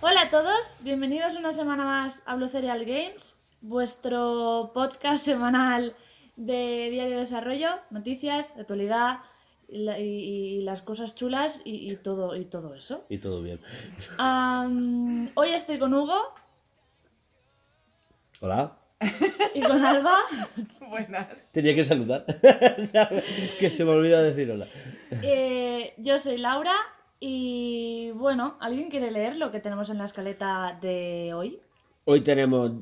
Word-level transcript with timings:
Hola 0.00 0.20
a 0.20 0.30
todos, 0.30 0.76
bienvenidos 0.80 1.34
una 1.34 1.52
semana 1.52 1.84
más 1.84 2.22
a 2.26 2.36
Blue 2.36 2.48
Serial 2.48 2.84
Games, 2.84 3.36
vuestro 3.60 4.70
podcast 4.72 5.24
semanal 5.24 5.96
de 6.36 6.88
diario 6.90 7.14
de 7.14 7.20
desarrollo, 7.20 7.70
noticias, 7.90 8.52
actualidad 8.58 9.20
y, 9.68 9.78
la- 9.78 9.98
y- 9.98 10.04
y 10.58 10.62
las 10.62 10.82
cosas 10.82 11.14
chulas 11.14 11.62
y, 11.64 11.90
y 11.90 11.96
todo, 11.96 12.36
y 12.36 12.44
todo 12.44 12.74
eso. 12.74 13.04
Y 13.08 13.18
todo 13.18 13.42
bien. 13.42 13.60
Hoy 15.34 15.48
estoy 15.50 15.78
con 15.78 15.92
Hugo 15.94 16.34
Hola. 18.40 18.76
y 19.54 19.60
con 19.60 19.84
Alba. 19.84 20.18
Buenas. 20.90 21.52
Tenía 21.52 21.74
que 21.74 21.84
saludar. 21.84 22.24
que 23.58 23.70
se 23.70 23.84
me 23.84 23.90
olvida 23.90 24.22
decir 24.22 24.50
hola. 24.50 24.66
Eh, 25.22 25.94
yo 25.98 26.18
soy 26.18 26.38
Laura 26.38 26.74
y 27.20 28.10
bueno, 28.12 28.56
¿alguien 28.60 28.90
quiere 28.90 29.10
leer 29.10 29.36
lo 29.36 29.50
que 29.50 29.60
tenemos 29.60 29.90
en 29.90 29.98
la 29.98 30.04
escaleta 30.04 30.78
de 30.80 31.32
hoy? 31.34 31.60
Hoy 32.04 32.20
tenemos 32.20 32.72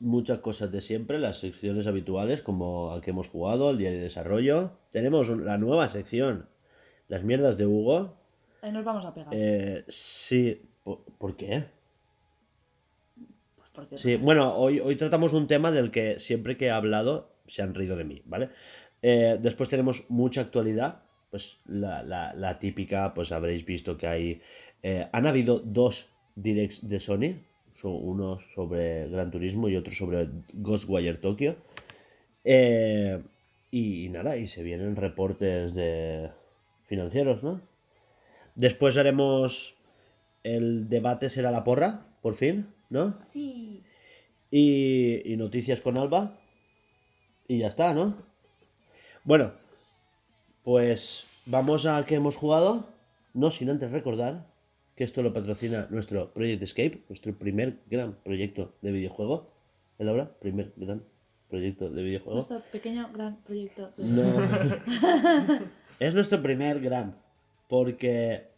muchas 0.00 0.38
cosas 0.40 0.70
de 0.70 0.80
siempre, 0.80 1.18
las 1.18 1.38
secciones 1.38 1.86
habituales, 1.86 2.42
como 2.42 2.92
a 2.92 3.00
que 3.00 3.10
hemos 3.10 3.28
jugado, 3.28 3.70
el 3.70 3.78
día 3.78 3.90
de 3.90 3.98
desarrollo. 3.98 4.72
Tenemos 4.90 5.28
la 5.28 5.58
nueva 5.58 5.88
sección, 5.88 6.48
las 7.08 7.24
mierdas 7.24 7.58
de 7.58 7.66
Hugo. 7.66 8.16
Ahí 8.62 8.72
nos 8.72 8.84
vamos 8.84 9.04
a 9.04 9.14
pegar. 9.14 9.28
Eh, 9.32 9.84
sí. 9.88 10.62
¿Por, 10.84 11.04
por 11.18 11.36
qué? 11.36 11.64
Pues 13.56 13.68
porque 13.72 13.98
Sí, 13.98 14.16
bueno, 14.16 14.54
hoy, 14.56 14.80
hoy 14.80 14.96
tratamos 14.96 15.32
un 15.32 15.46
tema 15.46 15.70
del 15.70 15.90
que 15.90 16.18
siempre 16.18 16.56
que 16.56 16.66
he 16.66 16.70
hablado 16.70 17.36
se 17.46 17.62
han 17.62 17.74
reído 17.74 17.96
de 17.96 18.04
mí, 18.04 18.22
¿vale? 18.26 18.50
Eh, 19.02 19.38
después 19.40 19.68
tenemos 19.68 20.04
mucha 20.08 20.40
actualidad, 20.42 21.02
pues 21.30 21.60
la, 21.66 22.02
la- 22.02 22.34
la 22.34 22.58
típica, 22.58 23.14
pues 23.14 23.32
habréis 23.32 23.64
visto 23.64 23.96
que 23.96 24.06
hay... 24.06 24.42
eh, 24.82 25.08
han 25.12 25.26
habido 25.26 25.58
dos 25.60 26.08
directs 26.34 26.88
de 26.88 27.00
Sony, 27.00 27.34
so- 27.80 27.90
uno 27.90 28.40
sobre 28.54 29.08
Gran 29.08 29.30
Turismo 29.30 29.68
y 29.68 29.76
otro 29.76 29.92
sobre 29.92 30.28
Ghostwire 30.52 31.18
Tokyo. 31.18 31.56
Eh, 32.44 33.22
y, 33.70 34.06
y 34.06 34.08
nada, 34.08 34.36
y 34.36 34.46
se 34.46 34.62
vienen 34.62 34.96
reportes 34.96 35.74
de 35.74 36.30
financieros, 36.86 37.42
¿no? 37.42 37.60
Después 38.54 38.96
haremos 38.96 39.74
el 40.42 40.88
debate 40.88 41.28
será 41.28 41.50
la 41.50 41.64
porra, 41.64 42.06
por 42.22 42.34
fin, 42.34 42.66
¿no? 42.90 43.18
Sí. 43.26 43.82
Y, 44.50 45.30
y 45.30 45.36
noticias 45.36 45.80
con 45.80 45.98
Alba. 45.98 46.38
Y 47.46 47.58
ya 47.58 47.68
está, 47.68 47.92
¿no? 47.94 48.16
Bueno, 49.24 49.52
pues 50.64 51.26
vamos 51.46 51.86
a 51.86 52.04
que 52.06 52.14
hemos 52.16 52.36
jugado. 52.36 52.86
No 53.34 53.50
sin 53.50 53.70
antes 53.70 53.90
recordar 53.90 54.46
que 54.98 55.04
esto 55.04 55.22
lo 55.22 55.32
patrocina 55.32 55.86
nuestro 55.90 56.32
Project 56.34 56.60
Escape, 56.64 57.04
nuestro 57.08 57.32
primer 57.32 57.78
gran 57.88 58.14
proyecto 58.24 58.74
de 58.82 58.90
videojuego. 58.90 59.48
¿Eh, 59.96 60.02
Laura? 60.04 60.28
Primer 60.40 60.72
gran 60.76 61.04
proyecto 61.48 61.88
de 61.88 62.02
videojuego. 62.02 62.34
Nuestro 62.34 62.60
pequeño 62.72 63.08
gran 63.12 63.36
proyecto. 63.44 63.92
de- 63.96 64.04
No. 64.10 64.24
es 66.00 66.14
nuestro 66.14 66.42
primer 66.42 66.80
gran. 66.80 67.16
Porque 67.68 68.48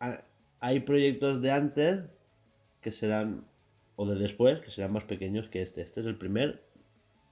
ha- 0.00 0.20
hay 0.60 0.80
proyectos 0.80 1.40
de 1.40 1.50
antes 1.50 2.00
que 2.82 2.90
serán, 2.92 3.46
o 3.96 4.04
de 4.06 4.16
después, 4.16 4.60
que 4.60 4.70
serán 4.70 4.92
más 4.92 5.04
pequeños 5.04 5.48
que 5.48 5.62
este. 5.62 5.80
Este 5.80 6.00
es 6.00 6.06
el 6.06 6.16
primer 6.18 6.62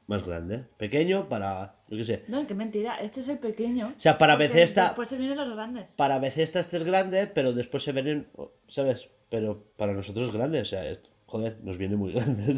más 0.07 0.25
grande. 0.25 0.65
Pequeño 0.77 1.29
para, 1.29 1.77
yo 1.89 1.97
qué 1.97 2.05
sé. 2.05 2.23
No, 2.29 2.47
qué 2.47 2.55
mentira, 2.55 2.97
este 3.01 3.21
es 3.21 3.29
el 3.29 3.39
pequeño. 3.39 3.95
O 3.97 4.01
sea, 4.01 4.19
para 4.19 4.37
Bethesda, 4.37 4.87
Después 4.87 5.09
se 5.09 5.17
vienen 5.17 5.37
los 5.37 5.55
grandes. 5.55 5.93
para 5.93 6.19
Bethesda 6.19 6.61
este 6.61 6.77
es 6.77 6.85
grande, 6.85 7.27
pero 7.27 7.53
después 7.53 7.83
se 7.83 7.93
vienen, 7.93 8.27
¿sabes? 8.69 9.09
Pero 9.31 9.65
para 9.77 9.93
nosotros 9.95 10.29
es 10.29 10.35
grande. 10.35 10.61
O 10.61 10.65
sea, 10.65 10.87
esto, 10.89 11.09
joder, 11.27 11.59
nos 11.63 11.79
viene 11.79 11.97
muy 11.97 12.13
grande. 12.15 12.55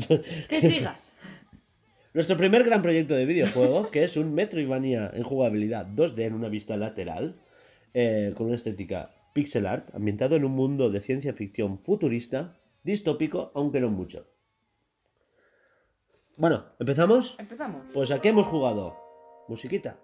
Que 0.49 0.61
sigas. 0.61 1.15
Nuestro 2.15 2.37
primer 2.39 2.65
gran 2.65 2.81
proyecto 2.81 3.15
de 3.15 3.27
videojuego, 3.27 3.91
que 3.91 4.03
es 4.03 4.17
un 4.17 4.35
Metroidvania 4.35 5.11
en 5.13 5.23
jugabilidad 5.23 5.87
2D 5.87 6.21
en 6.23 6.33
una 6.33 6.49
vista 6.49 6.77
lateral, 6.79 7.37
eh, 7.93 8.33
con 8.35 8.47
una 8.47 8.57
estética 8.57 9.11
pixel 9.35 9.67
art, 9.67 9.95
ambientado 9.95 10.35
en 10.37 10.47
un 10.47 10.53
mundo 10.53 10.89
de 10.89 11.01
ciencia 11.01 11.35
ficción 11.35 11.79
futurista, 11.79 12.57
distópico, 12.83 13.53
aunque 13.55 13.81
no 13.81 13.91
mucho. 13.91 14.27
Bueno, 16.37 16.67
¿empezamos? 16.79 17.35
Empezamos. 17.39 17.87
Pues 17.95 18.11
¿a 18.11 18.21
qué 18.21 18.29
hemos 18.29 18.47
jugado? 18.47 18.95
Musiquita. 19.49 19.99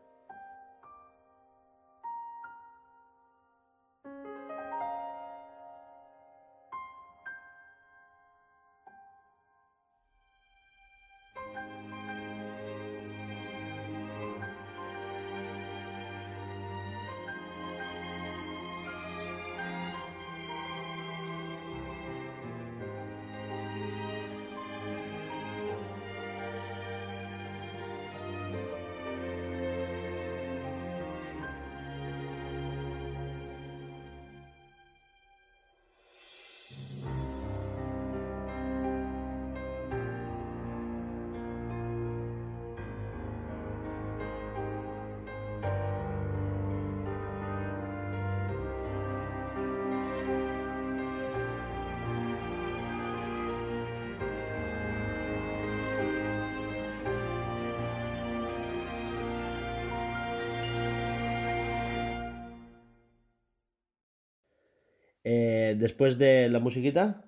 Eh, 65.72 65.76
después 65.76 66.18
de 66.18 66.48
la 66.48 66.58
musiquita, 66.58 67.24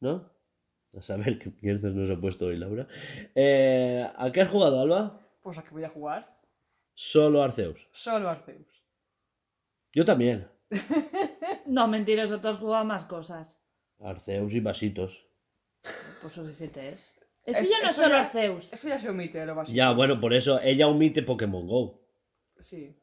¿no? 0.00 0.30
A 0.96 1.02
saber 1.02 1.38
qué 1.38 1.52
mierdas 1.60 1.94
nos 1.94 2.10
ha 2.10 2.20
puesto 2.20 2.46
hoy 2.46 2.56
Laura. 2.56 2.86
Eh, 3.34 4.08
¿A 4.16 4.30
qué 4.32 4.40
has 4.42 4.50
jugado, 4.50 4.80
Alba? 4.80 5.20
Pues 5.42 5.58
a 5.58 5.62
qué 5.62 5.70
voy 5.70 5.84
a 5.84 5.88
jugar. 5.88 6.38
Solo 6.94 7.42
Arceus. 7.42 7.88
Solo 7.92 8.28
Arceus. 8.28 8.84
Yo 9.92 10.04
también. 10.04 10.48
No, 11.66 11.86
mentiroso, 11.86 12.40
tú 12.40 12.48
has 12.48 12.56
jugado 12.56 12.84
más 12.84 13.04
cosas. 13.04 13.60
Arceus 14.00 14.52
y 14.54 14.60
vasitos. 14.60 15.24
Pues 16.20 16.32
suficiente 16.32 16.88
es. 16.88 17.14
Eso 17.44 17.60
Es- 17.60 17.70
ya 17.70 17.78
no 17.80 17.86
es 17.86 17.94
solo 17.94 18.08
ya- 18.08 18.20
Arceus. 18.22 18.72
Eso 18.72 18.88
ya 18.88 18.98
se 18.98 19.08
omite, 19.08 19.46
lo 19.46 19.54
básico. 19.54 19.76
Ya, 19.76 19.92
bueno, 19.92 20.20
por 20.20 20.34
eso 20.34 20.60
ella 20.60 20.88
omite 20.88 21.22
Pokémon 21.22 21.68
Go. 21.68 22.00
Sí. 22.58 22.96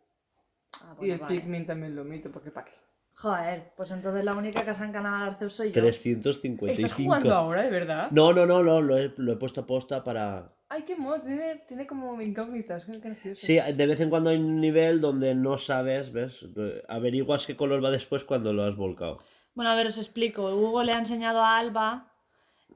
Ah, 0.81 0.97
Y 1.01 1.11
el 1.11 1.19
vale. 1.19 1.35
Pikmin 1.39 1.65
también 1.65 1.95
lo 1.95 2.01
omito, 2.01 2.29
porque 2.29 2.51
¿para 2.51 2.65
qué? 2.65 2.73
Joder, 3.19 3.73
pues 3.75 3.89
entonces 3.89 4.23
la 4.23 4.35
única 4.35 4.63
que 4.63 4.75
se 4.75 4.83
han 4.83 4.91
ganado 4.91 5.25
Arceus 5.25 5.53
soy 5.53 5.67
yo. 5.69 5.81
355. 5.81 6.71
¿Estás 6.71 6.93
jugando 6.93 7.33
ahora, 7.33 7.63
de 7.63 7.71
verdad? 7.71 8.11
No, 8.11 8.31
no, 8.31 8.45
no, 8.45 8.61
no, 8.61 8.79
lo 8.79 8.95
he, 8.95 9.11
lo 9.17 9.33
he 9.33 9.35
puesto 9.37 9.61
a 9.61 9.65
posta 9.65 10.03
para... 10.03 10.53
Ay, 10.69 10.83
qué 10.83 10.95
modo, 10.95 11.19
tiene, 11.21 11.63
tiene 11.67 11.87
como 11.87 12.21
incógnitas, 12.21 12.85
qué 12.85 12.99
gracioso. 12.99 13.43
Sí, 13.43 13.55
de 13.55 13.87
vez 13.87 13.99
en 14.01 14.11
cuando 14.11 14.29
hay 14.29 14.37
un 14.37 14.61
nivel 14.61 15.01
donde 15.01 15.33
no 15.33 15.57
sabes, 15.57 16.11
¿ves? 16.11 16.45
Averiguas 16.87 17.47
qué 17.47 17.55
color 17.55 17.83
va 17.83 17.89
después 17.89 18.23
cuando 18.23 18.53
lo 18.53 18.63
has 18.63 18.75
volcado. 18.75 19.17
Bueno, 19.55 19.71
a 19.71 19.75
ver, 19.75 19.87
os 19.87 19.97
explico. 19.97 20.53
Hugo 20.53 20.83
le 20.83 20.91
ha 20.91 20.99
enseñado 20.99 21.39
a 21.39 21.57
Alba 21.57 22.11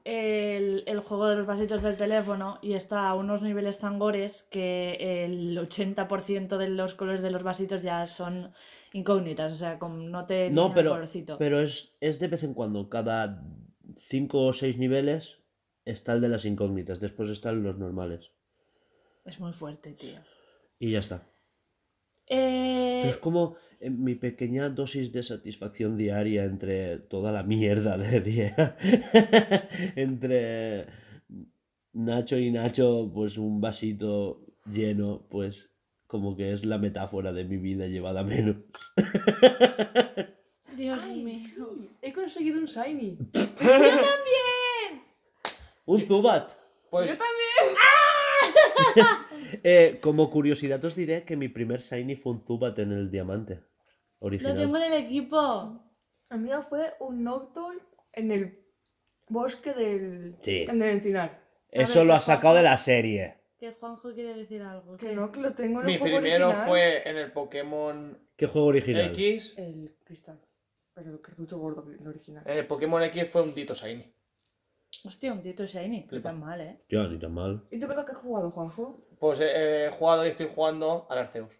el, 0.02 0.82
el 0.88 1.00
juego 1.00 1.28
de 1.28 1.36
los 1.36 1.46
vasitos 1.46 1.82
del 1.82 1.96
teléfono 1.96 2.58
y 2.62 2.72
está 2.72 3.06
a 3.06 3.14
unos 3.14 3.42
niveles 3.42 3.78
tan 3.78 4.00
gores 4.00 4.42
que 4.50 5.24
el 5.24 5.56
80% 5.56 6.56
de 6.56 6.68
los 6.68 6.94
colores 6.94 7.22
de 7.22 7.30
los 7.30 7.44
vasitos 7.44 7.84
ya 7.84 8.08
son 8.08 8.52
incógnitas. 8.92 9.52
O 9.52 9.56
sea, 9.56 9.78
como 9.78 9.96
no 9.96 10.26
te 10.26 10.50
No, 10.50 10.68
el 10.68 10.74
pero, 10.74 10.90
colorcito. 10.90 11.38
pero 11.38 11.60
es, 11.60 11.96
es 12.00 12.18
de 12.18 12.28
vez 12.28 12.44
en 12.44 12.54
cuando. 12.54 12.88
Cada 12.88 13.42
5 13.96 14.46
o 14.46 14.52
6 14.52 14.78
niveles 14.78 15.38
está 15.84 16.12
el 16.14 16.20
de 16.20 16.28
las 16.28 16.44
incógnitas. 16.44 17.00
Después 17.00 17.28
están 17.30 17.62
los 17.62 17.78
normales. 17.78 18.30
Es 19.24 19.38
muy 19.40 19.52
fuerte, 19.52 19.92
tío. 19.92 20.18
Y 20.78 20.90
ya 20.92 20.98
está. 20.98 21.26
Eh, 22.26 22.98
Pero 23.02 23.10
es 23.10 23.16
como 23.18 23.56
eh, 23.80 23.90
mi 23.90 24.14
pequeña 24.14 24.68
dosis 24.68 25.12
de 25.12 25.22
satisfacción 25.22 25.96
diaria 25.96 26.44
entre 26.44 26.98
toda 26.98 27.32
la 27.32 27.42
mierda 27.42 27.96
de 27.98 28.20
día. 28.20 28.76
entre 29.96 30.86
Nacho 31.92 32.38
y 32.38 32.50
Nacho, 32.50 33.10
pues 33.12 33.38
un 33.38 33.60
vasito 33.60 34.46
lleno, 34.66 35.26
pues 35.28 35.71
como 36.12 36.36
que 36.36 36.52
es 36.52 36.66
la 36.66 36.76
metáfora 36.76 37.32
de 37.32 37.44
mi 37.44 37.56
vida 37.56 37.86
llevada 37.86 38.20
a 38.20 38.22
menos. 38.22 38.56
Dios 40.76 41.00
Ay, 41.02 41.24
mío. 41.24 41.34
sí, 41.34 41.90
He 42.02 42.12
conseguido 42.12 42.58
un 42.58 42.66
Shiny. 42.66 43.16
Un 45.86 46.00
Zubat. 46.06 46.52
Pues 46.90 47.10
Yo 47.10 47.16
también. 47.16 47.76
Eh, 49.64 49.98
como 50.02 50.30
curiosidad 50.30 50.82
os 50.84 50.94
diré 50.94 51.24
que 51.24 51.36
mi 51.36 51.48
primer 51.48 51.80
Shiny 51.80 52.16
fue 52.16 52.32
un 52.32 52.42
Zubat 52.46 52.78
en 52.78 52.92
el 52.92 53.10
diamante. 53.10 53.54
Lo 54.20 54.26
Original. 54.28 54.54
tengo 54.54 54.76
en 54.78 54.82
el 54.92 55.04
equipo. 55.04 55.82
El 56.30 56.38
mío 56.40 56.62
fue 56.62 56.80
un 57.00 57.22
Noctowl 57.22 57.80
en 58.12 58.30
el 58.32 58.58
bosque 59.28 59.72
del, 59.72 60.36
Sí. 60.42 60.66
encinar. 60.68 61.40
Eso 61.70 61.98
ver, 62.00 62.06
lo 62.06 62.12
¿qué 62.14 62.18
ha 62.18 62.20
sacado 62.22 62.54
de 62.56 62.62
la 62.62 62.76
serie. 62.78 63.41
Que 63.62 63.70
Juanjo 63.70 64.12
quiere 64.12 64.34
decir 64.34 64.60
algo. 64.60 64.96
Que 64.96 65.14
no, 65.14 65.30
que 65.30 65.40
lo 65.40 65.54
tengo 65.54 65.82
en 65.82 65.86
mi 65.86 65.92
el 65.92 66.00
juego 66.00 66.18
primero 66.18 66.48
original. 66.48 66.68
fue 66.68 67.08
en 67.08 67.16
el 67.16 67.30
Pokémon 67.30 68.18
¿Qué 68.34 68.48
juego 68.48 68.66
original? 68.66 69.10
X. 69.10 69.54
El 69.56 69.94
cristal. 70.02 70.40
Pero 70.92 71.12
el 71.12 71.20
cartucho 71.20 71.60
gordo, 71.60 71.86
el 71.88 72.04
original. 72.04 72.42
En 72.44 72.58
el 72.58 72.66
Pokémon 72.66 73.00
X 73.04 73.28
fue 73.30 73.42
un 73.42 73.54
Dito 73.54 73.74
Shiny. 73.74 74.12
Hostia, 75.04 75.32
un 75.32 75.42
Tito 75.42 75.64
Shiny. 75.64 76.08
No 76.10 76.20
tan 76.20 76.40
mal, 76.40 76.60
¿eh? 76.60 76.82
Ya, 76.88 77.06
ni 77.06 77.20
tan 77.20 77.34
mal. 77.34 77.64
¿Y 77.70 77.78
tú 77.78 77.86
qué, 77.86 77.94
qué 77.94 78.00
has 78.00 78.18
jugado, 78.18 78.50
Juanjo? 78.50 79.06
Pues 79.20 79.38
eh, 79.40 79.86
he 79.86 79.90
jugado 79.90 80.26
y 80.26 80.30
estoy 80.30 80.50
jugando 80.52 81.06
al 81.08 81.18
Arceus. 81.18 81.54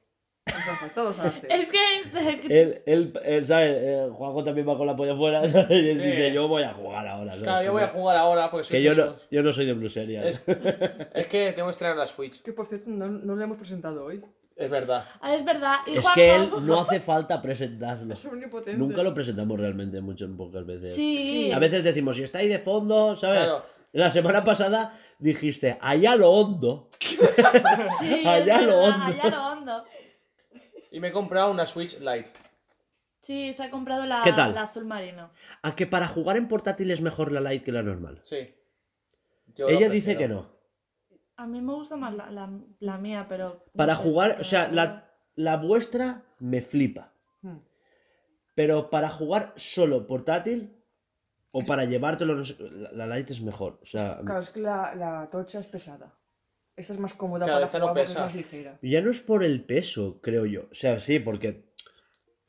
Pues 0.45 0.95
todos 0.95 1.19
a 1.21 1.29
hacer. 1.29 1.47
Es 1.53 1.67
que... 1.67 2.61
Él, 2.63 2.83
él, 2.87 3.13
él, 3.25 3.47
¿sabes? 3.47 3.77
Eh, 3.81 4.09
Juanjo 4.13 4.43
también 4.43 4.69
va 4.69 4.77
con 4.77 4.87
la 4.87 4.97
polla 4.97 5.15
fuera. 5.17 5.49
¿sabes? 5.49 5.71
Y 5.71 5.89
él 5.91 6.01
Sí. 6.01 6.07
dice, 6.09 6.33
yo 6.33 6.49
voy 6.49 6.63
a 6.65 6.75
jugar 6.75 7.07
ahora. 7.07 7.31
¿sabes? 7.33 7.43
Claro, 7.45 7.65
yo 7.65 7.73
voy 7.73 7.83
a 7.83 7.89
jugar 7.89 8.17
ahora 8.17 8.51
porque 8.51 8.65
soy 8.67 8.77
Que 8.79 8.83
yo 8.83 8.95
no, 8.95 9.17
yo 9.31 9.43
no 9.43 9.53
soy 9.53 9.67
de 9.67 9.73
Blue 9.75 9.89
Series. 9.89 10.25
Es, 10.25 10.45
es 11.15 11.27
que 11.29 11.53
tengo 11.53 11.69
que 11.69 11.73
estrenar 11.73 11.97
la 11.97 12.07
Switch. 12.07 12.43
Que 12.43 12.53
por 12.53 12.67
cierto, 12.67 12.91
no, 12.91 13.07
no 13.09 13.37
lo 13.37 13.45
hemos 13.45 13.57
presentado 13.57 14.05
hoy. 14.05 14.21
Es 14.57 14.69
verdad. 14.69 15.05
Ah, 15.21 15.35
es 15.35 15.45
verdad. 15.45 15.77
Y 15.87 15.97
Es 15.97 16.05
Juanjo- 16.05 16.15
que 16.15 16.35
él 16.37 16.49
no 16.63 16.81
hace 16.81 17.01
falta 17.01 17.41
presentarlo. 17.41 18.13
Es 18.13 18.25
omnipotente. 18.25 18.79
Nunca 18.79 19.03
lo 19.03 19.15
presentamos 19.15 19.59
realmente 19.59 20.01
muchas 20.01 20.29
pocas 20.37 20.67
veces. 20.67 20.95
Sí. 20.95 21.51
A 21.53 21.59
veces 21.59 21.83
decimos, 21.85 22.17
si 22.17 22.23
está 22.25 22.41
ahí 22.41 22.49
de 22.49 22.59
fondo, 22.59 23.17
¿sabes? 23.17 23.39
Claro. 23.45 23.65
La 23.93 24.11
semana 24.11 24.43
pasada 24.43 24.95
dijiste, 25.19 25.77
allá 25.81 26.17
lo 26.17 26.31
hondo. 26.31 26.89
Sí, 26.99 27.19
Allá 28.27 28.61
lo 28.63 28.77
verdad, 28.77 28.85
hondo. 28.85 29.05
Allá 29.05 29.31
lo 29.31 29.47
hondo. 29.53 29.85
Y 30.93 31.01
me 31.01 31.09
he 31.09 31.13
comprado 31.13 31.51
una 31.51 31.67
Switch 31.67 31.99
Lite. 32.01 32.31
Sí, 33.21 33.53
se 33.55 33.65
ha 33.65 33.71
comprado 33.71 34.05
la, 34.05 34.21
¿Qué 34.23 34.33
tal? 34.33 34.55
la 34.55 34.65
azul 34.65 34.85
marino. 34.85 35.31
A 35.63 35.75
que 35.75 35.87
para 35.87 36.07
jugar 36.07 36.37
en 36.37 36.49
portátil 36.49 36.91
es 36.91 37.01
mejor 37.01 37.33
la 37.33 37.41
Lite 37.41 37.65
que 37.65 37.73
la 37.73 37.83
normal. 37.83 38.21
Sí. 38.25 38.55
Yo 39.55 39.69
Ella 39.69 39.89
dice 39.89 40.19
que 40.19 40.29
no. 40.29 40.51
A 41.37 41.47
mí 41.47 41.61
me 41.63 41.73
gusta 41.73 41.97
más 41.97 42.13
la, 42.15 42.31
la, 42.31 42.51
la 42.81 42.99
mía, 42.99 43.27
pero... 43.29 43.55
no 43.55 43.73
Para 43.75 43.97
sé, 43.97 44.03
jugar, 44.03 44.37
o 44.41 44.45
sea, 44.45 44.69
la, 44.69 45.11
la 45.35 45.57
vuestra 45.57 46.23
me 46.41 46.61
flipa. 46.61 47.15
Hmm. 47.41 47.59
Pero 48.55 48.91
para 48.91 49.09
jugar 49.09 49.55
solo 49.57 50.07
portátil 50.07 50.85
o 51.53 51.65
para 51.65 51.85
llevártelo, 51.87 52.37
la, 52.37 53.07
la 53.07 53.17
Lite 53.17 53.33
es 53.33 53.41
mejor. 53.41 53.79
O 53.83 53.87
sea, 53.87 54.21
Claro, 54.25 54.41
es 54.41 54.51
que 54.51 54.61
la, 54.61 54.95
la 54.95 55.31
tocha 55.31 55.59
es 55.61 55.67
pesada. 55.67 56.15
Esta 56.77 56.93
es 56.95 56.99
más 56.99 57.15
cómoda 57.15 57.45
Claro, 57.45 57.57
para 57.57 57.65
esta 57.67 57.79
no 57.79 57.89
jugar 57.89 57.95
porque 57.95 58.11
es 58.11 58.15
pesa. 58.15 58.25
más 58.27 58.35
ligera. 58.35 58.79
ya 58.83 59.03
no 59.03 59.11
es 59.11 59.21
por 59.21 59.45
el 59.45 59.63
peso, 59.65 60.21
creo 60.23 60.47
yo. 60.47 60.69
O 60.71 60.75
sea, 60.75 61.01
sí, 61.01 61.19
porque 61.19 61.67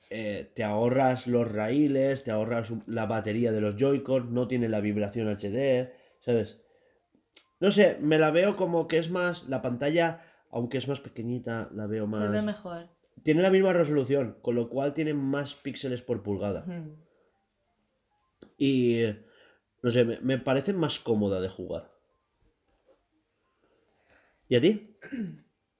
eh, 0.09 0.51
te 0.55 0.63
ahorras 0.63 1.27
los 1.27 1.51
raíles, 1.51 2.23
te 2.23 2.31
ahorras 2.31 2.71
la 2.87 3.05
batería 3.05 3.51
de 3.51 3.61
los 3.61 3.75
Joy-Con, 3.75 4.33
no 4.33 4.47
tiene 4.47 4.69
la 4.69 4.79
vibración 4.79 5.27
HD, 5.27 5.91
¿sabes? 6.19 6.59
No 7.59 7.71
sé, 7.71 7.97
me 8.01 8.17
la 8.17 8.31
veo 8.31 8.55
como 8.55 8.87
que 8.87 8.97
es 8.97 9.09
más. 9.09 9.47
La 9.49 9.61
pantalla, 9.61 10.21
aunque 10.51 10.77
es 10.77 10.87
más 10.87 10.99
pequeñita, 10.99 11.69
la 11.73 11.87
veo 11.87 12.07
más. 12.07 12.21
Se 12.21 12.27
ve 12.29 12.41
mejor. 12.41 12.89
Tiene 13.23 13.41
la 13.41 13.49
misma 13.49 13.71
resolución, 13.73 14.37
con 14.41 14.55
lo 14.55 14.69
cual 14.69 14.93
tiene 14.93 15.13
más 15.13 15.55
píxeles 15.55 16.01
por 16.01 16.23
pulgada. 16.23 16.65
Y. 18.57 19.03
No 19.81 19.91
sé, 19.91 20.05
me, 20.05 20.17
me 20.21 20.37
parece 20.37 20.73
más 20.73 20.99
cómoda 20.99 21.39
de 21.41 21.49
jugar. 21.49 21.92
¿Y 24.53 24.55
a 24.55 24.61
ti? 24.61 24.95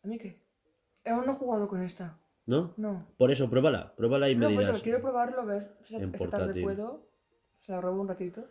¿A 0.03 0.07
mí 0.07 0.17
qué? 0.17 0.41
Aún 1.05 1.27
no 1.27 1.31
he 1.33 1.35
jugado 1.35 1.67
con 1.67 1.83
esta. 1.83 2.17
¿No? 2.47 2.73
No. 2.77 3.05
Por 3.19 3.29
eso, 3.29 3.47
pruébala. 3.47 3.93
Pruébala 3.95 4.31
y 4.31 4.35
me 4.35 4.47
No, 4.47 4.55
pues 4.55 4.65
dirás. 4.65 4.81
quiero 4.81 4.99
probarlo, 4.99 5.41
a 5.41 5.45
ver. 5.45 5.77
si 5.83 5.95
En 5.97 6.05
esta 6.05 6.27
tarde 6.27 6.45
portátil. 6.45 6.63
puedo. 6.63 7.07
Se 7.59 7.71
la 7.71 7.81
robo 7.81 8.01
un 8.01 8.07
ratito. 8.07 8.47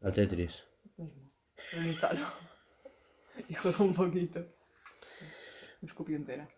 Al 0.00 0.14
Tetris. 0.14 0.64
Mismo. 0.96 1.30
Lo 1.76 1.82
instalo. 1.86 2.20
y 3.50 3.52
juego 3.52 3.84
un 3.84 3.92
poquito. 3.92 4.40
Me 5.82 5.88
escupió 5.88 6.16
entera. 6.16 6.48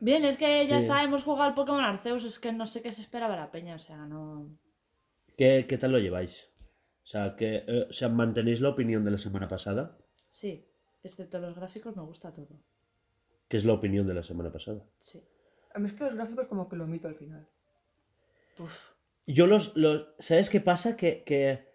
Bien, 0.00 0.24
es 0.24 0.38
que 0.38 0.64
ya 0.64 0.78
Sí. 0.78 0.84
está, 0.86 1.02
hemos 1.02 1.22
jugado 1.22 1.50
al 1.50 1.54
Pokémon 1.54 1.84
Arceus, 1.84 2.24
es 2.24 2.38
que 2.38 2.50
no 2.50 2.66
sé 2.66 2.80
qué 2.80 2.92
se 2.92 3.02
esperaba 3.02 3.36
la 3.36 3.50
peña, 3.50 3.74
o 3.76 3.78
sea, 3.78 4.06
no... 4.06 4.48
¿Qué, 5.36 5.66
qué 5.68 5.76
tal 5.76 5.92
lo 5.92 5.98
lleváis? 5.98 6.48
O 7.04 7.06
sea, 7.06 7.36
que, 7.36 7.62
eh, 7.68 7.86
o 7.90 7.92
sea, 7.92 8.08
¿mantenéis 8.08 8.62
la 8.62 8.70
opinión 8.70 9.04
de 9.04 9.10
la 9.10 9.18
semana 9.18 9.48
pasada? 9.48 9.98
Sí, 10.32 10.66
excepto 11.04 11.38
los 11.38 11.54
gráficos 11.54 11.94
me 11.94 12.02
gusta 12.02 12.32
todo. 12.32 12.58
¿Qué 13.48 13.58
es 13.58 13.64
la 13.64 13.74
opinión 13.74 14.06
de 14.06 14.14
la 14.14 14.22
semana 14.22 14.50
pasada? 14.50 14.82
Sí. 14.98 15.22
A 15.74 15.78
mí 15.78 15.86
es 15.86 15.92
que 15.92 16.04
los 16.04 16.14
gráficos 16.14 16.46
como 16.46 16.68
que 16.68 16.76
lo 16.76 16.84
omito 16.84 17.06
al 17.06 17.14
final. 17.14 17.46
Uf. 18.58 18.72
Yo 19.26 19.46
los, 19.46 19.76
los. 19.76 20.08
¿Sabes 20.18 20.48
qué 20.50 20.60
pasa? 20.60 20.96
Que, 20.96 21.22
que 21.22 21.68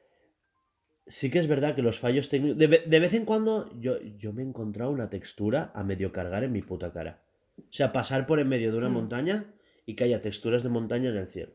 sí 1.06 1.30
que 1.30 1.39
es 1.39 1.48
verdad 1.48 1.75
que 1.75 1.81
los 1.83 2.00
fallos 2.00 2.30
técnicos. 2.30 2.57
De, 2.57 2.68
de 2.68 3.00
vez 3.00 3.13
en 3.13 3.25
cuando 3.25 3.71
yo, 3.80 4.01
yo 4.01 4.33
me 4.33 4.42
he 4.42 4.45
encontrado 4.45 4.92
una 4.92 5.09
textura 5.09 5.71
a 5.75 5.83
medio 5.83 6.12
cargar 6.12 6.44
en 6.44 6.51
mi 6.51 6.62
puta 6.63 6.92
cara. 6.92 7.24
O 7.59 7.62
sea, 7.71 7.92
pasar 7.94 8.25
por 8.27 8.39
en 8.39 8.50
medio 8.50 8.71
de 8.71 8.77
una 8.80 8.89
Mm. 8.89 8.94
montaña 8.94 9.45
y 9.86 9.95
que 9.95 10.04
haya 10.04 10.19
texturas 10.21 10.63
de 10.63 10.69
montaña 10.69 11.09
en 11.09 11.18
el 11.18 11.27
cielo. 11.27 11.54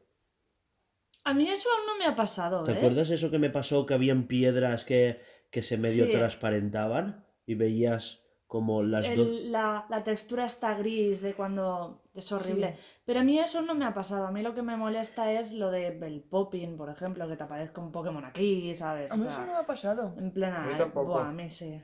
A 1.24 1.34
mí 1.34 1.48
eso 1.48 1.68
aún 1.76 1.86
no 1.86 1.96
me 1.98 2.06
ha 2.06 2.16
pasado, 2.16 2.64
¿Te 2.64 2.72
¿ves? 2.72 2.78
acuerdas 2.78 3.10
eso 3.10 3.30
que 3.30 3.38
me 3.38 3.50
pasó? 3.50 3.86
Que 3.86 3.94
habían 3.94 4.24
piedras 4.26 4.84
que, 4.84 5.20
que 5.50 5.62
se 5.62 5.78
medio 5.78 6.06
Sí. 6.06 6.10
transparentaban 6.12 7.24
y 7.46 7.54
veías 7.54 8.20
como 8.48 8.82
las 8.82 9.04
dos. 9.04 9.26
El- 9.28 9.52
la, 9.52 9.86
la 9.88 10.02
textura 10.02 10.44
está 10.44 10.74
gris 10.74 11.22
de 11.22 11.32
cuando 11.32 12.02
es 12.14 12.30
horrible. 12.32 12.74
Sí. 12.76 12.82
Pero 13.06 13.20
a 13.20 13.24
mí 13.24 13.38
eso 13.38 13.62
no 13.62 13.74
me 13.74 13.84
ha 13.86 13.94
pasado. 13.94 14.26
A 14.26 14.30
mí 14.32 14.42
lo 14.42 14.54
que 14.54 14.60
me 14.62 14.76
molesta 14.76 15.32
es 15.32 15.52
lo 15.54 15.70
de 15.70 15.86
el 15.86 16.22
popping, 16.22 16.76
por 16.76 16.90
ejemplo, 16.90 17.26
que 17.28 17.36
te 17.36 17.44
aparezca 17.44 17.80
un 17.80 17.92
Pokémon 17.92 18.24
aquí, 18.24 18.74
¿sabes? 18.74 19.10
A 19.10 19.16
mí 19.16 19.24
O 19.24 19.28
eso 19.28 19.40
no 19.40 19.52
me 19.52 19.58
ha 19.58 19.66
pasado. 19.66 20.14
En 20.18 20.32
plena. 20.32 20.64
A 20.64 20.66
mí 20.66 20.74
tampoco. 20.76 21.12
Buah, 21.12 21.28
a 21.28 21.32
mí 21.32 21.48
sí. 21.48 21.80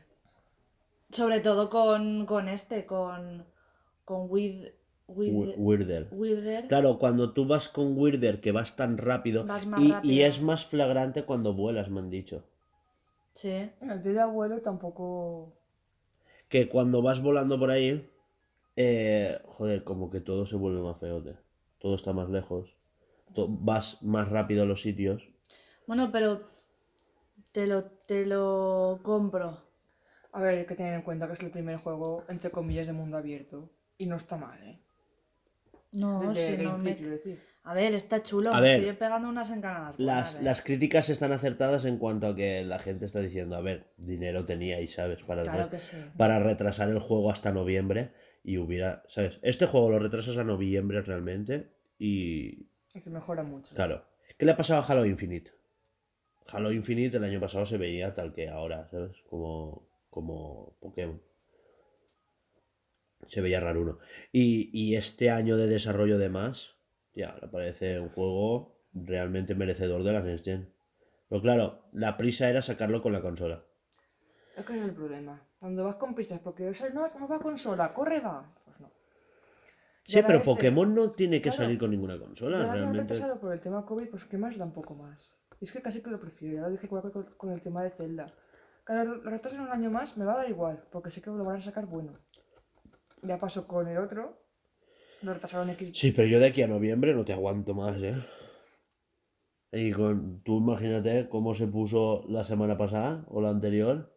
Sobre 1.11 1.41
todo 1.41 1.71
con, 1.71 2.27
con 2.27 2.49
este, 2.49 2.85
con. 2.85 3.47
Con 4.05 4.27
With. 4.31 4.67
Weirder. 5.09 6.09
Claro, 6.69 6.99
cuando 6.99 7.33
tú 7.33 7.47
vas 7.47 7.69
con 7.69 7.97
Weirder 7.97 8.41
que 8.41 8.53
vas 8.53 8.77
tan 8.77 8.99
rápido, 8.99 9.45
Vas 9.47 9.67
más 9.67 10.05
y, 10.05 10.21
es 10.21 10.43
más 10.43 10.67
flagrante 10.67 11.25
cuando 11.25 11.55
vuelas, 11.55 11.89
me 11.89 12.01
han 12.01 12.11
dicho. 12.11 12.45
Sí. 13.33 13.71
Yo 14.03 14.13
ya 14.13 14.27
vuelo 14.27 14.61
tampoco. 14.61 15.55
Que 16.49 16.69
cuando 16.69 17.03
vas 17.03 17.23
volando 17.23 17.59
por 17.59 17.71
ahí, 17.71 18.11
eh, 18.77 19.41
joder, 19.47 19.83
como 19.83 20.11
que 20.11 20.21
todo 20.21 20.47
se 20.47 20.57
vuelve 20.57 20.83
más 20.83 20.99
feote. 20.99 21.37
Todo 21.79 21.95
está 21.95 22.13
más 22.13 22.29
lejos. 22.29 22.75
Vas 23.35 24.03
más 24.03 24.29
rápido 24.29 24.63
a 24.63 24.67
los 24.67 24.83
sitios. 24.83 25.23
Bueno, 25.87 26.11
pero. 26.13 26.49
Te 27.53 27.67
lo, 27.67 27.85
te 27.85 28.27
lo 28.27 29.01
compro. 29.03 29.63
A 30.33 30.43
ver, 30.43 30.59
hay 30.59 30.67
que 30.67 30.75
tener 30.75 30.93
en 30.93 31.03
cuenta 31.03 31.27
que 31.27 31.33
es 31.33 31.43
el 31.43 31.51
primer 31.51 31.79
juego, 31.79 32.25
entre 32.29 32.51
comillas, 32.51 32.87
de 32.87 32.93
mundo 32.93 33.17
abierto. 33.17 33.71
Y 33.97 34.07
no 34.07 34.17
está 34.17 34.37
mal, 34.37 34.63
¿eh? 34.63 34.79
No, 35.93 36.33
de, 36.33 36.41
de 36.41 36.57
si 36.59 36.63
no 36.65 36.79
me. 36.79 36.97
A 37.65 37.75
ver, 37.75 37.95
está 37.95 38.23
chulo. 38.23 38.55
A 38.55 38.61
ver, 38.61 38.81
estoy 38.81 38.97
pegando 38.97 39.29
unas 39.29 39.51
encanadas. 39.51 39.99
Las, 39.99 40.33
buenas, 40.35 40.43
las 40.43 40.63
críticas 40.63 41.09
están 41.11 41.33
acertadas 41.33 41.85
en 41.85 41.99
cuanto 41.99 42.27
a 42.29 42.35
que 42.37 42.65
la 42.65 42.79
gente 42.79 43.05
está 43.05 43.21
diciendo, 43.21 43.57
a 43.57 43.61
ver, 43.61 43.85
dinero 43.99 44.47
teníais, 44.47 44.95
¿sabes? 44.95 45.23
Para, 45.23 45.43
Claro 45.43 45.65
re- 45.65 45.71
que 45.71 45.81
sí. 45.81 45.97
para 46.17 46.39
retrasar 46.39 46.89
el 46.89 46.99
juego 46.99 47.31
hasta 47.31 47.53
noviembre 47.53 48.11
y 48.43 48.57
hubiera, 48.57 49.03
¿sabes? 49.09 49.39
Este 49.43 49.67
juego 49.67 49.91
lo 49.91 49.99
retrasas 49.99 50.39
a 50.39 50.45
noviembre 50.45 51.03
realmente 51.03 51.69
y, 51.99 52.67
Y 52.95 53.01
que 53.03 53.11
mejora 53.11 53.43
mucho. 53.43 53.75
Claro. 53.75 54.03
¿Qué 54.39 54.47
le 54.47 54.53
ha 54.53 54.57
pasado 54.57 54.81
a 54.83 54.87
Halo 54.87 55.05
Infinite? 55.05 55.51
Halo 56.51 56.73
Infinite 56.73 57.19
el 57.19 57.25
año 57.25 57.41
pasado 57.41 57.67
se 57.67 57.77
veía 57.77 58.15
tal 58.15 58.33
que 58.33 58.49
ahora, 58.49 58.89
¿sabes? 58.91 59.17
Como, 59.29 59.87
como 60.09 60.73
Pokémon. 60.81 61.21
Se 63.27 63.41
veía 63.41 63.61
raro 63.61 63.83
uno. 63.83 63.99
Y, 64.33 64.71
y 64.73 64.97
este 64.97 65.31
año 65.31 65.57
de 65.57 65.67
desarrollo 65.67 66.19
de 66.19 66.29
más, 66.29 66.77
ya, 67.15 67.37
me 67.43 67.49
parece 67.49 67.99
un 68.01 68.09
juego 68.11 68.79
realmente 68.93 69.55
merecedor 69.55 70.05
de 70.05 70.13
la 70.13 70.23
Next 70.23 70.45
Gen. 70.45 70.73
Pero 71.29 71.43
claro, 71.43 71.83
la 71.93 72.17
prisa 72.17 72.49
era 72.49 72.63
sacarlo 72.63 73.03
con 73.03 73.13
la 73.13 73.21
consola. 73.21 73.65
Es 74.57 74.65
que 74.65 74.79
es 74.79 74.85
el 74.85 74.95
problema. 74.95 75.43
Cuando 75.59 75.85
vas 75.85 75.97
con 75.97 76.15
prisas, 76.15 76.41
porque 76.41 76.69
eso 76.69 76.89
no, 76.91 77.07
no 77.19 77.29
va 77.29 77.39
consola, 77.39 77.93
corre 77.93 78.21
va. 78.21 78.55
Pues 78.65 78.81
no. 78.81 78.91
Sí, 80.05 80.21
pero 80.25 80.39
este- 80.39 80.47
Pokémon 80.47 80.95
no 80.95 81.11
tiene 81.11 81.37
que 81.37 81.51
claro. 81.51 81.65
salir 81.65 81.79
con 81.79 81.91
ninguna 81.91 82.19
consola, 82.19 82.63
han 82.65 82.73
realmente. 82.73 83.15
retrasado 83.15 83.39
por 83.41 83.53
el 83.53 83.61
tema 83.61 83.85
COVID, 83.85 84.09
pues 84.09 84.25
que 84.25 84.39
más 84.39 84.57
da 84.57 84.65
un 84.65 84.73
poco 84.73 84.95
más. 84.95 85.35
Y 85.61 85.65
es 85.65 85.73
que 85.73 85.83
casi 85.83 86.01
que 86.01 86.11
lo 86.11 86.21
prefiero, 86.21 86.57
ya 86.57 86.63
lo 86.63 86.71
dije 86.71 86.89
con 86.89 87.53
el 87.53 87.61
tema 87.61 87.83
de 87.83 87.91
Zelda. 87.91 88.27
Claro, 88.85 89.17
lo 89.17 89.31
retrasan 89.31 89.61
un 89.61 89.69
año 89.69 89.91
más, 89.91 90.17
me 90.17 90.25
va 90.25 90.33
a 90.35 90.37
dar 90.39 90.49
igual, 90.49 90.83
porque 90.91 91.11
sé 91.11 91.21
que 91.21 91.31
lo 91.31 91.45
van 91.45 91.57
a 91.57 91.61
sacar 91.61 91.85
bueno. 91.87 92.15
Ya 93.23 93.39
pasó 93.39 93.67
con 93.67 93.89
el 93.89 93.99
otro, 93.99 94.41
lo 95.23 95.35
retrasaron 95.35 95.71
X. 95.71 95.93
Sí, 95.95 96.13
pero 96.13 96.29
yo 96.29 96.39
de 96.41 96.47
aquí 96.47 96.63
a 96.63 96.69
noviembre 96.69 97.15
no 97.15 97.25
te 97.25 97.33
aguanto 97.33 97.75
más, 97.75 97.97
¿eh? 97.97 98.15
Y 99.73 99.93
con, 99.93 100.43
tú 100.43 100.59
imagínate 100.59 101.29
cómo 101.29 101.55
se 101.55 101.67
puso 101.67 102.25
la 102.29 102.45
semana 102.45 102.77
pasada 102.77 103.25
o 103.29 103.41
la 103.41 103.51
anterior. 103.51 104.15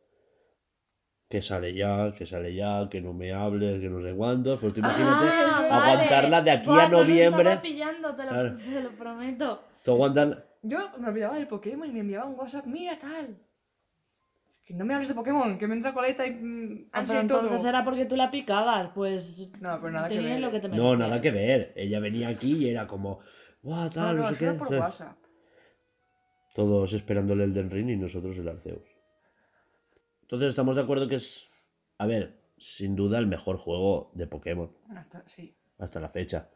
Que 1.29 1.41
sale 1.41 1.73
ya, 1.73 2.13
que 2.17 2.25
sale 2.25 2.53
ya, 2.53 2.89
que 2.89 2.99
no 2.99 3.13
me 3.13 3.31
hables, 3.31 3.79
que 3.79 3.89
no 3.89 4.01
sé 4.01 4.13
cuántos. 4.15 4.59
Pues 4.59 4.73
tú 4.73 4.79
imagínate 4.81 5.27
Ah, 5.29 5.67
vale. 5.69 5.91
aguantarla 5.93 6.41
de 6.41 6.51
aquí 6.51 6.69
Buah, 6.69 6.83
a 6.85 6.89
no 6.89 6.97
noviembre. 6.99 7.41
estaba 7.49 7.61
pillando, 7.61 8.15
te 8.15 8.23
lo, 8.23 8.29
Claro. 8.29 8.55
te 8.57 8.81
lo 8.81 8.91
prometo. 8.97 9.63
Tú 9.83 9.91
aguantas. 9.91 10.37
Yo 10.61 10.77
me 10.99 11.07
olvidaba 11.07 11.35
del 11.35 11.47
Pokémon 11.47 11.89
y 11.89 11.93
me 11.93 12.01
enviaba 12.01 12.27
un 12.27 12.37
WhatsApp, 12.37 12.65
mira 12.65 12.97
tal. 12.99 13.37
Que 14.71 14.77
no 14.77 14.85
me 14.85 14.93
hables 14.93 15.09
de 15.09 15.15
Pokémon, 15.15 15.57
que 15.57 15.67
me 15.67 15.75
entra 15.75 15.93
coleta 15.93 16.25
y 16.25 16.31
mm, 16.31 16.89
Ah, 16.93 17.03
pero 17.05 17.19
entonces 17.19 17.65
era 17.65 17.83
porque 17.83 18.05
tú 18.05 18.15
la 18.15 18.31
picabas, 18.31 18.91
pues 18.95 19.49
No, 19.59 19.77
pero 19.81 19.91
nada 19.91 20.07
que 20.07 20.19
ver. 20.19 20.39
lo 20.39 20.49
que 20.51 20.59
te 20.61 20.69
No, 20.69 20.95
nada 20.95 21.19
que 21.19 21.31
ver. 21.31 21.73
Ella 21.75 21.99
venía 21.99 22.29
aquí 22.29 22.53
y 22.55 22.69
era 22.69 22.87
como. 22.87 23.19
Buah, 23.61 23.85
No, 23.85 23.89
tal, 23.89 24.15
no, 24.17 24.23
no, 24.23 24.29
sé 24.33 24.45
solo 24.55 24.69
qué. 24.69 24.77
por. 24.77 24.93
Todos 26.53 26.93
esperando 26.93 27.33
el 27.33 27.41
Elden 27.41 27.69
Ring 27.69 27.89
y 27.89 27.97
nosotros 27.97 28.37
el 28.37 28.47
Arceus. 28.47 28.83
Entonces 30.21 30.49
estamos 30.49 30.75
de 30.75 30.81
acuerdo 30.83 31.07
que 31.07 31.15
es. 31.15 31.47
A 31.97 32.05
ver, 32.07 32.39
sin 32.57 32.95
duda 32.95 33.19
el 33.19 33.27
mejor 33.27 33.57
juego 33.57 34.11
de 34.15 34.27
Pokémon. 34.27 34.71
Hasta, 34.95 35.23
sí. 35.27 35.53
hasta 35.79 35.99
la 35.99 36.09
fecha. 36.09 36.49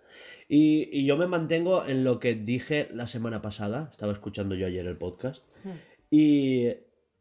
Y, 0.48 0.90
y 0.92 1.06
yo 1.06 1.18
me 1.18 1.28
mantengo 1.28 1.86
en 1.86 2.04
lo 2.04 2.20
que 2.20 2.34
dije 2.36 2.88
la 2.92 3.08
semana 3.08 3.42
pasada, 3.42 3.90
estaba 3.92 4.14
escuchando 4.14 4.56
yo 4.56 4.68
ayer 4.68 4.86
el 4.86 4.98
podcast, 4.98 5.44
Hmm. 5.66 5.72
y 6.10 6.68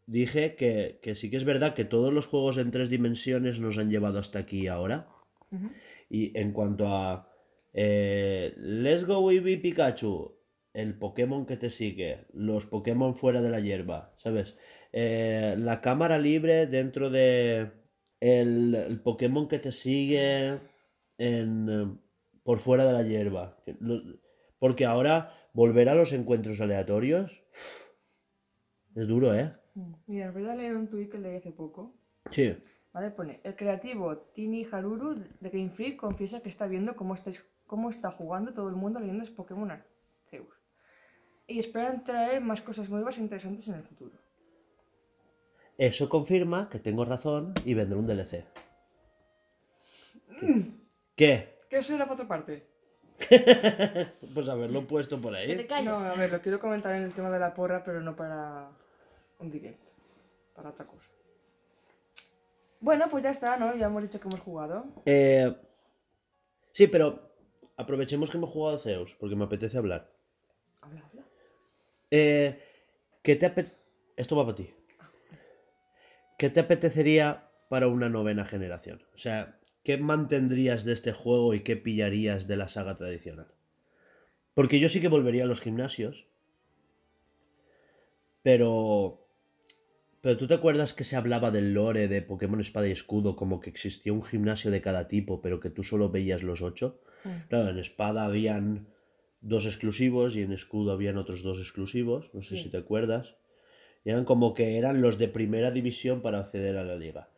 dije 0.06 0.54
que, 0.56 0.99
que 1.02 1.14
sí 1.14 1.30
que 1.30 1.37
es 1.37 1.44
verdad 1.44 1.75
que 1.75 1.84
todos 1.84 2.12
los 2.12 2.26
juegos 2.26 2.58
en 2.58 2.70
tres 2.70 2.88
dimensiones 2.88 3.61
nos 3.61 3.78
han 3.78 3.90
llevado 3.90 4.18
hasta 4.18 4.38
aquí 4.40 4.66
ahora. 4.66 5.08
Y 6.11 6.38
en 6.38 6.52
cuanto 6.52 6.88
a 6.88 7.32
eh, 7.73 8.54
Let's 8.56 9.06
Go 9.06 9.30
Eevee 9.30 9.58
Pikachu, 9.58 10.37
el 10.73 10.99
Pokémon 10.99 11.46
que 11.46 11.56
te 11.56 11.70
sigue, 11.70 12.26
los 12.32 12.66
Pokémon 12.66 13.14
fuera 13.14 13.40
de 13.40 13.50
la 13.50 13.61
hierba, 13.61 14.14
¿sabes? 14.18 14.56
Eh, 14.92 15.54
la 15.58 15.80
cámara 15.80 16.18
libre 16.18 16.66
dentro 16.66 17.11
de 17.11 17.70
el, 18.20 18.75
el 18.75 19.00
Pokémon 19.00 19.49
que 19.49 19.61
te 19.61 19.70
sigue 19.70 20.58
en, 21.18 22.00
por 22.42 22.58
fuera 22.58 22.84
de 22.84 22.92
la 22.92 23.02
hierba. 23.02 23.56
Porque 24.58 24.84
ahora 24.84 25.32
volver 25.52 25.88
a 25.88 25.94
los 25.94 26.12
encuentros 26.12 26.61
aleatorios 26.61 27.42
es 28.96 29.06
duro, 29.06 29.34
¿eh? 29.34 29.52
Mm. 29.75 29.93
Mira, 30.07 30.28
os 30.28 30.35
voy 30.35 30.47
a 30.47 30.54
leer 30.54 30.76
un 30.76 30.88
tuit 30.88 31.11
que 31.11 31.19
leí 31.19 31.37
hace 31.37 31.52
poco. 31.52 31.95
Sí. 32.31 32.57
¿Vale? 32.93 33.11
Pone, 33.11 33.40
el 33.43 33.57
creativo 33.57 34.16
Tini 34.33 34.66
Haruru 34.71 35.14
de 35.14 35.50
Game 35.50 35.71
Freak 35.71 35.97
confiesa 35.97 36.40
que 36.40 36.49
está 36.49 36.66
viendo 36.66 36.95
cómo, 36.95 37.14
estáis, 37.14 37.45
cómo 37.66 37.90
está 37.90 38.11
jugando 38.11 38.54
todo 38.54 38.69
el 38.69 38.76
mundo 38.76 39.00
leyendo 39.00 39.25
Pokémon 39.35 39.71
Arceus. 39.71 40.54
Y 41.47 41.59
esperan 41.59 42.04
traer 42.04 42.40
más 42.40 42.62
cosas 42.62 42.88
nuevas 42.88 43.19
e 43.19 43.21
interesantes 43.21 43.66
en 43.69 43.75
el 43.75 43.83
futuro. 43.83 44.16
Eso 45.76 46.09
confirma 46.09 46.69
que 46.71 46.78
tengo 46.78 47.04
razón 47.04 47.52
y 47.64 47.75
vendrá 47.75 47.99
un 47.99 48.07
DLC. 48.07 48.45
¿Qué? 51.16 51.59
¿Qué 51.69 51.78
eso 51.78 51.95
era 51.95 52.04
para 52.04 52.14
otra 52.14 52.28
parte? 52.28 52.66
Pues 54.35 54.49
haberlo 54.49 54.87
puesto 54.87 55.21
por 55.21 55.35
Que 55.35 55.64
te 55.64 55.75
ahí. 55.75 55.85
No, 55.85 55.97
a 55.97 56.14
ver, 56.14 56.33
lo 56.33 56.40
quiero 56.40 56.59
comentar 56.59 56.95
en 56.95 57.02
el 57.02 57.14
tema 57.14 57.31
de 57.31 57.38
la 57.38 57.54
porra, 57.54 57.85
pero 57.85 58.00
no 58.00 58.16
para 58.16 58.71
un 59.38 59.50
direct. 59.50 59.91
Para 60.55 60.71
otra 60.71 60.87
cosa. 60.87 61.11
Bueno, 62.81 63.07
pues 63.11 63.25
ya 63.25 63.31
está, 63.31 63.57
¿no? 63.57 63.75
Ya 63.75 63.87
hemos 63.87 64.03
dicho 64.03 64.21
que 64.21 64.29
hemos 64.29 64.41
jugado. 64.41 64.85
Eh, 65.07 65.55
sí, 66.73 66.87
pero 66.87 67.35
aprovechemos 67.76 68.31
que 68.31 68.37
hemos 68.37 68.50
jugado 68.50 68.76
a 68.76 68.79
Zeus, 68.79 69.14
porque 69.14 69.37
me 69.37 69.45
apetece 69.45 69.79
hablar. 69.79 70.12
Habla, 70.81 71.03
habla. 71.09 71.23
Eh, 72.11 72.62
¿qué 73.23 73.37
te 73.37 73.73
Esto 74.17 74.37
va 74.37 74.45
para 74.45 74.57
ti. 74.57 74.71
¿Qué 76.37 76.50
te 76.50 76.61
apetecería 76.61 77.49
para 77.69 77.88
una 77.88 78.09
novena 78.09 78.45
generación? 78.45 79.03
O 79.14 79.19
sea, 79.19 79.59
¿qué 79.83 79.97
mantendrías 79.97 80.85
de 80.85 80.93
este 80.93 81.12
juego 81.12 81.55
y 81.55 81.61
qué 81.61 81.76
pillarías 81.76 82.47
de 82.47 82.57
la 82.57 82.69
saga 82.69 82.97
tradicional? 82.97 83.49
Porque 84.53 84.79
yo 84.79 84.88
sí 84.88 85.00
que 85.00 85.09
volvería 85.09 85.45
a 85.45 85.47
los 85.47 85.61
gimnasios. 85.61 86.26
Pero... 88.43 89.24
Pero 90.25 90.38
tú 90.38 90.47
te 90.47 90.54
acuerdas 90.54 90.95
que 90.95 91.04
se 91.04 91.16
hablaba 91.16 91.50
del 91.50 91.75
lore 91.75 92.09
de 92.09 92.23
Pokémon 92.23 92.59
Espada 92.59 92.88
y 92.88 92.93
Escudo 92.93 93.37
como 93.37 93.61
que 93.61 93.69
existía 93.69 94.11
un 94.11 94.23
gimnasio 94.23 94.71
de 94.71 94.81
cada 94.81 95.07
tipo, 95.07 95.43
pero 95.43 95.61
que 95.61 95.69
tú 95.69 95.83
solo 95.83 96.09
veías 96.09 96.43
los 96.43 96.62
ocho. 96.62 97.02
Mm. 97.25 97.49
Claro, 97.50 97.69
en 97.69 97.78
Espada 97.78 98.25
habían 98.25 98.88
dos 99.43 99.66
exclusivos 99.66 100.35
y 100.35 100.40
en 100.40 100.52
Escudo 100.52 100.93
habían 100.93 101.19
otros 101.19 101.43
dos 101.43 101.59
exclusivos, 101.59 102.33
no 102.33 102.40
sé 102.40 102.57
Sí. 102.57 102.62
si 102.62 102.71
te 102.71 102.78
acuerdas. 102.78 103.37
Y 104.02 104.09
eran 104.12 104.25
como 104.25 104.54
que 104.54 104.78
eran 104.78 105.02
los 105.02 105.19
de 105.19 105.28
primera 105.28 105.71
división 105.71 106.23
para 106.23 106.38
acceder 106.38 106.78
a 106.78 106.85
la 106.85 106.97
liga. 106.97 107.28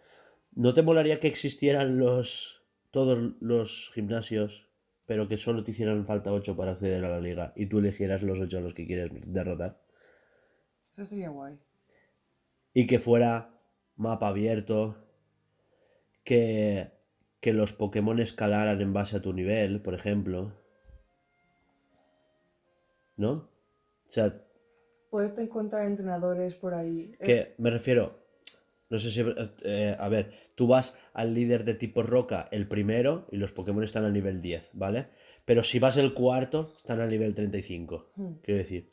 ¿No 0.54 0.72
te 0.72 0.82
molaría 0.82 1.18
que 1.18 1.26
existieran 1.26 1.98
los 1.98 2.62
todos 2.92 3.32
los 3.40 3.90
gimnasios, 3.94 4.68
pero 5.06 5.26
que 5.26 5.38
solo 5.38 5.64
te 5.64 5.72
hicieran 5.72 6.06
falta 6.06 6.30
ocho 6.32 6.56
para 6.56 6.70
acceder 6.70 7.04
a 7.04 7.08
la 7.10 7.20
liga 7.20 7.52
y 7.56 7.66
tú 7.66 7.80
eligieras 7.80 8.22
los 8.22 8.38
ocho 8.38 8.58
a 8.58 8.60
los 8.60 8.74
que 8.74 8.86
quieres 8.86 9.10
derrotar? 9.26 9.80
Eso 10.92 11.04
sería 11.04 11.30
guay. 11.30 11.58
Y 12.78 12.86
que 12.86 12.98
fuera 12.98 13.58
mapa 13.96 14.28
abierto, 14.28 14.96
que, 16.24 16.90
que 17.40 17.54
los 17.54 17.72
Pokémon 17.72 18.20
escalaran 18.20 18.82
en 18.82 18.92
base 18.92 19.16
a 19.16 19.22
tu 19.22 19.32
nivel, 19.32 19.80
por 19.80 19.94
ejemplo. 19.94 20.52
¿No? 23.16 23.32
O 23.32 24.10
sea, 24.10 24.34
Poderte 25.08 25.40
encontrar 25.40 25.86
entrenadores 25.86 26.54
por 26.54 26.74
ahí. 26.74 27.12
Eh, 27.18 27.24
que 27.24 27.54
me 27.56 27.70
refiero, 27.70 28.18
no 28.90 28.98
sé 28.98 29.10
si, 29.10 29.24
eh, 29.62 29.96
a 29.98 30.08
ver, 30.10 30.34
tú 30.54 30.66
vas 30.66 30.98
al 31.14 31.32
líder 31.32 31.64
de 31.64 31.72
tipo 31.72 32.02
roca, 32.02 32.46
el 32.50 32.68
primero, 32.68 33.26
y 33.32 33.38
los 33.38 33.52
Pokémon 33.52 33.84
están 33.84 34.04
al 34.04 34.12
nivel 34.12 34.42
10, 34.42 34.72
¿vale? 34.74 35.06
Pero 35.46 35.64
si 35.64 35.78
vas 35.78 35.96
el 35.96 36.12
cuarto, 36.12 36.74
están 36.76 37.00
al 37.00 37.08
nivel 37.08 37.32
35, 37.34 38.10
Hmm. 38.16 38.32
quiero 38.42 38.58
decir. 38.58 38.90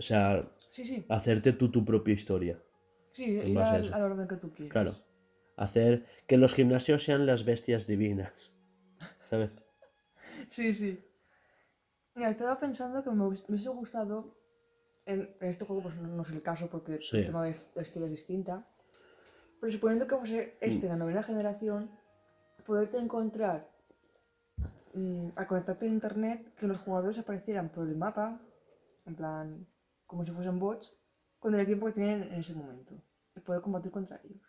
O 0.00 0.02
sea, 0.02 0.40
Sí, 0.70 0.82
sí. 0.86 1.04
hacerte 1.10 1.52
tú 1.52 1.70
tu 1.70 1.84
propia 1.84 2.14
historia. 2.14 2.58
Sí, 3.10 3.24
ir 3.38 3.58
al, 3.58 3.92
al 3.92 4.02
orden 4.02 4.26
que 4.26 4.36
tú 4.36 4.50
quieras. 4.50 4.72
Claro. 4.72 4.92
Hacer 5.56 6.06
que 6.26 6.38
los 6.38 6.54
gimnasios 6.54 7.04
sean 7.04 7.26
las 7.26 7.44
bestias 7.44 7.86
divinas. 7.86 8.32
¿Sabes? 9.28 9.50
Sí, 10.48 10.72
sí. 10.72 11.04
Mira, 12.14 12.30
estaba 12.30 12.58
pensando 12.58 13.04
que 13.04 13.10
me, 13.10 13.24
hubiese- 13.24 13.68
gustado. 13.74 14.38
En, 15.04 15.36
en 15.40 15.48
este 15.48 15.66
juego, 15.66 15.82
pues 15.82 15.96
no, 15.96 16.08
no 16.08 16.22
es 16.22 16.30
el 16.30 16.42
caso 16.42 16.68
porque 16.70 16.98
Sí. 17.02 17.18
el 17.18 17.26
tema 17.26 17.44
de 17.44 17.54
la 17.74 17.82
historia 17.82 18.06
es 18.06 18.12
distinta. 18.12 18.66
Pero 19.60 19.70
suponiendo 19.70 20.06
que 20.06 20.16
fuese 20.16 20.56
este, 20.62 20.86
Mm. 20.86 20.88
la 20.88 20.96
novena 20.96 21.22
generación, 21.22 21.90
poderte 22.64 22.96
encontrar 22.96 23.68
mm, 24.94 25.28
al 25.36 25.46
conectarte 25.46 25.84
a 25.84 25.88
internet 25.88 26.54
que 26.56 26.66
los 26.66 26.78
jugadores 26.78 27.18
aparecieran 27.18 27.68
por 27.68 27.86
el 27.86 27.96
mapa, 27.96 28.40
en 29.06 29.14
plan, 29.14 29.66
como 30.10 30.24
si 30.24 30.32
fuesen 30.32 30.58
bots, 30.58 30.92
con 31.38 31.54
el 31.54 31.60
equipo 31.60 31.86
que 31.86 31.92
tienen 31.92 32.24
en 32.24 32.40
ese 32.40 32.52
momento. 32.52 33.00
Y 33.36 33.40
poder 33.40 33.60
combatir 33.62 33.92
contra 33.92 34.20
ellos. 34.24 34.42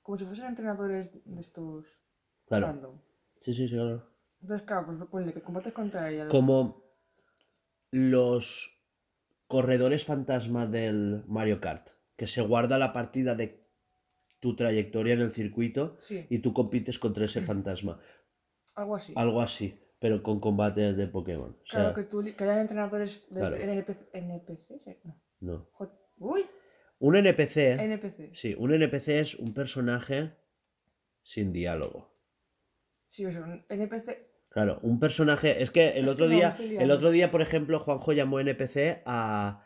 Como 0.00 0.16
si 0.16 0.24
fuesen 0.24 0.46
entrenadores 0.46 1.10
de 1.12 1.40
estos 1.40 2.00
Claro. 2.46 2.68
random. 2.68 2.98
Sí, 3.36 3.52
sí, 3.52 3.68
sí, 3.68 3.74
claro. 3.74 4.02
Entonces, 4.40 4.66
claro, 4.66 4.86
pues 4.86 4.98
ponle 5.10 5.34
que 5.34 5.42
combates 5.42 5.74
contra 5.74 6.10
ellos. 6.10 6.28
Como 6.30 6.82
los 7.90 8.80
corredores 9.46 10.06
fantasma 10.06 10.66
del 10.66 11.22
Mario 11.26 11.60
Kart. 11.60 11.90
Que 12.16 12.26
se 12.26 12.40
guarda 12.40 12.78
la 12.78 12.94
partida 12.94 13.34
de 13.34 13.68
tu 14.40 14.56
trayectoria 14.56 15.12
en 15.12 15.20
el 15.20 15.32
circuito 15.32 15.96
Sí, 15.98 16.26
y 16.30 16.38
tú 16.38 16.54
compites 16.54 16.98
contra 16.98 17.26
ese 17.26 17.42
fantasma. 17.42 17.98
algo 18.74 18.96
así. 18.96 19.12
Algo 19.16 19.42
así, 19.42 19.78
pero 19.98 20.22
con 20.22 20.40
combates 20.40 20.96
de 20.96 21.06
Pokémon. 21.08 21.50
O 21.50 21.66
sea, 21.66 21.80
Claro, 21.80 21.94
que, 21.94 22.02
tú, 22.04 22.24
que 22.36 22.44
hayan 22.44 22.60
entrenadores 22.60 23.26
de 23.30 23.40
Claro. 23.40 23.56
NPC, 23.56 24.08
NPC, 24.12 24.58
sí, 24.84 24.98
no. 25.04 25.16
no. 25.40 25.70
Uy, 26.18 26.44
Un 27.00 27.16
NPC. 27.16 27.78
NPC. 27.80 28.34
Sí, 28.34 28.54
un 28.58 28.72
NPC 28.74 29.08
es 29.20 29.34
un 29.36 29.54
personaje 29.54 30.32
sin 31.22 31.52
diálogo. 31.52 32.12
Sí, 33.08 33.24
eso, 33.24 33.40
un 33.40 33.64
NPC. 33.68 34.26
Claro, 34.50 34.78
un 34.82 34.98
personaje. 34.98 35.62
Es 35.62 35.70
que 35.70 35.90
el 35.90 36.06
Es 36.06 36.10
otro 36.10 36.26
que 36.26 36.34
día. 36.34 36.56
el 36.58 36.90
otro 36.90 37.10
día, 37.10 37.30
por 37.30 37.42
ejemplo, 37.42 37.78
Juanjo 37.78 38.12
llamó 38.12 38.40
NPC 38.40 39.02
a, 39.06 39.64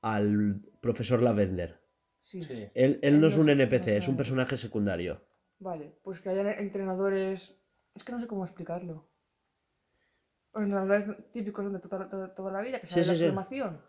al 0.00 0.62
profesor 0.80 1.22
Lavender. 1.22 1.80
Sí. 2.20 2.42
Sí. 2.42 2.68
Él, 2.74 2.98
él 3.02 3.20
no 3.20 3.26
es 3.28 3.36
un 3.36 3.48
NPC, 3.50 3.86
no 3.86 3.92
es 3.94 4.08
un 4.08 4.16
personaje 4.16 4.56
secundario. 4.56 5.24
Vale, 5.58 5.96
pues 6.02 6.20
que 6.20 6.30
hayan 6.30 6.48
entrenadores. 6.48 7.54
Es 7.94 8.02
que 8.04 8.12
no 8.12 8.20
sé 8.20 8.26
cómo 8.26 8.44
explicarlo. 8.44 9.11
Los 10.54 10.64
entrenadores 10.64 11.06
típicos 11.32 11.72
de 11.72 11.78
toda, 11.78 12.08
toda- 12.08 12.34
toda 12.34 12.52
la 12.52 12.60
vida, 12.60 12.78
que 12.80 12.86
Sí, 12.86 12.94
sale 12.94 13.06
la 13.06 13.12
exclamación 13.14 13.80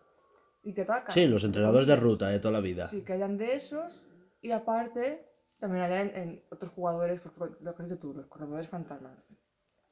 y 0.62 0.72
te 0.72 0.82
atacan. 0.82 1.12
Sí, 1.14 1.26
los 1.26 1.44
entrenadores 1.44 1.86
de 1.86 1.96
ruta 1.96 2.28
de 2.28 2.38
toda 2.38 2.52
la 2.52 2.60
vida. 2.60 2.86
Sí, 2.86 3.02
que 3.02 3.12
hayan 3.12 3.36
de 3.36 3.54
esos 3.54 4.02
y 4.40 4.50
aparte 4.52 5.28
también 5.60 5.84
hayan 5.84 6.08
en, 6.08 6.16
en 6.16 6.44
otros 6.50 6.72
jugadores, 6.72 7.20
pues, 7.20 7.52
lo 7.60 7.74
que 7.74 7.84
tú, 7.96 8.14
los 8.14 8.26
corredores 8.26 8.68
fantasma, 8.68 9.14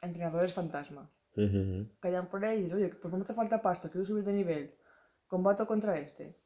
entrenadores 0.00 0.52
fantasma. 0.54 1.10
Sí. 1.34 1.90
Que 2.00 2.08
hayan 2.08 2.28
por 2.28 2.44
ahí 2.44 2.58
y 2.58 2.62
dices, 2.62 2.74
oye, 2.76 2.88
pues 2.88 3.12
no 3.14 3.24
te 3.24 3.32
falta 3.34 3.60
pasta, 3.62 3.88
quiero 3.90 4.04
subir 4.04 4.24
de 4.24 4.32
nivel, 4.32 4.74
combato 5.26 5.66
contra 5.66 5.96
este. 5.98 6.38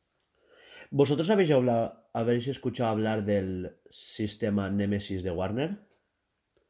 ¿Vosotros 0.90 1.28
habéis, 1.30 1.50
hablado, 1.50 2.09
habéis 2.12 2.47
escuchado 2.47 2.90
hablar 2.90 3.25
del 3.25 3.80
sistema 3.90 4.71
Nemesis 4.71 5.23
de 5.25 5.30
Warner? 5.33 5.86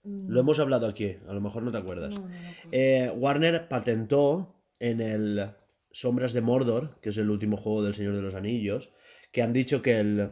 Mm, 0.06 0.28
Lo 0.30 0.40
hemos 0.40 0.58
hablado 0.60 0.86
aquí, 0.86 1.16
a 1.28 1.32
lo 1.32 1.40
mejor 1.40 1.62
no 1.62 1.72
te 1.72 1.78
acuerdas. 1.78 2.14
No, 2.14 2.20
no, 2.20 2.28
no, 2.28 2.32
Eh, 2.72 3.12
Warner 3.16 3.68
patentó 3.68 4.54
en 4.78 5.00
el 5.00 5.50
Sombras 5.90 6.32
de 6.32 6.40
Mordor, 6.42 6.98
que 7.00 7.10
es 7.10 7.16
el 7.16 7.30
último 7.30 7.56
juego 7.56 7.82
del 7.82 7.94
Señor 7.94 8.14
de 8.14 8.22
los 8.22 8.34
Anillos, 8.34 8.90
que 9.32 9.42
han 9.42 9.52
dicho 9.52 9.82
que 9.82 9.98
el, 9.98 10.30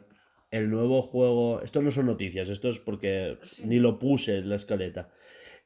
el 0.51 0.71
nuevo 0.71 1.03
juego... 1.03 1.61
Esto 1.63 1.83
no 1.83 1.91
son 1.91 2.07
noticias, 2.07 2.49
esto 2.49 2.69
es 2.69 2.79
porque 2.79 3.39
Sí. 3.43 3.65
ni 3.67 3.79
lo 3.79 3.99
puse 3.99 4.39
en 4.39 4.49
la 4.49 4.57
escaleta. 4.57 5.11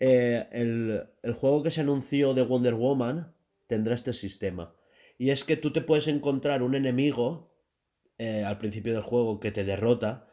Eh, 0.01 0.47
el, 0.53 1.03
el 1.23 1.33
juego 1.33 1.63
que 1.63 1.71
se 1.73 1.81
anunció 1.81 2.33
de 2.35 2.43
Wonder 2.43 2.75
Woman 2.75 3.35
tendrá 3.67 3.95
este 3.95 4.13
sistema. 4.13 4.73
Y 5.19 5.31
es 5.31 5.43
que 5.45 5.57
tú 5.57 5.73
te 5.73 5.81
puedes 5.81 6.07
encontrar 6.07 6.63
un 6.63 6.77
enemigo 6.77 7.53
eh, 8.19 8.45
al 8.45 8.59
principio 8.59 8.93
del 8.95 9.03
juego 9.03 9.41
que 9.41 9.51
te 9.51 9.65
derrota 9.65 10.28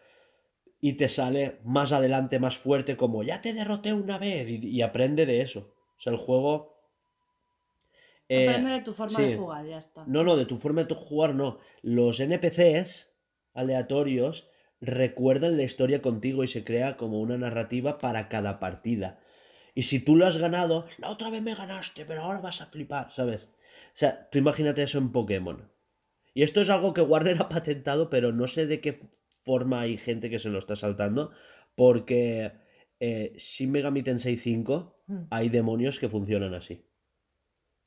y 0.88 0.94
te 1.00 1.08
sale 1.10 1.42
más 1.63 1.92
adelante, 1.94 2.39
más 2.46 2.58
fuerte, 2.65 2.98
como 2.98 3.24
ya 3.24 3.42
te 3.42 3.54
derroté 3.54 3.94
una 3.94 4.18
vez 4.20 4.50
y, 4.50 4.60
y 4.77 4.82
aprende 4.82 5.25
de 5.25 5.42
eso. 5.42 5.62
O 5.98 6.00
sea, 6.01 6.12
el 6.13 6.20
juego... 6.25 6.51
eh, 8.30 8.50
Aprende 8.50 8.72
de 8.72 8.82
tu 8.82 8.94
forma 8.94 9.18
sí. 9.18 9.24
de 9.24 9.38
jugar, 9.38 9.65
ya 9.65 9.77
está. 9.80 10.04
no, 10.08 10.24
no, 10.24 10.36
de 10.36 10.46
tu 10.46 10.58
forma 10.58 10.82
de 10.82 10.88
tu 10.88 10.96
jugar 10.96 11.36
no. 11.36 11.60
Los 11.82 12.20
NPCs 12.20 12.89
aleatorios 13.54 14.50
recuerdan 14.82 15.58
la 15.58 15.63
historia 15.63 16.01
contigo 16.01 16.44
y 16.44 16.48
se 16.48 16.63
crea 16.63 16.98
como 16.98 17.20
una 17.22 17.38
narrativa 17.38 18.00
para 18.00 18.27
cada 18.30 18.60
partida. 18.60 19.20
Y 19.74 19.84
si 19.84 20.00
tú 20.04 20.15
lo 20.15 20.25
has 20.27 20.38
ganado, 20.38 20.86
la 20.98 21.10
otra 21.10 21.30
vez 21.30 21.42
me 21.42 21.56
ganaste, 21.56 22.06
pero 22.06 22.22
ahora 22.24 22.42
vas 22.42 22.62
a 22.62 22.68
flipar, 22.68 23.12
¿sabes? 23.12 23.42
O 23.44 23.98
sea, 24.01 24.30
tú 24.30 24.38
imagínate 24.38 24.84
eso 24.84 24.98
en 25.00 25.12
Pokémon. 25.12 25.72
Y 26.34 26.44
esto 26.44 26.62
es 26.62 26.70
algo 26.70 26.94
que 26.94 27.01
Warner 27.01 27.38
ha 27.42 27.50
patentado, 27.50 28.10
pero 28.10 28.32
no 28.34 28.48
sé 28.48 28.68
de 28.68 28.82
qué 28.82 29.00
forma 29.46 29.82
hay 29.82 29.96
gente 29.98 30.30
que 30.30 30.40
se 30.40 30.50
lo 30.50 30.60
está 30.60 30.75
saltando, 30.75 31.32
porque 31.75 32.52
eh, 33.00 33.34
Shin 33.38 33.72
Megami 33.72 34.04
Tensei 34.04 34.38
5 34.38 34.94
Mm. 35.08 35.28
hay 35.30 35.50
demonios 35.50 36.00
que 36.00 36.10
funcionan 36.10 36.56
así. 36.56 36.84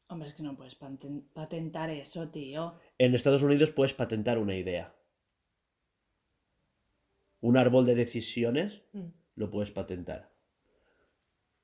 Hombre, 0.06 0.28
es 0.28 0.34
que 0.34 0.44
no 0.44 0.56
puedes 0.56 0.78
paten- 0.78 1.24
patentar 1.34 1.90
eso, 1.90 2.28
tío. 2.28 2.76
En 2.96 3.12
Estados 3.14 3.42
Unidos 3.42 3.72
puedes 3.72 3.92
patentar 3.92 4.38
una 4.38 4.54
idea. 4.54 4.94
Un 7.40 7.56
árbol 7.56 7.86
de 7.86 7.94
decisiones 7.96 8.82
Mm. 8.92 9.08
lo 9.36 9.50
puedes 9.50 9.70
patentar. 9.72 10.30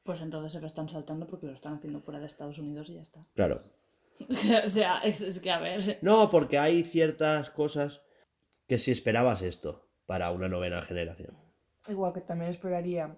Pues 0.03 0.21
entonces 0.21 0.53
se 0.53 0.61
lo 0.61 0.67
están 0.67 0.89
saltando 0.89 1.27
porque 1.27 1.47
lo 1.47 1.53
están 1.53 1.75
haciendo 1.75 2.01
fuera 2.01 2.21
de 2.21 2.27
Estados 2.27 2.59
Unidos 2.59 2.89
y 2.91 2.95
ya 2.95 3.03
está. 3.03 3.25
Claro. 3.35 3.63
o 4.67 4.69
sea, 4.69 4.99
es, 5.05 5.21
es 5.21 5.41
que 5.41 5.51
a 5.51 5.59
ver. 5.61 5.99
No, 6.03 6.29
porque 6.31 6.59
hay 6.59 6.83
ciertas 6.85 7.51
cosas 7.51 8.03
que 8.69 8.79
si 8.79 8.91
esperabas 8.91 9.43
esto 9.43 9.84
para 10.07 10.31
una 10.31 10.49
novena 10.49 10.83
generación. 10.83 11.37
Igual 11.89 12.13
que 12.13 12.21
también 12.21 12.51
esperaría 12.51 13.17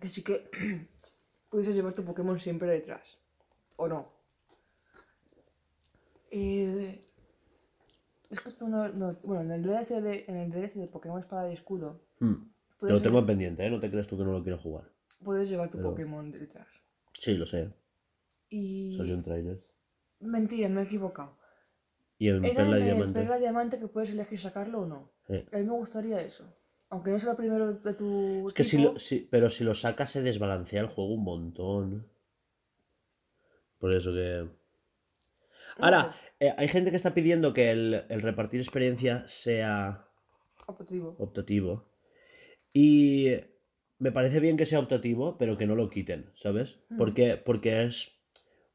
que 0.00 0.08
sí 0.08 0.22
que 0.22 0.50
pudieses 1.50 1.74
llevar 1.76 1.92
tu 1.92 2.04
Pokémon 2.04 2.38
siempre 2.40 2.70
detrás. 2.70 3.18
¿O 3.76 3.88
no? 3.88 4.12
Eh, 6.30 7.00
es 8.30 8.40
que 8.40 8.50
tú 8.52 8.68
no, 8.68 8.88
no- 8.88 9.14
Bueno, 9.24 9.42
en 9.42 9.50
el 9.52 9.62
DLC 9.62 10.00
de, 10.00 10.24
en 10.28 10.36
el 10.36 10.50
DLC 10.50 10.74
de 10.74 10.86
Pokémon 10.86 11.18
Espada 11.18 11.50
y 11.50 11.54
Escudo 11.54 12.00
Hmm. 12.20 12.50
Te 12.78 12.90
lo 12.92 13.00
tengo 13.02 13.18
en 13.18 13.26
pendiente, 13.26 13.64
¿eh? 13.66 13.70
No 13.70 13.80
te 13.80 13.90
crees 13.90 14.06
tú 14.06 14.16
que 14.18 14.24
no 14.24 14.32
lo 14.32 14.42
quiero 14.42 14.58
jugar. 14.58 14.84
puedes 15.22 15.48
llevar 15.48 15.70
tu 15.70 15.78
pero- 15.78 15.90
Pokémon 15.90 16.30
detrás. 16.30 16.66
Sí, 17.18 17.34
lo 17.34 17.46
sé. 17.46 17.72
Y... 18.48 18.96
Salió 18.96 19.14
un 19.14 19.22
trailer. 19.22 19.62
Mentira, 20.20 20.68
me 20.68 20.80
he 20.80 20.84
equivocado. 20.84 21.36
Y 22.18 22.28
en 22.28 22.44
Era 22.44 22.54
Perla 22.56 22.76
el 22.76 22.84
Diamante. 22.84 23.20
Perla 23.20 23.38
Diamante 23.38 23.78
que 23.78 23.88
puedes 23.88 24.10
elegir 24.10 24.38
sacarlo 24.38 24.80
o 24.82 24.86
no. 24.86 25.10
Eh. 25.30 25.46
A 25.52 25.56
mí 25.58 25.64
me 25.64 25.72
gustaría 25.72 26.20
eso. 26.20 26.44
Aunque 26.90 27.12
no 27.12 27.18
sea 27.18 27.30
el 27.32 27.36
primero 27.36 27.72
de 27.72 27.94
tu 27.94 28.48
Es 28.48 28.54
que 28.54 28.64
si 28.64 28.78
lo, 28.78 28.98
si- 28.98 29.20
pero 29.30 29.48
si 29.48 29.62
lo 29.64 29.74
sacas 29.74 30.10
se 30.10 30.22
desbalancea 30.22 30.80
el 30.80 30.88
juego 30.88 31.14
un 31.14 31.22
montón. 31.24 32.06
Por 33.78 33.94
eso 33.94 34.12
que... 34.12 34.48
Ahora, 35.78 36.14
eh, 36.40 36.52
hay 36.58 36.68
gente 36.68 36.90
que 36.90 36.96
está 36.96 37.14
pidiendo 37.14 37.54
que 37.54 37.70
el, 37.70 38.04
el 38.08 38.20
repartir 38.22 38.60
experiencia 38.60 39.26
sea 39.28 40.06
optativo. 40.66 41.14
optativo. 41.18 41.88
Y 42.72 43.36
me 43.98 44.12
parece 44.12 44.40
bien 44.40 44.56
que 44.56 44.66
sea 44.66 44.80
optativo, 44.80 45.38
pero 45.38 45.56
que 45.56 45.66
no 45.66 45.76
lo 45.76 45.88
quiten, 45.90 46.30
¿sabes? 46.34 46.80
Mm. 46.88 46.96
Porque, 46.96 47.36
porque 47.36 47.84
es 47.84 48.12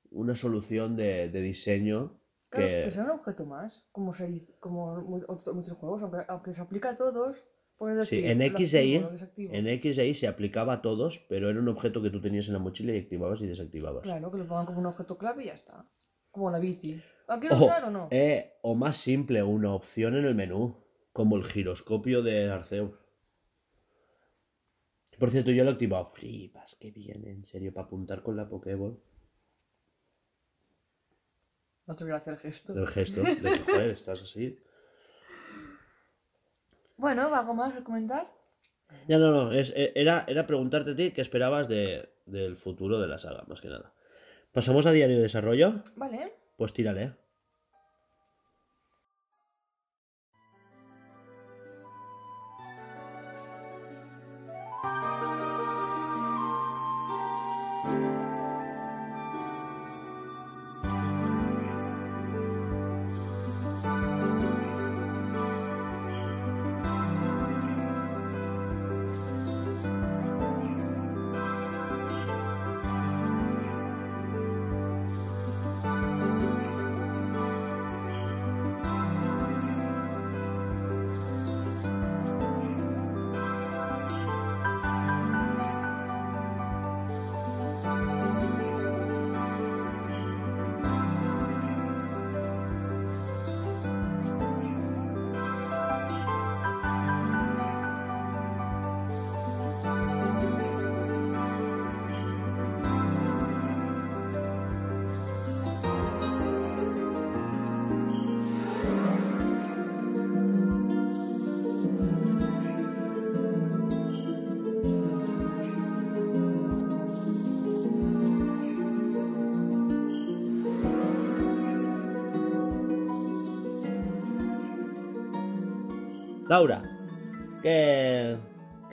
una 0.09 0.35
solución 0.35 0.95
de, 0.95 1.29
de 1.29 1.41
diseño 1.41 2.19
Claro, 2.55 2.69
que... 2.69 2.83
que 2.83 2.91
sea 2.91 3.03
un 3.03 3.11
objeto 3.11 3.45
más, 3.45 3.87
como, 3.91 4.13
se, 4.13 4.47
como 4.59 5.01
muchos 5.01 5.77
juegos, 5.77 6.01
aunque, 6.01 6.17
aunque 6.27 6.53
se 6.53 6.61
aplica 6.61 6.91
a 6.91 6.95
todos, 6.95 7.43
decir. 7.79 8.23
Sí, 8.23 8.29
en 8.29 8.41
X 8.41 8.73
e 8.73 8.85
Y, 8.85 8.95
en 9.37 9.67
X 9.67 9.97
e 9.97 10.07
Y 10.07 10.13
se 10.15 10.27
aplicaba 10.27 10.73
a 10.73 10.81
todos, 10.81 11.19
pero 11.29 11.49
era 11.49 11.59
un 11.59 11.67
objeto 11.67 12.01
que 12.01 12.09
tú 12.09 12.21
tenías 12.21 12.47
en 12.47 12.53
la 12.53 12.59
mochila 12.59 12.93
y 12.93 12.99
activabas 12.99 13.41
y 13.41 13.47
desactivabas. 13.47 14.03
Claro, 14.03 14.31
que 14.31 14.37
lo 14.37 14.47
pongan 14.47 14.65
como 14.65 14.79
un 14.79 14.85
objeto 14.85 15.17
clave 15.17 15.43
y 15.43 15.47
ya 15.47 15.53
está. 15.53 15.85
Como 16.31 16.49
la 16.49 16.59
bici. 16.59 17.01
¿La 17.27 17.39
quieres 17.39 17.57
Ojo, 17.57 17.65
usar 17.65 17.85
o 17.85 17.91
no? 17.91 18.07
eh, 18.11 18.53
o 18.61 18.75
más 18.75 18.97
simple, 18.97 19.41
una 19.43 19.73
opción 19.73 20.15
en 20.15 20.25
el 20.25 20.35
menú, 20.35 20.77
como 21.11 21.35
el 21.37 21.43
giroscopio 21.43 22.21
de 22.21 22.49
Arceus. 22.49 22.91
Por 25.17 25.31
cierto, 25.31 25.51
yo 25.51 25.63
lo 25.63 25.69
he 25.69 25.73
activado. 25.73 26.05
Flipas, 26.07 26.75
qué 26.75 26.91
bien, 26.91 27.25
en 27.25 27.45
serio, 27.45 27.73
para 27.73 27.87
apuntar 27.87 28.21
con 28.21 28.35
la 28.35 28.47
Pokéball. 28.47 28.99
No 31.87 31.95
te 31.95 32.03
voy 32.03 32.13
a 32.13 32.17
hacer 32.17 32.33
el 32.33 32.39
gesto. 32.39 32.73
El 32.73 32.87
gesto 32.87 33.21
de 33.21 33.35
que, 33.35 33.59
joder, 33.59 33.89
estás 33.91 34.21
así. 34.21 34.59
Bueno, 36.97 37.33
¿algo 37.33 37.53
más 37.53 37.79
comentar? 37.81 38.27
Ya 39.07 39.17
no, 39.17 39.31
no, 39.31 39.51
es, 39.51 39.71
e- 39.75 39.91
era, 39.95 40.23
era 40.27 40.47
preguntarte 40.47 40.91
a 40.91 40.95
ti 40.95 41.11
qué 41.11 41.21
esperabas 41.21 41.67
de, 41.67 42.09
del 42.25 42.55
futuro 42.55 42.99
de 42.99 43.07
la 43.07 43.19
saga, 43.19 43.43
más 43.47 43.61
que 43.61 43.67
nada. 43.67 43.93
¿Pasamos 44.51 44.85
a 44.85 44.91
diario 44.91 45.17
de 45.17 45.23
desarrollo? 45.23 45.83
Vale. 45.95 46.33
Pues 46.57 46.73
tírale. 46.73 47.13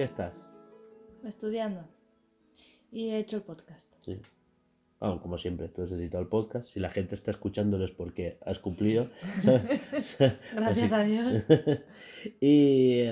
Qué 0.02 0.06
estás? 0.06 0.32
Estudiando. 1.24 1.84
Y 2.90 3.10
he 3.10 3.18
hecho 3.20 3.36
el 3.36 3.42
podcast. 3.42 3.86
Sí. 4.00 4.18
Como 4.98 5.38
siempre, 5.38 5.68
tú 5.68 5.82
has 5.84 5.92
editado 5.92 6.20
el 6.24 6.28
podcast. 6.28 6.66
Si 6.66 6.80
la 6.80 6.88
gente 6.90 7.14
está 7.14 7.30
escuchándolo 7.30 7.84
es 7.84 7.92
porque 7.92 8.36
has 8.44 8.58
cumplido. 8.58 9.08
Gracias 10.54 10.92
a 10.92 11.04
Dios. 11.04 11.44
y, 12.40 13.04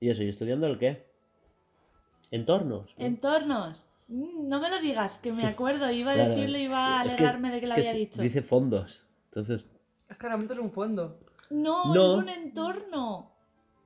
y 0.00 0.08
eso, 0.08 0.22
¿y 0.22 0.28
estudiando 0.30 0.66
el 0.66 0.78
qué? 0.78 1.04
Entornos. 2.30 2.94
¿no? 2.98 3.04
Entornos. 3.04 3.90
Mm, 4.08 4.48
No 4.48 4.60
me 4.60 4.70
lo 4.70 4.80
digas, 4.80 5.18
que 5.18 5.30
me 5.30 5.44
acuerdo. 5.44 5.90
Iba 5.90 6.12
a 6.12 6.14
Claro. 6.14 6.30
decirlo 6.30 6.56
y 6.56 6.62
iba 6.62 7.00
a 7.00 7.04
Es 7.04 7.12
que- 7.14 7.22
alegarme 7.24 7.50
de 7.52 7.58
que 7.58 7.64
es 7.64 7.68
lo 7.68 7.74
que 7.74 7.80
había 7.82 7.92
dicho. 8.00 8.22
Dice 8.22 8.40
fondos. 8.40 9.06
Entonces, 9.26 9.66
Es 10.08 10.16
que 10.16 10.26
realmente 10.26 10.54
es 10.54 10.60
un 10.60 10.72
fondo. 10.72 11.20
No, 11.50 11.92
No. 11.94 12.12
es 12.12 12.16
un 12.22 12.28
entorno. 12.30 13.30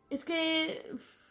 Es 0.08 0.24
que 0.24 0.88
uff, 0.94 1.27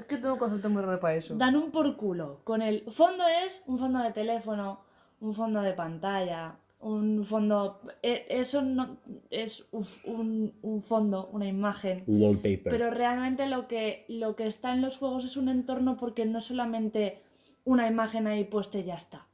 Es 0.00 0.06
que 0.06 0.16
tengo 0.16 0.34
un 0.34 0.38
concepto 0.38 0.68
muy 0.70 0.82
raro 0.82 0.98
para 1.00 1.14
eso. 1.14 1.34
dan 1.36 1.56
un 1.56 1.70
por 1.70 1.96
culo. 1.96 2.40
Con 2.44 2.62
el 2.62 2.82
fondo 2.90 3.24
es 3.46 3.62
un 3.66 3.78
fondo 3.78 3.98
de 4.00 4.12
teléfono, 4.12 4.80
un 5.20 5.34
fondo 5.34 5.60
de 5.60 5.72
pantalla, 5.74 6.56
un 6.80 7.24
fondo. 7.24 7.80
e- 8.02 8.26
Eso 8.28 8.62
no 8.62 8.96
es 9.30 9.66
un, 10.04 10.54
un 10.62 10.82
fondo, 10.82 11.28
una 11.32 11.46
imagen. 11.46 12.02
un 12.06 12.22
wallpaper. 12.22 12.70
Pero 12.72 12.90
realmente 12.90 13.46
lo 13.46 13.68
que, 13.68 14.04
lo 14.08 14.34
que 14.36 14.46
está 14.46 14.72
en 14.72 14.80
los 14.82 14.96
juegos 14.98 15.24
es 15.24 15.36
un 15.36 15.48
entorno 15.48 15.96
porque 15.96 16.24
no 16.24 16.38
es 16.38 16.46
solamente 16.46 17.22
una 17.64 17.86
imagen 17.86 18.26
ahí 18.26 18.44
puesta 18.44 18.78
y 18.78 18.84
ya 18.84 18.94
está. 18.94 19.26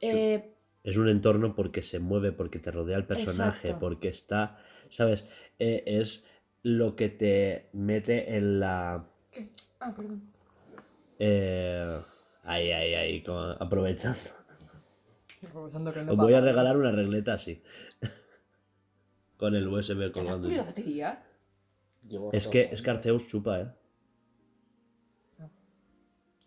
Sí. 0.00 0.08
Eh, 0.16 0.54
Es 0.84 0.96
un 0.98 1.08
entorno 1.08 1.54
porque 1.54 1.82
se 1.82 1.98
mueve, 1.98 2.30
porque 2.32 2.58
te 2.58 2.70
rodea 2.70 2.96
el 2.98 3.06
personaje, 3.06 3.68
Exacto. 3.68 3.78
porque 3.86 4.08
está, 4.08 4.58
¿sabes? 4.90 5.26
Eh, 5.58 5.82
es 5.86 6.24
lo 6.64 6.96
que 6.96 7.08
te 7.10 7.68
mete 7.72 8.36
en 8.36 8.58
la... 8.58 9.06
¿Qué? 9.30 9.50
Ah, 9.78 9.94
perdón. 9.94 10.22
eh, 11.18 12.00
ahí, 12.42 12.72
ahí, 12.72 12.94
ahí, 12.94 13.22
como 13.22 13.38
aprovechando. 13.40 14.18
Aprovechando 15.46 15.92
que 15.92 16.02
no 16.02 16.12
Os 16.12 16.18
voy 16.18 16.32
a 16.32 16.40
regalar 16.40 16.76
una 16.76 16.90
regleta 16.90 17.34
así. 17.34 17.62
Con 19.36 19.54
el 19.54 19.68
USB 19.68 19.98
¿Ya 19.98 20.06
has 20.06 20.12
colgando. 20.12 20.48
la 20.48 20.62
batería? 20.64 21.22
Es 22.32 22.48
que, 22.48 22.70
es 22.72 22.80
que 22.82 22.90
Arceus 22.90 23.28
chupa, 23.28 23.60
¿eh? 23.60 23.68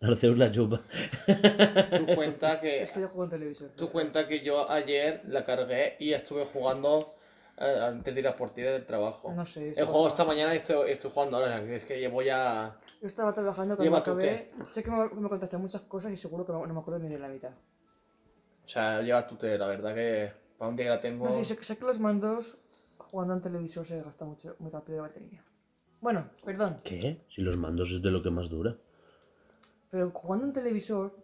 Arceus 0.00 0.38
la 0.38 0.50
chupa. 0.50 0.82
Tú 1.26 2.06
cuenta 2.14 2.60
que. 2.60 2.78
Es 2.78 2.90
que 2.90 3.00
yo 3.00 3.08
juego 3.08 3.24
en 3.24 3.30
televisor. 3.30 3.70
Tú 3.76 3.90
cuenta 3.90 4.26
que 4.28 4.44
yo 4.44 4.70
ayer 4.70 5.22
la 5.26 5.44
cargué 5.44 5.96
y 5.98 6.12
estuve 6.12 6.44
jugando 6.44 7.14
antes 7.60 8.14
de 8.14 8.20
ir 8.20 8.28
a 8.28 8.36
por 8.36 8.50
ti 8.50 8.62
del 8.62 8.84
trabajo. 8.86 9.32
No 9.32 9.44
sé. 9.44 9.70
El 9.76 9.84
juego 9.86 10.08
esta 10.08 10.24
mañana 10.24 10.54
y 10.54 10.58
estoy, 10.58 10.90
estoy 10.90 11.10
jugando 11.12 11.36
ahora. 11.38 11.62
Es 11.62 11.84
que 11.84 11.98
llevo 11.98 12.22
ya. 12.22 12.78
Yo 13.00 13.06
estaba 13.06 13.32
trabajando 13.32 13.76
cuando 13.76 13.84
Lleva 13.84 13.98
acabé. 13.98 14.50
Sé 14.66 14.82
que 14.82 14.90
me, 14.90 15.08
me 15.08 15.28
contaste 15.28 15.56
muchas 15.58 15.82
cosas 15.82 16.12
y 16.12 16.16
seguro 16.16 16.44
que 16.46 16.52
no 16.52 16.66
me 16.74 16.80
acuerdo 16.80 17.00
ni 17.00 17.08
de 17.08 17.18
la 17.18 17.28
mitad. 17.28 17.50
O 18.64 18.68
sea, 18.68 19.00
lleva 19.02 19.26
tute, 19.26 19.56
la 19.58 19.66
verdad 19.66 19.94
que 19.94 20.30
para 20.58 20.68
un 20.70 20.76
día 20.76 20.86
que 20.86 20.90
la 20.90 21.00
tengo. 21.00 21.26
No, 21.26 21.32
sí, 21.32 21.44
sé, 21.44 21.62
sé 21.62 21.76
que 21.78 21.84
los 21.84 21.98
mandos 21.98 22.56
jugando 22.98 23.34
en 23.34 23.40
televisor 23.40 23.86
se 23.86 24.02
gasta 24.02 24.24
mucho, 24.24 24.54
muy 24.58 24.70
rápido 24.70 24.96
de 24.96 25.02
batería. 25.08 25.42
Bueno, 26.00 26.28
perdón, 26.44 26.76
¿Qué? 26.84 27.24
Si 27.28 27.40
los 27.42 27.56
mandos 27.56 27.90
es 27.90 28.02
de 28.02 28.10
lo 28.10 28.22
que 28.22 28.30
más 28.30 28.48
dura. 28.50 28.76
pero 29.90 30.10
jugando 30.10 30.44
en 30.46 30.52
televisor, 30.52 31.16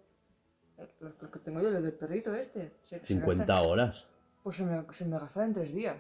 eh, 0.79 0.89
lo, 1.01 1.11
lo 1.21 1.31
que 1.31 1.39
tengo 1.41 1.61
yo, 1.61 1.71
lo 1.71 1.81
del 1.83 1.93
perrito 1.93 2.35
este, 2.35 2.73
se, 2.85 2.99
se 3.01 3.07
50 3.07 3.45
gasta- 3.45 3.69
horas. 3.69 4.07
pues 4.43 4.57
se 4.57 4.65
me, 4.65 4.85
se 4.93 5.05
me 5.05 5.19
gasta 5.19 5.45
en 5.45 5.53
tres 5.53 5.75
días. 5.75 5.97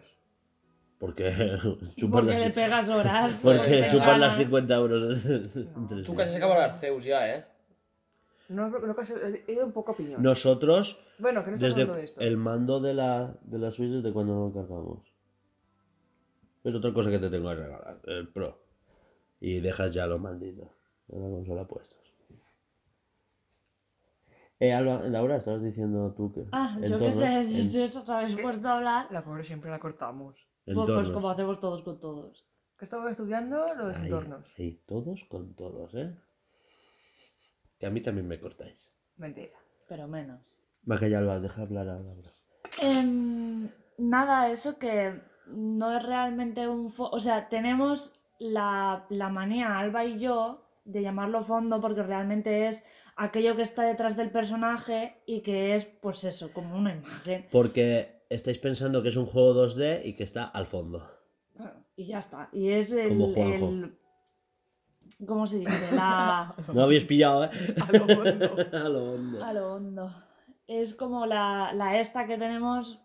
Porque 1.05 1.31
chupan 1.97 2.25
porque 2.25 2.39
le 2.39 2.51
pegas 2.51 2.89
horas. 2.89 3.41
porque 3.43 3.69
te 3.83 3.89
chupan 3.91 4.19
las 4.21 4.33
ganas. 4.33 4.39
50 4.39 4.75
euros. 4.75 5.27
entre 5.77 6.03
Tú 6.03 6.15
casi 6.15 6.31
se 6.33 6.37
acaba 6.39 6.57
el 6.57 6.71
Arceus 6.71 7.05
ya, 7.05 7.29
¿eh? 7.35 7.45
No, 8.49 8.71
no 8.71 8.95
casi, 8.95 9.13
he 9.47 9.53
ido 9.53 9.67
un 9.67 9.73
poco 9.73 9.91
a 9.93 9.95
opinión. 9.95 10.23
Nosotros, 10.23 10.99
bueno, 11.19 11.45
que 11.45 11.51
no 11.51 11.57
desde 11.59 11.83
hablando 11.83 11.95
de 11.95 12.05
esto. 12.05 12.21
el 12.23 12.39
mando 12.39 12.81
de 12.81 12.95
la, 12.95 13.37
de 13.43 13.59
la 13.59 13.71
Switch, 13.71 13.91
¿desde 13.91 14.13
cuando 14.15 14.35
lo 14.47 14.53
cargamos? 14.55 15.07
Es 16.63 16.75
otra 16.75 16.95
cosa 16.95 17.11
que 17.11 17.19
te 17.19 17.29
tengo 17.29 17.51
que 17.51 17.55
regalar, 17.57 18.01
el 18.05 18.29
Pro. 18.29 18.63
Y 19.41 19.61
dejas 19.61 19.93
ya 19.93 20.07
los 20.07 20.19
manditos 20.21 20.69
de 21.09 21.19
la 21.21 21.29
consola 21.29 21.67
puestos. 21.67 21.99
Eh, 24.59 24.73
Alba, 24.73 25.03
Laura, 25.09 25.37
estabas 25.37 25.63
diciendo 25.63 26.15
tú 26.17 26.33
que. 26.33 26.47
Ah, 26.53 26.79
yo 26.81 26.99
qué 26.99 27.13
sé, 27.13 27.27
en- 27.41 27.45
si 27.71 27.83
eso 27.83 28.01
os 28.03 28.09
habéis 28.09 28.37
puesto 28.37 28.67
a 28.69 28.77
hablar, 28.77 29.07
La 29.11 29.23
pobre 29.23 29.45
siempre 29.45 29.71
la 29.71 29.79
cortamos. 29.79 30.47
Pues, 30.65 30.91
pues 30.91 31.11
como 31.11 31.31
hacemos 31.31 31.61
todos 31.61 31.83
con 31.83 32.01
todos. 32.01 32.49
Que 32.79 32.85
estaba 32.85 33.11
estudiando 33.11 33.75
los 33.75 33.97
Ahí, 33.97 34.05
entornos. 34.05 34.49
Sí, 34.57 34.83
todos 34.87 35.25
con 35.29 35.55
todos, 35.55 35.95
¿eh? 35.95 36.17
Que 37.79 37.87
a 37.87 37.91
mí 37.91 38.01
también 38.01 38.27
me 38.27 38.41
cortáis. 38.41 38.93
Mentira. 39.17 39.59
Pero 39.89 40.09
menos. 40.09 40.61
Va 40.91 40.99
que 40.99 41.11
ya 41.11 41.19
Alba, 41.19 41.41
deja 41.41 41.63
hablar 41.63 41.89
a 41.89 41.99
Laura. 41.99 42.31
Em, 42.81 43.69
nada, 43.99 44.51
eso 44.51 44.79
que 44.79 45.21
no 45.47 45.97
es 45.97 46.03
realmente 46.03 46.67
un 46.69 46.91
fondo. 46.91 47.17
O 47.17 47.21
sea, 47.21 47.49
tenemos 47.49 48.19
la, 48.39 49.07
la 49.09 49.29
manía, 49.29 49.79
Alba 49.79 50.05
y 50.05 50.19
yo, 50.19 50.67
de 50.85 51.03
llamarlo 51.03 51.43
fondo 51.43 51.81
porque 51.81 52.03
realmente 52.03 52.69
es 52.69 52.85
aquello 53.17 53.57
que 53.57 53.63
está 53.63 53.83
detrás 53.83 54.17
del 54.17 54.31
personaje 54.31 55.23
y 55.27 55.41
que 55.41 55.77
es, 55.77 55.85
pues 55.87 56.25
eso, 56.25 56.53
como 56.53 56.77
una 56.77 56.95
imagen. 56.95 57.47
Porque 57.51 58.14
estáis 58.35 58.59
pensando 58.59 59.03
que 59.03 59.09
es 59.09 59.17
un 59.17 59.27
juego 59.27 59.55
2D 59.67 60.03
y 60.05 60.15
que 60.15 60.25
está 60.25 60.45
al 60.45 60.67
fondo. 60.67 61.09
Y 61.97 62.07
ya 62.07 62.19
está. 62.19 62.49
Y 62.53 62.71
es 62.71 62.93
el. 62.93 63.09
Como 63.11 63.33
Juanjo. 63.33 63.69
el- 63.69 63.99
¿Cómo 65.27 65.47
se 65.47 65.59
dice? 65.61 65.95
La. 65.97 66.55
No 66.75 66.83
habéis 66.83 67.05
pillado, 67.05 67.45
¿eh? 67.45 67.51
A 67.89 67.93
lo 67.93 68.05
hondo. 68.05 68.57
a 68.73 68.89
lo 68.89 69.13
hondo. 69.13 69.45
A 69.45 69.53
lo 69.53 69.75
hondo. 69.75 70.15
Es 70.67 70.95
como 70.95 71.27
la, 71.27 71.73
la 71.75 72.01
esta 72.01 72.27
que 72.27 72.39
tenemos, 72.39 73.01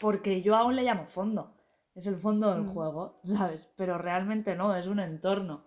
porque 0.00 0.42
yo 0.42 0.56
aún 0.56 0.76
le 0.76 0.82
llamo 0.82 1.06
fondo. 1.06 1.54
Es 1.94 2.06
el 2.08 2.16
fondo 2.16 2.50
del 2.52 2.62
Mm. 2.62 2.72
juego, 2.72 3.20
¿sabes? 3.22 3.68
Pero 3.76 3.98
realmente 3.98 4.56
no, 4.56 4.74
es 4.74 4.86
un 4.88 4.98
entorno. 4.98 5.66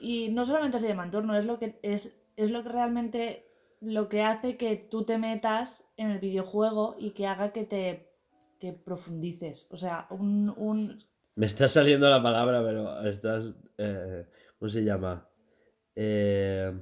Y 0.00 0.28
no 0.28 0.44
solamente 0.44 0.78
se 0.78 0.86
llama 0.86 1.04
entorno, 1.04 1.36
es 1.36 1.44
lo 1.46 1.58
que 1.58 1.80
es, 1.82 2.14
es 2.36 2.50
lo 2.50 2.62
que 2.62 2.68
realmente 2.68 3.47
lo 3.80 4.08
que 4.08 4.22
hace 4.22 4.56
que 4.56 4.76
tú 4.76 5.04
te 5.04 5.18
metas 5.18 5.88
en 5.96 6.10
el 6.10 6.18
videojuego 6.18 6.96
y 6.98 7.10
que 7.12 7.26
haga 7.26 7.52
que 7.52 7.64
te 7.64 8.08
que 8.60 8.72
profundices. 8.72 9.68
O 9.70 9.76
sea, 9.76 10.06
un, 10.10 10.52
un 10.56 10.98
Me 11.36 11.46
está 11.46 11.68
saliendo 11.68 12.10
la 12.10 12.22
palabra, 12.22 12.62
pero 12.62 13.00
estás. 13.06 13.54
eh, 13.78 14.26
¿Cómo 14.58 14.68
se 14.68 14.82
llama? 14.84 15.28
Eh, 15.94 16.72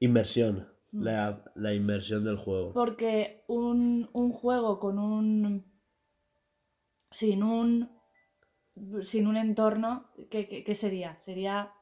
inmersión. 0.00 0.68
Mm. 0.92 1.02
La, 1.04 1.44
la 1.54 1.74
inmersión 1.74 2.24
del 2.24 2.36
juego. 2.36 2.72
Porque 2.72 3.44
un, 3.46 4.08
un 4.12 4.32
juego 4.32 4.78
con 4.80 4.98
un. 4.98 5.64
sin 7.10 7.42
un. 7.42 7.90
sin 9.02 9.26
un 9.26 9.36
entorno, 9.36 10.10
¿qué, 10.30 10.46
qué- 10.48 10.64
qué 10.64 10.74
sería? 10.74 11.18
Sería 11.20 11.72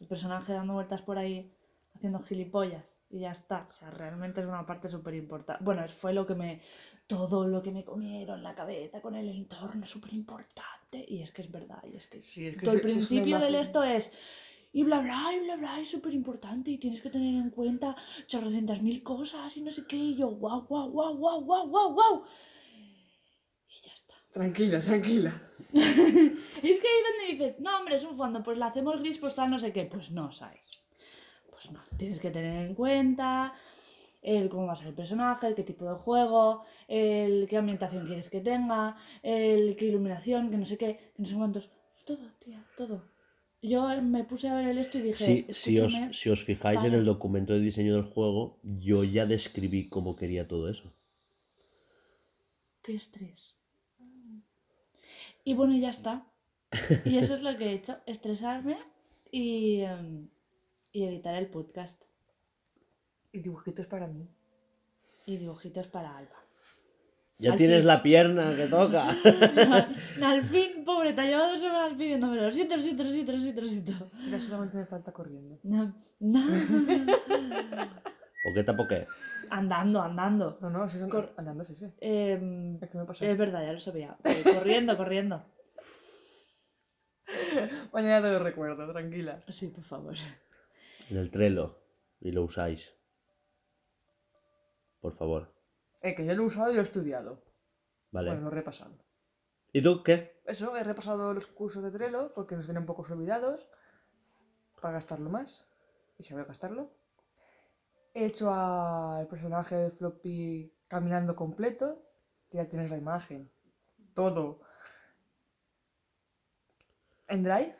el 0.00 0.06
personaje 0.08 0.52
dando 0.52 0.74
vueltas 0.74 1.02
por 1.02 1.18
ahí 1.18 1.52
haciendo 1.94 2.20
gilipollas 2.20 2.93
y 3.14 3.20
ya 3.20 3.30
está. 3.30 3.64
O 3.68 3.72
sea, 3.72 3.90
realmente 3.92 4.40
es 4.40 4.46
una 4.46 4.66
parte 4.66 4.88
súper 4.88 5.14
importante. 5.14 5.62
Bueno, 5.62 5.86
fue 5.88 6.12
lo 6.12 6.26
que 6.26 6.34
me. 6.34 6.60
todo 7.06 7.46
lo 7.46 7.62
que 7.62 7.70
me 7.70 7.84
comieron 7.84 8.42
la 8.42 8.56
cabeza 8.56 9.00
con 9.00 9.14
el 9.14 9.28
entorno 9.28 9.86
súper 9.86 10.14
importante. 10.14 11.04
Y 11.06 11.22
es 11.22 11.30
que 11.30 11.42
es 11.42 11.50
verdad, 11.52 11.80
y 11.84 11.96
es 11.96 12.08
que. 12.08 12.20
Sí, 12.20 12.48
es 12.48 12.56
que 12.56 12.64
todo 12.66 12.74
el 12.74 12.80
principio 12.80 13.38
del 13.38 13.54
esto 13.54 13.84
es. 13.84 14.12
Y 14.72 14.82
bla 14.82 15.00
bla, 15.00 15.32
y 15.32 15.44
bla 15.44 15.54
bla, 15.54 15.78
es 15.78 15.88
súper 15.92 16.12
importante 16.12 16.72
y 16.72 16.78
tienes 16.78 17.00
que 17.00 17.08
tener 17.08 17.36
en 17.36 17.50
cuenta 17.50 17.94
chorrocientas 18.26 18.82
mil 18.82 19.04
cosas 19.04 19.56
y 19.56 19.62
no 19.62 19.70
sé 19.70 19.86
qué. 19.86 19.94
Y 19.94 20.16
yo, 20.16 20.30
guau, 20.30 20.66
guau, 20.66 20.90
guau, 20.90 21.16
guau, 21.16 21.40
guau, 21.44 21.68
guau, 21.68 21.94
guau. 21.94 22.24
Y 23.68 23.74
ya 23.86 23.92
está. 23.94 24.16
Tranquila, 24.32 24.80
tranquila. 24.80 25.32
Es 26.64 26.80
que 26.80 26.88
ahí 26.88 27.02
donde 27.08 27.32
dices, 27.32 27.60
no, 27.60 27.76
hombre, 27.78 27.96
es 27.96 28.04
un 28.04 28.16
fondo, 28.16 28.42
pues 28.42 28.56
la 28.56 28.68
hacemos 28.68 28.98
gris, 29.00 29.18
pues 29.18 29.34
tal, 29.34 29.50
no 29.50 29.58
sé 29.58 29.70
qué. 29.70 29.84
Pues 29.84 30.10
no, 30.10 30.32
¿sabes? 30.32 30.83
Pues 31.64 31.72
no, 31.72 31.80
tienes 31.96 32.20
que 32.20 32.30
tener 32.30 32.66
en 32.66 32.74
cuenta 32.74 33.54
el 34.22 34.48
cómo 34.48 34.66
va 34.66 34.72
a 34.74 34.76
ser 34.76 34.88
el 34.88 34.94
personaje, 34.94 35.46
el 35.48 35.54
qué 35.54 35.62
tipo 35.62 35.84
de 35.86 35.94
juego, 35.94 36.64
el 36.88 37.46
qué 37.48 37.56
ambientación 37.56 38.06
quieres 38.06 38.28
que 38.30 38.40
tenga, 38.40 38.96
el 39.22 39.76
qué 39.76 39.86
iluminación, 39.86 40.50
que 40.50 40.56
no 40.58 40.66
sé 40.66 40.76
qué, 40.78 40.96
que 41.14 41.22
no 41.22 41.26
sé 41.26 41.34
cuántos. 41.36 41.70
Todo, 42.04 42.32
tía, 42.38 42.62
todo. 42.76 43.02
Yo 43.62 43.88
me 44.02 44.24
puse 44.24 44.48
a 44.48 44.54
ver 44.54 44.68
el 44.68 44.78
esto 44.78 44.98
y 44.98 45.02
dije, 45.02 45.24
Sí, 45.24 45.46
si, 45.50 45.78
os, 45.80 45.94
si 46.12 46.28
os 46.30 46.44
fijáis 46.44 46.84
en 46.84 46.92
el 46.94 47.04
documento 47.06 47.54
de 47.54 47.60
diseño 47.60 47.94
del 47.94 48.04
juego, 48.04 48.58
yo 48.62 49.04
ya 49.04 49.24
describí 49.26 49.88
cómo 49.88 50.16
quería 50.16 50.46
todo 50.46 50.68
eso. 50.68 50.92
qué 52.82 52.94
estrés. 52.94 53.56
Y 55.44 55.54
bueno, 55.54 55.76
ya 55.76 55.90
está. 55.90 56.26
Y 57.04 57.18
eso 57.18 57.34
es 57.34 57.42
lo 57.42 57.56
que 57.56 57.66
he 57.66 57.74
hecho, 57.74 57.98
estresarme 58.06 58.78
y, 59.30 59.80
em, 59.80 60.28
y 60.94 61.04
editar 61.04 61.34
el 61.34 61.48
podcast. 61.48 62.02
Y 63.32 63.40
dibujitos 63.40 63.86
para 63.86 64.06
mí. 64.06 64.26
Y 65.26 65.36
dibujitos 65.38 65.88
para 65.88 66.16
Alba. 66.16 66.36
Ya 67.38 67.50
Al 67.52 67.58
tienes 67.58 67.78
fin. 67.78 67.86
la 67.88 68.00
pierna 68.02 68.54
que 68.54 68.66
toca. 68.68 69.08
Al 70.24 70.44
fin 70.48 70.84
pobre, 70.84 71.12
te 71.14 71.20
ha 71.22 71.24
llevado 71.24 71.50
dos 71.50 71.60
semanas 71.60 71.94
pidiéndome 71.98 72.36
lo 72.40 72.52
siento, 72.52 72.76
lo 72.76 72.82
siento, 72.82 73.02
lo 73.02 73.10
siento, 73.10 73.32
lo 73.32 73.40
siento, 73.40 73.60
lo 73.60 73.68
siento. 73.68 74.10
Ya 74.28 74.38
solamente 74.40 74.76
me 74.78 74.86
falta 74.86 75.10
corriendo. 75.12 75.58
No, 75.64 75.92
no. 76.20 76.40
Poqueta 78.44 78.72
a 78.72 78.76
poqué. 78.76 79.08
andando, 79.50 80.00
andando. 80.00 80.58
No, 80.60 80.70
no, 80.70 80.88
si 80.88 81.00
son 81.00 81.10
Cor- 81.10 81.32
andando, 81.36 81.64
sí, 81.64 81.74
sí. 81.74 81.92
Em, 82.00 82.76
Es 82.80 82.88
que 82.88 82.98
me 82.98 83.04
pasa 83.04 83.24
es 83.24 83.32
esto. 83.32 83.40
verdad, 83.44 83.66
ya 83.66 83.72
lo 83.72 83.80
sabía. 83.80 84.16
Eh, 84.22 84.42
corriendo, 84.54 84.96
corriendo. 84.96 85.44
Mañana 87.92 88.22
te 88.22 88.32
lo 88.32 88.38
recuerdo, 88.38 88.90
tranquila. 88.92 89.42
Sí, 89.48 89.68
por 89.68 89.82
favor. 89.82 90.14
En 91.10 91.16
el 91.16 91.30
Trello. 91.30 91.80
Y 92.20 92.32
lo 92.32 92.44
usáis. 92.44 92.94
Por 95.00 95.16
favor. 95.16 95.54
Eh, 96.00 96.14
que 96.14 96.24
yo 96.24 96.34
lo 96.34 96.42
he 96.42 96.46
usado 96.46 96.70
y 96.70 96.74
lo 96.74 96.80
he 96.80 96.84
estudiado. 96.84 97.42
Vale. 98.10 98.30
Bueno, 98.30 98.44
lo 98.44 98.48
he 98.48 98.54
repasado. 98.54 98.96
¿Y 99.72 99.82
tú 99.82 100.02
qué? 100.02 100.40
Eso, 100.46 100.76
he 100.76 100.84
repasado 100.84 101.34
los 101.34 101.46
cursos 101.46 101.82
de 101.82 101.90
Trello 101.90 102.32
porque 102.32 102.54
nos 102.54 102.66
tienen 102.66 102.82
un 102.82 102.86
poco 102.86 103.02
olvidados 103.10 103.68
para 104.80 104.92
gastarlo 104.92 105.30
más 105.30 105.66
y 106.16 106.22
saber 106.22 106.46
gastarlo. 106.46 106.90
He 108.12 108.26
hecho 108.26 108.52
al 108.52 109.26
personaje 109.26 109.74
de 109.74 109.90
Floppy 109.90 110.72
caminando 110.86 111.34
completo, 111.34 112.06
ya 112.50 112.68
tienes 112.68 112.90
la 112.90 112.98
imagen, 112.98 113.50
todo. 114.14 114.60
En 117.26 117.42
Drive, 117.42 117.74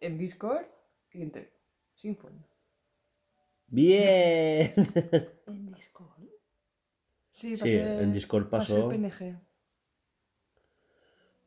en 0.00 0.18
Discord 0.18 0.66
y 1.10 1.22
en 1.22 1.32
Trello, 1.32 1.50
sin 2.02 2.16
fondo. 2.16 2.48
Bien. 3.68 4.74
En 5.46 5.72
Discord. 5.72 6.24
Sí, 7.30 7.56
Sí, 7.56 7.76
en 7.76 8.12
Discord 8.12 8.50
pasé 8.50 8.74
pasó. 8.74 8.88
PNG. 8.88 9.40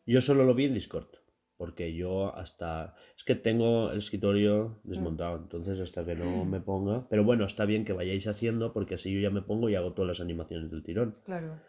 Yo 0.05 0.21
solo 0.21 0.45
lo 0.45 0.55
vi 0.55 0.65
en 0.65 0.73
Discord. 0.73 1.09
Porque 1.57 1.93
yo 1.93 2.35
hasta... 2.35 2.95
Es 3.17 3.23
que 3.23 3.35
tengo 3.35 3.91
el 3.91 3.99
escritorio 3.99 4.79
desmontado. 4.83 5.37
Entonces 5.37 5.79
hasta 5.79 6.05
que 6.05 6.15
no 6.15 6.45
me 6.45 6.59
ponga... 6.61 7.07
Pero 7.09 7.23
bueno, 7.23 7.45
está 7.45 7.65
bien 7.65 7.85
que 7.85 7.93
vayáis 7.93 8.27
haciendo 8.27 8.73
porque 8.73 8.95
así 8.95 9.13
yo 9.13 9.19
ya 9.19 9.29
me 9.29 9.41
pongo 9.41 9.69
y 9.69 9.75
hago 9.75 9.93
todas 9.93 10.07
las 10.07 10.21
animaciones 10.21 10.71
del 10.71 10.83
tirón. 10.83 11.15
Claro. 11.25 11.61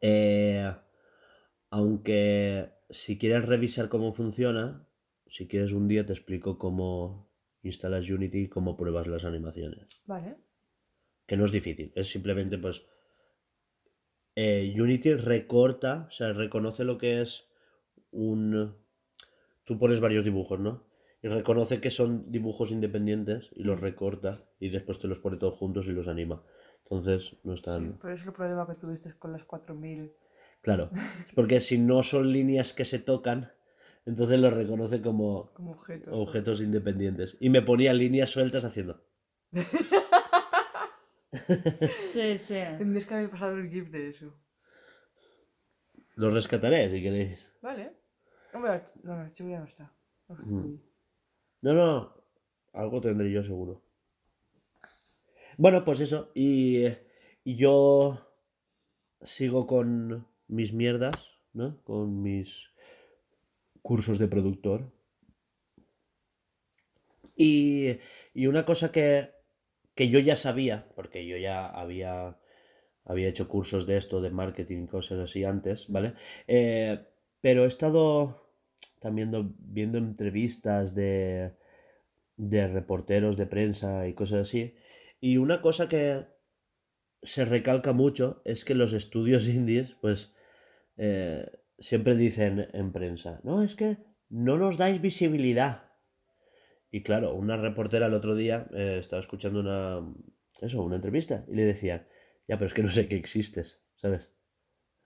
Eh, 0.00 0.74
aunque 1.70 2.70
si 2.90 3.18
quieres 3.18 3.46
revisar 3.46 3.88
cómo 3.88 4.12
funciona, 4.12 4.86
si 5.26 5.46
quieres 5.48 5.72
un 5.72 5.88
día 5.88 6.04
te 6.06 6.12
explico 6.12 6.58
cómo 6.58 7.28
instalas 7.62 8.08
Unity 8.08 8.42
y 8.42 8.48
cómo 8.48 8.76
pruebas 8.76 9.06
las 9.06 9.24
animaciones. 9.24 10.00
Vale. 10.06 10.36
Que 11.26 11.36
no 11.36 11.44
es 11.44 11.52
difícil, 11.52 11.92
es 11.96 12.08
simplemente 12.08 12.58
pues... 12.58 12.82
eh, 14.36 14.74
Unity 14.78 15.14
recorta, 15.14 16.06
o 16.08 16.10
sea, 16.10 16.32
reconoce 16.32 16.84
lo 16.84 16.98
que 16.98 17.20
es 17.20 17.48
un... 18.10 18.76
Tú 19.64 19.78
pones 19.78 20.00
varios 20.00 20.24
dibujos, 20.24 20.60
¿no? 20.60 20.84
Y 21.22 21.28
reconoce 21.28 21.80
que 21.80 21.90
son 21.90 22.30
dibujos 22.30 22.70
independientes 22.70 23.50
y 23.56 23.64
los 23.64 23.80
recorta 23.80 24.36
y 24.60 24.68
después 24.68 24.98
te 25.00 25.08
los 25.08 25.18
pone 25.18 25.38
todos 25.38 25.54
juntos 25.56 25.88
y 25.88 25.92
los 25.92 26.06
anima. 26.06 26.44
Entonces 26.84 27.36
no 27.42 27.54
es 27.54 27.62
Sí, 27.62 27.92
pero 28.00 28.14
es 28.14 28.24
el 28.24 28.32
problema 28.32 28.66
que 28.66 28.74
tuviste 28.74 29.12
con 29.18 29.32
las 29.32 29.42
4000. 29.44 30.12
Claro, 30.60 30.90
porque 31.34 31.60
si 31.60 31.78
no 31.78 32.04
son 32.04 32.32
líneas 32.32 32.72
que 32.72 32.84
se 32.84 33.00
tocan, 33.00 33.50
entonces 34.06 34.40
los 34.40 34.52
reconoce 34.52 35.02
como 35.02 35.52
como 35.52 35.72
objetos. 35.72 36.14
objetos 36.14 36.60
independientes. 36.60 37.36
Y 37.40 37.50
me 37.50 37.60
ponía 37.62 37.92
líneas 37.92 38.30
sueltas 38.30 38.64
haciendo. 38.64 39.04
Sí, 42.12 42.38
sí. 42.38 42.54
Tendrías 42.78 43.04
que 43.04 43.14
haber 43.14 43.30
pasado 43.30 43.56
el 43.56 43.68
GIF 43.68 43.90
de 43.90 44.08
eso. 44.08 44.34
Los 46.16 46.32
rescataré 46.32 46.90
si 46.90 47.02
queréis. 47.02 47.52
Vale. 47.60 47.92
Hombre, 48.54 48.82
no, 49.02 49.12
el 49.12 49.20
archivo 49.20 49.50
ya 49.50 49.58
no 49.58 49.66
está. 49.66 49.92
No 50.28 50.34
está 50.34 50.46
tuyo. 50.46 50.78
No, 51.60 51.74
no, 51.74 52.24
algo 52.72 53.00
tendré 53.00 53.30
yo 53.30 53.42
seguro. 53.42 53.82
Bueno, 55.58 55.84
pues 55.84 56.00
eso. 56.00 56.30
Y, 56.34 56.86
y 57.44 57.56
yo 57.56 58.34
sigo 59.22 59.66
con 59.66 60.26
mis 60.48 60.72
mierdas, 60.72 61.16
¿no? 61.52 61.82
Con 61.84 62.22
mis 62.22 62.70
cursos 63.88 64.18
de 64.18 64.28
productor. 64.34 64.80
Y, 67.36 67.98
y 68.34 68.46
una 68.46 68.64
cosa 68.64 68.92
que, 68.92 69.30
que 69.94 70.08
yo 70.08 70.18
ya 70.20 70.36
sabía, 70.36 70.88
porque 70.96 71.26
yo 71.26 71.36
ya 71.36 71.66
había, 71.66 72.38
había 73.04 73.28
hecho 73.28 73.48
cursos 73.48 73.86
de 73.86 73.96
esto, 73.98 74.20
de 74.22 74.30
marketing, 74.30 74.86
cosas 74.86 75.18
así 75.20 75.44
antes, 75.44 75.88
¿vale? 75.88 76.14
Eh, 76.48 77.04
pero 77.40 77.64
he 77.64 77.68
estado 77.68 78.50
también 79.00 79.30
do- 79.32 79.54
viendo 79.58 79.98
entrevistas 79.98 80.94
de, 80.94 81.52
de 82.36 82.68
reporteros 82.68 83.36
de 83.36 83.46
prensa 83.46 84.08
y 84.08 84.14
cosas 84.14 84.42
así. 84.42 84.76
Y 85.20 85.38
una 85.38 85.62
cosa 85.62 85.88
que 85.88 86.26
se 87.22 87.44
recalca 87.44 87.92
mucho 87.92 88.40
es 88.44 88.64
que 88.64 88.74
los 88.74 88.92
estudios 88.92 89.48
indies, 89.58 89.96
pues, 90.00 90.32
eh, 90.98 91.46
siempre 91.78 92.14
dicen 92.16 92.68
en 92.72 92.92
prensa, 92.92 93.40
no, 93.44 93.62
es 93.62 93.74
que 93.74 93.98
no 94.28 94.56
nos 94.58 94.76
dais 94.78 95.00
visibilidad. 95.00 95.82
Y 96.90 97.02
claro, 97.02 97.34
una 97.34 97.56
reportera 97.56 98.06
el 98.06 98.14
otro 98.14 98.34
día 98.34 98.68
eh, 98.74 98.98
estaba 99.00 99.20
escuchando 99.20 99.60
una, 99.60 100.00
eso, 100.60 100.82
una 100.82 100.96
entrevista 100.96 101.44
y 101.48 101.54
le 101.54 101.64
decían, 101.64 102.06
ya, 102.48 102.56
pero 102.56 102.66
es 102.66 102.74
que 102.74 102.82
no 102.82 102.90
sé 102.90 103.08
que 103.08 103.16
existes, 103.16 103.82
¿sabes? 103.96 104.30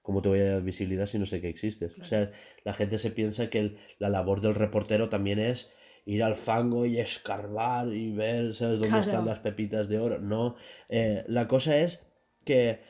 ¿Cómo 0.03 0.23
te 0.23 0.29
voy 0.29 0.41
a 0.41 0.53
dar 0.55 0.63
visibilidad 0.63 1.07
si 1.07 1.19
no 1.19 1.27
sé 1.27 1.41
que 1.41 1.49
existes? 1.49 1.99
O 1.99 2.05
sea, 2.05 2.31
la 2.65 2.73
gente 2.75 2.99
se 2.99 3.11
piensa 3.11 3.51
que 3.51 3.59
el- 3.59 3.79
la 3.99 4.09
labor 4.09 4.41
del 4.41 4.55
reportero 4.55 5.09
también 5.09 5.39
es 5.39 5.73
ir 6.07 6.23
al 6.23 6.35
fango 6.37 6.87
y 6.87 6.99
escarbar 6.99 7.89
y 7.93 8.13
ver, 8.13 8.55
¿sabes? 8.55 8.79
Dónde 8.79 8.89
Claro. 8.89 9.03
están 9.03 9.27
las 9.27 9.41
pepitas 9.41 9.89
de 9.89 9.99
oro. 9.99 10.19
No, 10.19 10.57
eh, 10.89 11.25
la 11.29 11.47
cosa 11.49 11.77
es 11.79 12.03
que 12.45 12.81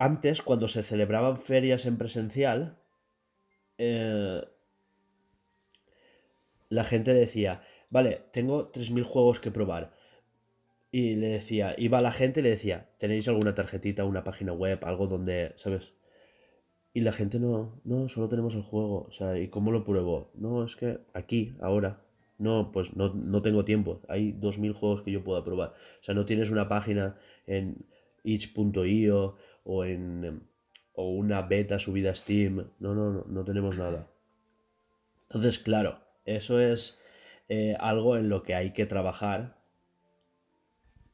antes, 0.00 0.40
cuando 0.40 0.66
se 0.66 0.82
celebraban 0.82 1.36
ferias 1.36 1.84
en 1.84 1.98
presencial, 1.98 2.78
eh, 3.76 4.42
la 6.70 6.84
gente 6.84 7.12
decía, 7.12 7.62
vale, 7.90 8.22
tengo 8.32 8.72
3.000 8.72 9.04
juegos 9.04 9.40
que 9.40 9.50
probar. 9.50 9.92
Y 10.90 11.16
le 11.16 11.28
decía, 11.28 11.74
iba 11.76 12.00
la 12.00 12.12
gente 12.12 12.40
y 12.40 12.42
le 12.42 12.48
decía, 12.48 12.88
¿tenéis 12.98 13.28
alguna 13.28 13.54
tarjetita, 13.54 14.06
una 14.06 14.24
página 14.24 14.54
web, 14.54 14.78
algo 14.84 15.06
donde, 15.06 15.52
¿sabes? 15.56 15.92
Y 16.94 17.02
la 17.02 17.12
gente 17.12 17.38
no, 17.38 17.80
no, 17.84 18.08
solo 18.08 18.28
tenemos 18.28 18.54
el 18.54 18.62
juego. 18.62 19.02
O 19.06 19.12
sea, 19.12 19.38
¿y 19.38 19.48
cómo 19.48 19.70
lo 19.70 19.84
pruebo? 19.84 20.30
No, 20.34 20.64
es 20.64 20.76
que 20.76 20.98
aquí, 21.12 21.54
ahora. 21.60 22.02
No, 22.38 22.72
pues 22.72 22.96
no, 22.96 23.12
no 23.12 23.42
tengo 23.42 23.66
tiempo. 23.66 24.00
Hay 24.08 24.32
2.000 24.32 24.72
juegos 24.72 25.02
que 25.02 25.12
yo 25.12 25.22
pueda 25.22 25.44
probar. 25.44 25.74
O 26.00 26.04
sea, 26.04 26.14
no 26.14 26.24
tienes 26.24 26.50
una 26.50 26.68
página 26.68 27.18
en 27.46 27.84
itch.io 28.24 29.36
o 29.64 29.84
en 29.84 30.24
em, 30.24 30.40
o 30.94 31.10
una 31.10 31.42
beta 31.42 31.78
subida 31.78 32.10
a 32.10 32.14
Steam. 32.14 32.70
No, 32.78 32.94
no, 32.94 33.10
no, 33.10 33.24
no 33.26 33.44
tenemos 33.44 33.78
nada. 33.78 34.08
Entonces, 35.22 35.58
claro, 35.58 36.00
eso 36.24 36.60
es 36.60 36.98
eh, 37.48 37.76
algo 37.78 38.16
en 38.16 38.28
lo 38.28 38.42
que 38.42 38.54
hay 38.54 38.72
que 38.72 38.86
trabajar 38.86 39.56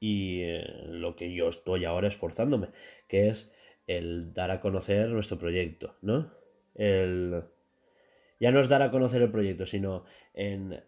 y 0.00 0.40
eh, 0.42 0.64
lo 0.88 1.16
que 1.16 1.32
yo 1.32 1.48
estoy 1.48 1.85
ahora 1.85 2.09
esforzándome, 2.09 2.68
que 3.09 3.28
es 3.28 3.52
el 3.87 4.32
dar 4.35 4.50
a 4.50 4.61
conocer 4.61 5.09
nuestro 5.11 5.38
proyecto, 5.38 5.96
¿no? 6.02 6.32
El... 6.74 7.44
Ya 8.38 8.50
no 8.50 8.61
es 8.61 8.68
dar 8.68 8.82
a 8.82 8.90
conocer 8.90 9.22
el 9.22 9.30
proyecto, 9.30 9.64
sino 9.64 10.04
en 10.35 10.82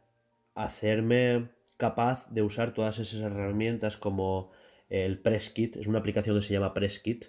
hacerme 0.55 1.49
capaz 1.79 2.29
de 2.31 2.43
usar 2.43 2.75
todas 2.75 2.99
esas 2.99 3.23
herramientas 3.23 3.97
como 3.97 4.51
el 4.89 5.19
PressKit, 5.19 5.77
es 5.77 5.87
una 5.87 5.99
aplicación 5.99 6.37
que 6.37 6.43
se 6.43 6.53
llama 6.55 6.75
PressKit, 6.75 7.27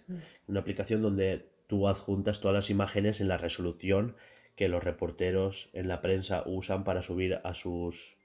una 0.47 0.59
aplicación 0.61 1.01
donde 1.01 1.49
tú 1.67 1.87
adjuntas 1.87 2.39
todas 2.39 2.55
las 2.55 2.69
imágenes 2.69 3.21
en 3.21 3.27
la 3.27 3.37
resolución 3.37 4.15
que 4.55 4.69
los 4.69 4.83
reporteros 4.83 5.69
en 5.73 5.87
la 5.87 6.01
prensa 6.01 6.43
usan 6.45 6.83
para 6.83 7.01
subir 7.01 7.39
a 7.43 7.53
sus... 7.53 8.17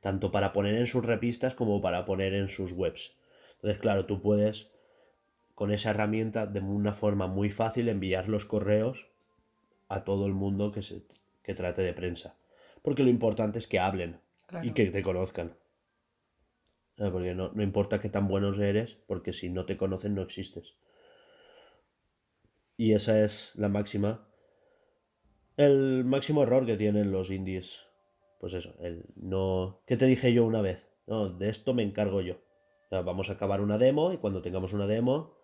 tanto 0.00 0.30
para 0.30 0.52
poner 0.52 0.74
en 0.76 0.86
sus 0.86 1.04
revistas 1.04 1.54
como 1.54 1.80
para 1.80 2.04
poner 2.04 2.34
en 2.34 2.48
sus 2.48 2.72
webs. 2.72 3.14
Entonces, 3.56 3.78
claro, 3.80 4.06
tú 4.06 4.20
puedes 4.20 4.70
con 5.54 5.70
esa 5.70 5.90
herramienta 5.90 6.46
de 6.46 6.60
una 6.60 6.92
forma 6.92 7.26
muy 7.26 7.50
fácil 7.50 7.88
enviar 7.88 8.28
los 8.28 8.44
correos 8.44 9.06
a 9.88 10.02
todo 10.02 10.26
el 10.26 10.32
mundo 10.32 10.72
que, 10.72 10.82
se, 10.82 11.02
que 11.42 11.54
trate 11.54 11.82
de 11.82 11.92
prensa. 11.92 12.36
Porque 12.80 13.02
lo 13.04 13.10
importante 13.10 13.58
es 13.58 13.66
que 13.68 13.78
hablen 13.78 14.18
Claro. 14.46 14.66
y 14.66 14.72
que 14.72 14.90
te 14.90 15.02
conozcan. 15.02 15.54
Ah, 16.98 17.10
Porque 17.12 17.34
no, 17.34 17.52
no 17.52 17.62
importa 17.62 18.00
qué 18.00 18.08
tan 18.08 18.28
buenos 18.28 18.58
eres, 18.58 18.94
porque 19.06 19.34
si 19.34 19.50
no 19.50 19.66
te 19.66 19.76
conocen 19.76 20.14
no 20.14 20.22
existes. 20.22 20.74
Y 22.76 22.92
esa 22.92 23.24
es 23.24 23.52
la 23.54 23.70
máxima. 23.70 24.28
El 25.56 26.04
máximo 26.04 26.42
error 26.42 26.66
que 26.66 26.76
tienen 26.76 27.12
los 27.12 27.30
indies. 27.30 27.82
Pues 28.40 28.54
eso, 28.54 28.74
el 28.80 29.04
no. 29.16 29.80
¿Qué 29.86 29.96
te 29.96 30.06
dije 30.06 30.32
yo 30.32 30.44
una 30.44 30.60
vez? 30.60 30.86
No, 31.06 31.28
de 31.30 31.48
esto 31.48 31.74
me 31.74 31.82
encargo 31.82 32.20
yo. 32.20 32.36
Vamos 32.90 33.30
a 33.30 33.34
acabar 33.34 33.60
una 33.62 33.78
demo 33.78 34.12
y 34.12 34.18
cuando 34.18 34.42
tengamos 34.42 34.74
una 34.74 34.86
demo, 34.86 35.34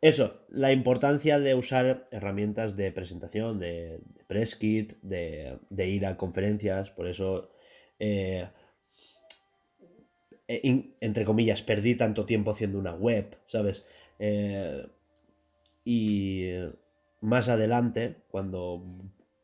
Eso, 0.00 0.46
la 0.50 0.72
importancia 0.72 1.40
de 1.40 1.54
usar 1.54 2.06
herramientas 2.12 2.76
de 2.76 2.92
presentación, 2.92 3.58
de, 3.60 3.98
de 4.00 4.24
press 4.28 4.56
kit, 4.56 4.94
de, 5.02 5.58
de 5.70 5.88
ir 5.88 6.06
a 6.06 6.16
conferencias, 6.16 6.90
por 6.90 7.06
eso, 7.08 7.50
eh, 7.98 8.48
eh, 10.48 10.94
entre 11.00 11.24
comillas, 11.24 11.62
perdí 11.62 11.94
tanto 11.94 12.24
tiempo 12.26 12.50
haciendo 12.50 12.78
una 12.78 12.94
web, 12.94 13.36
¿sabes? 13.46 13.86
Eh, 14.18 14.86
y 15.84 16.50
más 17.20 17.48
adelante, 17.48 18.16
cuando 18.30 18.82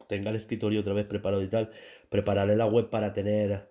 tenga 0.08 0.30
el 0.30 0.36
escritorio 0.36 0.80
otra 0.80 0.94
vez 0.94 1.06
preparado 1.06 1.42
y 1.42 1.48
tal, 1.48 1.70
prepararé 2.08 2.56
la 2.56 2.66
web 2.66 2.90
para 2.90 3.12
tener 3.12 3.68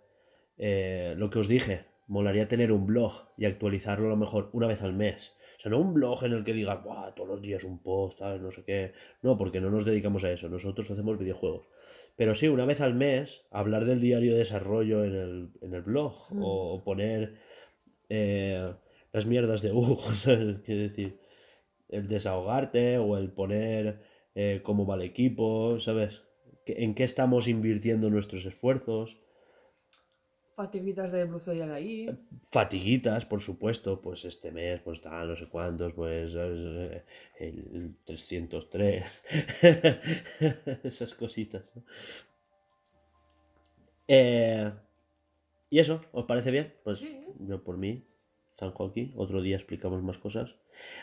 eh, 0.57 1.15
lo 1.17 1.29
que 1.29 1.39
os 1.39 1.47
dije. 1.47 1.85
Molaría 2.07 2.47
tener 2.47 2.71
un 2.71 2.85
blog 2.85 3.29
y 3.37 3.45
actualizarlo 3.45 4.07
a 4.07 4.09
lo 4.09 4.17
mejor 4.17 4.49
una 4.53 4.67
vez 4.67 4.83
al 4.83 4.93
mes. 4.93 5.33
O 5.57 5.61
sea, 5.61 5.71
no 5.71 5.79
un 5.79 5.93
blog 5.93 6.23
en 6.25 6.33
el 6.33 6.43
que 6.43 6.53
digas, 6.53 6.83
Buah, 6.83 7.13
todos 7.15 7.29
los 7.29 7.41
días 7.41 7.63
un 7.63 7.79
post, 7.79 8.19
tal, 8.19 8.41
no 8.43 8.51
sé 8.51 8.63
qué. 8.63 8.93
No, 9.21 9.37
porque 9.37 9.61
no 9.61 9.69
nos 9.69 9.85
dedicamos 9.85 10.23
a 10.23 10.31
eso. 10.31 10.49
Nosotros 10.49 10.89
hacemos 10.91 11.17
videojuegos. 11.17 11.67
Pero 12.15 12.35
sí, 12.35 12.47
una 12.47 12.65
vez 12.65 12.81
al 12.81 12.93
mes, 12.93 13.45
hablar 13.51 13.85
del 13.85 13.99
diario 14.01 14.33
de 14.33 14.39
desarrollo 14.39 15.03
en 15.03 15.15
el, 15.15 15.49
en 15.61 15.73
el 15.73 15.81
blog. 15.81 16.13
O, 16.39 16.73
o 16.75 16.83
poner 16.83 17.35
eh, 18.09 18.73
las 19.11 19.25
mierdas 19.25 19.61
de 19.61 19.71
Hugo, 19.71 19.97
¿sabes? 20.13 20.59
Quiero 20.65 20.81
decir, 20.81 21.19
el 21.89 22.07
desahogarte 22.07 22.97
o 22.97 23.17
el 23.17 23.31
poner 23.31 24.01
eh, 24.35 24.61
cómo 24.63 24.85
va 24.85 24.95
el 24.95 25.03
equipo, 25.03 25.79
¿sabes? 25.79 26.23
En 26.65 26.95
qué 26.95 27.03
estamos 27.03 27.47
invirtiendo 27.47 28.09
nuestros 28.09 28.45
esfuerzos. 28.45 29.17
Fatiguitas 30.55 31.11
de 31.11 31.25
Blue 31.25 31.39
Social 31.39 31.71
ahí. 31.73 32.07
Fatiguitas, 32.51 33.25
por 33.25 33.41
supuesto, 33.41 34.01
pues 34.01 34.23
este 34.25 34.51
mes, 34.51 34.81
pues 34.81 35.01
tal, 35.01 35.29
no 35.29 35.35
sé 35.35 35.47
cuántos, 35.47 35.93
pues 35.93 36.33
el 36.35 37.95
303, 38.05 39.03
esas 40.83 41.13
cositas. 41.15 41.63
¿no? 41.75 41.83
Eh, 44.07 44.71
¿Y 45.69 45.79
eso? 45.79 46.01
¿Os 46.11 46.25
parece 46.25 46.51
bien? 46.51 46.73
Pues 46.83 46.99
Sí. 46.99 47.25
yo 47.39 47.63
por 47.63 47.77
mí, 47.77 48.05
zanjo 48.55 48.85
aquí, 48.85 49.13
otro 49.15 49.41
día 49.41 49.55
explicamos 49.55 50.03
más 50.03 50.19
cosas. 50.19 50.55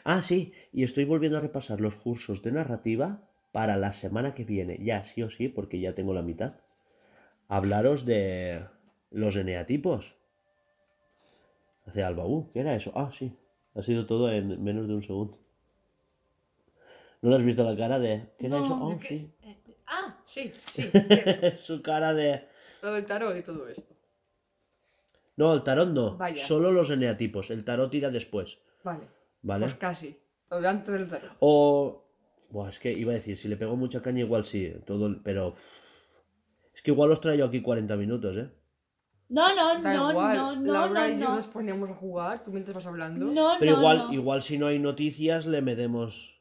Ah, 0.05 0.23
sí, 0.23 0.53
y 0.73 0.85
estoy 0.85 1.05
volviendo 1.05 1.39
a 1.39 1.41
repasar 1.41 1.81
los 1.81 1.97
cursos 1.97 2.43
de 2.43 2.53
narrativa 2.53 3.29
para 3.53 3.77
la 3.77 3.93
semana 3.93 4.35
que 4.35 4.45
viene, 4.45 4.79
ya 4.83 5.03
sí 5.03 5.23
o 5.23 5.31
sí, 5.31 5.49
porque 5.49 5.81
ya 5.81 5.95
tengo 5.95 6.15
la 6.15 6.23
mitad. 6.23 6.55
Hablaros 7.49 8.05
de 8.05 8.65
los 9.11 9.37
eneatipos. 9.37 10.15
Hace 11.87 12.03
Alba, 12.03 12.27
uh, 12.27 12.51
¿qué 12.53 12.61
era 12.61 12.75
eso? 12.75 12.93
Ah, 12.95 13.11
sí. 13.17 13.33
Ha 13.75 13.83
sido 13.83 14.07
todo 14.07 14.31
en 14.31 14.63
menos 14.63 14.87
de 14.89 14.95
un 14.95 15.03
segundo. 15.03 15.39
¿No 17.23 17.31
le 17.31 17.37
has 17.37 17.45
visto 17.45 17.65
la 17.65 17.77
cara 17.77 17.99
de... 17.99 18.31
¿Qué 18.39 18.47
era 18.47 18.59
No, 18.59 18.65
eso? 18.65 18.77
¿de 18.77 18.95
Oh, 18.95 18.99
qué? 18.99 19.09
sí. 19.09 19.35
Ah, 19.87 20.17
sí, 20.25 20.53
sí. 20.69 20.91
Su 21.57 21.83
cara 21.83 22.15
de... 22.15 22.45
Lo 22.83 22.93
del 22.93 23.05
tarot 23.05 23.37
y 23.37 23.43
todo 23.43 23.69
esto. 23.69 23.95
No, 25.37 25.53
el 25.55 25.63
tarot 25.63 25.89
no. 25.89 26.17
Vaya. 26.17 26.43
Solo 26.45 26.71
los 26.73 26.91
eneatipos. 26.91 27.51
El 27.51 27.65
tarot 27.65 27.93
irá 27.95 28.11
después. 28.11 28.59
Vale. 28.85 29.05
¿Vale? 29.43 29.67
Pues 29.67 29.75
casi. 29.77 30.19
Lo 30.51 30.61
de 30.61 30.69
antes 30.69 30.93
del 30.93 31.09
tarot. 31.09 31.33
O... 31.41 32.05
Buah, 32.51 32.69
es 32.71 32.79
que 32.79 32.93
iba 32.93 33.13
a 33.13 33.15
decir, 33.15 33.37
si 33.37 33.49
le 33.49 33.57
pego 33.57 33.77
mucha 33.77 34.01
caña 34.03 34.21
igual 34.21 34.45
sí. 34.45 34.73
Todo... 34.87 35.21
Pero... 35.23 35.55
Es 36.75 36.83
que 36.83 36.91
igual 36.93 37.11
os 37.11 37.21
traigo 37.21 37.45
aquí 37.45 37.61
40 37.61 37.97
minutos, 37.97 38.37
¿eh? 38.37 38.51
No, 39.31 39.55
no, 39.55 39.81
Da 39.81 39.95
no, 39.95 40.11
igual. 40.11 40.37
no, 40.37 40.57
no, 40.57 40.73
Laura 40.73 41.07
no, 41.09 41.15
y 41.15 41.19
yo 41.21 41.29
no. 41.29 41.35
nos 41.37 41.47
poníamos 41.47 41.89
a 41.89 41.95
jugar, 41.95 42.43
tú 42.43 42.51
mientras 42.51 42.75
vas 42.75 42.87
hablando. 42.87 43.27
No, 43.27 43.53
Pero 43.59 43.73
no, 43.77 43.79
igual, 43.79 43.99
no. 43.99 44.13
igual 44.13 44.43
si 44.43 44.59
no 44.59 44.67
hay 44.67 44.79
noticias 44.79 45.47
le 45.47 45.63
metemos... 45.63 46.37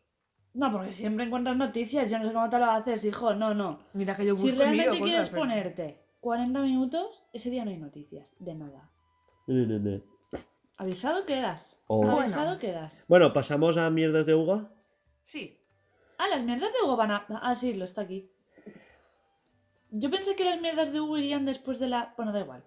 No, 0.56 0.72
porque 0.72 0.92
siempre 0.92 1.26
encuentras 1.26 1.56
noticias. 1.56 2.10
Yo 2.10 2.18
no 2.18 2.26
sé 2.26 2.34
cómo 2.34 2.50
te 2.50 2.58
lo 2.58 2.66
haces, 2.66 3.06
hijo. 3.06 3.36
No, 3.36 3.54
no. 3.54 3.80
Mira 3.94 4.18
que 4.18 4.26
yo 4.26 4.34
busco 4.34 4.50
Si 4.50 4.56
realmente 4.56 4.88
cosas, 4.90 5.04
quieres 5.04 5.30
pero- 5.30 5.42
ponerte 5.42 6.04
40 6.22 6.60
minutos, 6.62 7.24
ese 7.32 7.52
día 7.52 7.64
no 7.64 7.70
hay 7.72 7.78
noticias. 7.78 8.36
De 8.40 8.56
nada. 8.56 8.90
Avisado 10.78 11.26
quedas. 11.26 11.80
Avisado 11.88 12.46
Bueno. 12.46 12.58
quedas. 12.60 13.06
Bueno, 13.08 13.32
pasamos 13.34 13.78
a 13.78 13.90
mierdas 13.92 14.26
de 14.26 14.34
Hugo. 14.34 14.70
Sí. 15.24 15.60
Ah, 16.18 16.28
las 16.30 16.42
mierdas 16.44 16.74
de 16.74 16.80
Hugo 16.84 16.98
van 16.98 17.12
a. 17.12 17.26
Ah, 17.42 17.54
sí, 17.54 17.74
lo 17.76 17.86
está 17.86 18.02
aquí. 18.02 18.32
Yo 19.92 20.10
pensé 20.10 20.36
que 20.36 20.46
las 20.46 20.60
mierdas 20.60 20.92
de 20.92 21.00
Hugo 21.00 21.18
irían 21.20 21.46
después 21.46 21.80
de 21.80 21.88
la. 21.88 22.14
Bueno, 22.18 22.32
da 22.34 22.40
igual. 22.42 22.64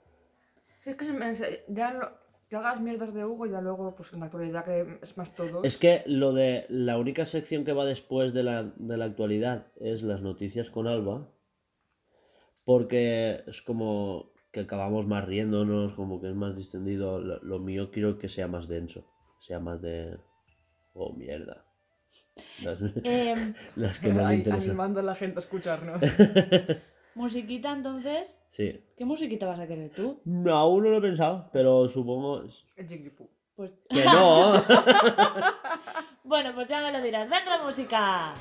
Sí, 0.83 0.91
es 0.91 0.97
que 0.97 1.05
se 1.05 1.13
me- 1.13 1.33
ya 1.69 1.93
no, 1.93 2.01
que 2.49 2.57
hagas 2.57 2.81
mierdas 2.81 3.15
de 3.15 3.25
Hugo 3.25 3.47
y 3.47 3.51
ya 3.51 3.61
luego, 3.61 3.95
pues 3.95 4.13
en 4.13 4.21
la 4.21 4.27
actualidad 4.27 4.65
que 4.65 4.99
es 5.01 5.17
más 5.17 5.35
todos. 5.35 5.65
Es 5.65 5.79
que 5.79 6.03
lo 6.07 6.33
de 6.33 6.67
la 6.69 6.99
única 6.99 7.25
sección 7.25 7.65
que 7.65 7.73
va 7.73 7.85
después 7.85 8.35
de 8.35 8.43
la, 8.43 8.65
de 8.77 8.97
la 8.97 9.07
actualidad 9.07 9.69
es 9.77 10.03
las 10.03 10.21
noticias 10.23 10.69
con 10.71 10.87
Alba. 10.87 11.29
Porque 12.65 13.43
es 13.47 13.63
como 13.63 14.33
que 14.53 14.61
acabamos 14.61 15.07
más 15.07 15.25
riéndonos, 15.25 15.95
como 15.95 16.21
que 16.21 16.29
es 16.29 16.35
más 16.35 16.57
distendido. 16.57 17.21
Lo, 17.21 17.39
lo 17.43 17.59
mío 17.59 17.91
quiero 17.91 18.19
que 18.19 18.29
sea 18.29 18.47
más 18.49 18.69
denso. 18.69 19.05
Sea 19.41 19.59
más 19.59 19.81
de. 19.83 20.19
Oh, 20.95 21.13
mierda. 21.15 21.65
Las, 22.63 22.79
Em, 23.03 23.55
las 23.77 23.99
que 23.99 24.09
no 24.09 24.17
me 24.17 24.25
Ahí, 24.25 24.39
interesan. 24.39 24.63
animando 24.71 25.01
a 25.01 25.03
la 25.03 25.15
gente 25.15 25.39
a 25.39 25.41
escucharnos. 25.41 26.01
musiquita, 27.15 27.73
entonces. 27.73 28.43
Sí. 28.51 28.81
¿Qué 28.97 29.05
musiquita 29.05 29.47
vas 29.47 29.61
a 29.61 29.67
querer 29.67 29.91
tú? 29.91 30.21
No, 30.25 30.55
aún 30.55 30.85
no 30.85 30.91
lo 30.91 30.99
he 30.99 31.03
pensado, 31.03 31.49
pero 31.53 31.89
supongo 31.89 32.43
El 32.77 32.89
Jigglypuff. 32.89 33.29
Pues. 33.55 33.71
que 33.89 34.05
no. 34.05 34.53
Bueno, 36.25 36.55
pues 36.55 36.69
ya 36.69 36.81
me 36.81 36.93
lo 36.93 37.03
dirás. 37.03 37.29
¡Dentro 37.29 37.63
música! 37.63 38.33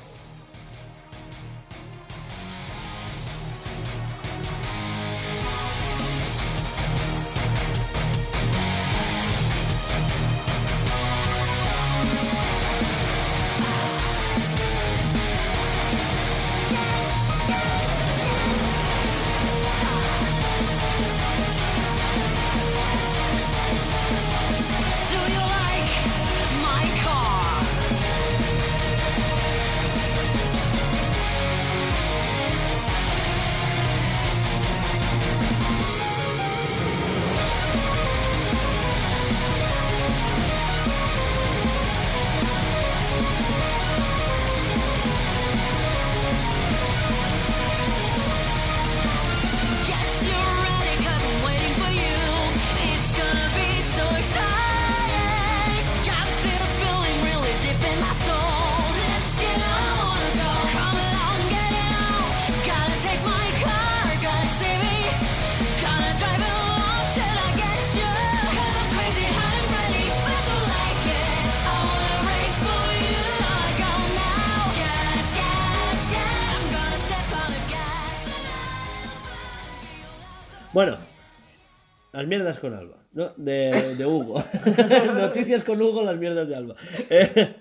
Las 82.22 82.28
mierdas 82.28 82.58
con 82.60 82.72
Alba, 82.72 82.98
¿no? 83.14 83.30
De, 83.36 83.96
de 83.96 84.06
Hugo. 84.06 84.42
Noticias 85.16 85.64
con 85.64 85.80
Hugo, 85.82 86.04
las 86.04 86.16
mierdas 86.18 86.46
de 86.48 86.54
Alba. 86.54 86.76
Eh, 87.10 87.54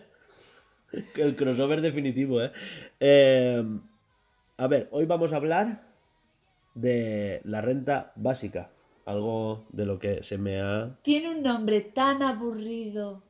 el 1.15 1.35
crossover 1.35 1.81
definitivo, 1.81 2.43
¿eh? 2.43 2.51
Eh, 2.99 3.63
A 4.57 4.67
ver, 4.67 4.87
hoy 4.91 5.05
vamos 5.05 5.33
a 5.33 5.37
hablar 5.37 5.81
de 6.75 7.41
la 7.43 7.61
renta 7.61 8.11
básica. 8.15 8.69
Algo 9.05 9.65
de 9.71 9.85
lo 9.87 9.97
que 9.97 10.21
se 10.21 10.37
me 10.37 10.61
ha... 10.61 10.95
Tiene 11.01 11.31
un 11.31 11.41
nombre 11.41 11.81
tan 11.81 12.21
aburrido. 12.21 13.23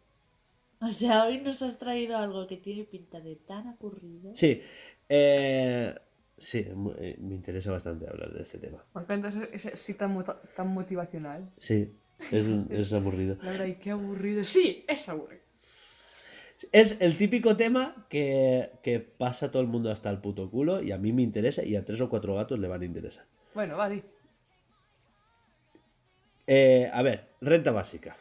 O 0.82 0.90
sea, 0.90 1.24
hoy 1.24 1.40
nos 1.40 1.62
has 1.62 1.78
traído 1.80 2.18
algo 2.18 2.46
que 2.46 2.58
tiene 2.58 2.84
pinta 2.84 3.22
de 3.22 3.38
tan 3.38 3.68
aburrido. 3.70 4.32
Sí, 4.36 4.62
eh, 5.08 5.96
sí, 6.42 6.66
eh, 6.98 7.18
me 7.20 7.36
interesa 7.36 7.72
bastante 7.72 8.10
hablar 8.10 8.34
de 8.34 8.42
este 8.42 8.58
tema. 8.58 8.84
Me 8.96 9.02
encanta 9.02 9.30
ese, 9.30 9.50
ese 9.54 9.78
sí 9.78 9.94
tan, 9.94 10.24
tan 10.56 10.68
motivacional. 10.74 11.52
Sí, 11.58 11.94
es, 12.32 12.48
es 12.70 12.92
aburrido. 12.94 13.38
Laura, 13.44 13.68
y 13.68 13.76
qué 13.76 13.92
aburrido. 13.92 14.44
Sí, 14.44 14.84
es 14.88 15.08
aburrido. 15.08 15.42
Es 16.72 17.02
el 17.02 17.18
típico 17.18 17.56
tema 17.58 18.06
que, 18.10 18.72
que 18.84 19.00
pasa 19.00 19.52
todo 19.52 19.62
el 19.62 19.68
mundo 19.68 19.92
hasta 19.92 20.10
el 20.10 20.20
puto 20.20 20.50
culo 20.50 20.82
y 20.82 20.92
a 20.92 20.98
mí 20.98 21.12
me 21.12 21.22
interesa 21.24 21.64
y 21.64 21.76
a 21.76 21.86
tres 21.86 22.02
o 22.02 22.10
cuatro 22.10 22.36
gatos 22.36 22.60
le 22.60 22.68
van 22.68 22.82
a 22.82 22.86
interesar. 22.86 23.26
Bueno, 23.54 23.78
vale. 23.78 24.04
Eh, 26.48 26.90
a 26.92 27.02
ver, 27.02 27.30
renta 27.42 27.72
básica. 27.72 28.18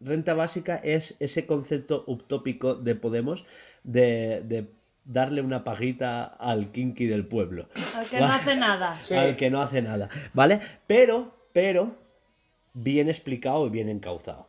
Renta 0.00 0.34
básica 0.34 0.76
es 0.76 1.16
ese 1.20 1.46
concepto 1.46 2.04
utópico 2.06 2.74
de 2.74 2.94
Podemos 2.94 3.44
de, 3.82 4.42
de 4.44 4.70
darle 5.04 5.42
una 5.42 5.64
paguita 5.64 6.24
al 6.24 6.70
kinky 6.70 7.06
del 7.06 7.26
pueblo. 7.26 7.68
Al 7.96 8.06
que 8.06 8.18
no 8.18 8.26
hace 8.26 8.56
nada. 8.68 8.98
Sí. 9.02 9.14
Al 9.14 9.36
que 9.36 9.50
no 9.50 9.60
hace 9.60 9.82
nada, 9.82 10.08
¿vale? 10.32 10.60
Pero, 10.86 11.34
pero, 11.52 11.96
bien 12.72 13.08
explicado 13.08 13.66
y 13.66 13.70
bien 13.70 13.88
encauzado. 13.88 14.48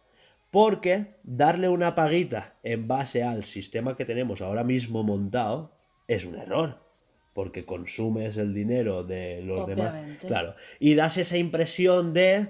Porque 0.51 1.15
darle 1.23 1.67
una 1.67 1.95
paguita 1.95 2.53
en 2.63 2.87
base 2.87 3.23
al 3.23 3.43
sistema 3.43 3.97
que 3.97 4.05
tenemos 4.05 4.41
ahora 4.41 4.63
mismo 4.63 5.03
montado 5.03 5.71
es 6.07 6.25
un 6.25 6.35
error. 6.35 6.79
Porque 7.33 7.65
consumes 7.65 8.37
el 8.37 8.53
dinero 8.53 9.03
de 9.03 9.41
los 9.41 9.67
demás. 9.67 9.91
Obviamente. 9.91 10.27
Claro. 10.27 10.55
Y 10.79 10.95
das 10.95 11.17
esa 11.17 11.37
impresión 11.37 12.13
de 12.13 12.47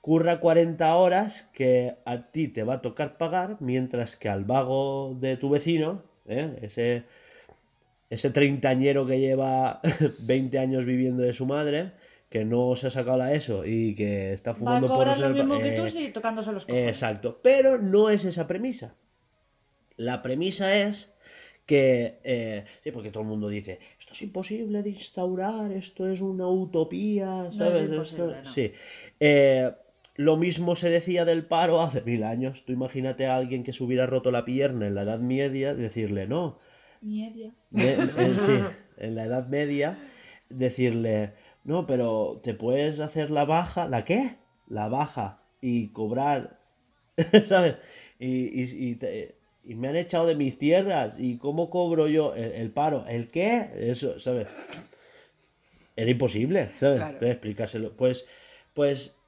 curra 0.00 0.40
40 0.40 0.94
horas 0.94 1.48
que 1.52 1.96
a 2.04 2.30
ti 2.30 2.48
te 2.48 2.62
va 2.62 2.74
a 2.74 2.82
tocar 2.82 3.18
pagar, 3.18 3.56
mientras 3.60 4.16
que 4.16 4.28
al 4.28 4.44
vago 4.44 5.16
de 5.20 5.36
tu 5.36 5.50
vecino, 5.50 6.04
¿eh? 6.26 6.58
ese, 6.62 7.04
ese 8.10 8.30
treintañero 8.30 9.06
que 9.06 9.18
lleva 9.20 9.80
20 10.20 10.58
años 10.58 10.84
viviendo 10.84 11.22
de 11.22 11.32
su 11.32 11.46
madre, 11.46 11.92
que 12.28 12.44
no 12.44 12.76
se 12.76 12.88
ha 12.88 12.90
sacado 12.90 13.16
la 13.16 13.32
ESO 13.32 13.64
y 13.64 13.94
que 13.94 14.32
está 14.34 14.50
Va 14.50 14.54
a 14.56 14.58
fumando 14.58 14.86
cobrar 14.88 15.16
en 15.16 15.22
lo 15.22 15.28
mismo 15.30 15.58
que 15.58 15.72
tú 15.72 15.84
eh, 15.86 16.10
tocándose 16.12 16.52
los 16.52 16.64
cojones. 16.66 16.88
Exacto, 16.88 17.40
pero 17.42 17.78
no 17.78 18.10
es 18.10 18.24
esa 18.24 18.46
premisa. 18.46 18.94
La 19.96 20.22
premisa 20.22 20.76
es 20.76 21.12
que, 21.66 22.18
eh, 22.24 22.64
sí, 22.82 22.90
porque 22.90 23.10
todo 23.10 23.22
el 23.22 23.28
mundo 23.28 23.48
dice, 23.48 23.78
esto 23.98 24.12
es 24.12 24.22
imposible 24.22 24.82
de 24.82 24.90
instaurar, 24.90 25.70
esto 25.72 26.06
es 26.08 26.20
una 26.20 26.48
utopía, 26.48 27.46
es 27.48 27.56
¿sabes? 27.56 27.82
imposible, 27.88 28.24
Esto- 28.24 28.42
no. 28.44 28.50
Sí. 28.50 28.72
Eh, 29.20 29.70
lo 30.16 30.36
mismo 30.36 30.74
se 30.76 30.90
decía 30.90 31.24
del 31.24 31.44
paro 31.44 31.80
hace 31.80 32.00
mil 32.02 32.24
años. 32.24 32.64
Tú 32.66 32.72
imagínate 32.72 33.26
a 33.26 33.36
alguien 33.36 33.62
que 33.64 33.72
se 33.72 33.82
hubiera 33.84 34.06
roto 34.06 34.30
la 34.30 34.44
pierna 34.44 34.86
en 34.86 34.94
la 34.94 35.02
Edad 35.02 35.18
Media, 35.20 35.74
decirle, 35.74 36.26
no, 36.26 36.58
Miedia. 37.00 37.54
de- 37.70 37.92
en, 37.94 38.36
sí, 38.46 38.58
en 38.98 39.14
la 39.14 39.24
Edad 39.24 39.46
Media, 39.48 39.98
decirle, 40.48 41.32
no, 41.64 41.86
pero 41.86 42.40
te 42.42 42.54
puedes 42.54 43.00
hacer 43.00 43.30
la 43.30 43.44
baja, 43.44 43.86
¿la 43.88 44.04
qué? 44.04 44.36
La 44.68 44.88
baja 44.88 45.42
y 45.60 45.88
cobrar, 45.88 46.60
¿sabes? 47.44 47.76
Y, 48.18 48.26
y- 48.62 48.90
y 48.90 48.94
te- 48.96 49.34
y 49.64 49.74
me 49.74 49.88
han 49.88 49.96
echado 49.96 50.26
de 50.26 50.34
mis 50.36 50.58
tierras, 50.58 51.14
¿y 51.18 51.36
cómo 51.36 51.68
cobro 51.70 52.08
yo 52.08 52.34
el, 52.34 52.52
el 52.52 52.70
paro? 52.70 53.04
¿El 53.06 53.30
qué? 53.30 53.70
Eso, 53.76 54.18
¿sabes? 54.18 54.48
Era 55.96 56.10
imposible, 56.10 56.70
¿sabes? 56.80 56.98
Claro. 57.00 57.26
Explicárselo. 57.26 57.96
Pues, 57.96 58.26
pues, 58.74 59.18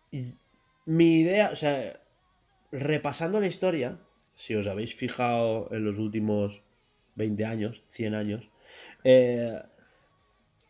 mi 0.87 1.21
idea, 1.21 1.51
o 1.53 1.57
sea, 1.57 2.01
repasando 2.71 3.41
la 3.41 3.47
historia, 3.47 3.99
si 4.37 4.55
os 4.55 4.67
habéis 4.67 4.95
fijado 4.95 5.69
en 5.73 5.85
los 5.85 5.99
últimos 5.99 6.63
20 7.15 7.45
años, 7.45 7.83
100 7.89 8.15
años, 8.15 8.49
eh, 9.05 9.61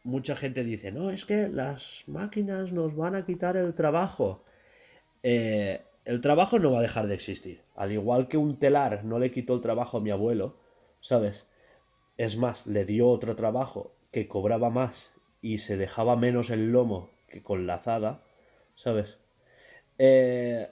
mucha 0.05 0.36
gente 0.36 0.64
dice, 0.64 0.93
no, 0.93 1.11
es 1.11 1.24
que 1.24 1.49
las 1.49 2.05
máquinas 2.07 2.72
nos 2.72 2.97
van 2.97 3.14
a 3.14 3.24
quitar 3.24 3.57
el 3.57 3.74
trabajo. 3.74 4.45
Eh, 5.22 5.82
el 6.05 6.20
trabajo 6.20 6.59
no 6.59 6.72
va 6.72 6.78
a 6.78 6.82
dejar 6.82 7.07
de 7.07 7.14
existir. 7.14 7.62
Al 7.76 7.93
igual 7.93 8.28
que 8.28 8.36
un 8.36 8.59
telar 8.59 9.05
no 9.05 9.18
le 9.18 9.30
quitó 9.30 9.55
el 9.55 9.61
trabajo 9.61 9.99
a 9.99 10.03
mi 10.03 10.11
abuelo, 10.11 10.59
¿sabes? 11.01 11.47
Es 12.16 12.36
más, 12.36 12.66
le 12.66 12.84
dio 12.84 13.09
otro 13.09 13.36
trabajo 13.36 13.95
que 14.11 14.28
cobraba 14.28 14.70
más 14.70 15.12
y 15.40 15.59
se 15.59 15.76
dejaba 15.76 16.16
menos 16.16 16.51
el 16.51 16.72
lomo 16.72 17.11
que 17.28 17.43
con 17.43 17.66
la 17.66 17.74
azada, 17.74 18.22
¿sabes? 18.74 19.18
Eh, 19.99 20.68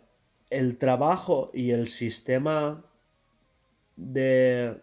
el 0.50 0.78
trabajo 0.78 1.50
y 1.54 1.70
el 1.70 1.88
sistema 1.88 2.84
de... 3.96 4.76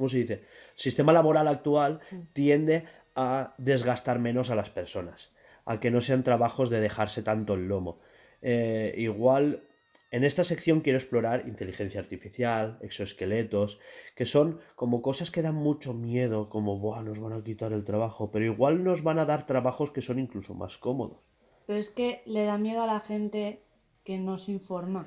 ¿Cómo 0.00 0.08
se 0.08 0.16
dice? 0.16 0.44
Sistema 0.76 1.12
laboral 1.12 1.46
actual 1.46 2.00
tiende 2.32 2.84
a 3.14 3.52
desgastar 3.58 4.18
menos 4.18 4.48
a 4.48 4.54
las 4.54 4.70
personas, 4.70 5.30
a 5.66 5.78
que 5.78 5.90
no 5.90 6.00
sean 6.00 6.22
trabajos 6.22 6.70
de 6.70 6.80
dejarse 6.80 7.22
tanto 7.22 7.52
el 7.52 7.68
lomo. 7.68 7.98
Eh, 8.40 8.94
igual, 8.96 9.62
en 10.10 10.24
esta 10.24 10.42
sección 10.42 10.80
quiero 10.80 10.98
explorar 10.98 11.46
inteligencia 11.46 12.00
artificial, 12.00 12.78
exoesqueletos, 12.80 13.78
que 14.14 14.24
son 14.24 14.60
como 14.74 15.02
cosas 15.02 15.30
que 15.30 15.42
dan 15.42 15.56
mucho 15.56 15.92
miedo, 15.92 16.48
como, 16.48 16.78
Buah, 16.78 17.02
nos 17.02 17.20
van 17.20 17.34
a 17.34 17.44
quitar 17.44 17.74
el 17.74 17.84
trabajo, 17.84 18.30
pero 18.30 18.46
igual 18.46 18.82
nos 18.82 19.02
van 19.02 19.18
a 19.18 19.26
dar 19.26 19.44
trabajos 19.44 19.90
que 19.90 20.00
son 20.00 20.18
incluso 20.18 20.54
más 20.54 20.78
cómodos. 20.78 21.18
Pero 21.66 21.78
es 21.78 21.90
que 21.90 22.22
le 22.24 22.44
da 22.44 22.56
miedo 22.56 22.82
a 22.82 22.86
la 22.86 23.00
gente 23.00 23.60
que 24.02 24.16
no 24.16 24.38
se 24.38 24.52
informa. 24.52 25.04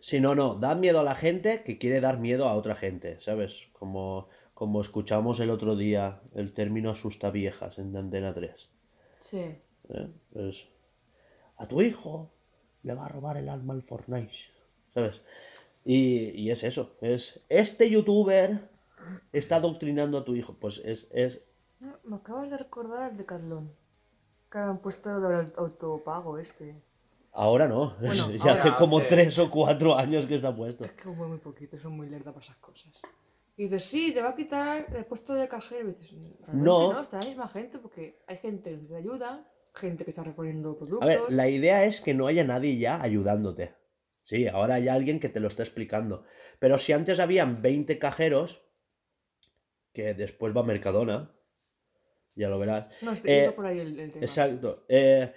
Sí, 0.00 0.20
no, 0.20 0.34
no, 0.34 0.54
da 0.54 0.74
miedo 0.74 1.00
a 1.00 1.04
la 1.04 1.14
gente 1.14 1.62
que 1.64 1.78
quiere 1.78 2.00
dar 2.00 2.18
miedo 2.18 2.48
a 2.48 2.54
otra 2.54 2.74
gente, 2.74 3.20
¿sabes? 3.20 3.68
Como, 3.72 4.28
como 4.54 4.80
escuchamos 4.80 5.40
el 5.40 5.50
otro 5.50 5.76
día 5.76 6.20
el 6.34 6.52
término 6.52 6.90
asusta 6.90 7.30
viejas 7.30 7.78
en 7.78 7.96
Antena 7.96 8.32
3. 8.32 8.70
Sí. 9.20 9.38
¿eh? 9.38 10.12
Es, 10.34 10.68
a 11.56 11.66
tu 11.66 11.82
hijo 11.82 12.32
le 12.82 12.94
va 12.94 13.06
a 13.06 13.08
robar 13.08 13.36
el 13.36 13.48
alma 13.48 13.74
al 13.74 13.82
Fortnite, 13.82 14.32
¿sabes? 14.94 15.22
Y, 15.84 16.30
y 16.30 16.50
es 16.50 16.62
eso, 16.64 16.96
es 17.00 17.40
este 17.48 17.90
youtuber 17.90 18.68
está 19.32 19.56
adoctrinando 19.56 20.18
a 20.18 20.24
tu 20.24 20.34
hijo, 20.34 20.54
pues 20.58 20.78
es, 20.84 21.08
es 21.10 21.42
No, 21.80 21.98
Me 22.04 22.16
acabas 22.16 22.50
de 22.50 22.58
recordar 22.58 23.10
el 23.10 23.16
Decathlon. 23.16 23.74
Que 24.50 24.58
ahora 24.58 24.70
han 24.70 24.78
puesto 24.78 25.20
del 25.20 25.52
autopago 25.56 26.38
este. 26.38 26.82
Ahora 27.32 27.68
no, 27.68 27.96
Bueno, 28.00 28.30
ya 28.44 28.52
hace 28.52 28.68
ahora 28.68 28.76
como 28.76 28.98
hace- 28.98 29.08
tres 29.08 29.38
o 29.38 29.50
cuatro 29.50 29.96
años 29.96 30.26
que 30.26 30.34
está 30.34 30.54
puesto. 30.54 30.84
Es 30.84 30.92
que 30.92 31.08
muy, 31.08 31.28
muy 31.28 31.38
poquito, 31.38 31.76
son 31.76 31.92
muy 31.96 32.08
lerda 32.08 32.32
para 32.32 32.44
esas 32.44 32.56
cosas. 32.56 33.00
Y 33.56 33.64
dices, 33.64 33.84
sí, 33.84 34.12
te 34.12 34.22
va 34.22 34.28
a 34.30 34.34
quitar 34.36 34.86
el 34.94 35.04
puesto 35.04 35.34
de 35.34 35.48
cajero. 35.48 35.88
Y 35.90 35.92
dices, 35.94 36.14
No. 36.52 36.92
no. 36.92 37.00
está 37.00 37.18
la 37.20 37.26
misma 37.26 37.48
gente 37.48 37.78
porque 37.78 38.22
hay 38.28 38.36
gente 38.36 38.70
que 38.70 38.76
necesita 38.76 38.98
ayuda, 38.98 39.50
gente 39.74 40.04
que 40.04 40.10
está 40.10 40.22
reponiendo 40.22 40.70
A 40.72 40.78
productos. 40.78 41.08
ver, 41.08 41.20
la 41.30 41.48
idea 41.48 41.84
es 41.84 42.00
que 42.00 42.14
no 42.14 42.26
haya 42.28 42.44
nadie 42.44 42.78
ya 42.78 43.02
ayudándote. 43.02 43.74
Sí, 44.22 44.46
ahora 44.46 44.74
hay 44.76 44.88
alguien 44.88 45.18
que 45.18 45.28
te 45.28 45.40
lo 45.40 45.48
está 45.48 45.62
explicando. 45.62 46.24
Pero 46.60 46.78
si 46.78 46.92
antes 46.92 47.18
habían 47.18 47.60
20 47.62 47.98
cajeros, 47.98 48.62
que 49.92 50.14
después 50.14 50.56
va 50.56 50.62
Mercadona, 50.62 51.32
ya 52.36 52.48
lo 52.48 52.58
verás. 52.60 52.86
No, 53.02 53.12
estoy 53.12 53.30
Eh, 53.32 53.52
por 53.56 53.66
ahí 53.66 53.80
el, 53.80 53.98
el 53.98 54.12
tema. 54.12 54.24
Exacto. 54.24 54.84
eh, 54.88 55.32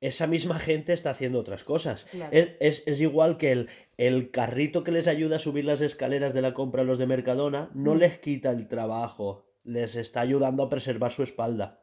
esa 0.00 0.26
misma 0.26 0.58
gente 0.58 0.92
está 0.92 1.10
haciendo 1.10 1.40
otras 1.40 1.64
cosas. 1.64 2.04
Claro. 2.10 2.30
Es, 2.36 2.52
es- 2.60 2.82
es 2.86 3.00
igual 3.00 3.38
que 3.38 3.52
el, 3.52 3.68
el 3.96 4.30
carrito 4.30 4.84
que 4.84 4.92
les 4.92 5.06
ayuda 5.08 5.36
a 5.36 5.40
subir 5.40 5.64
las 5.64 5.80
escaleras 5.80 6.34
de 6.34 6.42
la 6.42 6.54
compra 6.54 6.82
a 6.82 6.84
los 6.84 6.98
de 6.98 7.06
Mercadona, 7.06 7.70
no 7.74 7.94
Mm. 7.94 7.98
les 7.98 8.18
quita 8.18 8.50
el 8.50 8.68
trabajo, 8.68 9.46
les 9.64 9.96
está 9.96 10.20
ayudando 10.20 10.62
a 10.64 10.68
preservar 10.68 11.12
su 11.12 11.22
espalda. 11.22 11.80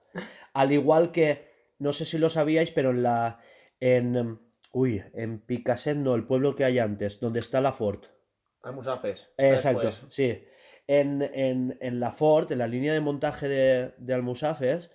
Al 0.53 0.71
igual 0.71 1.11
que, 1.11 1.43
no 1.79 1.91
sé 1.91 2.05
si 2.05 2.17
lo 2.17 2.29
sabíais, 2.29 2.71
pero 2.71 2.91
en 2.91 3.03
la... 3.03 3.39
En, 3.79 4.39
uy, 4.71 5.03
en 5.13 5.39
Picassent, 5.39 5.99
no, 6.01 6.15
el 6.15 6.25
pueblo 6.25 6.55
que 6.55 6.63
hay 6.65 6.79
antes, 6.79 7.19
donde 7.19 7.39
está 7.39 7.59
la 7.61 7.73
Ford. 7.73 8.03
Almusafes. 8.61 9.23
Eh, 9.37 9.43
está 9.45 9.53
Exacto, 9.55 9.81
después. 9.81 10.13
sí. 10.15 10.43
En, 10.87 11.21
en- 11.21 11.77
en 11.81 11.99
la 11.99 12.11
Ford, 12.11 12.51
en 12.51 12.59
la 12.59 12.67
línea 12.67 12.93
de 12.93 13.01
montaje 13.01 13.47
de, 13.47 13.93
de 13.97 14.13
Almusafes, 14.13 14.89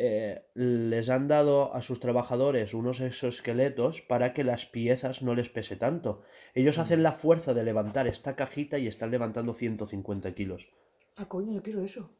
eh, 0.00 0.46
les 0.54 1.10
han 1.10 1.26
dado 1.26 1.74
a 1.74 1.82
sus 1.82 1.98
trabajadores 1.98 2.72
unos 2.72 3.00
exoesqueletos 3.00 4.00
para 4.00 4.32
que 4.32 4.44
las 4.44 4.64
piezas 4.64 5.22
no 5.22 5.34
les 5.34 5.48
pese 5.48 5.74
tanto. 5.74 6.22
Ellos 6.54 6.78
hacen 6.78 7.02
la 7.02 7.12
fuerza 7.12 7.52
de 7.52 7.64
levantar 7.64 8.06
esta 8.06 8.36
cajita 8.36 8.78
y 8.78 8.86
están 8.86 9.10
levantando 9.10 9.54
150 9.54 10.34
kilos. 10.34 10.68
Ah, 11.16 11.26
coño, 11.26 11.52
yo 11.52 11.62
quiero 11.64 11.82
eso. 11.82 12.10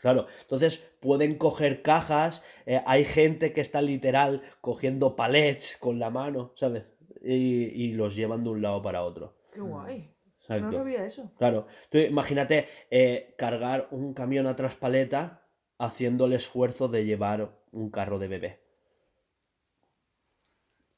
Claro, 0.00 0.26
entonces 0.42 0.84
pueden 1.00 1.38
coger 1.38 1.82
cajas, 1.82 2.44
eh, 2.66 2.82
hay 2.86 3.04
gente 3.04 3.52
que 3.52 3.60
está 3.60 3.80
literal 3.80 4.42
cogiendo 4.60 5.16
palets 5.16 5.76
con 5.76 5.98
la 5.98 6.10
mano, 6.10 6.52
¿sabes? 6.56 6.84
Y, 7.22 7.64
y 7.84 7.92
los 7.92 8.14
llevan 8.14 8.44
de 8.44 8.50
un 8.50 8.62
lado 8.62 8.82
para 8.82 9.02
otro. 9.02 9.36
Qué 9.52 9.60
guay. 9.60 10.12
Exacto. 10.40 10.66
No 10.66 10.72
sabía 10.72 11.04
eso. 11.04 11.30
Claro, 11.36 11.66
tú 11.90 11.98
imagínate 11.98 12.66
eh, 12.90 13.34
cargar 13.36 13.88
un 13.90 14.14
camión 14.14 14.46
a 14.46 14.56
traspaleta 14.56 15.47
haciendo 15.78 16.26
el 16.26 16.32
esfuerzo 16.32 16.88
de 16.88 17.04
llevar 17.04 17.56
un 17.72 17.90
carro 17.90 18.18
de 18.18 18.28
bebé. 18.28 18.60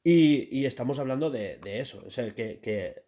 Y, 0.03 0.47
y 0.57 0.65
estamos 0.65 0.97
hablando 0.99 1.29
de, 1.29 1.57
de 1.57 1.79
eso, 1.79 2.03
o 2.05 2.11
sea, 2.11 2.33
que, 2.33 2.59
que- 2.59 3.03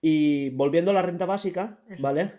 Y 0.00 0.50
volviendo 0.50 0.90
a 0.90 0.94
la 0.94 1.02
renta 1.02 1.26
básica, 1.26 1.82
Eso. 1.88 2.02
¿vale? 2.02 2.32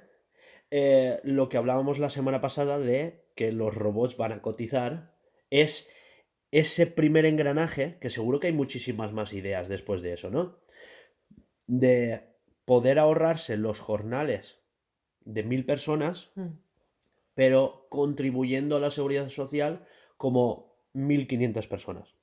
Eh, 0.72 1.20
lo 1.24 1.48
que 1.50 1.58
hablábamos 1.58 2.00
la 2.00 2.10
semana 2.10 2.42
pasada 2.42 2.78
de 2.80 3.26
que 3.36 3.52
los 3.52 3.74
robots 3.74 4.18
van 4.18 4.34
a 4.34 4.42
cotizar 4.42 5.16
es 5.50 5.90
ese 6.52 6.88
primer 6.88 7.26
engranaje, 7.26 7.98
que 8.00 8.10
seguro 8.10 8.40
que 8.40 8.48
hay 8.48 8.54
muchísimas 8.54 9.14
más 9.14 9.34
ideas 9.34 9.68
después 9.68 10.02
de 10.02 10.14
eso, 10.14 10.30
¿no? 10.30 10.60
de 11.68 12.22
poder 12.66 13.00
ahorrarse 13.00 13.58
los 13.58 13.80
jornales 13.80 14.60
de 15.22 15.44
mil 15.44 15.66
personas, 15.66 16.32
Mm. 16.36 16.48
Pero 17.36 17.86
contribuyendo 17.90 18.76
a 18.76 18.80
la 18.80 18.92
seguridad 18.92 19.30
social 19.30 19.86
como 20.18 20.76
1.500 20.94 21.68
personas. 21.68 22.16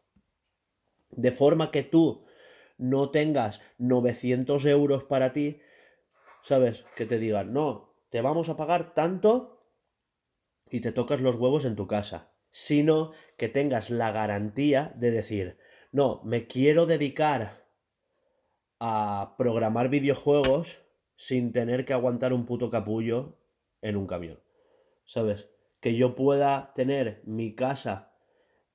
De 1.11 1.31
forma 1.31 1.71
que 1.71 1.83
tú 1.83 2.25
no 2.79 3.11
tengas 3.11 3.61
900 3.79 4.65
euros 4.67 5.05
para 5.05 5.33
ti, 5.33 5.61
¿sabes? 6.43 6.85
Que 6.97 7.07
te 7.07 7.19
digan, 7.19 7.53
no, 7.53 7.95
te 8.11 8.23
vamos 8.23 8.49
a 8.49 8.57
pagar 8.57 8.95
tanto 8.95 9.69
y 10.69 10.81
te 10.81 10.91
tocas 10.91 11.21
los 11.21 11.37
huevos 11.37 11.67
en 11.67 11.77
tu 11.77 11.87
casa, 11.87 12.33
sino 12.51 13.13
que 13.37 13.49
tengas 13.49 13.91
la 13.91 14.11
garantía 14.11 14.95
de 14.97 15.11
decir, 15.11 15.59
no, 15.93 16.23
me 16.25 16.47
quiero 16.47 16.87
dedicar 16.87 17.69
a 18.81 19.35
programar 19.37 19.91
videojuegos 19.91 20.79
sin 21.15 21.53
tener 21.53 21.85
que 21.85 21.93
aguantar 21.93 22.33
un 22.33 22.47
puto 22.47 22.71
capullo 22.71 23.39
en 23.83 23.97
un 23.97 24.07
camión. 24.07 24.42
¿Sabes? 25.13 25.51
Que 25.83 25.95
yo 25.95 26.15
pueda 26.15 26.73
tener 26.75 27.21
mi 27.27 27.55
casa 27.55 28.17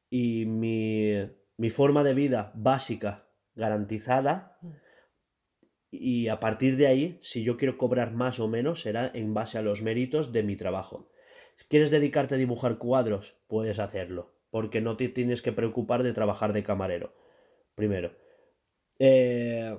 y 0.07 0.45
mi, 0.45 1.13
mi 1.57 1.71
forma 1.71 2.03
de 2.03 2.13
vida 2.13 2.51
básica 2.53 3.27
garantizada 3.55 4.59
y 5.89 6.27
a 6.27 6.39
partir 6.39 6.77
de 6.77 6.85
ahí, 6.85 7.17
si 7.23 7.41
yo 7.41 7.57
quiero 7.57 7.79
cobrar 7.79 8.11
más 8.11 8.39
o 8.39 8.47
menos, 8.47 8.83
será 8.83 9.09
en 9.15 9.33
base 9.33 9.57
a 9.57 9.63
los 9.63 9.81
méritos 9.81 10.31
de 10.31 10.43
mi 10.43 10.55
trabajo. 10.55 11.09
¿Quieres 11.69 11.89
dedicarte 11.89 12.35
a 12.35 12.38
dibujar 12.38 12.77
cuadros? 12.77 13.35
Puedes 13.47 13.79
hacerlo, 13.79 14.35
porque 14.51 14.79
no 14.79 14.95
te 14.95 15.09
tienes 15.09 15.41
que 15.41 15.53
preocupar 15.53 16.03
de 16.03 16.13
trabajar 16.13 16.53
de 16.53 16.61
camarero. 16.61 17.15
Primero. 17.73 18.15
Eh, 18.99 19.75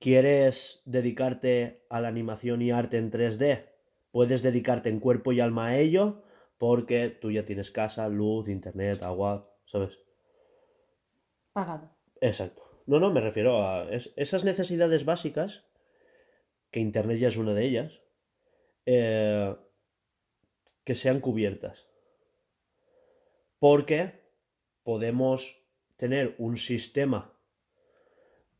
¿Quieres 0.00 0.82
dedicarte 0.84 1.86
a 1.90 2.00
la 2.00 2.08
animación 2.08 2.60
y 2.60 2.72
arte 2.72 2.96
en 2.96 3.12
3D? 3.12 3.77
Puedes 4.18 4.42
dedicarte 4.42 4.88
en 4.88 4.98
cuerpo 4.98 5.30
y 5.32 5.38
alma 5.38 5.68
a 5.68 5.78
ello, 5.78 6.24
porque 6.56 7.08
tú 7.08 7.30
ya 7.30 7.44
tienes 7.44 7.70
casa, 7.70 8.08
luz, 8.08 8.48
internet, 8.48 9.00
agua, 9.04 9.48
¿sabes? 9.64 9.96
Pagado. 11.52 11.96
Exacto. 12.20 12.64
No, 12.86 12.98
no, 12.98 13.12
me 13.12 13.20
refiero 13.20 13.62
a 13.64 13.88
es- 13.92 14.12
esas 14.16 14.42
necesidades 14.44 15.04
básicas, 15.04 15.66
que 16.72 16.80
Internet 16.80 17.18
ya 17.18 17.28
es 17.28 17.36
una 17.36 17.54
de 17.54 17.64
ellas, 17.64 18.00
eh, 18.86 19.54
que 20.82 20.96
sean 20.96 21.20
cubiertas. 21.20 21.86
Porque 23.60 24.20
podemos 24.82 25.64
tener 25.94 26.34
un 26.38 26.56
sistema 26.56 27.38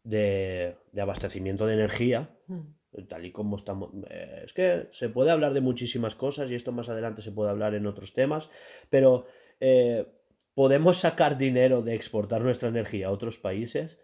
de, 0.04 0.76
de 0.92 1.00
abastecimiento 1.00 1.66
de 1.66 1.74
energía, 1.74 2.32
Mm. 2.46 2.77
Tal 3.08 3.24
y 3.26 3.32
como 3.32 3.56
estamos. 3.56 3.90
eh, 4.10 4.42
es 4.44 4.52
que 4.52 4.88
se 4.92 5.08
puede 5.08 5.30
hablar 5.30 5.52
de 5.52 5.60
muchísimas 5.60 6.14
cosas 6.14 6.50
y 6.50 6.54
esto 6.54 6.72
más 6.72 6.88
adelante 6.88 7.22
se 7.22 7.32
puede 7.32 7.50
hablar 7.50 7.74
en 7.74 7.86
otros 7.86 8.12
temas, 8.12 8.48
pero 8.90 9.26
eh, 9.60 10.06
podemos 10.54 10.98
sacar 10.98 11.38
dinero 11.38 11.82
de 11.82 11.94
exportar 11.94 12.42
nuestra 12.42 12.68
energía 12.68 13.08
a 13.08 13.12
otros 13.12 13.38
países 13.38 13.98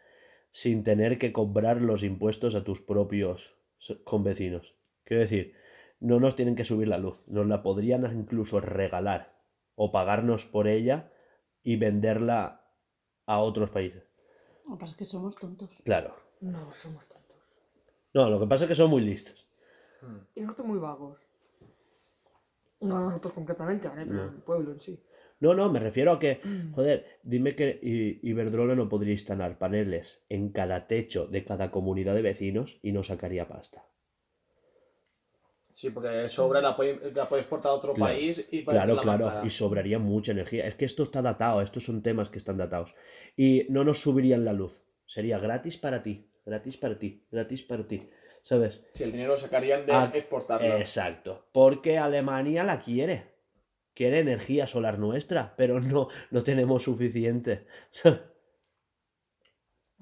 sin 0.51 0.85
tener 0.85 1.19
que 1.19 1.33
cobrar 1.33 1.81
los 1.81 2.05
impuestos 2.05 2.55
a 2.55 2.63
tus 2.63 2.81
propios 2.81 3.57
convecinos. 4.05 4.77
Quiero 5.03 5.23
decir, 5.23 5.55
no 6.01 6.21
nos 6.21 6.37
tienen 6.37 6.55
que 6.55 6.65
subir 6.65 6.89
la 6.89 6.99
luz, 6.99 7.27
nos 7.29 7.47
la 7.47 7.63
podrían 7.63 8.05
incluso 8.17 8.61
regalar 8.61 9.37
o 9.75 9.91
pagarnos 9.91 10.45
por 10.45 10.69
ella 10.69 11.13
y 11.63 11.77
venderla 11.77 12.71
a 13.27 13.39
otros 13.39 13.71
países. 13.71 14.05
Lo 14.67 14.75
que 14.75 14.81
pasa 14.81 14.93
es 14.93 14.97
que 14.97 15.05
somos 15.07 15.35
tontos. 15.35 15.71
Claro. 15.85 16.15
No, 16.41 16.71
somos 16.73 17.07
tontos. 17.09 17.24
No, 18.15 18.31
lo 18.31 18.39
que 18.41 18.47
pasa 18.47 18.65
es 18.65 18.69
que 18.69 18.75
son 18.75 18.91
muy 18.91 19.03
listos. 19.03 19.47
Y 20.35 20.41
nosotros 20.41 20.69
muy 20.69 20.79
vagos. 20.79 21.19
No 22.81 23.01
nosotros 23.01 23.33
concretamente, 23.33 23.89
¿vale? 23.89 24.05
Pero 24.07 24.25
No. 24.25 24.29
el 24.31 24.43
pueblo 24.43 24.73
en 24.73 24.81
sí. 24.81 25.01
No, 25.41 25.55
no, 25.55 25.71
me 25.71 25.81
refiero 25.81 26.13
a 26.13 26.19
que, 26.19 26.41
joder, 26.75 27.19
dime 27.23 27.57
que 27.57 27.67
I- 27.83 28.21
Iberdrola 28.31 28.75
no 28.75 28.89
podría 28.89 29.13
instalar 29.13 29.59
paneles 29.59 30.25
en 30.29 30.51
cada 30.51 30.87
techo 30.87 31.27
de 31.27 31.45
cada 31.45 31.71
comunidad 31.71 32.15
de 32.15 32.23
vecinos 32.23 32.79
y 32.83 32.93
no 32.93 33.03
sacaría 33.03 33.49
pasta. 33.49 33.85
Sí, 35.73 35.91
porque 35.91 36.29
sobra 36.29 36.61
la 36.61 36.77
puede, 36.77 37.11
la 37.13 37.29
puede 37.29 37.43
exportar 37.43 37.73
a 37.73 37.75
otro 37.75 37.95
Claro. 37.95 38.15
país 38.15 38.45
y 38.53 38.63
para 38.63 38.85
Claro, 38.85 39.01
claro, 39.03 39.45
y 39.45 39.51
sobraría 39.51 39.99
mucha 39.99 40.31
energía. 40.31 40.67
Es 40.67 40.77
que 40.77 40.85
esto 40.85 41.03
está 41.03 41.21
datado, 41.21 41.61
estos 41.61 41.85
son 41.85 42.01
temas 42.03 42.29
que 42.29 42.39
están 42.39 42.59
datados. 42.59 42.95
Y 43.37 43.67
no 43.71 43.83
nos 43.83 43.99
subirían 44.01 44.45
la 44.45 44.53
luz. 44.53 44.85
Sería 45.05 45.39
gratis 45.41 45.77
para 45.77 46.03
ti, 46.05 46.31
gratis 46.45 46.77
para 46.77 46.99
ti, 46.99 47.27
gratis 47.31 47.63
para 47.63 47.87
ti. 47.87 48.09
¿Sabes? 48.43 48.83
Si 48.93 49.03
el 49.03 49.13
dinero 49.13 49.33
lo 49.33 49.39
sacarían 49.39 49.87
de 49.87 49.93
Ah, 49.93 50.11
exportarla. 50.13 50.79
Exacto. 50.79 51.47
Porque 51.53 51.99
Alemania 51.99 52.63
la 52.63 52.81
quiere. 52.81 53.33
Quiere 53.95 54.19
energía 54.21 54.67
solar 54.67 54.99
nuestra, 54.99 55.55
pero 55.57 55.81
no, 55.81 56.09
no 56.31 56.43
tenemos 56.43 56.83
suficiente. 56.83 57.67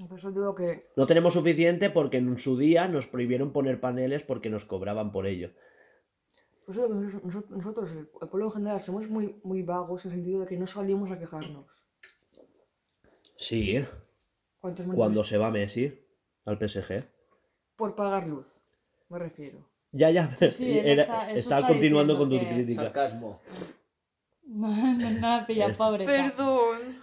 Por 0.09 0.19
eso 0.19 0.33
digo 0.33 0.55
que 0.55 0.91
No 0.97 1.07
tenemos 1.07 1.35
suficiente 1.35 1.91
porque 1.91 2.17
en 2.17 2.39
su 2.39 2.57
día 2.57 2.89
nos 2.89 3.07
prohibieron 3.07 3.53
poner 3.53 3.81
paneles 3.81 4.23
porque 4.23 4.51
nos 4.51 4.65
cobraban 4.65 5.13
por 5.13 5.27
ello. 5.27 5.53
Por 6.65 6.75
eso 6.75 6.89
digo 6.89 7.21
que 7.21 7.55
nosotros, 7.55 7.93
el, 7.93 8.07
pueblo 8.07 8.47
en 8.47 8.53
general, 8.53 8.81
somos 8.81 9.09
muy, 9.09 9.39
muy 9.45 9.63
vagos 9.63 10.05
en 10.05 10.13
el 10.13 10.17
sentido 10.17 10.41
de 10.41 10.47
que 10.47 10.57
no 10.57 10.67
salimos 10.67 11.11
a 11.11 11.19
quejarnos. 11.19 11.85
Sí, 13.37 13.85
¿Cuántos 14.61 14.87
cuando 14.87 15.23
se 15.25 15.39
va 15.39 15.51
Messi 15.51 16.02
al 16.47 16.59
PSG. 16.59 17.05
Por 17.77 17.95
pagar 17.95 18.27
luz, 18.27 18.63
me 19.09 19.19
refiero. 19.19 19.69
Ya, 19.93 20.11
ya, 20.11 20.35
sí, 20.37 20.79
era- 20.85 21.03
está- 21.03 21.31
eso 21.31 21.39
estaba 21.39 21.61
está 21.61 21.73
continuando 21.73 22.17
con 22.17 22.31
tu 22.31 22.39
que- 22.39 22.47
crítica. 22.49 22.83
Sarcasmo. 22.83 23.41
No, 24.47 24.69
no, 24.97 25.11
no, 25.41 25.47
pilla, 25.47 25.73
pobre. 25.75 26.05
Perdón. 26.05 27.03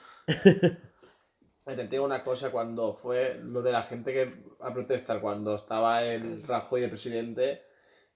Te 1.66 1.88
digo 1.88 2.04
una 2.06 2.24
cosa, 2.24 2.52
cuando 2.52 2.94
fue 2.94 3.40
lo 3.44 3.62
de 3.62 3.72
la 3.72 3.84
gente 3.84 4.12
que 4.12 4.32
a 4.60 4.74
protestar, 4.74 5.22
cuando 5.22 5.54
estaba 5.56 6.04
el 6.04 6.42
Rajoy 6.44 6.82
de 6.82 6.88
presidente, 6.90 7.62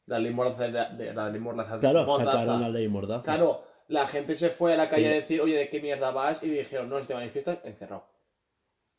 la 0.08 0.18
ley 0.18 0.34
Mordaza, 0.34 0.68
de, 0.68 1.14
la 1.14 1.30
ley 1.30 1.40
Mordaza, 1.40 1.80
Claro, 1.80 2.04
Mordaza. 2.06 2.32
sacaron 2.32 2.62
la 2.62 2.70
ley 2.70 2.88
Mordaza. 2.88 3.22
Claro, 3.22 3.64
la 3.90 4.08
gente 4.08 4.34
se 4.36 4.50
fue 4.50 4.74
a 4.74 4.78
la 4.78 4.90
calle 4.90 5.04
Sí. 5.06 5.12
a 5.12 5.16
decir, 5.16 5.40
oye, 5.42 5.56
¿de 5.56 5.70
qué 5.70 5.80
mierda 5.82 6.10
vas? 6.12 6.42
Y 6.42 6.50
dijeron, 6.50 6.90
no, 6.90 7.00
si 7.00 7.08
te 7.08 7.14
manifiestas, 7.14 7.60
encerrado. 7.64 8.08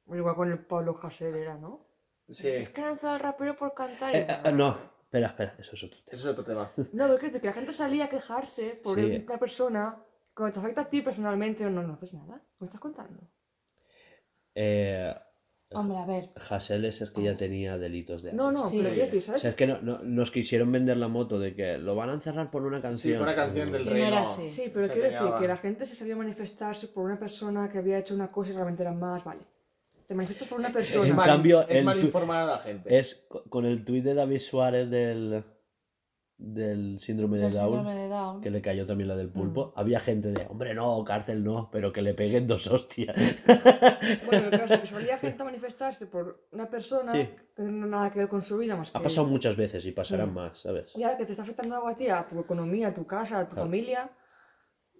Igual 0.06 0.36
con 0.36 0.50
el 0.52 0.58
Pablo 0.64 0.94
Hasél 1.02 1.34
era, 1.34 1.56
¿no? 1.58 1.84
Sí, 2.30 2.48
Es 2.48 2.68
que 2.70 2.80
lanzar 2.80 3.10
al 3.14 3.20
rapero 3.20 3.54
por 3.54 3.74
cantar. 3.74 4.14
Eh, 4.16 4.26
eh, 4.44 4.52
no, 4.52 4.78
espera, 5.02 5.28
espera, 5.28 5.52
eso 5.58 5.72
es 5.74 5.82
otro 5.84 5.98
tema. 6.02 6.12
eso 6.12 6.30
es 6.30 6.32
otro 6.38 6.44
tema. 6.44 6.70
No, 6.76 7.04
pero 7.04 7.18
quiero 7.18 7.26
decir 7.26 7.40
que 7.42 7.46
la 7.48 7.52
gente 7.52 7.72
salía 7.72 8.04
a 8.06 8.08
quejarse 8.08 8.80
por 8.82 8.98
Sí. 8.98 9.24
una 9.26 9.38
persona 9.38 10.02
cuando 10.34 10.54
te 10.54 10.60
afecta 10.60 10.80
a 10.82 10.88
ti 10.90 11.02
personalmente 11.02 11.66
o 11.66 11.70
no, 11.70 11.82
no 11.82 11.94
haces 11.94 12.14
nada. 12.14 12.42
¿Me 12.58 12.66
estás 12.66 12.80
contando? 12.80 13.20
Eh, 14.54 15.14
Hombre, 15.76 15.98
a 15.98 16.06
ver. 16.06 16.30
Hassel 16.50 16.84
es 16.84 17.00
el 17.00 17.12
que 17.12 17.24
ya 17.24 17.36
tenía 17.36 17.76
delitos 17.78 18.22
de 18.22 18.32
No, 18.32 18.48
antes. 18.48 18.62
no, 18.62 18.70
Sí. 18.70 18.76
pero 18.78 18.90
quiero 18.90 19.04
decir, 19.06 19.18
O 19.18 19.22
¿sabes? 19.26 19.42
sea, 19.42 19.50
es 19.50 19.56
que 19.56 19.66
no- 19.66 19.80
no- 19.82 19.98
nos 20.04 20.30
quisieron 20.30 20.70
vender 20.70 20.96
la 20.98 21.08
moto 21.08 21.38
de 21.40 21.54
que 21.56 21.78
lo 21.78 21.96
van 21.96 22.10
a 22.10 22.14
encerrar 22.14 22.50
por 22.50 22.62
una 22.64 22.76
Sí, 22.78 22.82
canción. 22.82 23.18
con 23.18 23.26
una 23.28 23.34
canción 23.36 23.66
del 23.72 23.82
Y 23.82 23.84
no 23.86 23.90
reino. 23.90 24.06
era 24.08 24.20
así. 24.22 24.46
Sí, 24.46 24.70
pero 24.72 24.86
se 24.86 24.92
quiero 24.92 25.10
decir 25.10 25.26
que 25.40 25.48
la 25.48 25.56
gente 25.56 25.84
se 25.86 25.96
salió 25.96 26.14
a 26.14 26.18
manifestarse 26.18 26.88
por 26.88 27.04
una 27.04 27.18
persona 27.18 27.68
que 27.68 27.78
había 27.78 27.98
hecho 27.98 28.14
una 28.14 28.30
cosa 28.30 28.50
y 28.50 28.54
realmente 28.54 28.82
eran 28.82 28.98
más, 29.00 29.24
vale. 29.24 29.42
Te 30.06 30.14
manifiestas 30.14 30.48
por 30.48 30.58
una 30.58 30.68
Es, 30.68 30.74
persona. 30.74 31.06
En 31.08 31.16
mal, 31.16 31.26
cambio, 31.26 31.66
es 31.68 31.84
mal 31.84 31.98
informar 32.02 32.42
a 32.42 32.46
la 32.46 32.58
gente. 32.58 32.98
Es 32.98 33.24
co- 33.28 33.44
con 33.48 33.64
el 33.64 33.84
tuit 33.84 34.04
de 34.04 34.14
David 34.14 34.38
Suárez 34.38 34.90
del, 34.90 35.44
del 36.36 36.98
síndrome 36.98 37.38
de 37.38 37.50
Down, 37.50 37.72
síndrome 37.72 37.94
de 37.94 38.08
Down. 38.08 38.40
que 38.42 38.50
le 38.50 38.60
cayó 38.60 38.84
también 38.86 39.08
la 39.08 39.16
del 39.16 39.30
pulpo, 39.30 39.68
Mm. 39.74 39.78
había 39.80 40.00
gente 40.00 40.32
de, 40.32 40.46
hombre, 40.50 40.74
no, 40.74 41.02
cárcel 41.04 41.42
no, 41.42 41.70
pero 41.72 41.92
que 41.92 42.02
le 42.02 42.12
peguen 42.12 42.46
dos 42.46 42.66
hostias. 42.66 43.16
Bueno, 44.26 44.44
el 44.48 44.50
caso 44.50 44.74
es 44.74 44.80
que 44.80 44.86
salía 44.86 45.16
gente 45.16 45.40
a 45.42 45.44
manifestarse 45.46 46.06
por 46.06 46.46
una 46.52 46.68
persona 46.68 47.12
Sí. 47.12 47.28
que 47.56 47.62
no 47.62 47.86
nada 47.86 48.12
que 48.12 48.18
ver 48.18 48.28
con 48.28 48.42
su 48.42 48.58
vida 48.58 48.76
más 48.76 48.90
que. 48.90 48.98
ha 48.98 49.02
pasado 49.02 49.26
muchas 49.26 49.56
veces 49.56 49.86
y 49.86 49.92
pasarán 49.92 50.32
Mm. 50.32 50.34
más, 50.34 50.58
¿sabes? 50.58 50.92
Ya 50.96 51.16
que 51.16 51.24
te 51.24 51.32
está 51.32 51.44
afectando 51.44 51.76
algo 51.76 51.88
a 51.88 51.96
ti, 51.96 52.08
a 52.08 52.26
tu 52.26 52.38
economía, 52.38 52.88
a 52.88 52.94
tu 52.94 53.06
casa, 53.06 53.38
a 53.38 53.44
tu 53.48 53.54
Claro. 53.54 53.66
familia, 53.68 54.10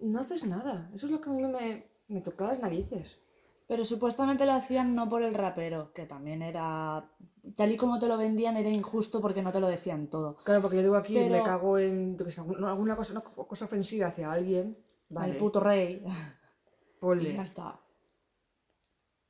no 0.01 0.19
haces 0.19 0.45
nada. 0.45 0.89
Eso 0.95 1.05
es 1.05 1.11
lo 1.11 1.21
que 1.21 1.29
a 1.29 1.33
mí 1.33 1.43
me, 1.43 1.85
me 2.07 2.21
toca 2.21 2.45
las 2.47 2.59
narices. 2.59 3.19
Pero 3.67 3.83
supuestamente 3.83 4.45
lo 4.45 4.51
hacían 4.53 4.93
no 4.93 5.09
por 5.09 5.23
el 5.23 5.33
rapero, 5.33 5.91
que 5.93 6.05
también 6.05 6.41
era. 6.43 7.09
Tal 7.55 7.71
y 7.71 7.77
como 7.77 7.97
te 7.99 8.07
lo 8.07 8.17
vendían, 8.17 8.57
era 8.57 8.69
injusto 8.69 9.19
porque 9.21 9.41
no 9.41 9.51
te 9.51 9.59
lo 9.59 9.67
decían 9.67 10.07
todo. 10.07 10.35
Claro, 10.43 10.61
porque 10.61 10.77
yo 10.77 10.83
digo 10.83 10.95
aquí, 10.95 11.15
me 11.17 11.29
Pero- 11.29 11.43
cago 11.43 11.77
en 11.79 12.17
yo 12.17 12.25
qué 12.25 12.31
sé, 12.31 12.41
alguna 12.41 12.95
cosa, 12.95 13.13
una 13.13 13.21
cosa 13.21 13.65
ofensiva 13.65 14.07
hacia 14.07 14.31
alguien. 14.31 14.77
Vale, 15.09 15.33
El 15.33 15.37
puto 15.37 15.59
rey. 15.59 16.03
ponle. 16.99 17.33
Ya 17.33 17.43
está. 17.43 17.79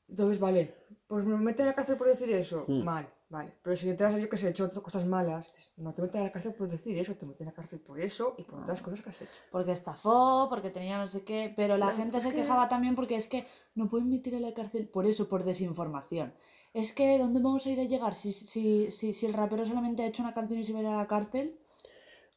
Entonces, 0.08 0.40
vale, 0.40 0.76
pues 1.08 1.26
me 1.26 1.36
meten 1.38 1.66
a 1.66 1.70
la 1.70 1.76
cárcel 1.76 1.98
por 1.98 2.08
decir 2.08 2.30
eso. 2.32 2.66
Mm. 2.68 2.84
Mal, 2.84 3.08
vale. 3.30 3.54
Pero 3.62 3.76
si 3.76 3.88
detrás 3.88 4.16
yo 4.20 4.30
que 4.30 4.38
sé, 4.38 4.48
he 4.48 4.50
hecho 4.52 4.66
otras 4.66 4.80
cosas 4.82 5.06
malas, 5.06 5.52
no 5.78 5.94
te 5.94 6.02
meten 6.02 6.22
a 6.22 6.24
la 6.26 6.32
cárcel 6.32 6.54
por 6.54 6.70
decir 6.70 6.98
eso, 6.98 7.16
te 7.16 7.26
meten 7.26 7.48
a 7.48 7.52
la 7.52 7.56
cárcel 7.56 7.80
por 7.80 8.00
eso 8.00 8.36
y 8.38 8.44
por 8.44 8.60
otras 8.62 8.82
cosas 8.82 9.02
que 9.02 9.10
has 9.10 9.22
hecho. 9.22 9.42
Porque 9.52 9.72
estafó, 9.72 10.48
porque 10.50 10.70
tenía 10.70 10.98
no 10.98 11.08
sé 11.08 11.24
qué. 11.24 11.54
Pero 11.56 11.78
la 11.78 11.88
No, 11.88 11.98
gente 11.98 12.22
se 12.22 12.30
que- 12.30 12.38
quejaba 12.38 12.68
también 12.68 12.96
porque 12.96 13.16
es 13.16 13.28
que 13.28 13.46
no 13.76 13.90
pueden 13.90 14.10
meter 14.10 14.36
a 14.36 14.40
la 14.40 14.54
cárcel 14.54 14.88
por 14.88 15.06
eso, 15.06 15.28
por 15.28 15.44
desinformación. 15.44 16.34
es 16.74 16.92
que 16.92 17.18
¿dónde 17.18 17.40
vamos 17.40 17.66
a 17.66 17.70
ir 17.70 17.80
a 17.80 17.84
llegar 17.86 18.16
si, 18.16 18.34
si, 18.34 18.92
si, 18.92 19.14
si 19.14 19.26
el 19.26 19.34
rapero 19.34 19.66
solamente 19.66 20.04
ha 20.04 20.08
hecho 20.08 20.24
una 20.24 20.34
canción 20.34 20.60
y 20.60 20.66
se 20.66 20.74
va 20.74 20.80
a 20.80 20.82
ir 20.82 20.88
a 20.90 20.98
la 20.98 21.08
cárcel? 21.08 21.58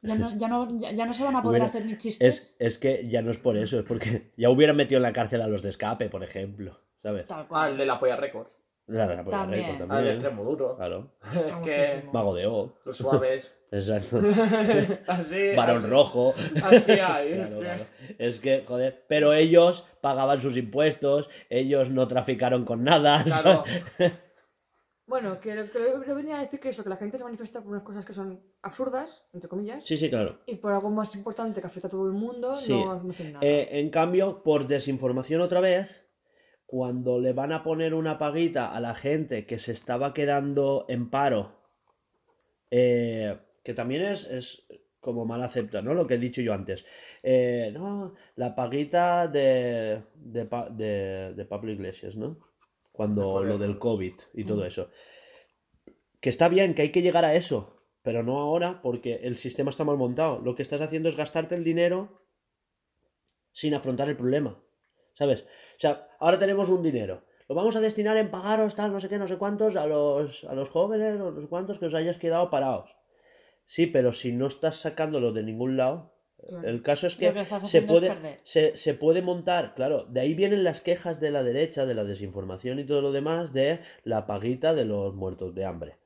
Ya 0.00 0.14
no, 0.14 0.30
ya 0.36 0.46
no, 0.46 0.78
ya, 0.78 0.92
ya 0.92 1.06
no 1.06 1.12
se 1.12 1.24
van 1.24 1.34
a 1.34 1.42
poder 1.42 1.58
Bueno, 1.58 1.66
hacer 1.66 1.84
ni 1.84 1.98
chistes. 1.98 2.20
Es, 2.28 2.56
es 2.60 2.78
que 2.78 3.08
ya 3.08 3.20
no 3.20 3.32
es 3.32 3.38
por 3.38 3.56
eso, 3.56 3.80
es 3.80 3.84
porque 3.84 4.30
ya 4.36 4.48
hubieran 4.48 4.76
metido 4.76 4.98
en 4.98 5.02
la 5.02 5.12
cárcel 5.12 5.42
a 5.42 5.48
los 5.48 5.60
de 5.62 5.70
escape, 5.70 6.08
por 6.08 6.22
ejemplo. 6.22 6.78
¿Sabes? 6.96 7.26
Tal 7.26 7.40
Ah, 7.42 7.46
cual. 7.48 7.72
el 7.72 7.78
de 7.78 7.86
la 7.86 7.98
polla 7.98 8.16
records. 8.16 8.54
Claro, 8.88 9.14
la 9.14 9.22
polla 9.24 9.36
También. 9.38 9.62
récord 9.64 9.80
Ah, 9.80 9.82
el 9.82 9.88
también. 9.88 10.06
extremo 10.14 10.44
duro. 10.44 10.76
Claro. 10.76 11.10
Es 11.66 11.94
que. 11.94 12.08
Mago 12.12 12.34
de 12.34 12.46
O. 12.46 12.74
los 12.84 12.96
suaves. 12.96 13.54
Exacto. 13.70 14.16
así. 15.06 15.54
Varón 15.54 15.76
así, 15.76 15.86
rojo. 15.86 16.34
Así 16.64 16.92
hay. 16.92 17.32
es 17.32 17.48
que- 17.50 17.56
claro. 17.60 17.84
Es 18.18 18.40
que, 18.40 18.64
joder, 18.66 19.04
pero 19.08 19.32
ellos 19.34 19.86
pagaban 20.00 20.40
sus 20.40 20.56
impuestos, 20.56 21.28
ellos 21.50 21.90
no 21.90 22.08
traficaron 22.08 22.64
con 22.64 22.82
nada. 22.82 23.22
Claro. 23.24 23.64
Bueno, 25.06 25.40
que 25.40 25.54
lo 25.54 25.70
que 25.70 25.78
yo 26.06 26.14
venía 26.14 26.36
a 26.38 26.42
decir 26.42 26.60
que 26.60 26.68
eso, 26.68 26.82
que 26.82 26.90
la 26.90 26.96
gente 26.96 27.16
se 27.16 27.24
manifiesta 27.24 27.62
por 27.62 27.70
unas 27.72 27.82
cosas 27.82 28.04
que 28.04 28.12
son 28.12 28.42
absurdas, 28.60 29.26
entre 29.32 29.48
comillas, 29.48 29.82
Sí, 29.84 29.96
sí, 29.96 30.10
claro. 30.10 30.38
y 30.44 30.56
por 30.56 30.70
algo 30.72 30.90
más 30.90 31.14
importante 31.14 31.62
que 31.62 31.66
afecta 31.66 31.88
a 31.88 31.90
todo 31.90 32.06
el 32.06 32.12
mundo, 32.12 32.56
Sí. 32.58 32.72
no 32.74 33.02
no 33.02 33.10
hacen 33.10 33.32
nada. 33.32 33.46
Eh, 33.46 33.68
en 33.80 33.88
cambio, 33.88 34.42
por 34.42 34.66
desinformación 34.66 35.40
otra 35.40 35.60
vez, 35.60 36.06
cuando 36.68 37.18
le 37.18 37.32
van 37.32 37.52
a 37.52 37.62
poner 37.62 37.94
una 37.94 38.18
paguita 38.18 38.70
a 38.76 38.78
la 38.82 38.94
gente 38.94 39.46
que 39.46 39.58
se 39.58 39.72
estaba 39.72 40.12
quedando 40.12 40.84
en 40.90 41.08
paro, 41.08 41.56
eh, 42.70 43.38
que 43.64 43.72
también 43.72 44.02
es, 44.04 44.26
es 44.26 44.66
como 45.00 45.24
mal 45.24 45.42
acepta, 45.42 45.80
¿no? 45.80 45.94
Lo 45.94 46.06
que 46.06 46.14
he 46.14 46.18
dicho 46.18 46.42
yo 46.42 46.52
antes. 46.52 46.84
Eh, 47.22 47.70
no, 47.72 48.12
la 48.36 48.54
paguita 48.54 49.28
de, 49.28 50.02
de, 50.14 50.44
de- 50.72 51.32
de 51.34 51.44
Pablo 51.46 51.72
Iglesias, 51.72 52.16
¿no? 52.16 52.38
Cuando 52.92 53.42
lo 53.42 53.56
del 53.56 53.78
COVID 53.78 54.12
y 54.34 54.44
todo 54.44 54.66
eso. 54.66 54.90
Que 56.20 56.28
está 56.28 56.50
bien, 56.50 56.74
que 56.74 56.82
hay 56.82 56.90
que 56.92 57.00
llegar 57.00 57.24
a 57.24 57.34
eso, 57.34 57.80
pero 58.02 58.22
no 58.22 58.40
ahora 58.40 58.82
porque 58.82 59.20
el 59.22 59.36
sistema 59.36 59.70
está 59.70 59.84
mal 59.84 59.96
montado. 59.96 60.40
Lo 60.40 60.54
que 60.54 60.62
estás 60.62 60.82
haciendo 60.82 61.08
es 61.08 61.16
gastarte 61.16 61.54
el 61.54 61.64
dinero 61.64 62.20
sin 63.52 63.72
afrontar 63.72 64.10
el 64.10 64.18
problema. 64.18 64.62
¿Sabes? 65.18 65.42
O 65.42 65.80
sea, 65.80 66.08
ahora 66.20 66.38
tenemos 66.38 66.68
un 66.68 66.80
dinero. 66.80 67.24
Lo 67.48 67.56
vamos 67.56 67.74
a 67.74 67.80
destinar 67.80 68.16
en 68.18 68.30
pagaros, 68.30 68.76
tal, 68.76 68.92
no 68.92 69.00
sé 69.00 69.08
qué, 69.08 69.18
no 69.18 69.26
sé 69.26 69.36
cuántos, 69.36 69.74
a 69.74 69.84
los, 69.84 70.44
a 70.44 70.54
los 70.54 70.68
jóvenes, 70.68 71.20
o 71.20 71.32
no 71.32 71.40
sé 71.40 71.48
cuántos 71.48 71.80
que 71.80 71.86
os 71.86 71.94
hayas 71.94 72.18
quedado 72.18 72.50
parados. 72.50 72.94
Sí, 73.64 73.86
pero 73.86 74.12
si 74.12 74.30
no 74.32 74.46
estás 74.46 74.76
sacándolo 74.76 75.32
de 75.32 75.42
ningún 75.42 75.76
lado, 75.76 76.14
el 76.62 76.84
caso 76.84 77.08
es 77.08 77.16
que, 77.16 77.34
se, 77.64 77.82
puede, 77.82 78.38
se, 78.44 78.76
se 78.76 78.94
puede 78.94 79.22
montar, 79.22 79.74
claro, 79.74 80.04
de 80.04 80.20
ahí 80.20 80.34
vienen 80.34 80.62
las 80.62 80.82
quejas 80.82 81.18
de 81.18 81.32
la 81.32 81.42
derecha, 81.42 81.84
de 81.84 81.94
la 81.94 82.04
desinformación 82.04 82.78
y 82.78 82.84
todo 82.84 83.00
lo 83.00 83.10
demás, 83.10 83.52
de 83.52 83.80
la 84.04 84.24
paguita 84.24 84.72
de 84.72 84.84
los 84.84 85.16
muertos 85.16 85.52
de 85.52 85.64
hambre. 85.64 85.96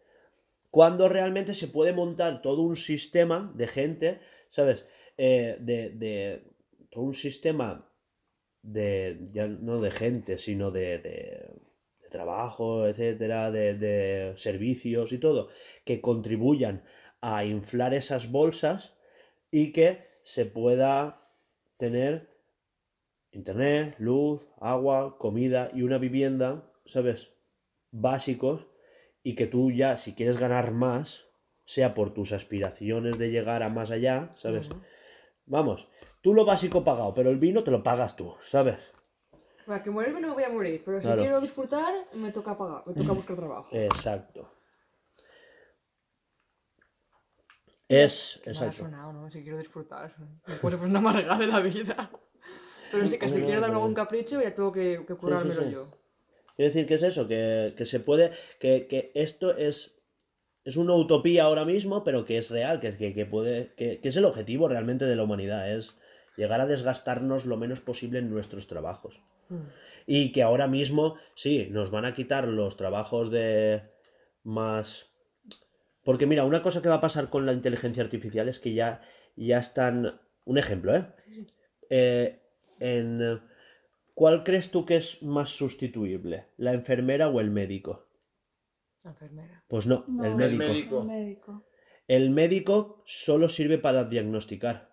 Cuando 0.71 1.11
realmente 1.11 1.53
se 1.53 1.69
puede 1.69 1.93
montar 1.93 2.41
todo 2.41 2.63
un 2.63 2.77
sistema 2.77 3.53
de 3.55 3.67
gente, 3.67 4.21
¿sabes? 4.49 4.87
Eh, 5.19 5.59
de, 5.61 5.91
de 5.91 6.45
todo 6.89 7.05
un 7.05 7.15
sistema 7.15 7.92
de, 8.63 9.29
ya 9.33 9.47
no 9.47 9.79
de 9.81 9.91
gente, 9.91 10.39
sino 10.39 10.71
de, 10.71 10.99
de- 10.99 11.51
de 12.03 12.09
trabajo, 12.11 12.87
etcétera, 12.87 13.51
de, 13.51 13.75
de 13.75 14.33
servicios 14.37 15.13
y 15.13 15.19
todo, 15.19 15.49
que 15.85 16.01
contribuyan 16.01 16.85
a 17.21 17.45
inflar 17.45 17.95
esas 17.95 18.31
bolsas 18.31 18.97
y 19.51 19.73
que 19.73 20.07
se 20.25 20.45
pueda 20.47 21.29
tener 21.77 22.29
internet, 23.33 23.95
luz, 23.99 24.47
agua, 24.61 25.17
comida 25.19 25.71
y 25.75 25.83
una 25.83 25.99
vivienda, 25.99 26.71
¿sabes? 26.87 27.31
Básicos 27.91 28.67
y 29.23 29.35
que 29.35 29.47
tú 29.47 29.71
ya, 29.71 29.97
si 29.97 30.15
quieres 30.15 30.39
ganar 30.39 30.73
más, 30.73 31.27
sea 31.65 31.95
por 31.95 32.13
tus 32.13 32.33
aspiraciones 32.33 33.19
de 33.19 33.31
llegar 33.31 33.63
a 33.63 33.69
más 33.69 33.91
allá, 33.91 34.31
¿sabes? 34.37 34.69
Vamos, 35.47 35.89
tú 36.23 36.33
lo 36.33 36.45
básico 36.47 36.83
pagado, 36.83 37.13
pero 37.13 37.29
el 37.31 37.37
vino 37.39 37.63
te 37.63 37.71
lo 37.71 37.83
pagas 37.83 38.17
tú, 38.17 38.35
¿sabes? 38.43 38.79
Para 39.67 39.83
que 39.83 39.91
morirme 39.91 40.21
no 40.21 40.29
me 40.29 40.35
voy 40.35 40.45
a 40.45 40.49
morir, 40.49 40.83
pero 40.85 41.01
si 41.01 41.07
Claro. 41.07 41.21
quiero 41.23 41.41
disfrutar, 41.41 41.93
me 42.15 42.31
toca 42.33 42.57
pagar, 42.57 42.83
me 42.87 42.95
toca 42.95 43.13
buscar 43.13 43.37
trabajo. 43.37 43.69
Exacto. 43.73 44.51
Es, 47.89 48.41
Qué 48.43 48.51
exacto. 48.51 48.73
sonado, 48.85 49.13
¿no? 49.13 49.31
Si 49.31 49.43
quiero 49.43 49.59
disfrutar. 49.59 50.15
Me 50.47 50.55
puedo 50.55 50.79
ser 50.79 50.87
una 50.87 50.99
amargada 50.99 51.39
de 51.39 51.47
la 51.47 51.61
vida. 51.61 52.11
Pero 52.91 53.07
sí 53.07 53.19
que 53.19 53.29
si 53.29 53.43
quiero 53.43 53.61
darme 53.61 53.77
algún 53.77 53.95
capricho, 53.95 54.41
ya 54.41 54.55
tengo 54.55 54.73
que, 54.73 54.99
que 55.07 55.15
currármelo 55.15 55.65
sí. 55.65 55.71
yo. 55.71 55.87
Quiero 56.57 56.69
decir 56.69 56.87
que 56.87 56.95
es 56.95 57.03
eso, 57.03 57.27
que, 57.29 57.75
que 57.77 57.87
se 57.87 58.01
puede, 58.01 58.33
que, 58.59 58.87
que 58.87 59.13
esto 59.15 59.57
es, 59.57 59.99
es 60.65 60.77
una 60.77 60.95
utopía 60.95 61.45
ahora 61.45 61.65
mismo, 61.65 62.05
pero 62.05 62.25
que 62.25 62.39
es 62.39 62.51
real, 62.51 62.81
que, 62.81 62.97
que, 62.97 63.15
que 63.15 63.27
puede, 63.27 63.75
que, 63.75 64.01
que 64.01 64.09
es 64.09 64.17
el 64.17 64.25
objetivo 64.27 64.69
realmente 64.69 65.05
de 65.07 65.17
la 65.17 65.25
humanidad, 65.25 65.71
es 65.71 65.99
llegar 66.37 66.61
a 66.61 66.67
desgastarnos 66.67 67.47
lo 67.47 67.57
menos 67.57 67.81
posible 67.81 68.19
en 68.19 68.31
nuestros 68.31 68.67
trabajos. 68.67 69.21
Mm. 69.49 69.57
Y 70.07 70.33
que 70.33 70.43
ahora 70.43 70.67
mismo, 70.67 71.17
sí, 71.35 71.69
nos 71.71 71.91
van 71.91 72.05
a 72.05 72.15
quitar 72.15 72.49
los 72.49 72.77
trabajos 72.77 73.31
de 73.31 73.83
más... 74.43 75.13
Porque 76.05 76.27
mira, 76.27 76.45
una 76.45 76.63
cosa 76.63 76.83
que 76.83 76.89
va 76.89 76.97
a 76.97 77.01
pasar 77.01 77.31
con 77.31 77.47
la 77.47 77.53
inteligencia 77.53 78.03
artificial 78.03 78.49
es 78.49 78.59
que 78.59 78.75
ya, 78.75 79.03
ya 79.37 79.59
están... 79.59 80.21
Un 80.45 80.59
ejemplo, 80.59 80.97
¿eh? 80.97 81.07
Eh, 81.89 82.43
en... 82.81 83.41
¿Cuál 84.15 84.43
crees 84.43 84.71
tú 84.71 84.85
que 84.85 84.97
es 84.97 85.23
más 85.23 85.51
sustituible? 85.51 86.49
¿La 86.57 86.73
enfermera 86.73 87.29
o 87.29 87.41
el 87.41 87.51
médico? 87.51 88.09
La 89.05 89.13
enfermera. 89.13 89.65
Pues 89.69 89.87
no, 89.87 90.05
No, 90.09 90.25
el 90.25 90.57
médico. 90.57 91.01
El 91.01 91.07
médico. 91.07 91.65
El 92.09 92.31
médico 92.31 93.03
solo 93.07 93.49
sirve 93.49 93.79
para 93.79 94.05
diagnosticar. 94.05 94.92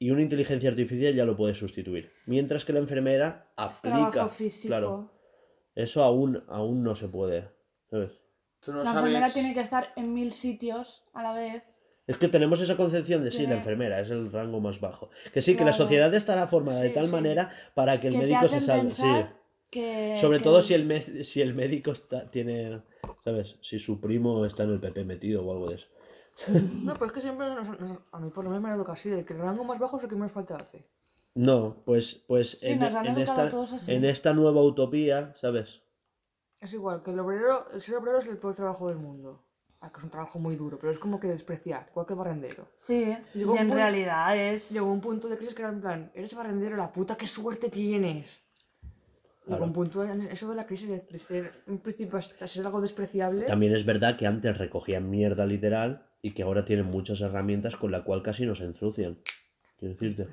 Y 0.00 0.10
una 0.10 0.22
inteligencia 0.22 0.70
artificial 0.70 1.14
ya 1.14 1.24
lo 1.26 1.36
puede 1.36 1.54
sustituir. 1.54 2.10
Mientras 2.26 2.64
que 2.64 2.72
la 2.72 2.78
enfermera 2.80 3.46
Es 3.56 3.76
aplica. 3.76 4.10
trabajo 4.10 4.28
físico. 4.30 4.68
Claro. 4.68 5.10
Eso 5.74 6.02
aún, 6.02 6.42
aún 6.48 6.82
no 6.82 6.96
se 6.96 7.06
puede. 7.06 7.48
¿Sabes? 7.90 8.18
Tú 8.60 8.72
no 8.72 8.82
la 8.82 8.90
enfermera 8.90 9.20
sabes. 9.20 9.34
tiene 9.34 9.54
que 9.54 9.60
estar 9.60 9.92
en 9.96 10.12
mil 10.12 10.32
sitios 10.32 11.04
a 11.12 11.22
la 11.22 11.32
vez. 11.34 11.62
Es 12.06 12.16
que 12.16 12.28
tenemos 12.28 12.60
esa 12.60 12.76
concepción 12.76 13.22
de 13.22 13.30
sí, 13.30 13.46
la 13.46 13.56
enfermera 13.56 14.00
es 14.00 14.10
el 14.10 14.32
rango 14.32 14.58
más 14.58 14.80
bajo. 14.80 15.10
Que 15.32 15.42
sí, 15.42 15.54
que 15.54 15.64
la 15.64 15.72
sociedad 15.74 16.12
estará 16.14 16.46
formada 16.48 16.80
de 16.80 16.90
tal 16.90 17.06
sí. 17.06 17.12
manera 17.12 17.52
para 17.74 18.00
que 18.00 18.08
el 18.08 18.14
que 18.14 18.20
te 18.20 18.26
médico 18.26 18.48
se 18.48 18.60
salve. 18.62 18.90
Sí. 18.90 19.04
que... 19.70 20.14
Sobre 20.16 20.38
que 20.38 20.44
todo 20.44 20.62
si 20.62 20.74
el, 20.74 20.86
me- 20.86 21.02
si 21.24 21.40
el 21.42 21.54
médico 21.54 21.92
está, 21.92 22.28
tiene, 22.30 22.80
¿sabes? 23.22 23.58
Si 23.60 23.78
su 23.78 24.00
primo 24.00 24.44
está 24.46 24.64
en 24.64 24.70
el 24.72 24.80
PP 24.80 25.04
metido 25.04 25.44
o 25.46 25.52
algo 25.52 25.68
de 25.68 25.76
eso. 25.76 25.86
No, 26.84 26.94
pero 26.94 27.06
es 27.06 27.12
que 27.12 27.20
siempre, 27.20 27.46
nos- 27.54 27.80
nos- 27.80 27.98
a 28.12 28.18
mí 28.20 28.30
por 28.30 28.44
lo 28.44 28.50
menos 28.50 28.62
me 28.62 28.68
han 28.70 28.74
educado 28.76 28.94
así, 28.94 29.08
de 29.10 29.24
que 29.24 29.34
el 29.34 29.40
rango 29.40 29.64
más 29.64 29.78
bajo 29.78 29.96
es 29.98 30.04
el 30.04 30.08
que 30.08 30.16
más 30.16 30.32
falta 30.32 30.56
hace. 30.56 30.86
No, 31.34 31.82
pues, 31.84 32.14
pues 32.26 32.58
Sí, 32.58 32.66
en, 32.66 32.82
en 32.82 33.18
esta, 33.18 33.48
en 33.86 34.04
esta 34.04 34.32
nueva 34.34 34.62
utopía, 34.62 35.32
¿sabes? 35.36 35.82
Es 36.60 36.74
igual, 36.74 37.02
que 37.02 37.12
el 37.12 37.20
obrero, 37.20 37.66
el 37.72 37.80
ser 37.80 37.96
obrero 37.96 38.18
es 38.18 38.26
el 38.26 38.36
peor 38.38 38.54
trabajo 38.54 38.88
del 38.88 38.98
mundo. 38.98 39.44
Ah, 39.82 39.90
que 39.90 39.96
es 39.98 40.04
un 40.04 40.10
trabajo 40.10 40.38
muy 40.38 40.56
duro, 40.56 40.78
pero 40.78 40.92
es 40.92 40.98
como 40.98 41.18
que 41.18 41.26
despreciar, 41.28 41.86
igual 41.90 42.04
que 42.04 42.12
barrendero. 42.14 42.68
Sí, 42.76 43.16
Llegó 43.32 43.52
y 43.52 43.54
un 43.54 43.58
en 43.60 43.66
punto- 43.68 43.74
realidad 43.76 44.36
es... 44.36 44.70
Llegó 44.70 44.92
un 44.92 45.00
punto 45.00 45.26
de 45.28 45.38
crisis 45.38 45.54
que 45.54 45.62
era 45.62 45.70
en 45.70 45.80
plan, 45.80 46.10
eres 46.14 46.34
barrendero, 46.34 46.76
la 46.76 46.92
puta 46.92 47.16
qué 47.16 47.26
suerte 47.26 47.70
tienes. 47.70 48.42
Llegó 48.82 49.56
Claro. 49.56 49.64
un 49.64 49.72
punto, 49.72 50.04
en 50.04 50.20
eso 50.22 50.50
de 50.50 50.56
la 50.56 50.66
crisis, 50.66 50.88
de, 50.90 50.98
de 51.00 51.18
ser 51.18 51.62
en 51.66 51.78
principio 51.78 52.18
a 52.18 52.22
ser 52.22 52.66
algo 52.66 52.80
despreciable. 52.82 53.46
También 53.46 53.74
es 53.74 53.86
verdad 53.86 54.18
que 54.18 54.26
antes 54.26 54.58
recogían 54.58 55.08
mierda 55.08 55.46
literal 55.46 56.06
y 56.22 56.32
que 56.32 56.42
ahora 56.42 56.64
tienen 56.64 56.86
muchas 56.86 57.20
herramientas 57.20 57.76
con 57.76 57.90
la 57.90 58.04
cual 58.04 58.22
casi 58.22 58.46
nos 58.46 58.60
ensucian. 58.60 59.18
Quiero 59.78 59.94
decirte. 59.94 60.26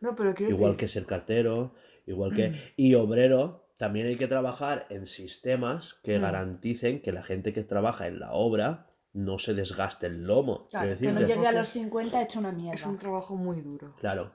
No, 0.00 0.14
pero 0.16 0.34
quiero 0.34 0.52
Igual 0.54 0.72
decir, 0.72 0.80
que 0.80 0.88
ser 0.88 1.06
cartero, 1.06 1.74
igual 2.06 2.34
que... 2.34 2.52
Y 2.76 2.94
obrero, 2.94 3.68
también 3.76 4.06
hay 4.06 4.16
que 4.16 4.26
trabajar 4.28 4.86
en 4.90 5.06
sistemas 5.06 5.94
que 6.02 6.18
Mm. 6.18 6.22
garanticen 6.22 7.02
que 7.02 7.12
la 7.12 7.22
gente 7.22 7.52
que 7.52 7.62
trabaja 7.62 8.06
en 8.06 8.18
la 8.20 8.32
obra 8.32 8.86
no 9.12 9.38
se 9.38 9.52
desgaste 9.54 10.06
el 10.06 10.24
lomo. 10.24 10.66
Claro, 10.70 10.96
quiero 10.96 11.14
Que 11.14 11.20
no 11.20 11.26
llegue 11.28 11.46
a 11.46 11.52
los 11.52 11.68
50 11.68 12.22
hecho 12.22 12.38
una 12.38 12.50
mierda. 12.52 12.74
es 12.74 12.86
un 12.86 12.96
trabajo 12.96 13.36
muy 13.36 13.60
duro. 13.60 13.94
Claro. 14.00 14.32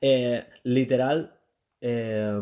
Eh, 0.00 0.46
literal. 0.62 1.36
eh, 1.80 2.40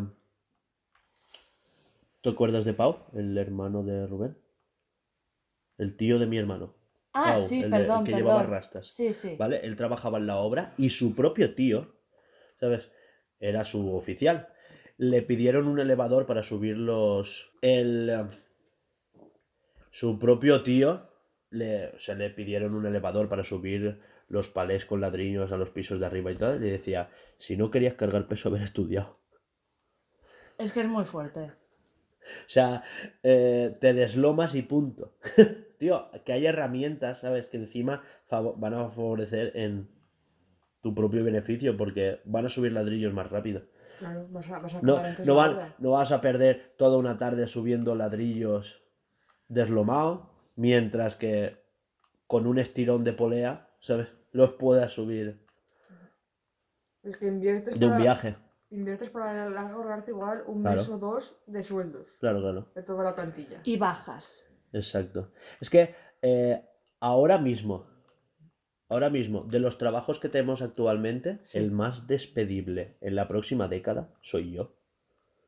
¿Te 2.21 2.29
acuerdas 2.29 2.65
de 2.65 2.73
Pau? 2.73 3.05
El 3.13 3.37
hermano 3.37 3.81
de 3.83 4.05
Rubén. 4.05 4.37
El 5.77 5.95
tío 5.95 6.19
de 6.19 6.25
mi 6.27 6.37
hermano. 6.37 6.75
Ah, 7.13 7.35
Pau, 7.35 7.43
sí, 7.47 7.63
el 7.63 7.71
de- 7.71 7.77
el 7.77 7.81
perdón, 7.83 8.03
que 8.05 8.11
perdón. 8.11 8.27
llevaba 8.27 8.43
rastas. 8.43 8.87
Sí, 8.87 9.13
sí. 9.13 9.35
¿Vale? 9.37 9.59
Él 9.63 9.75
trabajaba 9.75 10.17
en 10.19 10.27
la 10.27 10.37
obra 10.37 10.73
y 10.77 10.89
su 10.91 11.15
propio 11.15 11.55
tío, 11.55 11.95
¿sabes? 12.59 12.89
Era 13.39 13.65
su 13.65 13.93
oficial. 13.95 14.49
Le 14.97 15.21
pidieron 15.21 15.67
un 15.67 15.79
elevador 15.79 16.25
para 16.25 16.43
subir 16.43 16.77
los. 16.77 17.51
El. 17.61 18.09
eh, 18.09 18.25
Su 19.91 20.19
propio 20.19 20.61
tío. 20.63 21.07
Le, 21.51 21.87
o 21.87 21.99
sea, 21.99 22.13
le 22.15 22.29
pidieron 22.29 22.75
un 22.75 22.85
elevador 22.85 23.27
para 23.27 23.43
subir 23.43 23.99
los 24.27 24.49
palés 24.49 24.85
con 24.85 25.01
ladrillos 25.01 25.51
a 25.51 25.57
los 25.57 25.71
pisos 25.71 25.99
de 25.99 26.05
arriba 26.05 26.31
y 26.31 26.35
tal. 26.35 26.57
Y 26.57 26.59
le 26.65 26.71
decía: 26.71 27.09
Si 27.39 27.57
no 27.57 27.71
querías 27.71 27.95
cargar 27.95 28.27
peso, 28.27 28.49
haber 28.49 28.61
estudiado. 28.61 29.19
Es 30.57 30.71
que 30.73 30.81
es 30.81 30.87
muy 30.87 31.05
fuerte. 31.05 31.51
O 32.45 32.49
sea, 32.49 32.83
eh, 33.23 33.75
te 33.81 33.93
deslomas 33.93 34.53
y 34.55 34.61
punto. 34.61 35.15
Tío, 35.79 36.09
que 36.25 36.33
hay 36.33 36.45
herramientas, 36.45 37.19
¿sabes? 37.19 37.47
Que 37.47 37.55
encima 37.57 38.03
van 38.57 38.73
a 38.73 38.89
favorecer 38.89 39.53
en 39.55 39.89
tu 40.81 40.93
propio 40.93 41.23
beneficio 41.23 41.75
porque 41.77 42.19
van 42.25 42.45
a 42.45 42.49
subir 42.49 42.73
ladrillos 42.73 43.13
más 43.13 43.29
rápido. 43.31 43.63
Claro, 43.97 44.27
vas 44.29 44.49
a, 44.49 44.59
vas 44.59 44.75
a 44.75 44.81
No, 44.81 44.93
acabar 44.93 45.09
antes 45.09 45.25
no, 45.25 45.33
la 45.35 45.39
van- 45.41 45.55
hora. 45.55 45.75
no 45.79 45.91
vas 45.91 46.11
a 46.11 46.19
perder 46.21 46.75
toda 46.77 46.97
una 46.97 47.17
tarde 47.17 47.47
subiendo 47.47 47.95
ladrillos 47.95 48.83
deslomado, 49.47 50.29
mientras 50.55 51.15
que 51.15 51.57
con 52.27 52.45
un 52.45 52.59
estirón 52.59 53.03
de 53.05 53.13
polea, 53.13 53.69
¿sabes? 53.79 54.09
Los 54.33 54.51
puedas 54.53 54.91
subir 54.93 55.39
Es 57.03 57.15
que 57.17 57.27
inviertes 57.27 57.79
de 57.79 57.85
un 57.85 57.91
para, 57.93 58.01
viaje. 58.03 58.35
inviertes 58.69 59.09
para 59.09 59.49
largo 59.49 59.77
ahorrarte 59.77 60.11
igual 60.11 60.43
un 60.45 60.61
Claro. 60.61 60.77
mes 60.77 60.89
o 60.89 60.97
dos 60.97 61.41
de 61.47 61.63
sueldos 61.63 62.17
Claro, 62.19 62.41
claro. 62.41 62.67
de 62.75 62.83
toda 62.83 63.03
la 63.05 63.15
plantilla. 63.15 63.61
Y 63.63 63.77
bajas. 63.77 64.45
Exacto. 64.73 65.31
Es 65.59 65.69
que 65.69 65.95
eh, 66.21 66.63
ahora 66.99 67.37
mismo, 67.37 67.87
ahora 68.87 69.09
mismo, 69.09 69.43
de 69.43 69.59
los 69.59 69.77
trabajos 69.77 70.19
que 70.19 70.29
tenemos 70.29 70.61
actualmente, 70.61 71.39
Sí. 71.43 71.57
el 71.57 71.71
más 71.71 72.07
despedible 72.07 72.97
en 73.01 73.15
la 73.15 73.27
próxima 73.27 73.67
década 73.67 74.09
soy 74.21 74.51
yo. 74.51 74.73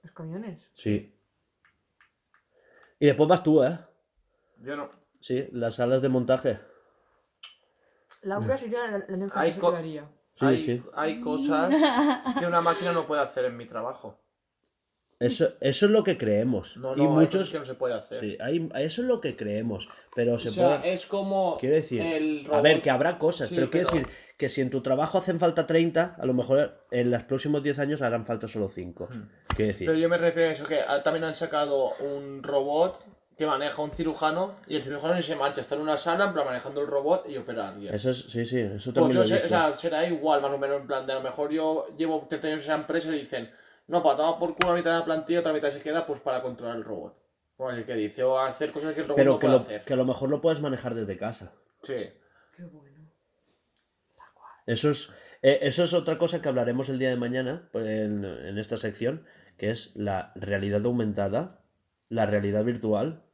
Los 0.03 0.11
camiones. 0.11 0.69
Sí. 0.74 1.15
Y 2.99 3.05
después 3.05 3.28
vas 3.30 3.43
tú, 3.43 3.63
¿eh? 3.63 3.80
Yo 4.59 4.76
no. 4.76 4.89
Sí, 5.19 5.47
las 5.51 5.76
salas 5.76 6.01
de 6.01 6.09
montaje. 6.09 6.59
Laura 8.24 8.57
sería 8.57 8.80
la, 9.07 9.45
que 9.45 9.53
se 9.53 9.59
quedaría. 9.59 10.07
Sí, 10.36 10.45
hay, 10.45 10.61
sí. 10.63 10.84
hay 10.93 11.19
cosas 11.19 11.74
que 12.39 12.45
una 12.45 12.61
máquina 12.61 12.91
no 12.91 13.05
puede 13.07 13.22
hacer 13.22 13.45
en 13.45 13.57
mi 13.57 13.65
trabajo. 13.67 14.19
Eso, 15.22 15.53
eso 15.61 15.86
es 15.86 15.91
lo 15.91 16.03
que 16.03 16.17
creemos. 16.17 16.78
No, 16.78 16.93
y 16.93 16.97
no, 16.97 17.03
hay 17.03 17.09
muchos. 17.09 17.41
cosas 17.41 17.51
que 17.51 17.59
no 17.59 17.65
se 17.65 17.74
puede 17.76 17.93
hacer. 17.93 18.19
Sí, 18.19 18.38
hay, 18.39 18.69
eso 18.76 19.01
es 19.01 19.07
lo 19.07 19.22
que 19.22 19.36
creemos. 19.36 19.88
Pero 20.15 20.34
o 20.34 20.39
se 20.39 20.51
sea, 20.51 20.80
puede. 20.82 20.93
es 20.93 21.05
como 21.05 21.57
Quiero 21.59 21.76
decir, 21.76 22.01
el 22.01 22.47
a 22.51 22.61
ver, 22.61 22.78
robot- 22.78 22.82
que 22.82 22.89
habrá 22.89 23.17
cosas, 23.17 23.49
Sí, 23.49 23.55
pero 23.55 23.69
quiero 23.69 23.88
pero- 23.89 24.01
decir 24.01 24.15
que 24.38 24.49
si 24.49 24.59
en 24.61 24.72
tu 24.72 24.82
trabajo 24.82 25.19
hacen 25.19 25.39
falta 25.39 25.67
30, 25.67 26.15
a 26.19 26.26
lo 26.26 26.34
mejor 26.34 26.86
en 26.89 27.11
los 27.11 27.22
próximos 27.24 27.61
10 27.61 27.78
años 27.78 28.01
harán 28.01 28.26
falta 28.26 28.47
solo 28.47 28.69
5. 28.74 29.07
Hmm. 29.11 29.30
Quiero 29.55 29.72
decir, 29.72 29.88
Pero 29.88 29.99
yo 29.99 30.09
me 30.09 30.17
refiero 30.17 30.49
a 30.49 30.53
eso, 30.53 30.63
que 30.65 30.80
también 31.03 31.24
han 31.26 31.36
sacado 31.36 31.91
un 31.99 32.41
robot 32.41 32.99
que 33.38 33.45
maneja 33.45 33.82
un 33.82 33.91
cirujano 33.91 34.55
y 34.67 34.76
el 34.78 34.82
cirujano 34.84 35.15
ni 35.15 35.22
se 35.24 35.36
mancha, 35.36 35.61
está 35.61 35.76
en 35.76 35.82
una 35.82 35.97
sala, 35.97 36.26
en 36.26 36.34
plan 36.34 36.45
manejando 36.45 36.82
el 36.82 36.88
robot 36.88 37.28
y 37.30 37.38
opera 37.38 37.65
a 37.65 37.69
alguien. 37.69 37.93
eso 37.93 38.11
es, 38.11 38.17
sí, 38.32 38.45
sí, 38.45 38.59
eso 38.59 38.91
Pues 38.91 38.93
también 38.95 39.11
yo 39.13 39.19
lo 39.19 39.26
he 39.26 39.28
sé- 39.28 39.34
visto. 39.36 39.45
o 39.47 39.49
sea, 39.49 39.78
será 39.78 40.07
igual, 40.07 40.41
más 40.41 40.51
o 40.51 40.57
menos, 40.57 40.82
en 40.82 40.88
plan, 40.88 41.05
de 41.05 41.13
a 41.13 41.15
lo 41.15 41.22
mejor 41.22 41.51
yo 41.51 41.88
llevo 41.97 42.26
30 42.28 42.47
años 42.47 42.57
en 42.59 42.63
esa 42.63 42.76
empresa 42.76 43.09
y 43.15 43.19
dicen, 43.19 43.49
no, 43.91 44.01
para 44.01 44.15
tomar 44.15 44.39
por 44.39 44.55
culo 44.55 44.69
la 44.69 44.77
mitad 44.77 44.93
de 44.93 44.99
la 44.99 45.05
plantilla, 45.05 45.41
otra 45.41 45.51
mitad 45.51 45.69
se 45.69 45.81
queda, 45.81 46.05
pues 46.05 46.21
para 46.21 46.41
controlar 46.41 46.77
el 46.77 46.85
robot. 46.85 47.17
El 47.59 47.85
que 47.85 47.93
dice, 47.93 48.23
o 48.23 48.39
hacer 48.39 48.71
cosas 48.71 48.93
que 48.95 49.01
el 49.01 49.07
robot 49.07 49.17
pero 49.17 49.33
no 49.33 49.39
que, 49.39 49.47
puede 49.47 49.57
lo, 49.57 49.63
hacer. 49.63 49.83
que 49.83 49.93
a 49.93 49.97
lo 49.97 50.05
mejor 50.05 50.29
lo 50.29 50.39
puedes 50.39 50.61
manejar 50.61 50.95
desde 50.95 51.17
casa. 51.17 51.53
Sí. 51.83 52.07
Qué 52.55 52.63
bueno. 52.63 53.11
Eso 54.65 54.91
es, 54.91 55.13
eh, 55.41 55.59
eso 55.63 55.83
es 55.83 55.93
otra 55.93 56.17
cosa 56.17 56.41
que 56.41 56.47
hablaremos 56.47 56.87
el 56.87 56.99
día 56.99 57.09
de 57.09 57.17
mañana 57.17 57.69
pues, 57.73 57.85
en, 57.85 58.23
en 58.23 58.57
esta 58.57 58.77
sección, 58.77 59.25
que 59.57 59.71
es 59.71 59.93
la 59.97 60.31
realidad 60.35 60.85
aumentada, 60.85 61.65
la 62.07 62.25
realidad 62.25 62.63
virtual 62.63 63.25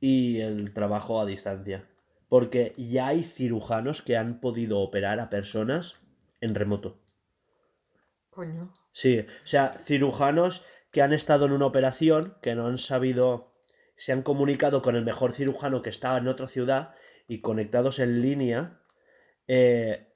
y 0.00 0.40
el 0.40 0.72
trabajo 0.72 1.20
a 1.20 1.26
distancia. 1.26 1.86
Porque 2.30 2.74
ya 2.78 3.08
hay 3.08 3.22
cirujanos 3.22 4.00
que 4.00 4.16
han 4.16 4.40
podido 4.40 4.80
operar 4.80 5.20
a 5.20 5.28
personas 5.28 6.00
en 6.40 6.54
remoto. 6.54 7.03
Coño. 8.34 8.64
Sí, 8.92 9.20
o 9.20 9.46
sea, 9.46 9.78
cirujanos 9.78 10.64
que 10.90 11.02
han 11.02 11.12
estado 11.12 11.46
en 11.46 11.52
una 11.52 11.66
operación, 11.66 12.36
que 12.42 12.54
no 12.54 12.66
han 12.66 12.78
sabido, 12.78 13.52
se 13.96 14.12
han 14.12 14.22
comunicado 14.22 14.82
con 14.82 14.96
el 14.96 15.04
mejor 15.04 15.32
cirujano 15.32 15.82
que 15.82 15.90
estaba 15.90 16.18
en 16.18 16.28
otra 16.28 16.48
ciudad 16.48 16.94
y 17.26 17.40
conectados 17.40 17.98
en 17.98 18.22
línea, 18.22 18.80
eh, 19.48 20.08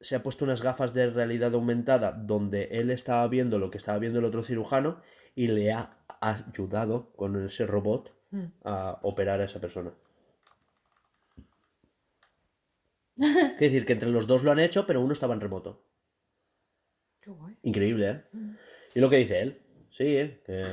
se 0.00 0.16
ha 0.16 0.22
puesto 0.22 0.44
unas 0.44 0.62
gafas 0.62 0.94
de 0.94 1.10
realidad 1.10 1.54
aumentada 1.54 2.12
donde 2.12 2.64
él 2.72 2.90
estaba 2.90 3.26
viendo 3.28 3.58
lo 3.58 3.70
que 3.70 3.78
estaba 3.78 3.98
viendo 3.98 4.18
el 4.20 4.24
otro 4.24 4.42
cirujano 4.42 5.00
y 5.34 5.48
le 5.48 5.72
ha 5.72 5.98
ayudado 6.20 7.12
con 7.16 7.44
ese 7.44 7.66
robot 7.66 8.12
Hmm. 8.30 8.48
a 8.64 8.98
operar 9.02 9.40
a 9.40 9.44
esa 9.44 9.60
persona. 9.60 9.92
Es 13.18 13.58
decir, 13.60 13.84
que 13.84 13.92
entre 13.92 14.08
los 14.10 14.26
dos 14.26 14.42
lo 14.42 14.50
han 14.50 14.58
hecho, 14.58 14.86
pero 14.86 15.00
uno 15.00 15.12
estaba 15.12 15.34
en 15.34 15.40
remoto. 15.40 15.82
Qué 17.28 17.34
guay. 17.34 17.54
Increíble, 17.62 18.10
¿eh? 18.10 18.22
Y 18.94 19.00
lo 19.00 19.10
que 19.10 19.18
dice 19.18 19.40
él. 19.42 19.58
Sí, 19.90 20.04
¿eh? 20.16 20.40
Que- 20.46 20.64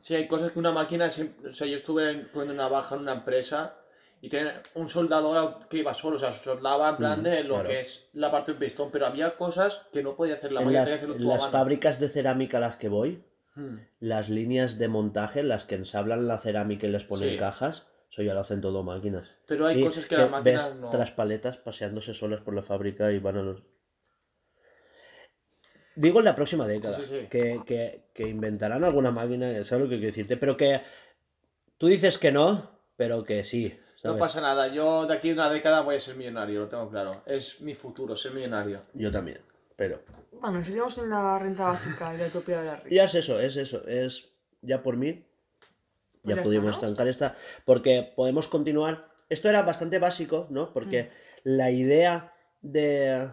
Sí, 0.00 0.16
hay 0.16 0.26
cosas 0.26 0.50
que 0.50 0.58
una 0.58 0.72
máquina, 0.72 1.08
siempre- 1.10 1.50
o 1.50 1.52
sea, 1.52 1.68
yo 1.68 1.76
estuve 1.76 2.12
poniendo 2.32 2.54
una 2.54 2.66
baja 2.66 2.96
en 2.96 3.02
una 3.02 3.12
empresa 3.12 3.76
y 4.20 4.28
tenía 4.28 4.60
un 4.74 4.88
soldador 4.88 5.68
que 5.68 5.76
iba 5.78 5.94
solo, 5.94 6.16
o 6.16 6.18
sea, 6.18 6.32
soldaba 6.32 6.90
en 6.90 6.96
plan 6.96 7.20
Mm, 7.20 7.22
de 7.22 7.44
lo 7.44 7.54
claro. 7.54 7.68
que 7.68 7.80
es 7.80 8.10
la 8.14 8.28
parte 8.32 8.50
del 8.50 8.58
pistón, 8.58 8.90
pero 8.90 9.06
había 9.06 9.36
cosas 9.36 9.86
que 9.92 10.02
no 10.02 10.16
podía 10.16 10.34
hacer 10.34 10.50
la 10.50 10.60
en 10.62 10.66
máquina, 10.66 10.80
las, 10.80 10.88
que 10.90 10.94
hacerlo 10.96 11.14
en 11.14 11.28
las 11.28 11.38
mano. 11.42 11.52
fábricas 11.52 12.00
de 12.00 12.08
cerámica 12.08 12.56
a 12.56 12.60
las 12.62 12.76
que 12.78 12.88
voy, 12.88 13.22
Hmm. 13.54 13.76
las 14.00 14.28
líneas 14.28 14.76
de 14.78 14.88
montaje, 14.88 15.44
las 15.44 15.66
que 15.66 15.76
ensablan 15.76 16.26
la 16.26 16.38
cerámica 16.38 16.88
y 16.88 16.90
les 16.90 17.04
ponen 17.04 17.30
Sí. 17.30 17.36
cajas, 17.36 17.86
eso 18.10 18.22
ya 18.22 18.34
lo 18.34 18.40
hacen 18.40 18.60
todo 18.60 18.82
máquinas. 18.82 19.28
Pero 19.46 19.66
hay 19.68 19.78
Y 19.78 19.84
cosas 19.84 20.06
que, 20.06 20.16
las 20.16 20.30
máquinas 20.30 20.70
ves 20.72 20.80
no. 20.80 20.90
traspaletas 20.90 21.58
paseándose 21.58 22.12
solas 22.12 22.40
por 22.40 22.54
la 22.54 22.62
fábrica 22.62 23.12
y 23.12 23.20
van 23.20 23.36
a 23.36 23.42
los... 23.42 23.62
Digo 25.94 26.18
en 26.20 26.24
la 26.24 26.34
próxima 26.34 26.66
década, 26.66 26.94
Sí, 26.94 27.04
sí, 27.04 27.18
sí. 27.20 27.26
Que, 27.28 27.60
que- 27.66 28.04
que 28.14 28.28
inventarán 28.28 28.82
alguna 28.84 29.10
máquina, 29.10 29.52
¿sabes 29.64 29.84
lo 29.84 29.88
que 29.90 29.96
quiero 29.96 30.06
decirte? 30.06 30.36
Pero 30.36 30.56
que 30.56 30.80
tú 31.78 31.86
dices 31.88 32.18
que 32.18 32.32
no, 32.32 32.70
pero 32.96 33.24
que 33.24 33.44
sí. 33.44 33.78
No 34.04 34.10
¿sabes? 34.10 34.20
pasa 34.20 34.40
nada, 34.40 34.68
yo 34.68 35.06
de 35.06 35.14
aquí 35.14 35.30
a 35.30 35.34
una 35.34 35.50
década 35.50 35.82
voy 35.82 35.96
a 35.96 36.00
ser 36.00 36.16
millonario, 36.16 36.60
lo 36.60 36.68
tengo 36.68 36.88
claro. 36.90 37.22
Es 37.26 37.60
mi 37.60 37.74
futuro, 37.74 38.16
ser 38.16 38.32
millonario. 38.32 38.80
Yo 38.94 39.10
también, 39.10 39.40
pero... 39.76 40.00
Bueno, 40.32 40.60
seguimos 40.62 40.98
en 40.98 41.10
la 41.10 41.38
renta 41.38 41.64
básica 41.64 42.12
y 42.14 42.18
la 42.18 42.26
utopía 42.26 42.60
de 42.60 42.66
la 42.66 42.76
risa. 42.76 42.88
Ya 42.94 43.04
es 43.04 43.14
eso, 43.14 43.38
es 43.38 43.56
eso, 43.56 43.86
es 43.86 44.28
ya 44.60 44.82
por 44.82 44.96
mí. 44.96 45.24
Pues 46.22 46.36
Ya 46.36 46.36
ya 46.36 46.42
pudimos 46.42 46.70
está, 46.74 46.86
¿no? 46.86 46.92
estancar 46.92 47.08
esta. 47.08 47.36
Porque 47.64 48.12
podemos 48.16 48.48
continuar. 48.48 49.08
Esto 49.28 49.48
era 49.48 49.62
bastante 49.62 49.98
básico, 50.00 50.46
¿no? 50.50 50.72
Porque 50.72 51.04
Mm. 51.04 51.08
la 51.44 51.70
idea 51.70 52.32
de. 52.60 53.28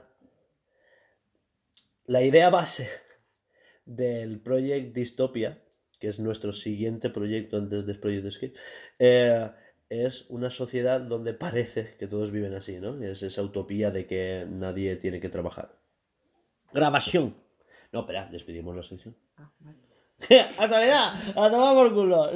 La 2.09 2.23
idea 2.23 2.49
base 2.49 2.89
del 3.85 4.39
Project 4.39 4.95
Dystopia, 4.95 5.61
que 5.99 6.07
es 6.07 6.19
nuestro 6.19 6.53
siguiente 6.53 7.11
proyecto 7.11 7.57
antes 7.57 7.85
del 7.85 7.99
Project 7.99 8.25
Escape, 8.25 8.53
eh, 8.97 9.51
es 9.89 10.25
una 10.29 10.49
sociedad 10.49 11.01
donde 11.01 11.35
parece 11.35 11.93
que 11.99 12.07
todos 12.07 12.31
viven 12.31 12.55
así, 12.55 12.79
¿no? 12.79 12.99
Es 13.03 13.21
esa 13.21 13.43
utopía 13.43 13.91
de 13.91 14.07
que 14.07 14.47
nadie 14.49 14.95
tiene 14.95 15.19
que 15.19 15.29
trabajar. 15.29 15.77
Grabación. 16.73 17.35
No, 17.91 17.99
espera, 17.99 18.27
despedimos 18.31 18.75
la 18.75 18.81
sección. 18.81 19.15
Ah, 19.37 19.51
vale. 19.59 19.77
¡Actualidad! 20.57 21.13
¡A 21.35 21.51
tomar 21.51 21.75
por 21.75 21.93
culo! 21.93 22.31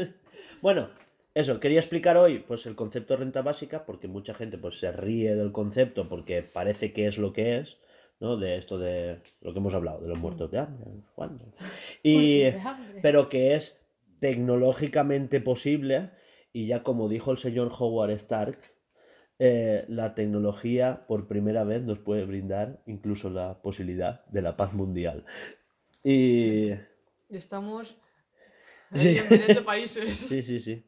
bueno, 0.60 0.90
eso, 1.32 1.60
quería 1.60 1.80
explicar 1.80 2.18
hoy 2.18 2.40
pues 2.40 2.66
el 2.66 2.76
concepto 2.76 3.14
de 3.14 3.20
renta 3.20 3.40
básica, 3.40 3.86
porque 3.86 4.06
mucha 4.06 4.34
gente 4.34 4.58
pues 4.58 4.78
se 4.78 4.92
ríe 4.92 5.34
del 5.34 5.50
concepto 5.50 6.10
porque 6.10 6.42
parece 6.42 6.92
que 6.92 7.06
es 7.06 7.16
lo 7.16 7.32
que 7.32 7.56
es, 7.56 7.78
¿no? 8.24 8.36
De 8.38 8.56
esto 8.56 8.78
de 8.78 9.20
lo 9.42 9.52
que 9.52 9.58
hemos 9.58 9.74
hablado, 9.74 10.00
de 10.00 10.08
los 10.08 10.18
muertos 10.18 10.50
de 10.50 10.58
hambre, 10.58 10.86
cuántos. 11.14 11.48
Y, 12.02 12.40
de 12.40 12.60
hambre. 12.60 13.00
pero 13.02 13.28
que 13.28 13.54
es 13.54 13.86
tecnológicamente 14.18 15.40
posible 15.40 16.10
y 16.52 16.66
ya 16.66 16.82
como 16.82 17.08
dijo 17.08 17.30
el 17.30 17.38
señor 17.38 17.70
Howard 17.78 18.10
Stark, 18.12 18.58
eh, 19.38 19.84
la 19.88 20.14
tecnología 20.14 21.04
por 21.06 21.26
primera 21.26 21.64
vez 21.64 21.82
nos 21.82 21.98
puede 21.98 22.24
brindar 22.24 22.80
incluso 22.86 23.28
la 23.28 23.60
posibilidad 23.60 24.24
de 24.26 24.42
la 24.42 24.56
paz 24.56 24.72
mundial. 24.72 25.24
Y... 26.02 26.70
Estamos 27.28 27.96
Sí. 28.94 29.18
en 29.18 29.28
20 29.28 29.62
países. 29.62 30.16
Sí, 30.28 30.42
sí, 30.42 30.60
sí. 30.60 30.86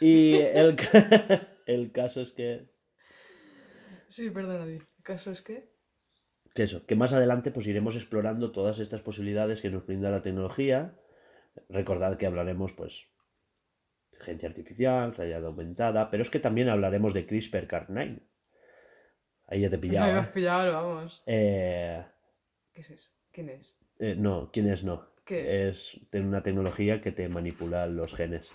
Y 0.00 0.36
el, 0.36 0.76
el 1.66 1.92
caso 1.92 2.20
es 2.20 2.32
que, 2.32 2.70
Sí, 4.08 4.28
perdona. 4.30 4.64
El 4.64 4.86
caso 5.02 5.30
es 5.30 5.40
que. 5.40 5.71
Que 6.54 6.64
eso, 6.64 6.84
que 6.86 6.96
más 6.96 7.12
adelante 7.12 7.50
pues 7.50 7.66
iremos 7.66 7.96
explorando 7.96 8.52
todas 8.52 8.78
estas 8.78 9.00
posibilidades 9.00 9.60
que 9.62 9.70
nos 9.70 9.86
brinda 9.86 10.10
la 10.10 10.22
tecnología. 10.22 10.94
Recordad 11.68 12.16
que 12.16 12.26
hablaremos 12.26 12.72
pues 12.72 13.06
de 14.10 14.16
inteligencia 14.18 14.48
artificial, 14.48 15.14
realidad 15.14 15.44
aumentada, 15.46 16.10
pero 16.10 16.22
es 16.22 16.30
que 16.30 16.40
también 16.40 16.68
hablaremos 16.68 17.12
de 17.14 17.26
CRISPR-Cas9. 17.26 18.20
Ahí 19.48 19.60
ya 19.60 19.70
te 19.70 19.76
me 19.76 19.82
pillado. 19.82 20.20
has 20.20 20.28
¿eh? 20.28 20.30
pillado, 20.32 20.72
vamos. 20.72 21.22
Eh, 21.26 22.04
¿Qué 22.72 22.80
es 22.80 22.90
eso? 22.90 23.10
¿Quién 23.32 23.48
es? 23.50 23.76
eh, 23.98 24.14
no, 24.16 24.50
¿quién 24.52 24.68
es 24.68 24.84
no? 24.84 25.06
¿Qué 25.24 25.68
Es 25.68 26.00
tener 26.10 26.26
una 26.26 26.42
tecnología 26.42 27.00
que 27.00 27.12
te 27.12 27.28
manipula 27.28 27.86
los 27.86 28.14
genes. 28.14 28.50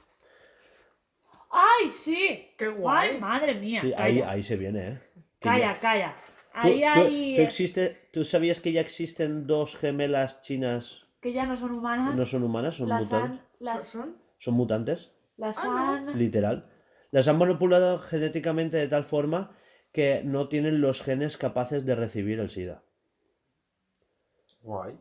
¡Ay, 1.50 1.90
sí! 1.92 2.54
¡Qué 2.58 2.68
guay! 2.68 3.12
¡Ay, 3.14 3.20
madre 3.20 3.56
mía! 3.56 3.82
Sí, 3.82 3.94
ahí, 3.98 4.22
ahí 4.22 4.44
se 4.44 4.58
viene, 4.58 4.88
¿eh? 4.90 5.00
Calla, 5.40 5.74
ya- 5.74 5.80
calla. 5.80 6.16
¿Tú, 6.62 6.68
Ahí 6.68 6.82
tú- 6.82 7.00
hay... 7.00 7.36
tú 7.36 7.42
eh, 7.42 7.46
existe, 7.46 8.10
¿Tú 8.12 8.24
sabías 8.24 8.62
que 8.62 8.72
ya 8.72 8.82
existen 8.82 9.46
dos 9.48 9.76
gemelas 9.76 10.42
chinas 10.42 11.06
Que 11.22 11.34
ya 11.34 11.46
no 11.46 11.56
son 11.56 11.72
humanas. 11.72 12.16
No 12.16 12.26
son 12.26 12.44
humanas, 12.44 12.76
son 12.76 12.90
las 12.90 13.04
mutantes. 13.06 13.40
han... 13.40 13.46
Las... 13.60 13.84
¿Son? 13.84 14.16
son 14.40 14.54
mutantes, 14.56 15.12
Las 15.38 15.58
Ah, 15.60 15.96
han... 15.98 16.18
literal. 16.18 16.70
Las 17.12 17.28
han 17.28 17.38
manipulado 17.38 18.00
genéticamente 18.00 18.78
de 18.78 18.88
tal 18.88 19.04
forma 19.04 19.52
que 19.92 20.22
no 20.24 20.48
tienen 20.48 20.82
los 20.82 21.02
genes 21.02 21.38
capaces 21.38 21.86
de 21.86 21.96
recibir 21.96 22.40
el 22.40 22.50
SIDA. 22.50 22.84
Guay. 24.62 24.98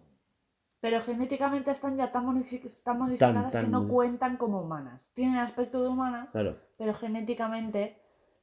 Pero 0.81 1.03
genéticamente 1.03 1.71
están 1.71 1.97
ya 1.97 2.13
tan, 2.13 2.27
modifi- 2.27 2.71
tan 2.85 2.99
modificadas 2.99 3.53
tan- 3.53 3.65
que 3.65 3.71
no 3.71 3.89
cuentan 3.89 4.37
como 4.37 4.61
humanas. 4.61 5.11
Tienen 5.15 5.37
aspecto 5.39 5.83
de 5.83 5.89
humanas, 5.89 6.31
Claro. 6.31 6.59
pero 6.79 6.95
genéticamente 6.95 7.97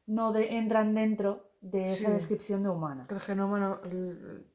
no 0.08 0.34
de- 0.34 0.58
entran 0.58 0.94
dentro 0.94 1.48
de 1.64 1.84
esa 1.84 2.08
Sí. 2.08 2.12
descripción 2.12 2.62
de 2.62 2.70
humanas. 2.70 3.08
Que 3.08 3.16
el 3.16 3.20
genoma 3.22 3.60
no. 3.60 3.80
el- 3.90 4.46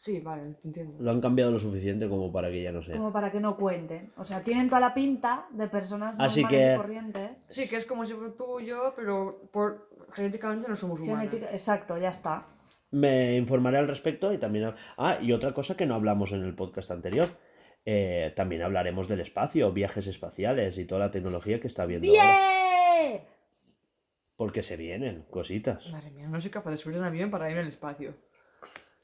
Sí, 0.00 0.20
vale, 0.20 0.54
entiendo. 0.64 0.94
Lo 1.02 1.10
han 1.10 1.20
cambiado 1.20 1.50
lo 1.50 1.58
suficiente 1.58 2.08
como 2.08 2.30
para 2.30 2.50
que 2.50 2.62
ya 2.62 2.70
no 2.70 2.82
sea. 2.84 2.96
Como 2.96 3.12
para 3.12 3.32
que 3.32 3.40
no 3.40 3.56
cuenten. 3.56 4.12
O 4.16 4.22
sea, 4.22 4.44
tienen 4.44 4.68
toda 4.68 4.80
la 4.80 4.94
pinta 4.94 5.48
de 5.50 5.66
personas 5.66 6.14
Así 6.20 6.42
normales 6.42 6.68
que- 6.68 6.74
y 6.74 6.76
corrientes. 6.76 7.46
Sí, 7.48 7.68
que 7.68 7.74
es 7.76 7.84
como 7.84 8.04
si 8.04 8.14
fuera 8.14 8.32
tú 8.36 8.60
y 8.60 8.66
yo, 8.66 8.92
pero 8.94 9.48
por... 9.52 9.88
genéticamente 10.12 10.68
no 10.68 10.76
somos 10.76 11.00
humanos. 11.00 11.28
Genética- 11.32 11.50
Exacto, 11.50 11.98
ya 11.98 12.10
está. 12.10 12.46
Me 12.92 13.36
informaré 13.36 13.78
al 13.78 13.88
respecto 13.88 14.32
y 14.32 14.38
también... 14.38 14.72
Ah, 14.96 15.18
y 15.20 15.32
otra 15.32 15.52
cosa 15.52 15.76
que 15.76 15.84
no 15.86 15.96
hablamos 15.96 16.30
en 16.30 16.44
el 16.44 16.54
podcast 16.54 16.92
anterior. 16.92 17.28
Eh, 17.84 18.32
también 18.36 18.62
hablaremos 18.62 19.08
del 19.08 19.20
espacio, 19.20 19.72
viajes 19.72 20.06
espaciales 20.06 20.78
y 20.78 20.84
toda 20.84 21.00
la 21.06 21.10
tecnología 21.10 21.58
que 21.60 21.66
está 21.66 21.82
habiendo 21.82 22.08
ahora. 22.08 22.38
Porque 24.38 24.62
se 24.62 24.76
vienen 24.76 25.26
cositas. 25.30 25.90
Madre 25.90 26.12
mía, 26.12 26.28
no 26.28 26.40
soy 26.40 26.50
capaz 26.50 26.70
de 26.70 26.76
subir 26.76 26.96
un 26.96 27.04
avión 27.04 27.28
para 27.28 27.50
irme 27.50 27.60
al 27.60 27.66
espacio. 27.68 28.14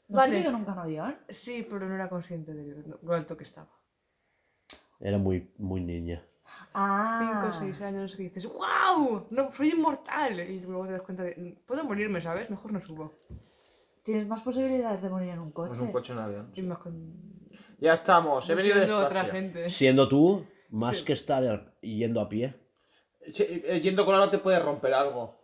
¿No 0.09 0.19
has 0.21 0.27
Vale. 0.29 0.37
subido 0.37 0.53
nunca 0.53 0.73
en 0.73 0.79
avión? 0.79 1.17
Sí, 1.29 1.67
pero 1.69 1.89
no 1.89 1.95
era 1.97 2.09
consciente 2.09 2.55
de 2.55 2.85
lo 3.03 3.13
alto 3.13 3.37
que 3.37 3.43
estaba. 3.43 3.69
Era 5.01 5.19
muy, 5.19 5.53
muy 5.59 5.81
niña. 5.81 6.23
Ah. 6.73 7.19
Cinco 7.21 7.49
o 7.49 7.53
seis 7.53 7.81
años, 7.83 8.03
no 8.03 8.09
sé 8.09 8.17
qué 8.17 8.23
dices. 8.25 8.47
¡Wow! 8.47 9.27
No, 9.31 9.53
soy 9.53 9.71
inmortal. 9.71 10.39
Y 10.39 10.61
luego 10.61 10.87
te 10.87 10.93
das 10.93 11.03
cuenta 11.03 11.25
de. 11.25 11.59
Puedo 11.67 11.83
morirme, 11.85 12.21
¿sabes? 12.21 12.49
Mejor 12.49 12.73
no 12.73 12.81
subo. 12.81 13.13
Tienes 14.05 14.29
más 14.29 14.41
posibilidades 14.41 15.03
de 15.03 15.09
morir 15.11 15.31
en 15.31 15.41
un 15.41 15.51
coche. 15.51 15.69
Pues 15.71 15.81
un 15.81 15.91
coche 15.91 16.13
en 16.13 16.19
avión. 16.21 16.53
Más 16.69 16.79
con. 16.79 17.13
Ya 17.81 17.95
estamos, 17.95 18.49
he 18.49 18.55
venido 18.55 18.79
despacio. 18.79 19.05
otra 19.07 19.25
gente. 19.25 19.69
Siendo 19.69 20.09
tú, 20.09 20.47
más 20.71 20.99
Sí. 20.99 21.05
que 21.07 21.15
estar 21.15 21.75
yendo 21.81 22.21
a 22.21 22.29
pie. 22.29 22.55
Sí, 23.29 23.45
eh, 23.49 23.81
yendo 23.83 24.05
con 24.05 24.15
la 24.19 24.25
no 24.25 24.31
te 24.31 24.39
puede 24.39 24.59
romper 24.59 24.95
algo. 24.95 25.41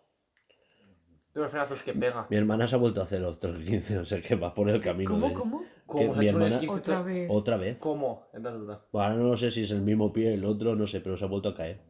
De 1.34 1.40
los 1.40 1.50
frenazos 1.50 1.82
que 1.84 1.92
pega. 1.92 2.26
Mi 2.28 2.36
hermana 2.36 2.66
se 2.66 2.74
ha 2.74 2.78
vuelto 2.78 3.00
a 3.00 3.04
hacer 3.04 3.22
otros 3.24 3.62
15, 3.64 3.98
o 3.98 4.04
sea 4.04 4.20
que 4.20 4.34
va 4.34 4.52
por 4.52 4.68
el 4.68 4.80
camino. 4.80 5.10
¿Cómo, 5.12 5.28
de- 5.28 5.34
cómo? 5.34 5.64
¿Cómo? 5.86 6.08
que 6.08 6.14
¿Se 6.14 6.20
ha 6.20 6.22
hecho 6.24 6.36
hermana-? 6.42 6.72
Otra 6.72 7.02
vez. 7.02 7.28
Otra 7.30 7.56
vez. 7.56 7.78
¿Cómo? 7.78 8.28
En 8.34 8.42
la 8.42 8.50
duda. 8.50 8.86
Ahora 8.92 9.14
no 9.14 9.36
sé 9.36 9.50
si 9.50 9.62
es 9.62 9.70
el 9.70 9.80
mismo 9.82 10.12
pie, 10.12 10.34
el 10.34 10.44
otro, 10.44 10.74
no 10.74 10.86
sé, 10.88 11.00
pero 11.00 11.16
se 11.16 11.24
ha 11.24 11.28
vuelto 11.28 11.50
a 11.50 11.54
caer. 11.54 11.82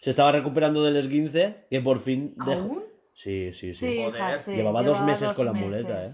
Se 0.00 0.10
estaba 0.10 0.30
recuperando 0.32 0.84
del 0.84 0.96
esguince 0.96 1.66
que 1.70 1.80
por 1.80 2.00
fin 2.00 2.34
dejó. 2.46 2.60
¿Aún? 2.62 2.84
Sí, 3.12 3.52
sí, 3.52 3.74
sí. 3.74 3.86
Sí, 3.86 4.00
hija, 4.02 4.10
Joder. 4.26 4.38
sí. 4.38 4.52
Llevaba 4.54 4.82
dos 4.84 5.02
meses 5.02 5.28
dos 5.28 5.36
con 5.36 5.46
la 5.46 5.52
meses. 5.52 5.82
muleta, 5.84 6.02
¿eh? 6.04 6.10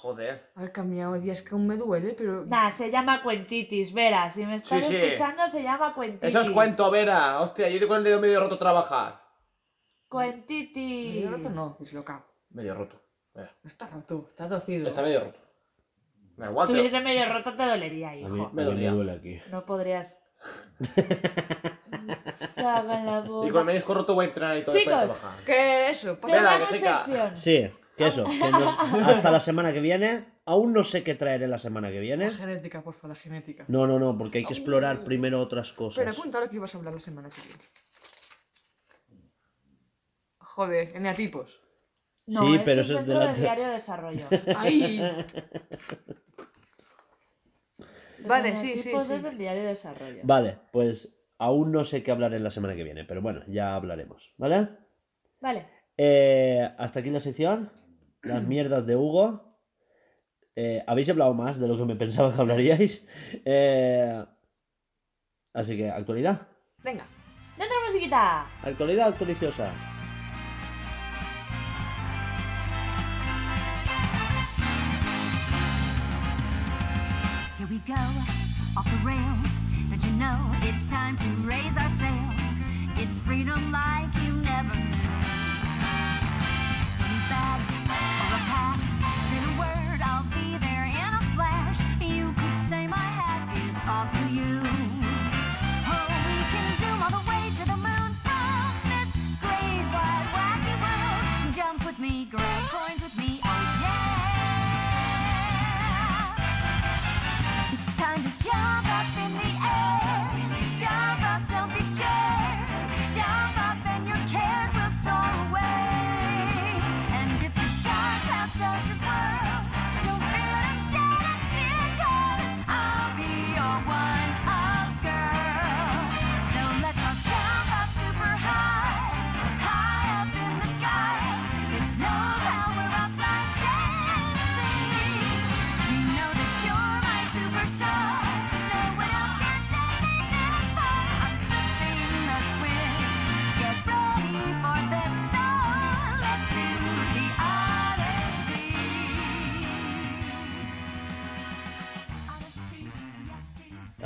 Joder. 0.00 0.50
A 0.54 0.60
ver, 0.62 0.70
cambiado. 0.72 1.16
Y 1.16 1.28
es 1.28 1.42
que 1.42 1.54
aún 1.54 1.66
me 1.66 1.76
duele, 1.76 2.14
pero. 2.16 2.44
Nah, 2.46 2.70
se 2.70 2.88
llama 2.90 3.20
cuentitis, 3.22 3.92
Vera. 3.92 4.30
Si 4.30 4.46
me 4.46 4.54
estás 4.54 4.84
Sí, 4.86 4.92
sí. 4.92 4.96
escuchando, 4.96 5.48
se 5.48 5.62
llama 5.62 5.92
cuentitis. 5.92 6.28
Eso 6.28 6.40
os 6.40 6.50
cuento, 6.50 6.88
Vera. 6.90 7.40
Hostia, 7.40 7.68
yo 7.68 7.88
con 7.88 7.98
el 7.98 8.04
dedo 8.04 8.20
medio 8.20 8.38
roto 8.40 8.54
a 8.54 8.58
trabajar. 8.60 9.20
Cuentitis. 10.08 11.14
Medio 11.16 11.30
roto 11.30 11.50
no, 11.50 11.76
y 11.80 11.86
se 11.86 11.96
lo 11.96 12.04
cago. 12.04 12.24
Medio 12.50 12.74
roto. 12.74 13.00
Vera. 13.34 13.52
No 13.62 13.68
está 13.68 13.88
roto, 13.88 14.26
está 14.30 14.48
torcido. 14.48 14.86
Está 14.88 15.02
medio 15.02 15.20
roto. 15.24 15.40
Me 16.36 16.44
da 16.44 16.50
igual, 16.52 16.66
pero... 16.68 16.78
Tuviese 16.78 17.00
medio 17.00 17.32
roto 17.32 17.54
te 17.56 17.64
dolería, 17.66 18.10
A 18.10 18.12
mí, 18.12 18.20
hijo. 18.20 18.34
a 18.34 18.36
Me 18.36 18.42
mí 18.44 18.52
me 18.54 18.64
dolía. 18.64 18.92
duele 18.92 19.12
aquí. 19.12 19.40
No 19.50 19.66
podrías. 19.66 20.16
Cago 22.54 22.92
en 22.92 23.06
la 23.06 23.24
Y 23.46 23.50
con 23.50 23.60
el 23.60 23.64
menisco 23.64 23.94
roto 23.94 24.14
voy 24.14 24.26
a 24.26 24.28
entrenar 24.28 24.56
y 24.58 24.62
todo 24.64 24.76
Chicos. 24.76 24.94
trabajar. 24.94 25.44
¿Qué 25.44 25.90
eso? 25.90 26.20
Pasa 26.20 26.36
Vera, 26.36 26.58
que 26.58 26.64
sección. 26.78 27.36
Sí, 27.36 27.70
que 27.98 28.06
eso. 28.06 28.24
que 28.24 28.50
nos- 28.50 28.78
hasta 29.06 29.30
la 29.30 29.40
semana 29.40 29.72
que 29.72 29.80
viene. 29.80 30.24
Aún 30.46 30.72
no 30.72 30.82
sé 30.84 31.02
qué 31.04 31.14
traeré 31.14 31.46
la 31.48 31.58
semana 31.58 31.90
que 31.90 32.00
viene. 32.00 32.24
La 32.24 32.30
genética, 32.30 32.82
por 32.82 32.94
favor, 32.94 33.10
la 33.10 33.20
genética. 33.22 33.64
No, 33.68 33.86
no, 33.86 33.98
no, 33.98 34.16
porque 34.16 34.38
hay 34.38 34.44
que 34.44 34.54
explorar 34.54 35.04
primero 35.04 35.40
otras 35.40 35.72
Pero 35.72 35.76
cosas. 35.90 36.16
cuenta 36.16 36.40
lo 36.40 36.48
que 36.48 36.56
ibas 36.56 36.74
a 36.74 36.78
hablar 36.78 36.94
la 36.94 37.00
semana 37.00 37.28
que 37.28 37.42
viene. 37.42 37.60
Joder, 40.38 40.96
eneatipos. 40.96 41.60
No, 42.26 42.40
Sí, 42.40 42.60
pero 42.64 42.80
es 42.82 42.90
eso 42.90 42.98
es 43.00 43.06
de 43.06 43.12
dentro 43.14 43.18
la- 43.26 43.32
del 43.32 43.40
diario 43.42 43.66
de 43.66 43.72
desarrollo. 43.72 44.26
¡Ay! 44.56 44.98
Los 48.18 48.26
Vale, 48.26 48.56
sí, 48.56 48.62
sí, 48.64 48.70
eneatipos 48.72 49.06
sí. 49.06 49.12
es 49.14 49.24
el 49.24 49.38
diario 49.38 49.62
de 49.62 49.68
desarrollo. 49.68 50.20
Vale, 50.24 50.58
pues 50.72 51.22
aún 51.38 51.70
no 51.72 51.84
sé 51.84 52.02
qué 52.02 52.10
hablaré 52.10 52.38
la 52.40 52.50
semana 52.50 52.74
que 52.74 52.82
viene, 52.84 53.04
pero 53.04 53.22
bueno, 53.22 53.42
ya 53.46 53.74
hablaremos, 53.76 54.34
¿vale? 54.36 54.68
Vale. 55.40 55.66
Eh, 55.96 56.68
hasta 56.78 57.00
aquí 57.00 57.10
la 57.10 57.20
sección. 57.20 57.70
Las 58.22 58.42
mierdas 58.42 58.86
de 58.86 58.96
Hugo. 58.96 59.44
Eh, 60.56 60.82
Habéis 60.86 61.08
hablado 61.08 61.34
más 61.34 61.58
de 61.58 61.68
lo 61.68 61.76
que 61.76 61.84
me 61.84 61.96
pensaba 61.96 62.34
que 62.34 62.40
hablaríais. 62.40 63.06
Eh, 63.44 64.24
así 65.54 65.76
que, 65.76 65.90
actualidad. 65.90 66.48
Venga. 66.82 67.06
¡Dentro 67.56 67.76
musiquita! 67.86 68.46
Actualidad 68.62 69.08
actualiziosa. 69.08 69.72
Here 77.58 77.66
we 77.66 77.78
go, 77.78 77.94
off 78.76 78.84
the 78.88 78.98
rails. 79.04 79.50
Don't 79.90 80.02
you 80.04 80.12
know 80.12 80.38
it's 80.62 80.90
time 80.90 81.16
to 81.16 81.28
raise 81.42 81.74
our 81.76 81.90
sails? 81.90 82.40
It's 82.96 83.18
freedom 83.20 83.72
like 83.72 84.14
you 84.24 84.32
never 84.34 84.76
past. 88.46 88.87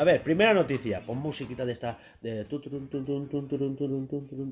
A 0.03 0.05
ver, 0.05 0.21
primera 0.21 0.53
noticia. 0.53 1.01
Pon 1.07 1.19
musiquita 1.19 1.65
de 1.65 1.71
esta. 1.71 1.97
de. 2.21 2.45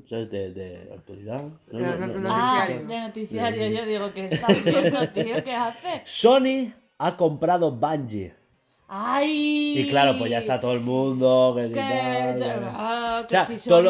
¿sabes? 0.07 0.31
De, 0.31 0.53
de 0.53 0.93
actualidad. 0.93 1.43
No, 1.73 1.79
No, 1.79 1.97
no, 1.97 2.07
no, 2.07 2.29
Ah, 2.31 2.59
noticiario. 2.59 2.87
de 2.87 2.99
noticiario. 3.01 3.67
Yo 3.67 3.85
digo, 3.85 4.13
¿qué 4.13 4.25
está 4.27 4.47
haciendo, 4.47 5.09
tío? 5.09 5.43
¿Qué 5.43 5.53
hace? 5.53 6.03
Sony 6.05 6.71
ha 6.99 7.17
comprado 7.17 7.69
Bungie. 7.69 8.33
¡Ay! 8.93 9.79
Y 9.79 9.87
claro, 9.89 10.17
pues 10.17 10.29
ya 10.31 10.39
está 10.39 10.59
todo 10.59 10.73
el 10.73 10.81
mundo. 10.81 11.53
Que, 11.55 11.69
Que, 11.69 11.79
tal, 11.79 12.35
que- 12.35 13.25
O 13.25 13.29
sea, 13.29 13.45
si 13.45 13.69
todo 13.69 13.89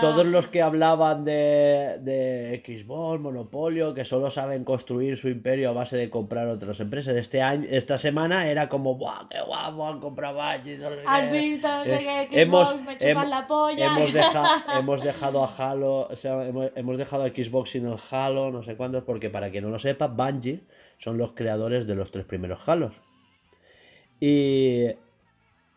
todos 0.00 0.26
los 0.26 0.48
que 0.48 0.60
hablaban 0.62 1.24
de, 1.24 1.98
de 2.00 2.60
Xbox, 2.66 3.20
Monopolio, 3.20 3.94
que 3.94 4.04
solo 4.04 4.32
saben 4.32 4.64
construir 4.64 5.16
su 5.16 5.28
imperio 5.28 5.70
a 5.70 5.72
base 5.72 5.96
de 5.96 6.10
comprar 6.10 6.48
otras 6.48 6.80
empresas. 6.80 7.14
Este 7.14 7.40
año, 7.40 7.66
esta 7.70 7.98
semana 7.98 8.48
era 8.48 8.68
como, 8.68 8.96
¡buah, 8.96 9.28
qué 9.30 9.40
guapo! 9.46 9.86
Han 9.86 10.00
comprado 10.00 10.34
Bungie. 10.38 10.76
no 10.78 10.88
sé 10.90 10.96
¿Has 11.06 11.28
qué". 11.30 11.38
visto? 11.38 11.68
No 11.68 11.84
sé 11.84 11.94
Eh, 11.94 12.28
qué, 12.28 12.42
hemos, 12.42 12.82
me 12.82 12.96
chupan 12.98 13.26
hem- 13.26 13.28
la 13.28 13.46
polla. 13.46 13.86
hemos, 13.86 14.12
deja- 14.12 14.64
hemos 14.80 15.04
dejado 15.04 15.44
a 15.44 15.46
Halo, 15.56 16.08
o 16.10 16.16
sea, 16.16 16.44
hemos, 16.44 16.70
hemos 16.74 16.98
dejado 16.98 17.22
a 17.22 17.28
Xbox 17.28 17.70
sin 17.70 17.86
el 17.86 17.96
Halo, 18.10 18.50
no 18.50 18.62
sé 18.64 18.74
cuántos, 18.76 19.04
porque 19.04 19.30
para 19.30 19.50
quien 19.52 19.62
no 19.62 19.70
lo 19.70 19.78
sepa, 19.78 20.08
Bungie 20.08 20.62
son 20.98 21.16
los 21.16 21.30
creadores 21.32 21.86
de 21.86 21.94
los 21.94 22.10
tres 22.10 22.24
primeros 22.24 22.68
Halos. 22.68 22.94
Y 24.30 24.90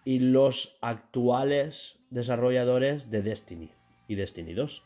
y 0.05 0.19
los 0.19 0.77
actuales 0.81 1.97
desarrolladores 2.11 3.09
de 3.09 3.21
Destiny 3.23 3.71
y 4.07 4.15
Destiny 4.15 4.53
2. 4.53 4.83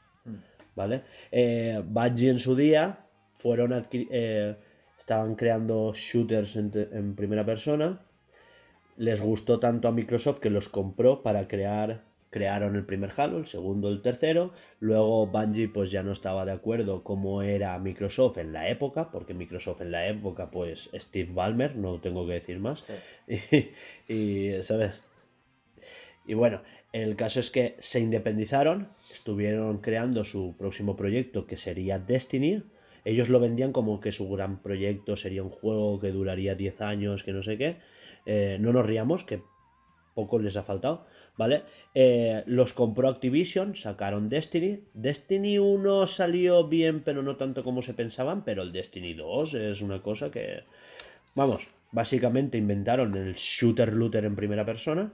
¿Vale? 0.75 1.03
Eh, 1.31 1.81
Bungie 1.85 2.29
en 2.29 2.39
su 2.39 2.55
día 2.55 3.05
fueron 3.33 3.73
eh, 3.91 4.55
estaban 4.97 5.35
creando 5.35 5.93
shooters 5.93 6.55
en, 6.55 6.71
te- 6.71 6.89
en 6.97 7.15
primera 7.15 7.45
persona. 7.45 7.99
Les 8.97 9.21
gustó 9.21 9.59
tanto 9.59 9.87
a 9.87 9.91
Microsoft 9.91 10.39
que 10.39 10.49
los 10.49 10.69
compró 10.69 11.23
para 11.23 11.47
crear. 11.47 12.03
Crearon 12.29 12.75
el 12.75 12.85
primer 12.85 13.11
Halo, 13.17 13.39
el 13.39 13.45
segundo, 13.45 13.89
el 13.89 14.01
tercero. 14.01 14.51
Luego 14.79 15.27
Bungie 15.27 15.67
pues 15.67 15.89
ya 15.89 16.03
no 16.03 16.11
estaba 16.11 16.45
de 16.45 16.51
acuerdo 16.51 17.03
cómo 17.03 17.41
era 17.41 17.77
Microsoft 17.79 18.37
en 18.37 18.53
la 18.53 18.69
época, 18.69 19.09
porque 19.11 19.33
Microsoft 19.33 19.81
en 19.81 19.91
la 19.91 20.07
época 20.07 20.51
pues 20.51 20.89
Steve 20.93 21.31
Ballmer, 21.33 21.75
no 21.75 21.99
tengo 21.99 22.27
que 22.27 22.33
decir 22.33 22.59
más. 22.59 22.83
Y, 24.07 24.13
y, 24.13 24.63
¿sabes? 24.63 24.93
Y 26.25 26.35
bueno, 26.35 26.61
el 26.93 27.15
caso 27.15 27.39
es 27.39 27.49
que 27.49 27.75
se 27.79 27.99
independizaron, 27.99 28.89
estuvieron 29.11 29.79
creando 29.79 30.23
su 30.23 30.55
próximo 30.57 30.95
proyecto 30.95 31.47
que 31.47 31.57
sería 31.57 31.99
Destiny. 31.99 32.63
Ellos 33.05 33.29
lo 33.29 33.39
vendían 33.39 33.71
como 33.71 33.99
que 33.99 34.11
su 34.11 34.29
gran 34.29 34.61
proyecto 34.61 35.15
sería 35.15 35.41
un 35.43 35.49
juego 35.49 35.99
que 35.99 36.11
duraría 36.11 36.55
10 36.55 36.81
años, 36.81 37.23
que 37.23 37.33
no 37.33 37.41
sé 37.41 37.57
qué. 37.57 37.77
Eh, 38.25 38.57
no 38.59 38.73
nos 38.73 38.85
riamos, 38.85 39.23
que 39.23 39.41
poco 40.13 40.39
les 40.39 40.57
ha 40.57 40.63
faltado, 40.63 41.05
¿vale? 41.39 41.63
Eh, 41.95 42.43
los 42.47 42.73
compró 42.73 43.07
Activision, 43.07 43.73
sacaron 43.73 44.27
Destiny. 44.27 44.83
Destiny 44.93 45.57
1 45.57 46.05
salió 46.05 46.67
bien, 46.67 46.99
pero 46.99 47.23
no 47.23 47.37
tanto 47.37 47.63
como 47.63 47.81
se 47.81 47.93
pensaban, 47.93 48.43
pero 48.43 48.61
el 48.61 48.73
Destiny 48.73 49.13
2 49.13 49.53
es 49.53 49.81
una 49.81 50.01
cosa 50.01 50.29
que... 50.29 50.63
Vamos, 51.35 51.69
básicamente 51.93 52.57
inventaron 52.57 53.15
el 53.15 53.35
shooter 53.35 53.93
looter 53.93 54.25
en 54.25 54.35
primera 54.35 54.65
persona 54.65 55.13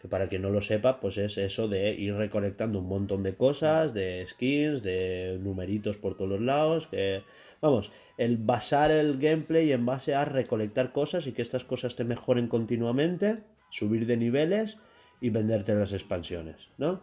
que 0.00 0.08
para 0.08 0.28
quien 0.28 0.40
no 0.40 0.48
lo 0.48 0.62
sepa, 0.62 0.98
pues 0.98 1.18
es 1.18 1.36
eso 1.36 1.68
de 1.68 1.92
ir 1.92 2.14
recolectando 2.14 2.78
un 2.78 2.86
montón 2.86 3.22
de 3.22 3.34
cosas, 3.34 3.92
de 3.92 4.24
skins, 4.26 4.82
de 4.82 5.38
numeritos 5.42 5.98
por 5.98 6.16
todos 6.16 6.30
los 6.30 6.40
lados, 6.40 6.86
que 6.86 7.22
vamos, 7.60 7.90
el 8.16 8.38
basar 8.38 8.90
el 8.92 9.18
gameplay 9.18 9.72
en 9.72 9.84
base 9.84 10.14
a 10.14 10.24
recolectar 10.24 10.92
cosas 10.92 11.26
y 11.26 11.32
que 11.32 11.42
estas 11.42 11.64
cosas 11.64 11.96
te 11.96 12.04
mejoren 12.04 12.48
continuamente, 12.48 13.40
subir 13.68 14.06
de 14.06 14.16
niveles 14.16 14.78
y 15.20 15.30
venderte 15.30 15.74
las 15.74 15.92
expansiones, 15.92 16.68
¿no? 16.78 17.00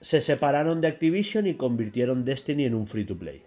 Se 0.00 0.20
separaron 0.20 0.80
de 0.80 0.88
Activision 0.88 1.46
y 1.46 1.54
convirtieron 1.54 2.24
Destiny 2.24 2.64
en 2.64 2.74
un 2.74 2.86
free 2.86 3.04
to 3.04 3.16
play. 3.16 3.42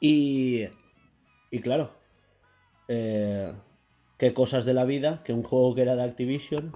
Y, 0.00 0.64
y 1.50 1.58
claro, 1.60 1.90
eh, 2.86 3.52
qué 4.16 4.32
cosas 4.32 4.64
de 4.64 4.74
la 4.74 4.84
vida 4.84 5.22
que 5.24 5.32
un 5.32 5.42
juego 5.42 5.74
que 5.74 5.82
era 5.82 5.96
de 5.96 6.04
Activision, 6.04 6.72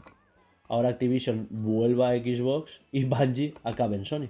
ahora 0.68 0.88
Activision 0.88 1.46
vuelva 1.50 2.10
a 2.10 2.14
Xbox 2.18 2.80
y 2.90 3.04
Bungie 3.04 3.54
acabe 3.62 3.96
en 3.96 4.04
Sony. 4.04 4.28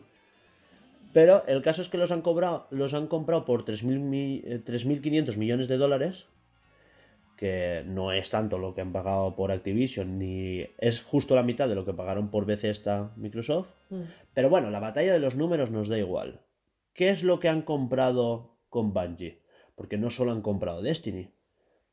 Pero 1.14 1.44
el 1.46 1.62
caso 1.62 1.82
es 1.82 1.88
que 1.88 1.98
los 1.98 2.10
han 2.10 2.22
cobrado, 2.22 2.66
los 2.70 2.94
han 2.94 3.06
comprado 3.06 3.44
por 3.44 3.64
3.000 3.64 3.98
mi- 4.00 4.42
eh, 4.44 4.60
3.500 4.64 5.36
millones 5.36 5.68
de 5.68 5.76
dólares, 5.76 6.26
que 7.36 7.82
no 7.86 8.12
es 8.12 8.30
tanto 8.30 8.58
lo 8.58 8.74
que 8.74 8.80
han 8.80 8.92
pagado 8.92 9.34
por 9.34 9.50
Activision, 9.52 10.18
ni 10.18 10.66
es 10.78 11.02
justo 11.02 11.34
la 11.34 11.42
mitad 11.42 11.68
de 11.68 11.74
lo 11.74 11.84
que 11.84 11.92
pagaron 11.94 12.30
por 12.30 12.46
Bethesda 12.46 13.12
Microsoft. 13.16 13.72
Mm. 13.90 14.02
Pero 14.34 14.48
bueno, 14.50 14.70
la 14.70 14.80
batalla 14.80 15.12
de 15.12 15.18
los 15.18 15.34
números 15.34 15.70
nos 15.70 15.88
da 15.88 15.98
igual. 15.98 16.40
¿Qué 16.94 17.08
es 17.10 17.22
lo 17.22 17.40
que 17.40 17.48
han 17.48 17.62
comprado 17.62 18.58
con 18.68 18.92
Bungie? 18.92 19.40
Porque 19.74 19.98
no 19.98 20.10
solo 20.10 20.32
han 20.32 20.42
comprado 20.42 20.82
Destiny. 20.82 21.30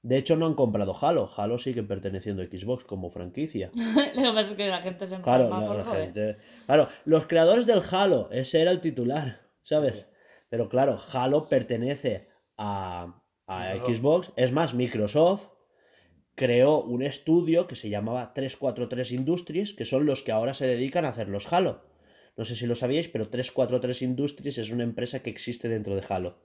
De 0.02 0.18
hecho, 0.18 0.36
no 0.38 0.46
han 0.46 0.54
comprado 0.54 0.94
Halo. 1.02 1.30
Halo 1.36 1.58
sigue 1.58 1.84
perteneciendo 1.84 2.42
a 2.42 2.46
Xbox 2.46 2.86
como 2.86 3.10
franquicia. 3.10 3.70
Lo 4.16 4.22
que 4.22 4.32
pasa 4.34 4.52
es 4.52 4.54
que 4.54 4.68
la 4.70 4.82
gente 4.82 5.08
se 5.08 5.20
Claro, 5.20 5.50
por 5.50 5.76
la 5.76 5.84
joder. 5.84 6.04
gente- 6.06 6.38
claro, 6.68 6.88
los 7.06 7.26
creadores 7.28 7.66
del 7.66 7.82
Halo, 7.92 8.30
ese 8.32 8.62
era 8.62 8.72
el 8.72 8.80
titular, 8.80 9.42
¿sabes? 9.64 10.06
Pero 10.50 10.70
claro, 10.70 10.98
Halo 11.12 11.50
pertenece 11.50 12.30
a, 12.58 13.22
a. 13.50 13.76
Xbox. 13.76 14.32
Es 14.36 14.52
más, 14.52 14.74
Microsoft 14.74 15.48
creó 16.36 16.82
un 16.82 17.02
estudio 17.04 17.68
que 17.68 17.76
se 17.76 17.90
llamaba 17.90 18.34
343 18.34 19.12
Industries, 19.12 19.74
que 19.74 19.86
son 19.86 20.06
los 20.06 20.24
que 20.24 20.32
ahora 20.32 20.54
se 20.54 20.68
dedican 20.68 21.06
a 21.06 21.10
hacer 21.10 21.28
los 21.28 21.52
Halo. 21.52 21.82
No 22.38 22.46
sé 22.46 22.56
si 22.56 22.66
lo 22.66 22.76
sabíais, 22.76 23.10
pero 23.10 23.28
343 23.30 24.02
Industries 24.04 24.58
es 24.58 24.72
una 24.72 24.84
empresa 24.84 25.22
que 25.22 25.30
existe 25.30 25.68
dentro 25.68 25.96
de 25.96 26.04
Halo. 26.08 26.38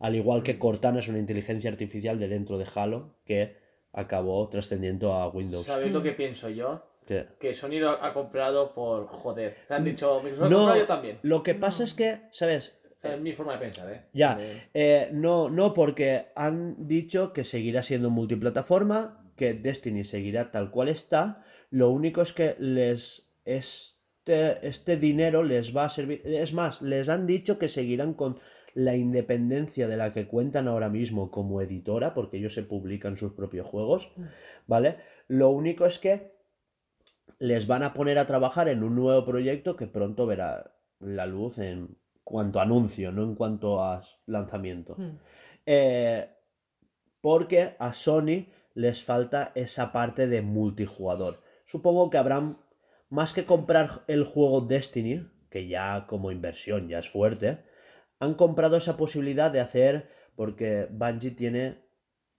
Al 0.00 0.14
igual 0.16 0.42
que 0.42 0.58
Cortana 0.58 0.98
es 0.98 1.08
una 1.08 1.18
inteligencia 1.18 1.70
artificial 1.70 2.18
de 2.18 2.28
dentro 2.28 2.58
de 2.58 2.66
Halo 2.74 3.14
que 3.24 3.56
acabó 3.92 4.48
trascendiendo 4.48 5.14
a 5.14 5.28
Windows. 5.28 5.64
¿Sabéis 5.64 5.92
lo 5.92 6.02
que 6.02 6.12
pienso 6.12 6.48
yo? 6.50 6.84
Que- 7.06 7.26
Que 7.40 7.54
Sony 7.54 7.78
lo 7.80 7.90
ha 7.90 8.12
comprado 8.12 8.72
por 8.74 9.06
joder. 9.06 9.56
Le 9.70 9.76
han 9.76 9.84
dicho, 9.84 10.20
Microsoft 10.22 10.50
No, 10.50 10.68
lo 10.68 10.76
yo 10.76 10.86
también. 10.86 11.18
Lo 11.22 11.42
que 11.42 11.54
pasa 11.54 11.84
es 11.84 11.94
que, 11.94 12.20
¿sabes? 12.32 12.76
Es 13.02 13.20
mi 13.20 13.32
forma 13.32 13.54
de 13.54 13.58
pensar, 13.58 13.92
¿eh? 13.92 14.02
Ya, 14.12 14.38
Eh, 14.40 14.68
eh, 14.74 15.10
no, 15.12 15.50
no, 15.50 15.74
porque 15.74 16.26
han 16.36 16.86
dicho 16.86 17.32
que 17.32 17.42
seguirá 17.42 17.82
siendo 17.82 18.10
multiplataforma, 18.10 19.24
que 19.36 19.54
Destiny 19.54 20.04
seguirá 20.04 20.50
tal 20.50 20.70
cual 20.70 20.88
está. 20.88 21.44
Lo 21.70 21.90
único 21.90 22.22
es 22.22 22.32
que 22.32 22.54
les 22.58 23.32
este, 23.44 24.66
este 24.66 24.96
dinero 24.96 25.42
les 25.42 25.76
va 25.76 25.86
a 25.86 25.88
servir. 25.88 26.22
Es 26.24 26.52
más, 26.54 26.80
les 26.80 27.08
han 27.08 27.26
dicho 27.26 27.58
que 27.58 27.68
seguirán 27.68 28.14
con 28.14 28.38
la 28.74 28.96
independencia 28.96 29.88
de 29.88 29.96
la 29.96 30.12
que 30.12 30.26
cuentan 30.26 30.68
ahora 30.68 30.88
mismo 30.88 31.30
como 31.30 31.60
editora, 31.60 32.14
porque 32.14 32.38
ellos 32.38 32.54
se 32.54 32.62
publican 32.62 33.16
sus 33.16 33.32
propios 33.32 33.66
juegos, 33.66 34.12
¿vale? 34.66 34.96
Lo 35.28 35.50
único 35.50 35.86
es 35.86 35.98
que 35.98 36.32
les 37.38 37.66
van 37.66 37.82
a 37.82 37.92
poner 37.92 38.18
a 38.18 38.26
trabajar 38.26 38.68
en 38.68 38.82
un 38.82 38.94
nuevo 38.94 39.24
proyecto 39.24 39.76
que 39.76 39.86
pronto 39.86 40.26
verá 40.26 40.74
la 41.00 41.26
luz 41.26 41.58
en 41.58 41.96
cuanto 42.24 42.58
a 42.58 42.62
anuncio, 42.62 43.12
no 43.12 43.22
en 43.22 43.34
cuanto 43.34 43.82
a 43.82 44.02
lanzamiento. 44.26 44.96
Mm. 44.96 45.18
Eh, 45.66 46.28
porque 47.20 47.76
a 47.78 47.92
Sony 47.92 48.46
les 48.74 49.02
falta 49.02 49.52
esa 49.54 49.92
parte 49.92 50.26
de 50.26 50.42
multijugador. 50.42 51.36
Supongo 51.64 52.10
que 52.10 52.18
habrán, 52.18 52.58
más 53.10 53.32
que 53.32 53.44
comprar 53.44 53.90
el 54.08 54.24
juego 54.24 54.62
Destiny, 54.62 55.28
que 55.50 55.68
ya 55.68 56.06
como 56.06 56.32
inversión 56.32 56.88
ya 56.88 56.98
es 56.98 57.08
fuerte, 57.08 57.58
han 58.18 58.34
comprado 58.34 58.76
esa 58.76 58.96
posibilidad 58.96 59.50
de 59.50 59.60
hacer, 59.60 60.08
porque 60.36 60.88
Bungie 60.90 61.32
tiene 61.32 61.82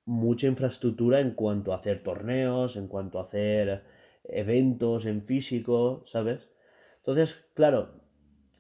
mucha 0.06 0.48
infraestructura 0.48 1.20
en 1.20 1.32
cuanto 1.32 1.74
a 1.74 1.78
hacer 1.78 2.04
torneos, 2.04 2.76
en 2.76 2.88
cuanto 2.88 3.20
a 3.20 3.24
hacer 3.24 3.84
eventos 4.24 5.06
en 5.06 5.22
físico, 5.24 6.04
¿sabes? 6.08 6.50
Entonces, 6.98 7.46
claro, 7.54 8.02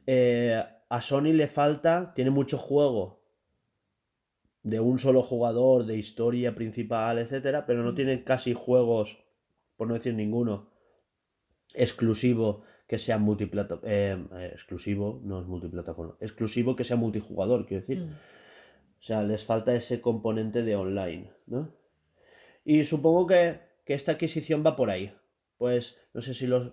eh, 0.05 0.63
a 0.89 1.01
Sony 1.01 1.33
le 1.33 1.47
falta, 1.47 2.13
tiene 2.13 2.31
mucho 2.31 2.57
juego 2.57 3.21
de 4.63 4.79
un 4.79 4.97
solo 4.97 5.21
jugador, 5.23 5.85
de 5.85 5.97
historia 5.97 6.55
principal, 6.55 7.19
etcétera, 7.19 7.65
pero 7.65 7.83
no 7.83 7.93
tiene 7.93 8.23
casi 8.23 8.53
juegos, 8.53 9.23
por 9.75 9.87
no 9.87 9.93
decir 9.93 10.13
ninguno, 10.13 10.69
exclusivo 11.73 12.63
que 12.87 12.97
sea 12.97 13.17
multiplataforma. 13.17 14.45
exclusivo, 14.45 15.21
no 15.23 15.41
es 15.41 15.47
multiplataforma. 15.47 16.15
Exclusivo 16.19 16.75
que 16.75 16.83
sea 16.83 16.95
multijugador, 16.95 17.65
quiero 17.65 17.81
decir. 17.81 17.99
Mm. 17.99 18.11
O 18.99 19.05
sea, 19.05 19.23
les 19.23 19.43
falta 19.43 19.75
ese 19.75 19.99
componente 19.99 20.63
de 20.63 20.75
online, 20.75 21.29
¿no? 21.47 21.73
Y 22.63 22.85
supongo 22.85 23.27
que, 23.27 23.59
que 23.85 23.93
esta 23.95 24.13
adquisición 24.13 24.63
va 24.65 24.77
por 24.77 24.89
ahí. 24.89 25.13
Pues 25.57 25.99
no 26.13 26.21
sé 26.21 26.33
si 26.33 26.47
los 26.47 26.71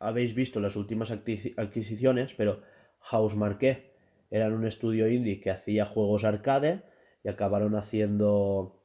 habéis 0.00 0.34
visto 0.34 0.58
las 0.58 0.74
últimas 0.74 1.12
adquisi- 1.12 1.54
adquisiciones, 1.56 2.34
pero 2.34 2.62
Housemarque 3.00 3.92
eran 4.30 4.52
un 4.52 4.66
estudio 4.66 5.08
indie 5.08 5.40
que 5.40 5.50
hacía 5.50 5.84
juegos 5.86 6.24
arcade 6.24 6.82
y 7.22 7.28
acabaron 7.28 7.74
haciendo 7.76 8.82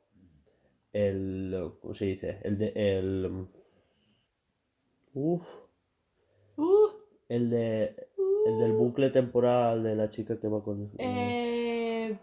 el 0.93 1.71
¿cómo 1.81 1.93
se 1.93 2.05
dice? 2.05 2.39
El 2.43 2.57
de 2.57 2.73
el 2.75 3.47
uf, 5.13 5.45
Uh, 6.57 6.89
el 7.29 7.49
de 7.49 7.95
el 8.45 8.59
del 8.59 8.73
bucle 8.73 9.09
temporal 9.09 9.83
de 9.83 9.95
la 9.95 10.09
chica 10.09 10.39
que 10.39 10.47
va 10.47 10.63
con 10.63 10.91
eh... 10.97 12.17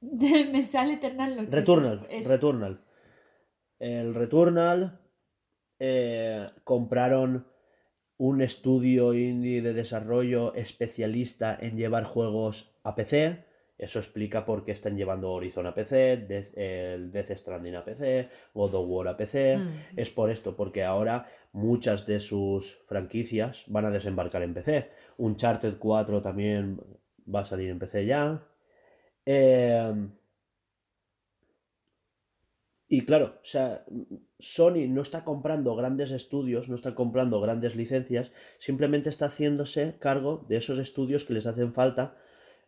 Me 0.52 0.62
sale 0.62 0.94
Eternal. 0.94 1.46
Returnal, 1.50 2.06
Es- 2.10 2.26
Returnal. 2.28 2.80
El 3.78 4.14
Returnal 4.14 4.98
eh, 5.78 6.46
compraron 6.64 7.46
un 8.20 8.42
estudio 8.42 9.14
indie 9.14 9.62
de 9.62 9.72
desarrollo 9.72 10.52
especialista 10.54 11.56
en 11.58 11.78
llevar 11.78 12.04
juegos 12.04 12.70
a 12.84 12.94
PC. 12.94 13.44
Eso 13.78 13.98
explica 13.98 14.44
por 14.44 14.62
qué 14.62 14.72
están 14.72 14.98
llevando 14.98 15.32
Horizon 15.32 15.66
a 15.66 15.72
PC, 15.74 16.26
Death- 16.28 16.52
el 16.54 17.10
Death 17.10 17.30
Stranding 17.30 17.76
a 17.76 17.82
PC, 17.82 18.28
God 18.52 18.74
of 18.74 18.86
War 18.90 19.08
a 19.08 19.16
PC. 19.16 19.56
Mm. 19.56 19.68
Es 19.96 20.10
por 20.10 20.28
esto, 20.30 20.54
porque 20.54 20.84
ahora 20.84 21.26
muchas 21.52 22.06
de 22.06 22.20
sus 22.20 22.76
franquicias 22.86 23.64
van 23.68 23.86
a 23.86 23.90
desembarcar 23.90 24.42
en 24.42 24.52
PC. 24.52 24.90
Uncharted 25.16 25.78
4 25.78 26.20
también 26.20 26.78
va 27.34 27.40
a 27.40 27.44
salir 27.46 27.70
en 27.70 27.78
PC 27.78 28.04
ya. 28.04 28.42
Eh, 29.24 29.94
Y 32.92 33.04
claro, 33.06 33.36
o 33.40 33.44
sea, 33.44 33.84
Sony 34.40 34.88
no 34.88 35.02
está 35.02 35.22
comprando 35.24 35.76
grandes 35.76 36.10
estudios, 36.10 36.68
no 36.68 36.74
está 36.74 36.96
comprando 36.96 37.40
grandes 37.40 37.76
licencias, 37.76 38.32
simplemente 38.58 39.08
está 39.08 39.26
haciéndose 39.26 39.96
cargo 40.00 40.44
de 40.48 40.56
esos 40.56 40.80
estudios 40.80 41.24
que 41.24 41.34
les 41.34 41.46
hacen 41.46 41.72
falta 41.72 42.16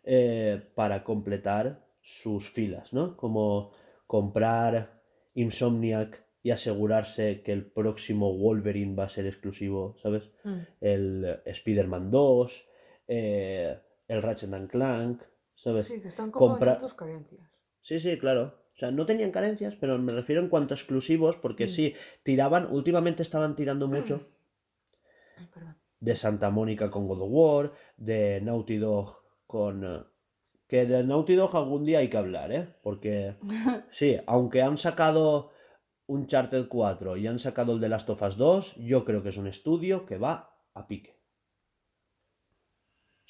eh, 0.05 0.63
para 0.77 1.03
completar 1.03 1.85
sus 2.01 2.49
filas, 2.49 2.93
¿no? 2.93 3.17
Como 3.17 3.73
comprar 4.07 5.03
Insomniac 5.35 6.25
y 6.41 6.53
asegurarse 6.53 7.43
que 7.43 7.53
el 7.53 7.67
próximo 7.67 8.33
Wolverine 8.39 8.95
va 8.95 9.05
a 9.05 9.09
ser 9.09 9.27
exclusivo, 9.27 9.97
¿sabes? 10.01 10.31
Mm. 10.45 10.59
El 10.81 11.41
Spider-Man 11.47 12.13
2, 12.13 12.69
eh, 13.09 13.77
el 14.07 14.23
Ratchet 14.23 14.53
and 14.53 14.71
Clank, 14.71 15.23
¿sabes? 15.57 15.87
Sí, 15.89 16.01
que 16.01 16.07
están 16.07 16.31
Compra- 16.31 16.49
comprando 16.49 16.79
tus 16.79 16.95
carencias. 16.95 17.51
Sí, 17.81 17.99
sí, 17.99 18.17
claro. 18.19 18.62
O 18.75 18.79
sea, 18.79 18.91
no 18.91 19.05
tenían 19.07 19.31
carencias, 19.33 19.75
pero 19.79 19.99
me 19.99 20.13
refiero 20.13 20.41
en 20.41 20.49
cuanto 20.49 20.75
a 20.75 20.77
exclusivos, 20.77 21.37
porque 21.37 21.67
Mm. 21.67 21.69
sí, 21.69 21.95
tiraban, 22.23 22.67
últimamente 22.71 23.23
estaban 23.23 23.55
tirando 23.55 23.87
mucho 23.89 24.27
Ay, 25.37 25.47
perdón. 25.53 25.77
de 26.01 26.17
Santa 26.17 26.51
Mónica 26.51 26.91
con 26.91 27.07
God 27.07 27.21
of 27.23 27.29
War, 27.31 27.73
de 27.97 28.41
Naughty 28.41 28.79
Dog 28.79 29.23
con... 29.47 29.85
eh, 29.85 30.01
Que 30.69 30.87
de 30.87 31.05
Naughty 31.05 31.35
Dog 31.35 31.55
algún 31.55 31.85
día 31.85 31.99
hay 31.99 32.09
que 32.09 32.17
hablar, 32.17 32.51
¿eh? 32.51 32.67
Porque, 32.83 33.37
sí, 33.91 34.17
aunque 34.27 34.63
han 34.63 34.79
sacado 34.79 35.51
Uncharted 36.07 36.67
4 36.69 37.17
y 37.19 37.27
han 37.27 37.39
sacado 37.39 37.75
el 37.75 37.81
de 37.81 37.91
Last 37.91 38.09
of 38.09 38.23
Us 38.23 38.37
2, 38.39 38.77
yo 38.77 39.05
creo 39.05 39.23
que 39.23 39.29
es 39.29 39.37
un 39.37 39.49
estudio 39.49 40.07
que 40.07 40.17
va 40.17 40.57
a 40.73 40.87
pique. 40.89 41.21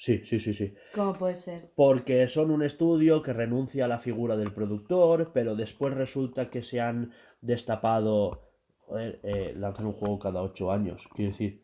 Sí, 0.03 0.17
sí, 0.25 0.37
sí, 0.37 0.53
sí. 0.53 0.73
¿Cómo 0.93 1.13
puede 1.13 1.37
ser? 1.37 1.71
Porque 1.75 2.27
son 2.27 2.51
un 2.51 2.61
estudio 2.61 3.23
que 3.23 3.31
renuncia 3.31 3.85
a 3.85 3.87
la 3.87 3.99
figura 3.99 4.35
del 4.35 4.51
productor, 4.51 5.31
pero 5.33 5.55
después 5.55 5.93
resulta 5.93 6.49
que 6.49 6.61
se 6.61 6.81
han 6.81 7.13
destapado. 7.39 8.51
Joder, 8.79 9.21
eh, 9.23 9.53
lanzan 9.55 9.85
un 9.85 9.93
juego 9.93 10.19
cada 10.19 10.41
ocho 10.41 10.73
años. 10.73 11.07
Quiero 11.15 11.31
decir, 11.31 11.63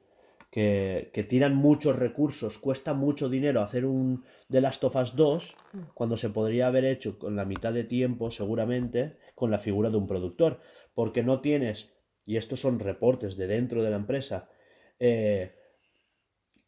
que, 0.49 1.11
que 1.13 1.25
tiran 1.25 1.53
muchos 1.53 1.97
recursos, 1.97 2.59
cuesta 2.59 2.93
mucho 2.93 3.27
dinero 3.27 3.59
hacer 3.59 3.83
un 3.85 4.23
The 4.49 4.61
Last 4.61 4.85
of 4.85 4.95
Us 4.95 5.17
2, 5.17 5.55
cuando 5.93 6.15
se 6.15 6.29
podría 6.29 6.67
haber 6.67 6.85
hecho 6.85 7.19
con 7.19 7.35
la 7.35 7.43
mitad 7.43 7.73
de 7.73 7.83
tiempo, 7.83 8.31
seguramente, 8.31 9.17
con 9.35 9.51
la 9.51 9.59
figura 9.59 9.89
de 9.89 9.97
un 9.97 10.07
productor. 10.07 10.61
Porque 10.93 11.23
no 11.23 11.41
tienes, 11.41 11.91
y 12.25 12.37
estos 12.37 12.61
son 12.61 12.79
reportes 12.79 13.35
de 13.35 13.47
dentro 13.47 13.83
de 13.83 13.89
la 13.89 13.97
empresa, 13.97 14.47
eh, 14.97 15.58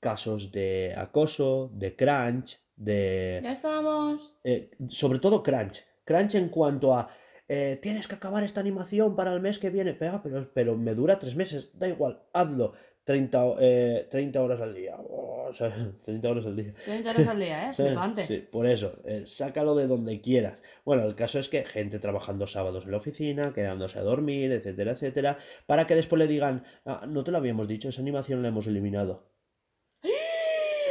casos 0.01 0.51
de 0.51 0.93
acoso, 0.97 1.71
de 1.73 1.95
crunch, 1.95 2.59
de 2.75 3.39
Ya 3.43 3.51
estábamos. 3.53 4.37
eh, 4.43 4.71
sobre 4.89 5.19
todo 5.19 5.41
crunch. 5.43 5.85
Crunch 6.03 6.35
en 6.35 6.49
cuanto 6.49 6.93
a 6.93 7.09
eh, 7.47 7.77
tienes 7.81 8.07
que 8.07 8.15
acabar 8.15 8.43
esta 8.43 8.59
animación 8.61 9.15
para 9.15 9.33
el 9.33 9.39
mes 9.41 9.59
que 9.59 9.69
viene, 9.69 9.93
pero, 9.93 10.21
pero, 10.23 10.51
pero 10.53 10.77
me 10.77 10.93
dura 10.95 11.19
tres 11.19 11.35
meses, 11.35 11.77
da 11.77 11.87
igual, 11.87 12.21
hazlo. 12.33 12.73
30, 13.03 13.43
o- 13.45 13.57
eh, 13.59 14.07
30 14.11 14.41
horas 14.43 14.61
al 14.61 14.73
día. 14.75 14.95
Oh, 14.97 15.47
o 15.49 15.53
sea, 15.53 15.71
30 16.03 16.29
horas 16.29 16.45
al 16.45 16.55
día. 16.55 16.73
30 16.85 17.09
horas 17.09 17.27
al 17.27 17.39
día, 17.39 17.69
¿eh? 17.69 17.73
Flipante. 17.75 18.23
sí, 18.23 18.37
por 18.51 18.65
eso, 18.67 19.01
eh, 19.05 19.23
sácalo 19.25 19.75
de 19.75 19.87
donde 19.87 20.21
quieras. 20.21 20.61
Bueno, 20.85 21.03
el 21.05 21.15
caso 21.15 21.39
es 21.39 21.49
que 21.49 21.63
gente 21.65 21.97
trabajando 21.99 22.45
sábados 22.47 22.85
en 22.85 22.91
la 22.91 22.97
oficina, 22.97 23.53
quedándose 23.53 23.97
a 23.99 24.03
dormir, 24.03 24.51
etcétera, 24.51 24.91
etcétera, 24.91 25.37
para 25.65 25.85
que 25.87 25.95
después 25.95 26.19
le 26.19 26.27
digan, 26.27 26.63
"Ah, 26.85 27.05
no 27.07 27.23
te 27.23 27.31
lo 27.31 27.37
habíamos 27.39 27.67
dicho, 27.67 27.89
esa 27.89 28.01
animación 28.01 28.41
la 28.43 28.47
hemos 28.49 28.67
eliminado. 28.67 29.30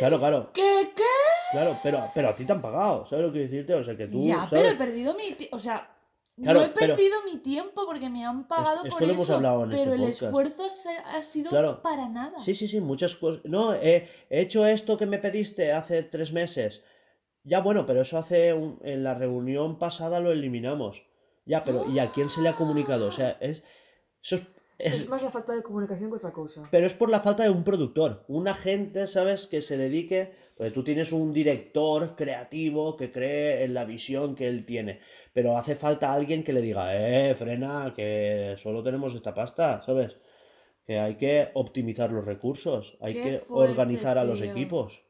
Claro, 0.00 0.18
claro, 0.18 0.50
¿Qué? 0.52 0.90
¿Qué? 0.96 1.02
claro, 1.52 1.76
pero, 1.82 2.00
pero 2.14 2.28
a 2.30 2.34
ti 2.34 2.44
te 2.44 2.52
han 2.52 2.60
pagado, 2.60 3.06
¿sabes 3.06 3.24
lo 3.26 3.32
que 3.32 3.38
decirte? 3.40 3.74
O 3.74 3.84
sea, 3.84 3.96
que 3.96 4.06
tú, 4.08 4.26
ya, 4.26 4.34
¿sabes? 4.34 4.48
pero 4.50 4.68
he 4.70 4.74
perdido 4.74 5.14
mi 5.14 5.30
tiempo. 5.32 5.56
O 5.56 5.58
sea, 5.60 5.96
Claro, 6.42 6.60
no 6.60 6.66
he 6.66 6.68
pero- 6.70 6.96
perdido 6.96 7.16
mi 7.24 7.36
tiempo 7.38 7.84
porque 7.86 8.08
me 8.08 8.24
han 8.24 8.48
pagado 8.48 8.84
esto 8.84 8.90
por 8.90 9.00
lo 9.02 9.06
eso. 9.06 9.14
hemos 9.14 9.30
hablado 9.30 9.64
en 9.64 9.70
pero 9.70 9.82
este 9.82 9.94
el 9.94 10.00
podcast. 10.00 10.22
esfuerzo 10.22 10.66
ha 11.06 11.22
sido 11.22 11.50
Claro. 11.50 11.82
para 11.82 12.08
nada. 12.08 12.38
Sí, 12.38 12.54
sí, 12.54 12.66
sí, 12.66 12.80
muchas 12.80 13.14
cosas. 13.14 13.42
No, 13.44 13.74
he, 13.74 14.08
he 14.30 14.40
hecho 14.40 14.64
esto 14.64 14.96
que 14.96 15.04
me 15.06 15.18
pediste 15.18 15.72
hace 15.72 16.02
tres 16.02 16.32
meses. 16.32 16.82
Ya, 17.42 17.60
bueno, 17.60 17.84
pero 17.84 18.00
eso 18.02 18.16
hace 18.18 18.54
un- 18.54 18.78
en 18.82 19.02
la 19.04 19.12
reunión 19.14 19.78
pasada 19.78 20.18
lo 20.20 20.32
eliminamos. 20.32 21.02
Ya, 21.44 21.62
pero 21.64 21.84
¿y 21.90 21.98
a 21.98 22.10
quién 22.12 22.30
se 22.30 22.40
le 22.42 22.48
ha 22.50 22.56
comunicado? 22.56 23.06
O 23.08 23.12
sea, 23.12 23.36
es. 23.40 23.62
Eso 24.22 24.36
es, 24.36 24.46
es- 24.82 25.00
Es 25.02 25.08
más 25.08 25.22
la 25.22 25.30
falta 25.30 25.54
de 25.54 25.62
comunicación 25.62 26.10
que 26.10 26.16
otra 26.16 26.32
cosa. 26.32 26.62
pero 26.70 26.86
es 26.86 26.94
por 26.94 27.08
la 27.10 27.20
falta 27.20 27.42
de 27.44 27.50
un 27.50 27.62
productor, 27.64 28.24
un 28.28 28.48
agente, 28.48 29.06
¿sabes? 29.06 29.46
Que 29.46 29.62
se 29.62 29.76
dedique. 29.76 30.32
Porque 30.56 30.70
tú 30.72 30.82
tienes 30.84 31.12
un 31.12 31.32
director 31.32 32.16
creativo 32.16 32.96
que 32.96 33.10
cree 33.12 33.64
en 33.64 33.74
la 33.74 33.84
visión 33.84 34.34
que 34.34 34.48
él 34.48 34.64
tiene. 34.66 35.00
Pero 35.32 35.56
hace 35.56 35.74
falta 35.74 36.12
alguien 36.12 36.42
que 36.44 36.52
le 36.52 36.62
diga, 36.62 36.94
eh, 36.96 37.34
frena, 37.34 37.92
que 37.94 38.54
solo 38.58 38.82
tenemos 38.82 39.14
esta 39.14 39.32
pasta, 39.34 39.82
¿sabes? 39.86 40.16
Que 40.84 40.98
hay 40.98 41.16
que 41.16 41.50
optimizar 41.54 42.10
los 42.10 42.24
recursos, 42.24 42.96
hay 43.00 43.14
Qué 43.14 43.22
que 43.22 43.38
fuerte, 43.38 43.70
organizar 43.72 44.18
a 44.18 44.24
los 44.24 44.40
tío. 44.40 44.50
equipos. 44.50 45.02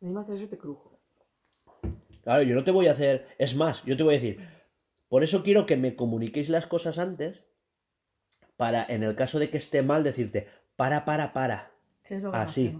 Me 0.00 0.20
hace 0.20 0.34
eso 0.34 0.44
y 0.44 0.46
te 0.48 0.58
crujo. 0.58 1.00
Claro, 2.22 2.42
yo 2.42 2.54
no 2.54 2.64
te 2.64 2.70
voy 2.70 2.86
a 2.86 2.92
hacer. 2.92 3.26
Es 3.38 3.54
más, 3.56 3.84
yo 3.84 3.96
te 3.96 4.02
voy 4.02 4.14
a 4.14 4.18
decir. 4.20 4.38
Por 5.08 5.22
eso 5.22 5.42
quiero 5.42 5.66
que 5.66 5.76
me 5.76 5.94
comuniquéis 5.96 6.48
las 6.48 6.66
cosas 6.66 6.98
antes. 6.98 7.42
Para, 8.56 8.84
en 8.88 9.02
el 9.02 9.16
caso 9.16 9.38
de 9.38 9.50
que 9.50 9.58
esté 9.58 9.82
mal, 9.82 10.04
decirte, 10.04 10.48
para, 10.76 11.04
para, 11.04 11.32
para. 11.32 11.70
Que 12.04 12.16
es 12.16 12.22
lo 12.22 12.30
que 12.30 12.36
Así. 12.38 12.78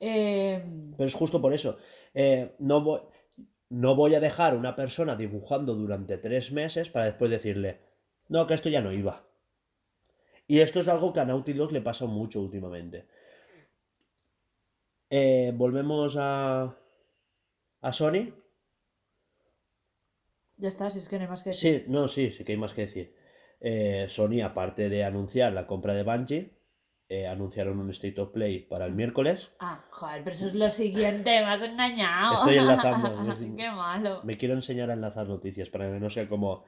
Eh, 0.00 0.64
Pero 0.96 1.06
es 1.06 1.14
justo 1.14 1.40
por 1.40 1.52
eso. 1.52 1.78
Eh, 2.14 2.54
no, 2.58 2.80
voy, 2.80 3.00
no 3.68 3.94
voy 3.94 4.14
a 4.14 4.20
dejar 4.20 4.56
una 4.56 4.74
persona 4.74 5.14
dibujando 5.16 5.74
durante 5.74 6.18
tres 6.18 6.52
meses 6.52 6.88
para 6.90 7.04
después 7.06 7.30
decirle, 7.30 7.80
no, 8.28 8.46
que 8.46 8.54
esto 8.54 8.68
ya 8.68 8.80
no 8.80 8.92
iba. 8.92 9.24
Y 10.46 10.60
esto 10.60 10.80
es 10.80 10.88
algo 10.88 11.12
que 11.12 11.20
a 11.20 11.24
Dog 11.26 11.72
le 11.72 11.80
pasa 11.80 12.06
mucho 12.06 12.40
últimamente. 12.40 13.06
Eh, 15.10 15.52
Volvemos 15.54 16.16
a, 16.18 16.76
a 17.82 17.92
Sony. 17.92 18.32
ya 20.56 20.68
está, 20.68 20.90
si 20.90 20.98
es 20.98 21.08
que 21.08 21.16
no 21.16 21.22
hay 21.22 21.28
más 21.30 21.44
que 21.44 21.50
decir. 21.50 21.84
Sí, 21.84 21.84
no, 21.88 22.08
sí, 22.08 22.32
sí 22.32 22.44
que 22.44 22.52
hay 22.52 22.58
más 22.58 22.74
que 22.74 22.82
decir. 22.82 23.19
Eh, 23.60 24.06
Sony, 24.08 24.40
aparte 24.42 24.88
de 24.88 25.04
anunciar 25.04 25.52
la 25.52 25.66
compra 25.66 25.94
de 25.94 26.02
Bungie, 26.02 26.50
eh, 27.08 27.26
anunciaron 27.26 27.78
un 27.78 27.90
State 27.90 28.20
of 28.20 28.30
Play 28.30 28.60
para 28.60 28.86
el 28.86 28.92
miércoles. 28.94 29.50
Ah, 29.58 29.84
joder, 29.90 30.22
pero 30.24 30.34
eso 30.36 30.46
es 30.46 30.54
lo 30.54 30.70
siguiente, 30.70 31.24
me 31.40 31.44
has 31.46 31.62
engañado. 31.62 32.34
Estoy 32.36 32.56
enlazando, 32.56 33.20
es- 33.32 33.38
Qué 33.56 33.70
malo. 33.70 34.20
Me 34.24 34.36
quiero 34.36 34.54
enseñar 34.54 34.90
a 34.90 34.94
enlazar 34.94 35.26
noticias 35.28 35.68
para 35.68 35.90
que 35.92 36.00
no 36.00 36.08
sea 36.08 36.28
como 36.28 36.64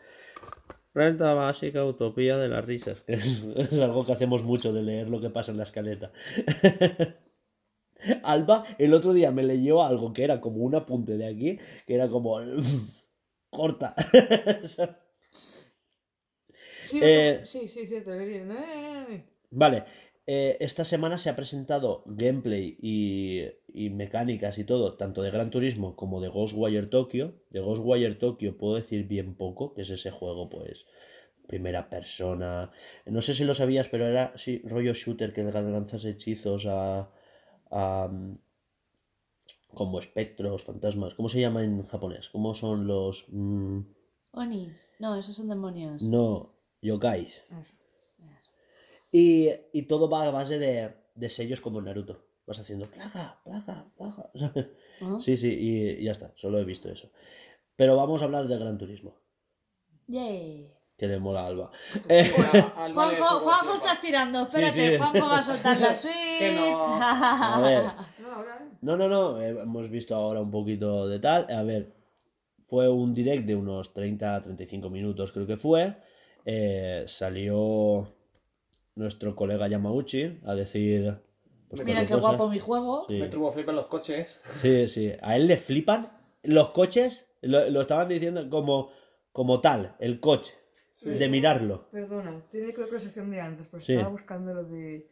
renta 0.95 1.33
básica, 1.33 1.85
utopía 1.85 2.37
de 2.37 2.49
las 2.49 2.65
risas, 2.65 3.01
que 3.03 3.15
es, 3.15 3.43
es 3.57 3.73
algo 3.81 4.05
que 4.05 4.13
hacemos 4.13 4.43
mucho 4.43 4.73
de 4.75 4.83
leer 4.83 5.09
lo 5.09 5.21
que 5.21 5.31
pasa 5.31 5.51
en 5.53 5.57
la 5.59 5.63
escaleta. 5.63 6.13
Alba 8.25 8.65
el 8.79 8.93
otro 8.95 9.13
día 9.13 9.31
me 9.31 9.45
leyó 9.45 9.83
algo 9.83 10.13
que 10.13 10.25
era 10.25 10.41
como 10.41 10.57
un 10.65 10.75
apunte 10.75 11.17
de 11.17 11.27
aquí, 11.27 11.59
que 11.87 11.95
era 11.95 12.09
como 12.09 12.39
corta. 13.51 13.95
Sí, 16.93 16.99
Eh, 17.03 17.41
sí, 17.45 17.69
sí, 17.69 17.87
cierto. 17.87 18.11
que 18.19 18.25
bien. 18.27 18.51
Eh, 18.53 19.25
Vale, 19.63 19.85
eh, 20.27 20.57
esta 20.69 20.85
semana 20.85 21.17
se 21.19 21.29
ha 21.31 21.37
presentado 21.37 22.03
gameplay 22.07 22.77
y, 22.81 23.43
y 23.73 23.91
mecánicas 23.91 24.59
y 24.59 24.65
todo, 24.65 24.95
tanto 24.97 25.23
de 25.23 25.31
Gran 25.31 25.51
Turismo 25.51 25.95
como 25.97 26.21
de 26.21 26.29
Ghostwire 26.29 26.87
Tokyo. 26.89 27.35
De 27.51 27.61
Ghostwire 27.61 28.15
Tokyo 28.17 28.57
puedo 28.57 28.75
decir 28.77 29.07
bien 29.07 29.35
poco, 29.37 29.75
que 29.75 29.83
es 29.83 29.91
ese 29.91 30.11
juego, 30.11 30.49
pues, 30.49 30.87
primera 31.47 31.91
persona. 31.91 32.71
No 33.07 33.21
sé 33.23 33.35
si 33.35 33.45
lo 33.45 33.55
sabías, 33.55 33.89
pero 33.89 34.07
era, 34.07 34.33
sí, 34.37 34.63
rollo 34.65 34.95
shooter 34.95 35.33
que 35.35 35.43
lanzas 35.45 36.05
hechizos 36.05 36.67
a. 36.67 37.11
a 37.71 38.09
mm, 38.11 38.37
como 39.79 39.99
espectros, 39.99 40.63
fantasmas. 40.69 41.15
¿Cómo 41.17 41.29
se 41.29 41.41
llama 41.41 41.65
en 41.65 41.85
japonés? 41.93 42.29
¿Cómo 42.31 42.55
son 42.55 42.87
los.? 42.87 43.27
mm, 43.29 43.81
Onis. 44.33 44.93
No, 44.99 45.17
esos 45.17 45.37
son 45.37 45.49
demonios. 45.49 46.03
no, 46.11 46.53
yokais. 46.83 47.43
eso. 47.59 47.75
Y, 49.11 49.49
y 49.73 49.83
todo 49.83 50.09
va 50.09 50.25
a 50.27 50.31
base 50.31 50.59
de, 50.59 50.95
de 51.15 51.29
sellos 51.31 51.61
como 51.61 51.81
Naruto. 51.81 52.25
Vas 52.47 52.59
haciendo 52.59 52.87
plaga, 52.91 53.39
plaga, 53.45 53.85
plaga. 53.97 54.31
¿Ah? 55.01 55.19
Sí, 55.21 55.37
sí, 55.37 55.49
y, 55.49 55.91
y 56.01 56.05
ya 56.05 56.11
está, 56.13 56.33
solo 56.35 56.59
he 56.59 56.65
visto 56.65 56.89
eso. 56.91 57.11
Pero 57.77 57.97
vamos 57.97 58.21
a 58.21 58.25
hablar 58.25 58.47
de 58.49 58.59
Gran 58.59 58.79
Turismo, 58.79 59.17
Yay. 60.09 60.73
que 60.99 61.07
le 61.07 61.19
mola 61.19 61.43
a 61.43 61.47
Alba. 61.47 61.71
Eh, 62.09 62.31
Juanjo, 62.93 63.41
Juanjo 63.41 63.75
estás 63.77 64.01
tirando, 64.01 64.43
espérate, 64.43 64.93
sí. 64.93 64.99
Juanjo 64.99 65.27
va 65.29 65.39
a 65.39 65.43
soltar 65.43 65.81
la 65.81 65.95
Switch. 66.03 66.55
no. 66.57 66.83
A 67.03 67.61
ver. 67.63 67.83
No, 68.19 68.31
ahora. 68.33 68.69
No, 68.81 68.97
no, 68.97 69.09
no, 69.09 69.41
eh, 69.41 69.51
hemos 69.63 69.89
visto 69.89 70.15
ahora 70.15 70.41
un 70.41 70.51
poquito 70.51 71.07
de 71.09 71.19
tal. 71.21 71.47
A 71.51 71.63
ver, 71.63 71.93
fue 72.67 72.89
un 72.89 73.15
direct 73.15 73.45
de 73.47 73.55
unos 73.57 73.95
30-35 73.95 74.91
minutos, 74.91 75.33
creo 75.33 75.47
que 75.47 75.57
fue. 75.57 75.97
Eh, 76.45 77.05
salió 77.07 78.09
nuestro 78.95 79.35
colega 79.37 79.69
Yamauchi 79.69 80.41
a 80.45 80.55
decir... 80.55 81.17
pues, 81.69 81.85
Mira 81.85 82.01
qué 82.03 82.09
cosas. 82.15 82.21
guapo 82.23 82.49
mi 82.49 82.59
juego. 82.59 83.07
Sí. 83.09 83.19
Me 83.19 83.29
turbo 83.29 83.53
flipan 83.53 83.77
los 83.77 83.87
coches. 83.87 84.41
Sí, 84.61 84.89
sí. 84.89 85.13
A 85.23 85.37
él 85.37 85.47
le 85.47 85.57
flipan 85.57 86.11
los 86.43 86.71
coches. 86.71 87.29
Lo, 87.43 87.69
lo 87.71 87.81
estaban 87.81 88.09
diciendo 88.09 88.49
como. 88.51 88.91
como 89.33 89.61
tal, 89.61 89.97
el 89.99 90.21
coche, 90.21 90.55
de 91.05 91.29
mirarlo. 91.29 91.89
Perdona, 91.91 92.41
tiene 92.51 92.73
que 92.73 92.79
ver 92.79 92.87
con 92.87 92.95
la 92.95 93.01
sección 93.01 93.31
de 93.31 93.41
antes, 93.41 93.67
pero 93.69 93.83
Sí. 93.83 93.93
estaba 93.95 94.11
buscando 94.11 94.53
lo 94.55 94.63
de. 94.65 95.09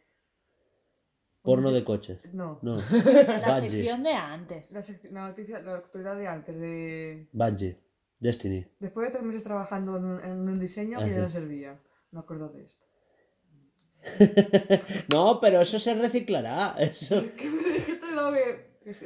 Porno 1.43 1.73
de 1.73 1.83
coches. 1.85 2.21
No, 2.35 2.59
No. 2.63 2.77
La 3.27 3.55
Bungie. 3.55 3.71
sección 3.71 4.03
de 4.03 4.13
antes. 4.13 4.71
la, 4.73 4.81
sec- 4.81 5.11
la 5.11 5.29
noticia, 5.29 5.61
la 5.63 5.77
actualidad 5.77 6.17
de 6.17 6.29
antes, 6.29 6.61
de. 6.61 7.29
Bungie. 7.33 7.79
Destiny. 8.21 8.67
Después 8.79 9.07
de 9.07 9.13
tres 9.13 9.25
meses 9.25 9.43
trabajando 9.43 9.97
en 9.97 10.49
un, 10.49 10.61
diseño 10.61 10.99
que 11.01 11.09
ya 11.09 11.15
Ajá. 11.15 11.23
no 11.23 11.31
servía. 11.31 11.81
Me 12.13 12.21
acuerdo 12.21 12.49
de 12.51 12.65
esto. 12.65 12.87
No, 15.13 15.41
pero 15.41 15.61
eso 15.61 15.79
se 15.79 15.95
reciclará. 15.95 16.77
Eso. 16.79 17.17
Lo 18.15 18.31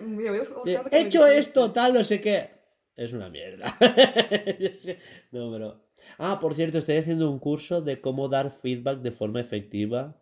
mira, 0.07 0.31
voy 0.31 0.41
a 0.41 0.43
buscar 0.43 0.65
De, 0.65 0.73
lo 0.75 0.81
He 0.87 0.91
me 0.91 1.09
hecho 1.09 1.25
dijiste. 1.25 1.39
esto, 1.39 1.73
tal, 1.73 1.95
no 1.95 2.05
sé 2.05 2.21
qué. 2.21 2.51
Es 2.97 3.13
una 3.13 3.29
mierda. 3.29 3.67
no, 5.33 5.53
pero. 5.53 5.85
Ah, 6.19 6.39
por 6.41 6.55
cierto, 6.55 6.79
estoy 6.79 6.97
haciendo 6.97 7.31
un 7.31 7.39
curso 7.39 7.81
de 7.81 8.01
cómo 8.01 8.29
dar 8.29 8.51
feedback 8.51 9.01
de 9.01 9.11
forma 9.11 9.41
efectiva. 9.41 10.17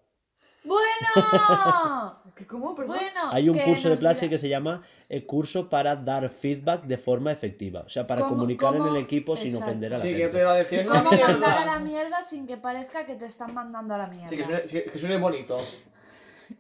¡Bueno! 1.15 2.17
¿Qué, 2.35 2.47
¿Cómo? 2.47 2.75
Perdón. 2.75 2.97
Bueno. 2.97 3.21
Hay 3.31 3.49
un 3.49 3.57
que 3.57 3.65
curso 3.65 3.91
de 3.91 3.99
clase 3.99 4.27
dirá- 4.27 4.31
que 4.31 4.39
se 4.39 4.49
llama 4.49 4.83
el 5.09 5.27
curso 5.27 5.69
para 5.69 5.95
dar 5.97 6.29
feedback 6.31 6.85
de 6.85 6.97
forma 6.97 7.31
efectiva. 7.31 7.83
O 7.87 7.89
sea, 7.91 8.07
para 8.07 8.23
¿Cómo- 8.23 8.35
comunicar 8.37 8.73
en 8.75 8.79
cómo? 8.83 8.97
el 8.97 9.03
equipo 9.03 9.37
sin 9.37 9.49
Exacto. 9.49 9.67
ofender 9.67 9.93
a 9.95 9.97
la 9.99 10.03
Sí, 10.03 10.09
que 10.09 10.15
gente. 10.15 10.27
yo 10.27 10.31
te 10.31 10.41
iba 10.41 10.53
a 10.53 10.57
decir, 10.57 10.87
¿Cómo 10.87 11.03
mandar 11.11 11.59
a 11.59 11.67
la 11.67 11.79
mierda. 11.79 12.23
sin 12.23 12.47
que 12.47 12.57
parezca 12.57 13.05
que 13.05 13.15
te 13.17 13.27
están 13.27 13.53
mandando 13.55 13.95
a 13.95 13.99
la 13.99 14.07
mierda? 14.07 14.29
Sí, 14.29 14.37
que 14.37 14.45
suene, 14.45 14.67
sí, 14.69 14.83
que 14.91 14.99
suene 14.99 15.19
bonito. 15.19 15.59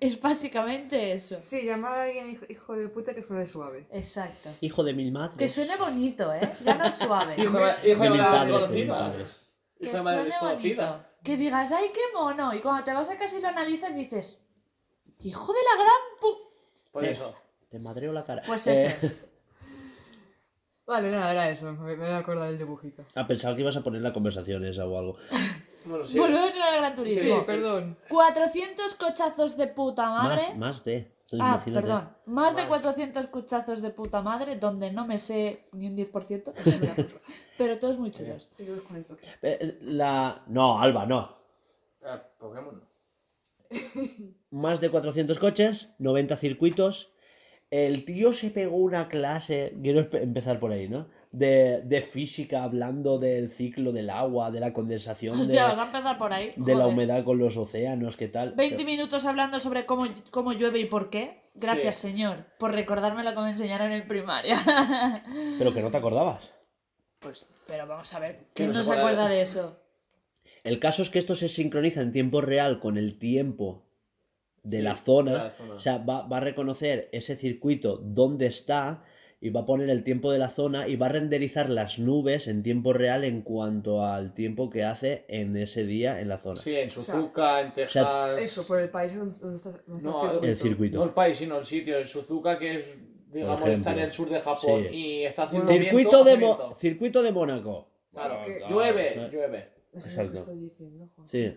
Es 0.01 0.19
básicamente 0.21 1.13
eso. 1.13 1.39
Sí, 1.41 1.63
llamar 1.67 1.93
a 1.93 2.03
alguien 2.05 2.31
hijo, 2.31 2.45
hijo 2.49 2.75
de 2.77 2.89
puta 2.89 3.15
que 3.15 3.23
suene 3.23 3.45
suave. 3.47 3.87
Exacto. 3.93 4.49
Hijo 4.61 4.85
de 4.85 4.95
mil 4.95 5.13
madres. 5.13 5.37
Que 5.39 5.49
suene 5.49 5.77
bonito, 5.77 6.33
¿eh? 6.33 6.51
Ya 6.65 6.75
no 6.77 6.85
es 6.87 6.95
suave. 6.95 7.35
Hijo 7.37 7.59
de, 7.59 7.91
hijo 7.91 8.03
de 8.03 8.09
de 8.09 8.11
mil 8.11 8.21
madre 8.23 8.53
padres, 8.53 8.69
de 8.69 8.75
mil 8.75 8.87
desconocida. 8.87 8.99
padres. 8.99 9.49
que 9.79 9.87
Hijo 9.87 9.97
de 9.97 10.03
madre 10.03 10.17
suene 10.19 10.25
desconocida. 10.31 10.91
bonito. 10.93 11.12
Que 11.23 11.37
digas, 11.37 11.71
¡ay, 11.73 11.91
qué 11.95 12.01
mono! 12.15 12.53
Y 12.55 12.61
cuando 12.61 12.85
te 12.85 12.93
vas 12.93 13.09
a 13.11 13.17
casa 13.17 13.39
y 13.39 13.43
lo 13.43 13.49
analizas 13.49 13.95
dices, 13.95 14.41
¡hijo 15.21 15.53
de 15.53 15.59
la 15.71 15.83
gran 15.83 16.03
pu... 16.21 16.29
Por 16.91 17.05
eso. 17.05 17.33
Te 17.71 17.79
madreo 17.79 18.13
la 18.13 18.25
cara. 18.25 18.43
Pues 18.47 18.67
Eh, 18.67 18.87
eso. 19.01 19.15
Vale, 20.87 21.11
nada, 21.11 21.33
era 21.33 21.49
eso. 21.49 21.73
Me, 21.73 21.97
me 21.97 22.05
voy 22.05 22.07
a 22.09 22.19
acordar 22.19 22.49
del 22.49 22.59
dibujito. 22.59 23.05
ah, 23.15 23.27
pensaba 23.27 23.55
que 23.55 23.63
ibas 23.63 23.77
a 23.77 23.83
poner 23.85 24.03
la 24.03 24.13
conversación 24.13 24.65
esa 24.67 24.85
o 24.87 24.99
algo. 24.99 25.17
Bueno, 25.85 26.05
sí. 26.05 26.19
Volvemos 26.19 26.55
al 26.57 26.77
Gran 26.77 26.93
Sí, 26.93 26.97
Turismo. 26.97 27.47
perdón. 27.47 27.97
400 28.09 28.95
cochazos 28.95 29.57
de 29.57 29.69
puta 29.69 30.11
madre. 30.11 30.43
Más, 30.51 30.57
más 30.57 30.85
de. 30.85 31.13
Ah, 31.33 31.55
Imagínate. 31.55 31.87
perdón. 31.87 32.09
Más 32.27 32.55
de 32.57 32.63
Más. 32.63 32.81
400 32.81 33.27
cuchazos 33.29 33.81
de 33.81 33.91
puta 33.91 34.21
madre, 34.21 34.57
donde 34.57 34.93
no 34.93 35.07
me 35.07 35.19
sé 35.19 35.65
ni 35.73 35.87
un 35.87 35.97
10%, 35.97 36.53
pero 37.59 37.79
todos 37.79 37.99
muy 37.99 38.11
chulos. 38.11 38.51
Eh, 39.43 39.79
La... 39.81 40.43
No, 40.47 40.79
Alba, 40.79 41.07
no. 41.07 41.35
Ah, 42.05 42.23
Pokémon. 42.39 42.83
Más 44.51 44.81
de 44.81 44.91
400 44.91 45.39
coches, 45.39 45.95
90 45.99 46.37
circuitos. 46.37 47.13
El 47.71 48.05
tío 48.05 48.35
se 48.35 48.51
pegó 48.51 48.77
una 48.77 49.09
clase, 49.09 49.75
quiero 49.83 50.07
empezar 50.13 50.61
por 50.61 50.73
ahí, 50.73 50.89
¿no? 50.91 51.07
De, 51.33 51.81
de 51.83 52.03
física, 52.03 52.63
hablando 52.63 53.19
del 53.19 53.49
ciclo 53.49 53.91
del 53.91 54.11
agua, 54.11 54.51
de 54.51 54.61
la 54.61 54.75
condensación 54.75 55.35
de, 55.39 55.43
Hostia, 55.45 55.67
vas 55.69 55.79
a 55.79 55.87
empezar 55.87 56.19
por 56.19 56.33
ahí. 56.33 56.53
de 56.57 56.75
la 56.75 56.87
humedad 56.87 57.25
con 57.25 57.39
los 57.39 57.57
océanos, 57.57 58.19
¿qué 58.19 58.29
tal? 58.29 58.53
20 58.53 58.85
minutos 58.85 59.25
hablando 59.25 59.59
sobre 59.59 59.87
cómo, 59.87 60.07
cómo 60.31 60.53
llueve 60.53 60.81
y 60.81 60.85
por 60.85 61.09
qué. 61.09 61.41
Gracias, 61.55 61.97
Sí. 61.97 62.09
señor, 62.09 62.45
por 62.59 62.73
recordarme 62.73 63.25
lo 63.25 63.35
que 63.35 63.41
me 63.41 63.51
enseñaron 63.51 63.93
en 63.93 64.07
primaria. 64.07 64.57
Pero 65.59 65.73
que 65.73 65.81
no 65.83 65.91
te 65.91 65.97
acordabas. 65.99 66.53
pues, 67.19 67.47
pero 67.67 67.87
vamos 67.87 68.13
a 68.15 68.19
ver. 68.19 68.47
¿Quién 68.55 68.69
no 68.71 68.75
no 68.79 68.83
se 68.85 68.91
se 68.91 68.93
acuerda 68.99 69.11
acuerda 69.25 69.29
de- 69.31 69.37
de 69.37 69.43
eso? 69.43 69.79
El 70.65 70.79
caso 70.81 71.03
es 71.03 71.09
que 71.11 71.19
esto 71.19 71.35
se 71.35 71.49
sincroniza 71.49 72.03
en 72.03 72.13
tiempo 72.13 72.41
real 72.41 72.79
con 72.79 72.97
el 72.99 73.19
tiempo 73.19 73.85
de 74.63 74.79
Sí, 74.79 74.83
la 74.83 74.97
zona. 74.97 75.33
de 75.33 75.39
la 75.39 75.51
zona. 75.51 75.75
O 75.75 75.81
sea, 75.81 75.99
va, 75.99 76.27
va 76.27 76.37
a 76.39 76.41
reconocer 76.41 77.09
ese 77.13 77.37
circuito 77.37 77.97
dónde 77.97 78.47
está 78.47 79.03
y 79.45 79.51
va 79.51 79.63
a 79.63 79.67
poner 79.67 79.91
el 79.91 80.05
tiempo 80.05 80.31
de 80.31 80.39
la 80.39 80.51
zona 80.51 80.87
y 80.87 80.95
va 80.95 81.07
a 81.07 81.09
renderizar 81.09 81.69
las 81.69 81.99
nubes 81.99 82.47
en 82.47 82.63
tiempo 82.63 82.93
real 82.93 83.25
en 83.25 83.43
cuanto 83.43 84.05
al 84.05 84.33
tiempo 84.35 84.71
que 84.71 84.85
hace 84.85 85.25
en 85.29 85.57
ese 85.57 85.85
día 85.85 86.21
en 86.21 86.29
la 86.29 86.39
zona. 86.39 86.61
Sí, 86.61 86.77
en 86.77 86.89
Suzuka, 86.89 87.61
en 87.61 87.75
Texas. 87.75 88.41
Eso, 88.41 88.65
por 88.65 88.79
el 88.81 88.89
país 88.89 89.17
donde, 89.17 89.35
donde 89.39 89.57
está, 89.57 89.71
donde 89.85 89.97
está 89.97 90.09
No, 90.11 90.41
El 90.43 90.57
circuito. 90.57 90.99
No 90.99 91.05
el 91.05 91.11
país, 91.11 91.37
sino 91.39 91.59
el 91.59 91.67
sitio. 91.67 91.99
En 91.99 92.07
Suzuka, 92.07 92.57
que 92.57 92.79
es, 92.79 92.87
digamos, 93.33 93.67
está 93.67 93.93
en 93.93 93.99
el 93.99 94.13
sur 94.13 94.31
de 94.31 94.41
Japón 94.41 94.85
Sí. 94.89 94.95
y 94.97 95.23
está 95.25 95.43
haciendo 95.43 95.67
Circuito 95.69 95.95
viento, 95.97 96.25
de, 96.25 96.37
Mo- 96.37 96.57
viento. 96.57 96.75
circuito 96.77 97.23
de 97.23 97.33
Mónaco. 97.33 97.89
Claro, 98.13 98.39
Sí, 98.47 98.53
que- 98.53 98.73
llueve, 98.73 99.29
llueve. 99.33 99.69
No 99.93 100.01
sé 100.01 100.07
lo 100.09 100.13
Exacto. 100.23 100.33
que 100.35 100.39
estoy 100.39 100.59
diciendo, 100.61 101.09
Juan. 101.17 101.27
Sí. 101.27 101.55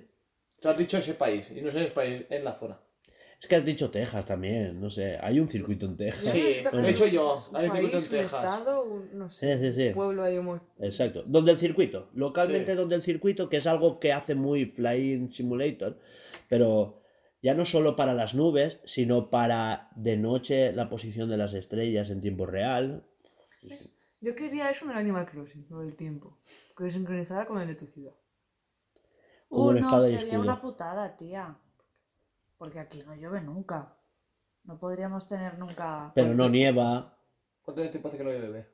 Tú 0.59 0.69
has 0.69 0.77
dicho 0.79 0.97
ese 0.97 1.13
país, 1.13 1.45
y 1.55 1.61
no 1.61 1.69
es 1.69 1.75
ese 1.75 1.91
país, 1.91 2.23
en 2.31 2.43
la 2.43 2.53
zona. 2.53 2.79
Es 3.41 3.47
que 3.47 3.55
has 3.57 3.65
dicho 3.65 3.91
Texas 3.91 4.25
también, 4.25 4.79
no 4.81 4.89
sé. 4.89 5.17
Hay 5.21 5.39
un 5.39 5.47
circuito 5.47 5.85
en 5.85 5.97
Texas. 5.97 6.31
Sí, 6.31 6.55
lo 6.71 6.79
he 6.79 6.87
dicho 6.87 7.05
yo, 7.05 7.35
Un 7.51 7.55
hay 7.57 7.69
circuito 7.69 7.97
un 7.97 8.03
Texas. 8.03 8.23
estado, 8.33 8.83
un, 8.85 9.09
no 9.17 9.29
Sí, 9.29 9.45
sé, 9.45 9.59
sí, 9.73 9.73
sí. 9.81 9.87
un 9.89 9.93
pueblo 9.93 10.23
ahí 10.23 10.35
hemos... 10.37 10.61
Exacto. 10.79 11.23
Donde 11.27 11.51
el 11.51 11.57
circuito. 11.57 12.09
Localmente 12.15 12.71
Sí. 12.71 12.77
donde 12.77 12.95
el 12.95 13.01
circuito, 13.01 13.47
que 13.49 13.57
es 13.57 13.67
algo 13.67 13.99
que 13.99 14.13
hace 14.13 14.33
muy 14.35 14.65
Flying 14.65 15.29
Simulator. 15.29 15.99
Pero 16.49 17.01
ya 17.43 17.53
no 17.53 17.65
solo 17.65 17.95
para 17.95 18.13
las 18.15 18.33
nubes, 18.33 18.79
sino 18.85 19.29
para 19.29 19.89
de 19.95 20.17
noche 20.17 20.71
la 20.71 20.89
posición 20.89 21.29
de 21.29 21.37
las 21.37 21.53
estrellas 21.53 22.09
en 22.09 22.21
tiempo 22.21 22.45
real. 22.47 23.03
Yo 24.21 24.33
quería 24.33 24.71
eso 24.71 24.85
en 24.85 24.91
el 24.91 24.97
Animal 24.97 25.27
Crossing, 25.29 25.67
lo 25.69 25.79
del 25.81 25.95
tiempo. 25.95 26.39
Que 26.75 26.89
sincronizara 26.89 27.45
con 27.45 27.61
el 27.61 27.67
de 27.67 27.75
tu 27.75 27.85
ciudad. 27.85 28.13
Uh, 29.49 29.71
no, 29.73 30.01
sería 30.01 30.39
una 30.39 30.59
putada, 30.59 31.15
tía. 31.15 31.55
Porque 32.57 32.79
aquí 32.79 33.03
no 33.05 33.15
llueve 33.15 33.41
nunca. 33.41 33.97
No 34.63 34.77
podríamos 34.79 35.27
tener 35.27 35.57
nunca... 35.59 36.11
Pero 36.15 36.33
no 36.33 36.49
nieva. 36.49 37.17
¿Cuánto 37.61 37.87
tiempo 37.89 38.07
hace 38.07 38.17
que 38.17 38.23
no 38.23 38.31
llueve? 38.31 38.67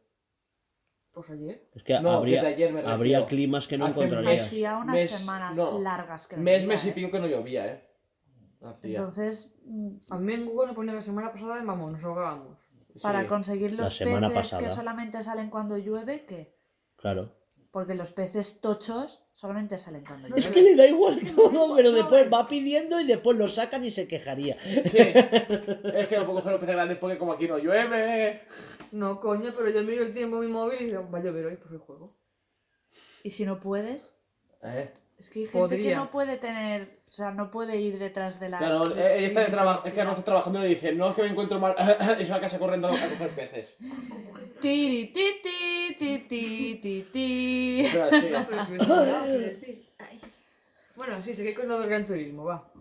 Pues 1.12 1.30
ayer. 1.30 1.70
Es 1.74 1.84
que 1.84 2.00
No, 2.00 2.12
habría, 2.12 2.42
desde 2.42 2.54
ayer 2.56 2.74
me 2.74 2.82
habría 2.82 3.26
climas 3.26 3.68
que 3.68 3.78
no 3.78 3.86
Hace 3.86 4.00
encontrarías. 4.04 4.46
Hacía 4.48 4.78
unas 4.78 4.96
mes- 4.96 5.12
semanas 5.12 5.58
no, 5.58 5.80
largas 5.80 6.28
que 6.28 6.38
no 6.38 6.44
Mes, 6.44 6.62
llovía, 6.64 6.76
mes 6.76 6.86
y 6.86 6.90
¿eh? 6.90 6.92
pico 6.94 7.12
que 7.12 7.20
no 7.20 7.28
llovía, 7.28 7.68
¿eh? 7.68 7.88
Hacía. 8.64 8.98
Entonces, 9.00 9.54
A 10.10 10.18
mí 10.18 10.34
en 10.34 10.46
Google 10.46 10.68
me 10.70 10.74
ponía 10.74 10.94
la 10.94 11.02
semana 11.02 11.32
pasada 11.32 11.58
de 11.58 11.64
mamón, 11.64 11.94
nos 11.94 12.06
ahogábamos. 12.06 12.60
para 13.02 13.22
Sí. 13.24 13.28
conseguir 13.28 13.72
los 13.74 13.98
peces 13.98 14.56
que 14.58 14.70
solamente 14.70 15.22
salen 15.24 15.50
cuando 15.50 15.78
llueve, 15.78 16.26
¿qué? 16.26 16.58
Claro. 16.98 17.34
Porque 17.72 17.96
los 17.96 18.12
peces 18.12 18.60
tochos 18.60 19.24
solamente 19.34 19.78
salen 19.78 20.04
cuando 20.06 20.28
No, 20.28 20.36
llueve. 20.36 20.42
Es 20.42 20.54
que 20.54 20.62
le 20.62 20.76
da 20.76 20.86
igual 20.86 21.18
todo, 21.36 21.74
pero 21.76 21.92
después 21.94 22.26
no. 22.26 22.32
va 22.32 22.48
pidiendo 22.48 23.00
y 23.00 23.06
después 23.08 23.38
lo 23.38 23.48
sacan 23.48 23.84
y 23.86 23.92
se 23.92 24.08
quejaría. 24.08 24.58
Sí. 24.84 24.98
es 24.98 26.08
que 26.08 26.18
no 26.18 26.26
puedo 26.26 26.40
coger 26.40 26.52
los 26.52 26.60
peces 26.60 26.76
grandes 26.76 26.98
porque 26.98 27.18
como 27.18 27.32
aquí 27.34 27.48
no 27.48 27.58
llueve. 27.58 28.42
No, 28.92 29.20
coño, 29.22 29.54
pero 29.56 29.70
yo 29.70 29.84
miro 29.84 30.04
el 30.04 30.14
tiempo 30.14 30.36
en 30.44 30.48
mi 30.48 30.52
móvil 30.52 30.82
y 30.82 30.86
digo, 30.88 31.10
va 31.10 31.20
a 31.20 31.24
llover 31.24 31.46
hoy, 31.46 31.56
pues 31.56 31.72
hoy 31.72 31.80
juego. 31.86 32.14
Y 33.24 33.30
si 33.30 33.46
no 33.46 33.60
puedes, 33.60 34.14
Eh. 34.64 34.92
es 35.18 35.30
que 35.30 35.40
hay 35.40 35.46
gente 35.46 35.82
que 35.82 35.96
no 35.96 36.12
puede 36.12 36.38
tener, 36.38 37.01
o 37.12 37.14
sea, 37.14 37.32
no 37.32 37.52
puede 37.52 37.76
ir 37.76 38.00
detrás 38.00 38.40
de 38.40 38.48
la... 38.48 38.58
Claro, 38.58 38.86
eh, 38.96 39.18
ella 39.18 39.28
está 39.28 39.42
de 39.42 39.48
traba- 39.52 39.82
es 39.84 39.92
que 39.92 40.02
no 40.06 40.14
está 40.14 40.24
trabajando 40.24 40.60
y 40.60 40.62
le 40.62 40.68
dice, 40.70 40.94
no, 40.94 41.10
es 41.10 41.16
que 41.16 41.24
me 41.24 41.28
encuentro 41.28 41.60
mal. 41.60 41.76
y 42.22 42.24
se 42.24 42.32
va 42.32 42.38
a 42.38 42.40
casa 42.40 42.58
corriendo 42.58 42.88
a 42.88 42.92
coger 42.92 43.30
peces. 43.32 43.76
Tiri, 44.62 45.08
ti, 45.08 45.26
ti, 45.44 45.96
ti, 46.00 46.20
ti, 46.20 46.80
ti, 46.82 47.04
ti. 47.12 47.88
Bueno, 50.96 51.22
sí, 51.22 51.34
seguí 51.34 51.54
con 51.54 51.68
lo 51.68 51.80
del 51.80 51.90
Gran 51.90 52.06
Turismo, 52.06 52.46
va. 52.46 52.72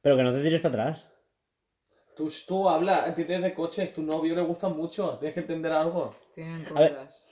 Pero 0.00 0.16
que 0.16 0.22
no 0.24 0.32
te 0.32 0.42
tires 0.42 0.60
para 0.60 0.82
atrás. 0.82 1.08
Tú, 2.16 2.32
tú 2.46 2.68
habla, 2.68 3.06
entiendes 3.06 3.42
de 3.42 3.54
coches, 3.54 3.92
tu 3.94 4.02
novio 4.02 4.34
le 4.34 4.42
gusta 4.42 4.68
mucho, 4.68 5.16
tienes 5.18 5.34
que 5.34 5.40
entender 5.40 5.70
algo. 5.72 6.12
Tienen 6.34 6.64
ruedas. 6.66 7.24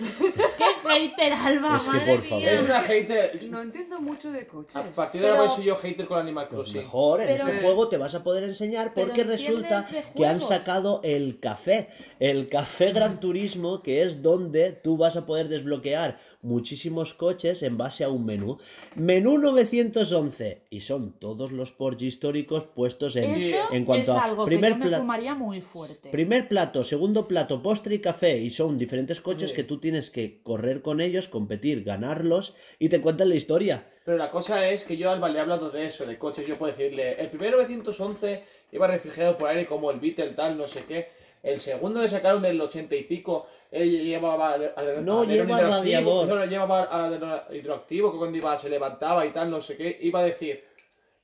¡Qué 0.00 0.88
hater, 0.88 1.32
Alba! 1.32 1.76
Es 1.76 1.82
que, 1.84 1.90
madre 1.90 2.14
por 2.14 2.22
favor. 2.24 2.38
mía! 2.42 2.52
Eres 2.52 2.64
una 2.68 2.80
hater. 2.82 3.42
No 3.50 3.60
entiendo 3.62 4.00
mucho 4.00 4.30
de 4.32 4.46
coches. 4.46 4.76
A 4.76 4.84
partir 4.84 5.20
de 5.20 5.28
ahora 5.28 5.40
Pero- 5.40 5.48
voy 5.48 5.52
a 5.52 5.56
ser 5.56 5.64
yo 5.64 5.76
hater 5.76 6.06
con 6.06 6.18
Animal 6.18 6.48
Pues 6.48 6.62
Crossing. 6.62 6.80
mejor, 6.82 7.20
en 7.20 7.26
Pero- 7.28 7.48
este 7.48 7.60
juego 7.62 7.88
te 7.88 7.96
vas 7.96 8.14
a 8.14 8.22
poder 8.24 8.44
enseñar 8.44 8.92
Pero 8.94 9.06
porque 9.06 9.20
entiendes 9.22 9.46
resulta 9.46 9.82
de 9.82 10.02
que 10.16 10.26
han 10.26 10.38
juegos. 10.40 10.48
sacado 10.48 11.00
el 11.04 11.38
café, 11.40 11.88
el 12.18 12.48
café 12.48 12.92
Gran 12.92 13.20
Turismo, 13.20 13.82
que 13.82 14.02
es 14.02 14.22
donde 14.22 14.72
tú 14.72 14.96
vas 14.96 15.16
a 15.16 15.26
poder 15.26 15.48
desbloquear 15.48 16.18
muchísimos 16.42 17.14
coches 17.14 17.62
en 17.62 17.76
base 17.76 18.04
a 18.04 18.08
un 18.08 18.24
menú. 18.24 18.58
Menú 18.96 19.38
911 19.38 20.62
y 20.70 20.80
son 20.80 21.12
todos 21.18 21.52
los 21.52 21.72
Porsche 21.72 22.06
históricos 22.06 22.64
puestos 22.64 23.16
en, 23.16 23.24
Eso 23.24 23.56
en 23.72 23.84
cuanto 23.84 24.12
es 24.12 24.18
a 24.18 24.24
algo 24.24 24.44
primer 24.44 24.72
que 24.72 24.78
yo 24.78 24.84
me 24.84 24.88
pla- 24.88 24.98
fumaría 24.98 25.34
muy 25.34 25.60
fuerte. 25.60 26.10
Primer 26.10 26.48
plato, 26.48 26.84
segundo 26.84 27.26
plato, 27.28 27.62
postre 27.62 27.96
y 27.96 28.00
café. 28.00 28.38
Y 28.38 28.50
son 28.50 28.78
diferentes 28.78 29.20
coches 29.20 29.50
Sí. 29.50 29.56
que 29.56 29.64
tú 29.64 29.78
tienes 29.78 30.10
que 30.10 30.40
correr 30.42 30.82
con 30.82 31.00
ellos, 31.00 31.28
competir, 31.28 31.84
ganarlos 31.84 32.54
y 32.78 32.88
te 32.88 33.00
cuentan 33.00 33.28
la 33.28 33.34
historia. 33.36 33.86
Pero 34.04 34.16
la 34.16 34.30
cosa 34.30 34.68
es 34.68 34.84
que 34.84 34.96
yo 34.96 35.10
a 35.10 35.12
Alba 35.12 35.28
le 35.28 35.38
he 35.38 35.40
hablado 35.42 35.70
de 35.70 35.86
eso, 35.86 36.06
de 36.06 36.18
coches, 36.18 36.46
yo 36.46 36.56
puedo 36.56 36.72
decirle, 36.72 37.20
el 37.20 37.28
primer 37.28 37.52
911 37.52 38.42
iba 38.72 38.86
refrigerado 38.86 39.36
por 39.36 39.48
aire 39.50 39.66
como 39.66 39.90
el 39.90 40.00
Beetle, 40.00 40.30
tal, 40.30 40.56
no 40.56 40.66
sé 40.66 40.84
qué. 40.88 41.08
El 41.42 41.60
segundo 41.60 42.00
que 42.02 42.08
sacaron 42.10 42.42
del 42.42 42.60
80 42.60 42.94
y 42.96 43.02
pico, 43.04 43.46
él 43.70 44.04
llevaba. 44.04 44.54
al- 44.54 44.72
al- 44.76 45.04
No, 45.04 45.20
al 45.22 45.28
lleva 45.28 45.42
interactivo, 45.60 46.22
radiador. 46.24 46.28
no, 46.28 46.44
llevaba 46.46 46.82
al 46.84 47.54
hidroactivo 47.56 48.12
que 48.12 48.18
cuando 48.18 48.36
iba, 48.38 48.56
se 48.58 48.68
levantaba 48.68 49.24
y 49.26 49.30
tal, 49.30 49.50
no 49.50 49.60
sé 49.60 49.76
qué. 49.76 49.98
Iba 50.02 50.20
a 50.20 50.24
decir, 50.24 50.64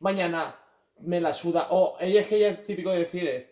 mañana 0.01 0.56
me 1.01 1.20
la 1.20 1.32
suda. 1.32 1.68
O 1.70 1.97
ella 2.01 2.20
es 2.20 2.28
que 2.28 2.36
ella 2.36 2.48
es 2.51 2.64
típico 2.64 2.90
de 2.90 2.98
decir, 3.01 3.27
es, 3.27 3.47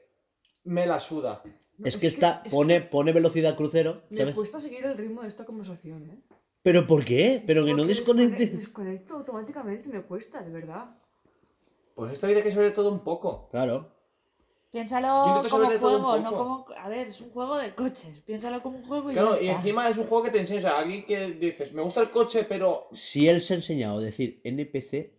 me 0.64 0.86
la 0.86 0.98
suda. 1.00 1.42
No, 1.76 1.86
Es 1.86 1.96
que 1.96 2.06
está, 2.06 2.42
es 2.44 2.52
pone, 2.52 2.80
pone 2.82 3.12
velocidad 3.12 3.56
crucero. 3.56 4.02
Me 4.10 4.18
¿sabes? 4.18 4.34
cuesta 4.34 4.60
seguir 4.60 4.84
el 4.84 4.96
ritmo 4.96 5.22
de 5.22 5.28
esta 5.28 5.44
conversación, 5.44 6.08
¿eh? 6.10 6.36
¿Pero 6.62 6.86
por 6.86 7.04
qué? 7.04 7.42
Pero 7.46 7.64
que 7.64 7.72
no 7.72 7.78
Porque 7.78 7.88
desconecte. 7.94 8.44
descone- 8.46 8.56
Desconecto 8.56 9.14
automáticamente, 9.16 9.88
me 9.90 10.02
cuesta, 10.02 10.40
de 10.42 10.50
verdad. 10.50 10.96
Pues 11.94 12.12
esta 12.12 12.26
vida 12.28 12.38
hay 12.38 12.44
que 12.44 12.52
saber 12.52 12.72
todo 12.72 12.90
un 12.90 13.00
poco. 13.04 13.48
Claro. 13.50 13.90
Piénsalo 14.74 15.40
como 15.48 15.70
juego, 15.70 16.18
no 16.18 16.32
como... 16.32 16.66
A 16.76 16.88
ver, 16.88 17.06
es 17.06 17.20
un 17.20 17.30
juego 17.30 17.58
de 17.58 17.72
coches. 17.76 18.20
Piénsalo 18.26 18.60
como 18.60 18.78
un 18.78 18.84
juego 18.84 19.08
y 19.08 19.14
Claro, 19.14 19.36
ya 19.36 19.42
y 19.42 19.48
encima 19.50 19.88
es 19.88 19.96
un 19.98 20.06
juego 20.06 20.24
que 20.24 20.30
te 20.32 20.40
enseña. 20.40 20.58
O 20.58 20.62
sea, 20.62 20.78
alguien 20.80 21.06
que 21.06 21.30
dices, 21.30 21.72
me 21.72 21.82
gusta 21.82 22.00
el 22.00 22.10
coche, 22.10 22.44
pero. 22.48 22.88
Si 22.92 23.28
él 23.28 23.40
se 23.40 23.54
ha 23.54 23.56
enseñado 23.58 23.98
a 23.98 24.02
decir 24.02 24.40
NPC, 24.42 25.12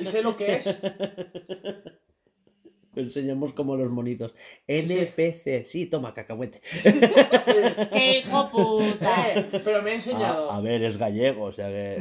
Y 0.00 0.06
sé 0.06 0.22
lo 0.22 0.36
que 0.36 0.56
es. 0.56 0.76
enseñamos 2.96 3.52
como 3.52 3.76
los 3.76 3.90
monitos. 3.90 4.34
NPC, 4.66 5.64
sí, 5.66 5.86
toma, 5.86 6.12
cacahuete. 6.14 6.60
¡Qué 7.92 8.18
hijo 8.18 8.48
puta! 8.48 9.30
Eh, 9.30 9.60
pero 9.64 9.82
me 9.82 9.92
ha 9.92 9.94
enseñado. 9.94 10.50
A, 10.50 10.56
a 10.56 10.60
ver, 10.60 10.82
es 10.82 10.96
gallego, 10.96 11.44
o 11.44 11.52
sea 11.52 11.68
que. 11.68 11.98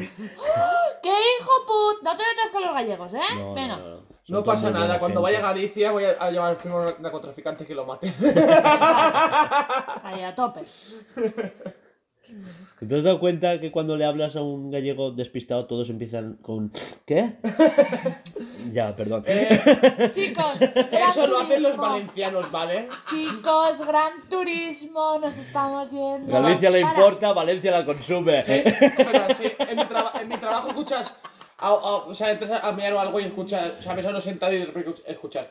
¡Qué 1.04 1.10
hijo 1.10 1.52
puta! 1.68 2.12
No 2.12 2.16
te 2.16 2.24
metas 2.24 2.52
con 2.52 2.64
los 2.64 2.74
gallegos, 2.74 3.14
¿eh? 3.14 3.20
No, 3.38 3.54
Venga. 3.54 3.80
no, 4.28 4.44
pasa 4.44 4.72
nada, 4.72 5.00
cuando 5.00 5.22
gente. 5.22 5.38
vaya 5.38 5.48
a 5.48 5.54
Galicia 5.54 5.92
voy 5.92 6.06
a, 6.06 6.32
llamar 6.32 6.50
a 6.50 6.54
los 6.54 6.60
primeros 6.60 7.00
narcotraficantes 7.00 7.68
que 7.68 7.76
lo 7.76 7.86
maten. 7.86 8.14
Ahí, 10.04 10.24
a 10.24 10.34
tope. 10.36 10.62
¿Te 12.88 12.96
has 12.96 13.04
dado 13.04 13.20
cuenta 13.20 13.60
que 13.60 13.72
cuando 13.72 13.96
le 13.98 14.06
hablas 14.06 14.36
a 14.36 14.42
un 14.42 14.70
gallego 14.72 15.12
despistado 15.12 15.66
todos 15.66 15.90
empiezan 15.90 16.34
con 16.42 16.72
¿qué? 17.06 17.36
ya, 18.72 18.96
perdón. 18.96 19.24
Chicos, 20.14 20.62
Eso 20.92 21.28
lo 21.28 21.40
hacen 21.40 21.64
los 21.64 21.78
valencianos, 21.78 22.52
¿vale? 22.52 22.90
Chicos, 23.10 23.86
gran 23.86 24.14
turismo, 24.30 25.18
nos 25.20 25.38
estamos 25.38 25.92
yendo. 25.92 26.32
Galicia 26.32 26.70
le 26.70 26.82
Para. 26.82 26.94
importa, 26.96 27.34
Valencia 27.34 27.72
la 27.72 27.86
consume. 27.86 28.44
Pero 28.46 29.34
sí, 29.36 29.52
en, 29.60 29.78
mi 29.78 29.86
traba- 29.86 30.14
en 30.22 30.28
mi 30.28 30.38
trabajo 30.38 30.70
escuchas. 30.70 31.16
a- 31.58 31.68
a- 31.70 31.74
o 32.08 32.14
sea, 32.14 32.32
entras 32.32 32.52
a 32.64 32.72
mirar 32.74 32.94
o 32.94 33.00
algo 33.00 33.20
y 33.20 33.24
escuchas. 33.24 33.72
O 33.80 33.82
sea, 33.82 33.94
a 33.94 34.10
uno 34.10 34.20
sentado 34.22 34.54
y 34.54 34.68
escuchas. 35.08 35.46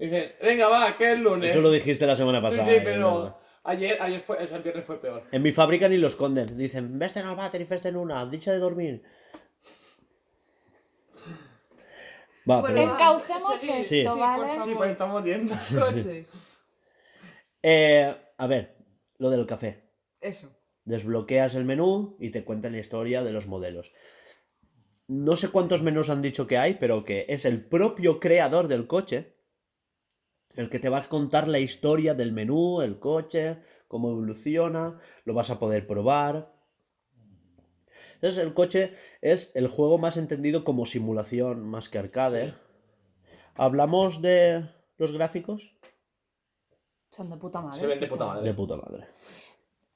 Y 0.00 0.06
dices, 0.06 0.32
venga, 0.42 0.68
va, 0.68 0.96
que 0.96 1.12
es 1.12 1.18
lunes. 1.18 1.50
Eso 1.52 1.60
lo 1.60 1.70
dijiste 1.70 2.06
la 2.06 2.16
semana 2.16 2.38
Sí, 2.38 2.44
pasada. 2.44 2.64
sí, 2.64 2.70
eh, 2.76 2.80
pero. 2.84 3.38
Ayer, 3.68 3.98
ayer 4.00 4.20
fue. 4.22 4.42
El 4.42 4.62
viernes 4.62 4.84
fue 4.86 4.98
peor. 4.98 5.24
En 5.30 5.42
mi 5.42 5.52
fábrica 5.52 5.90
ni 5.90 5.98
lo 5.98 6.06
esconden. 6.06 6.56
Dicen, 6.56 6.98
veste 6.98 7.20
al 7.20 7.36
váter 7.36 7.60
y 7.60 7.66
feste 7.66 7.90
en 7.90 7.96
una, 7.96 8.24
dicha 8.24 8.50
de 8.50 8.58
dormir. 8.58 9.02
Va, 12.50 12.60
Bueno, 12.62 12.66
pero... 12.76 12.92
Encaucemos 12.94 13.60
seguid. 13.60 13.74
esto, 13.74 13.88
Sí. 13.88 14.04
por 14.08 14.18
¿vale? 14.18 14.46
favor. 14.46 14.62
Sí, 14.64 14.74
pues 14.74 14.90
estamos 14.90 15.24
yendo. 15.24 15.54
Coches. 15.78 16.32
Eh, 17.62 18.16
a 18.38 18.46
ver, 18.46 18.76
lo 19.18 19.28
del 19.28 19.44
café. 19.44 19.82
Eso. 20.20 20.50
Desbloqueas 20.86 21.54
el 21.54 21.66
menú 21.66 22.16
y 22.20 22.30
te 22.30 22.44
cuenta 22.44 22.70
la 22.70 22.78
historia 22.78 23.22
de 23.22 23.32
los 23.32 23.48
modelos. 23.48 23.92
No 25.08 25.36
sé 25.36 25.50
cuántos 25.50 25.82
menús 25.82 26.08
han 26.08 26.22
dicho 26.22 26.46
que 26.46 26.56
hay, 26.56 26.74
pero 26.74 27.04
que 27.04 27.26
es 27.28 27.44
el 27.44 27.62
propio 27.66 28.18
creador 28.18 28.68
del 28.68 28.86
coche 28.86 29.36
el 30.58 30.68
que 30.68 30.80
te 30.80 30.88
va 30.88 30.98
a 30.98 31.08
contar 31.08 31.46
la 31.46 31.60
historia 31.60 32.14
del 32.14 32.32
menú, 32.32 32.82
el 32.82 32.98
coche, 32.98 33.58
cómo 33.86 34.10
evoluciona, 34.10 34.98
lo 35.24 35.32
vas 35.32 35.50
a 35.50 35.58
poder 35.60 35.86
probar. 35.86 36.52
Entonces 38.14 38.42
el 38.42 38.52
coche 38.54 38.92
es 39.20 39.54
el 39.54 39.68
juego 39.68 39.98
más 39.98 40.16
entendido 40.16 40.64
como 40.64 40.84
simulación 40.84 41.64
más 41.64 41.88
que 41.88 41.98
arcade. 41.98 42.54
¿Hablamos 43.54 44.20
de 44.20 44.68
los 44.96 45.12
gráficos? 45.12 45.76
Son 47.08 47.30
de 47.30 47.36
puta 47.36 47.60
madre. 47.60 47.78
Se 47.78 47.86
ven 47.86 48.00
de 48.00 48.08
puta 48.08 48.24
De 48.24 48.30
madre. 48.30 48.54
puta 48.54 48.76
madre. 48.76 49.06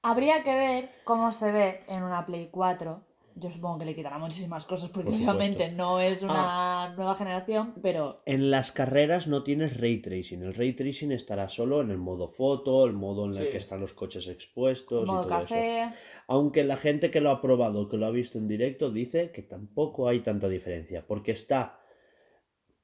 Habría 0.02 0.44
que 0.44 0.54
ver 0.54 0.90
cómo 1.02 1.32
se 1.32 1.50
ve 1.50 1.84
en 1.88 2.04
una 2.04 2.24
Play 2.24 2.50
4. 2.52 3.04
Yo 3.34 3.50
supongo 3.50 3.78
que 3.78 3.84
le 3.86 3.94
quitará 3.94 4.18
muchísimas 4.18 4.66
cosas 4.66 4.90
porque 4.90 5.10
Por 5.10 5.18
obviamente 5.18 5.70
no 5.72 6.00
es 6.00 6.22
una 6.22 6.94
nueva 6.96 7.14
generación, 7.14 7.74
pero 7.82 8.22
En 8.26 8.50
las 8.50 8.72
carreras 8.72 9.26
no 9.26 9.42
tienes 9.42 9.76
ray 9.78 10.00
tracing. 10.02 10.42
El 10.42 10.54
ray 10.54 10.74
tracing 10.74 11.12
estará 11.12 11.48
solo 11.48 11.80
en 11.80 11.90
el 11.90 11.98
modo 11.98 12.28
foto, 12.28 12.84
el 12.84 12.92
modo 12.92 13.24
en 13.24 13.32
el 13.32 13.44
Sí. 13.44 13.50
que 13.50 13.56
están 13.56 13.80
los 13.80 13.94
coches 13.94 14.28
expuestos 14.28 15.08
y 15.08 15.12
modo 15.12 15.22
eso. 15.22 15.28
café. 15.28 15.92
Aunque 16.26 16.64
la 16.64 16.76
gente 16.76 17.10
que 17.10 17.20
lo 17.20 17.30
ha 17.30 17.40
probado, 17.40 17.88
que 17.88 17.96
lo 17.96 18.06
ha 18.06 18.10
visto 18.10 18.38
en 18.38 18.48
directo, 18.48 18.90
dice 18.90 19.30
que 19.32 19.42
tampoco 19.42 20.08
hay 20.08 20.20
tanta 20.20 20.48
diferencia. 20.48 21.06
Porque 21.06 21.32
está 21.32 21.80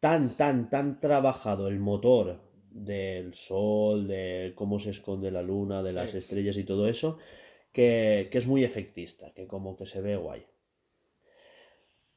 tan, 0.00 0.36
tan, 0.36 0.70
tan 0.70 1.00
trabajado 1.00 1.68
el 1.68 1.78
motor 1.78 2.40
del 2.70 3.34
sol, 3.34 4.06
de 4.06 4.52
cómo 4.54 4.78
se 4.78 4.90
esconde 4.90 5.30
la 5.30 5.42
luna, 5.42 5.82
de 5.82 5.92
las 5.92 6.14
estrellas 6.14 6.56
y 6.56 6.64
todo 6.64 6.86
eso, 6.88 7.18
que, 7.78 8.28
que 8.30 8.38
es 8.38 8.46
muy 8.46 8.64
efectista, 8.64 9.32
que 9.34 9.46
como 9.46 9.76
que 9.76 9.86
se 9.86 10.00
ve 10.00 10.16
guay. 10.16 10.44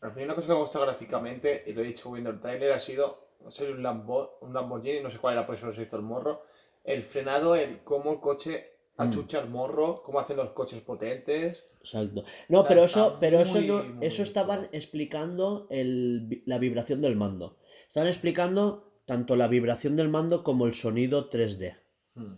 A 0.01 0.09
mí 0.09 0.23
una 0.23 0.33
cosa 0.33 0.47
que 0.47 0.53
me 0.53 0.59
gusta 0.59 0.79
gráficamente, 0.79 1.63
y 1.67 1.73
lo 1.73 1.81
he 1.81 1.85
dicho 1.85 2.11
viendo 2.11 2.31
el 2.31 2.39
trailer, 2.39 2.71
ha 2.71 2.79
sido, 2.79 3.27
ha 3.45 3.51
sido 3.51 3.73
un, 3.73 3.83
Lambo, 3.83 4.37
un 4.41 4.53
Lamborghini, 4.53 5.01
no 5.01 5.09
sé 5.11 5.19
cuál 5.19 5.33
era, 5.33 5.45
por 5.45 5.55
eso 5.55 5.67
no 5.67 5.73
se 5.73 5.83
hizo 5.83 5.97
el 5.97 6.03
morro. 6.03 6.43
El 6.83 7.03
frenado, 7.03 7.55
el 7.55 7.83
cómo 7.83 8.13
el 8.13 8.19
coche 8.19 8.71
Mm. 8.97 9.01
achucha 9.01 9.39
el 9.39 9.49
morro, 9.49 10.01
cómo 10.03 10.19
hacen 10.19 10.37
los 10.37 10.51
coches 10.51 10.81
potentes. 10.81 11.63
Exacto. 11.79 12.23
No, 12.49 12.61
sea, 12.61 12.69
pero 12.69 12.83
eso, 12.83 13.17
pero 13.19 13.39
eso 13.39 13.61
no, 13.61 13.83
muy 13.83 14.05
eso 14.05 14.23
estaban 14.23 14.69
explicando 14.71 15.67
el 15.69 16.43
la 16.45 16.59
vibración 16.59 17.01
del 17.01 17.15
mando. 17.15 17.57
Estaban 17.87 18.07
explicando 18.07 18.91
tanto 19.05 19.35
la 19.35 19.47
vibración 19.47 19.95
del 19.95 20.09
mando 20.09 20.43
como 20.43 20.65
el 20.65 20.73
sonido 20.73 21.29
3D. 21.29 21.75
Hmm. 22.15 22.35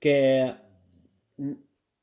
Que 0.00 0.54
mm, 1.36 1.52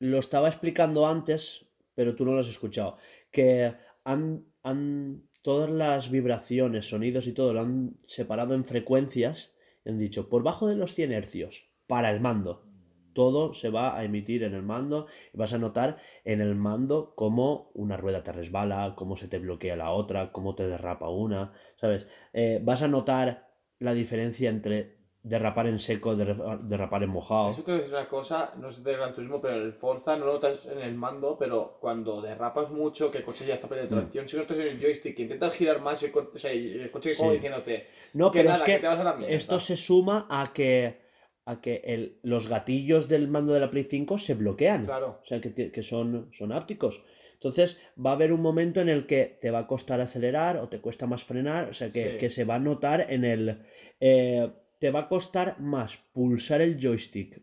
lo 0.02 0.18
estaba 0.18 0.48
explicando 0.48 1.06
antes, 1.06 1.64
pero 1.94 2.16
tú 2.16 2.24
no 2.24 2.32
lo 2.32 2.40
has 2.40 2.48
escuchado. 2.48 2.96
Que 3.30 3.72
han, 4.04 4.44
han 4.64 5.22
todas 5.42 5.70
las 5.70 6.10
vibraciones, 6.10 6.88
sonidos 6.88 7.28
y 7.28 7.32
todo 7.32 7.52
lo 7.52 7.60
han 7.60 7.96
separado 8.02 8.54
en 8.54 8.64
frecuencias 8.64 9.54
y 9.84 9.90
han 9.90 9.98
dicho 9.98 10.28
por 10.28 10.42
bajo 10.42 10.66
de 10.66 10.74
los 10.74 10.94
100 10.94 11.12
hercios 11.12 11.70
para 11.86 12.10
el 12.10 12.20
mando. 12.20 12.66
Todo 13.12 13.54
se 13.54 13.70
va 13.70 13.96
a 13.96 14.02
emitir 14.02 14.42
en 14.42 14.54
el 14.54 14.64
mando 14.64 15.06
y 15.32 15.36
vas 15.36 15.52
a 15.52 15.58
notar 15.58 15.98
en 16.24 16.40
el 16.40 16.56
mando 16.56 17.14
cómo 17.14 17.70
una 17.72 17.96
rueda 17.96 18.24
te 18.24 18.32
resbala, 18.32 18.94
cómo 18.96 19.16
se 19.16 19.28
te 19.28 19.38
bloquea 19.38 19.76
la 19.76 19.90
otra, 19.90 20.32
cómo 20.32 20.56
te 20.56 20.66
derrapa 20.66 21.10
una, 21.10 21.52
¿sabes? 21.76 22.06
Eh, 22.32 22.60
vas 22.60 22.82
a 22.82 22.88
notar 22.88 23.52
la 23.78 23.94
diferencia 23.94 24.50
entre 24.50 25.01
derrapar 25.24 25.66
en 25.68 25.78
seco, 25.78 26.16
derra- 26.16 26.58
derrapar 26.58 27.02
en 27.04 27.10
mojado. 27.10 27.50
Eso 27.50 27.62
te 27.62 27.72
decir 27.72 27.94
una 27.94 28.08
cosa, 28.08 28.52
no 28.58 28.68
es 28.70 28.82
de 28.82 28.92
Gran 28.92 29.14
Turismo, 29.14 29.40
pero 29.40 29.54
el 29.56 29.72
Forza 29.72 30.16
no 30.16 30.26
lo 30.26 30.32
notas 30.34 30.58
en 30.66 30.78
el 30.80 30.94
mando, 30.94 31.36
pero 31.38 31.78
cuando 31.80 32.20
derrapas 32.20 32.70
mucho, 32.70 33.10
que 33.10 33.18
el 33.18 33.24
coche 33.24 33.46
ya 33.46 33.54
está 33.54 33.68
perdiendo 33.68 33.94
Mm. 33.96 33.98
tracción, 34.00 34.28
si 34.28 34.36
no 34.36 34.42
estás 34.42 34.58
en 34.58 34.66
el 34.66 34.80
joystick, 34.80 35.18
intentas 35.20 35.54
girar 35.56 35.80
más, 35.80 36.02
el, 36.02 36.10
o 36.16 36.38
sea, 36.38 36.50
el 36.50 36.90
coche 36.90 37.14
como 37.16 37.30
Sí. 37.30 37.36
diciéndote 37.36 37.86
No, 38.14 38.30
que 38.32 38.40
pero 38.40 38.50
nada, 38.50 38.58
es 38.58 38.66
que 38.66 38.72
que 38.74 38.80
te 38.80 38.86
vas 38.88 38.98
a 38.98 39.04
la 39.04 39.14
mierda. 39.14 39.34
esto 39.36 39.60
se 39.60 39.76
suma 39.76 40.26
a 40.28 40.52
que, 40.52 41.00
a 41.44 41.60
que 41.60 41.82
el- 41.84 42.18
los 42.22 42.48
gatillos 42.48 43.08
del 43.08 43.28
mando 43.28 43.52
de 43.52 43.60
la 43.60 43.70
Play 43.70 43.84
5 43.88 44.18
se 44.18 44.34
bloquean. 44.34 44.84
Claro. 44.86 45.20
O 45.22 45.26
sea, 45.26 45.40
que, 45.40 45.70
que 45.70 45.82
son, 45.84 46.30
son 46.32 46.50
ápticos. 46.52 47.02
Entonces 47.34 47.80
va 48.04 48.10
a 48.10 48.14
haber 48.14 48.32
un 48.32 48.40
momento 48.40 48.80
en 48.80 48.88
el 48.88 49.06
que 49.06 49.38
te 49.40 49.50
va 49.52 49.60
a 49.60 49.66
costar 49.66 50.00
acelerar 50.00 50.56
o 50.58 50.68
te 50.68 50.80
cuesta 50.80 51.06
más 51.06 51.24
frenar. 51.24 51.68
O 51.70 51.74
sea, 51.74 51.90
que, 51.90 52.12
Sí. 52.12 52.16
que 52.18 52.30
se 52.30 52.44
va 52.44 52.56
a 52.56 52.58
notar 52.60 53.06
en 53.08 53.24
el... 53.24 53.58
eh, 54.00 54.50
te 54.82 54.90
va 54.90 55.00
a 55.02 55.08
costar 55.08 55.60
más 55.60 55.96
pulsar 56.12 56.60
el 56.60 56.76
joystick 56.76 57.40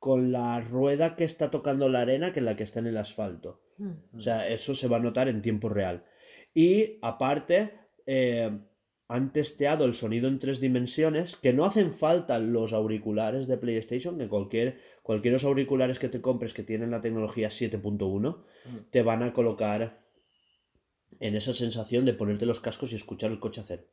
con 0.00 0.32
la 0.32 0.60
rueda 0.60 1.14
que 1.14 1.22
está 1.22 1.48
tocando 1.48 1.88
la 1.88 2.00
arena 2.00 2.32
que 2.32 2.40
la 2.40 2.56
que 2.56 2.64
está 2.64 2.80
en 2.80 2.88
el 2.88 2.96
asfalto. 2.96 3.62
Hmm. 3.78 3.92
O 4.16 4.20
sea, 4.20 4.48
eso 4.48 4.74
se 4.74 4.88
va 4.88 4.96
a 4.96 5.00
notar 5.00 5.28
en 5.28 5.42
tiempo 5.42 5.68
real. 5.68 6.02
Y 6.52 6.98
aparte, 7.02 7.72
eh, 8.04 8.50
han 9.06 9.32
testeado 9.32 9.84
el 9.84 9.94
sonido 9.94 10.26
en 10.26 10.40
tres 10.40 10.58
dimensiones, 10.60 11.36
que 11.36 11.52
no 11.52 11.64
hacen 11.64 11.94
falta 11.94 12.40
los 12.40 12.72
auriculares 12.72 13.46
de 13.46 13.56
PlayStation, 13.56 14.18
que 14.18 14.26
cualquier, 14.26 14.78
cualquier 15.04 15.34
los 15.34 15.44
auriculares 15.44 16.00
que 16.00 16.08
te 16.08 16.20
compres 16.20 16.52
que 16.52 16.64
tienen 16.64 16.90
la 16.90 17.00
tecnología 17.00 17.48
7.1, 17.50 18.44
Mm. 18.64 18.90
te 18.90 19.02
van 19.02 19.22
a 19.22 19.32
colocar 19.32 20.00
en 21.20 21.36
esa 21.36 21.52
sensación 21.54 22.04
de 22.04 22.14
ponerte 22.14 22.44
los 22.44 22.58
cascos 22.58 22.92
y 22.92 22.96
escuchar 22.96 23.30
el 23.30 23.38
coche 23.38 23.60
hacer. 23.60 23.86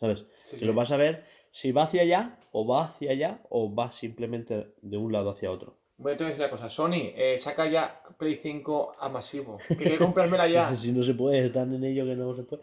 ¿Sabes? 0.00 0.24
Sí, 0.46 0.50
Que 0.52 0.58
sí. 0.58 0.64
lo 0.64 0.74
vas 0.74 0.90
a 0.90 0.96
ver 0.96 1.22
si 1.56 1.70
va 1.70 1.84
hacia 1.84 2.02
allá, 2.02 2.36
o 2.50 2.66
va 2.66 2.84
hacia 2.86 3.12
allá, 3.12 3.38
o 3.48 3.72
va 3.72 3.92
simplemente 3.92 4.74
de 4.82 4.96
un 4.96 5.12
lado 5.12 5.30
hacia 5.30 5.52
otro. 5.52 5.76
Bueno, 5.96 6.18
te 6.18 6.24
voy 6.24 6.26
a 6.26 6.30
decir 6.34 6.42
una 6.44 6.50
cosa. 6.50 6.68
Sony, 6.68 7.12
eh, 7.14 7.38
saca 7.38 7.68
ya 7.68 8.02
Play 8.18 8.34
5 8.34 8.96
a 8.98 9.08
masivo. 9.08 9.58
Que 9.68 9.76
quiero 9.76 10.06
comprármela 10.06 10.48
ya. 10.48 10.76
Si 10.76 10.90
no 10.90 11.04
se 11.04 11.14
puede, 11.14 11.46
están 11.46 11.72
en 11.72 11.84
ello 11.84 12.04
que 12.06 12.16
no 12.16 12.34
se 12.34 12.42
puede. 12.42 12.62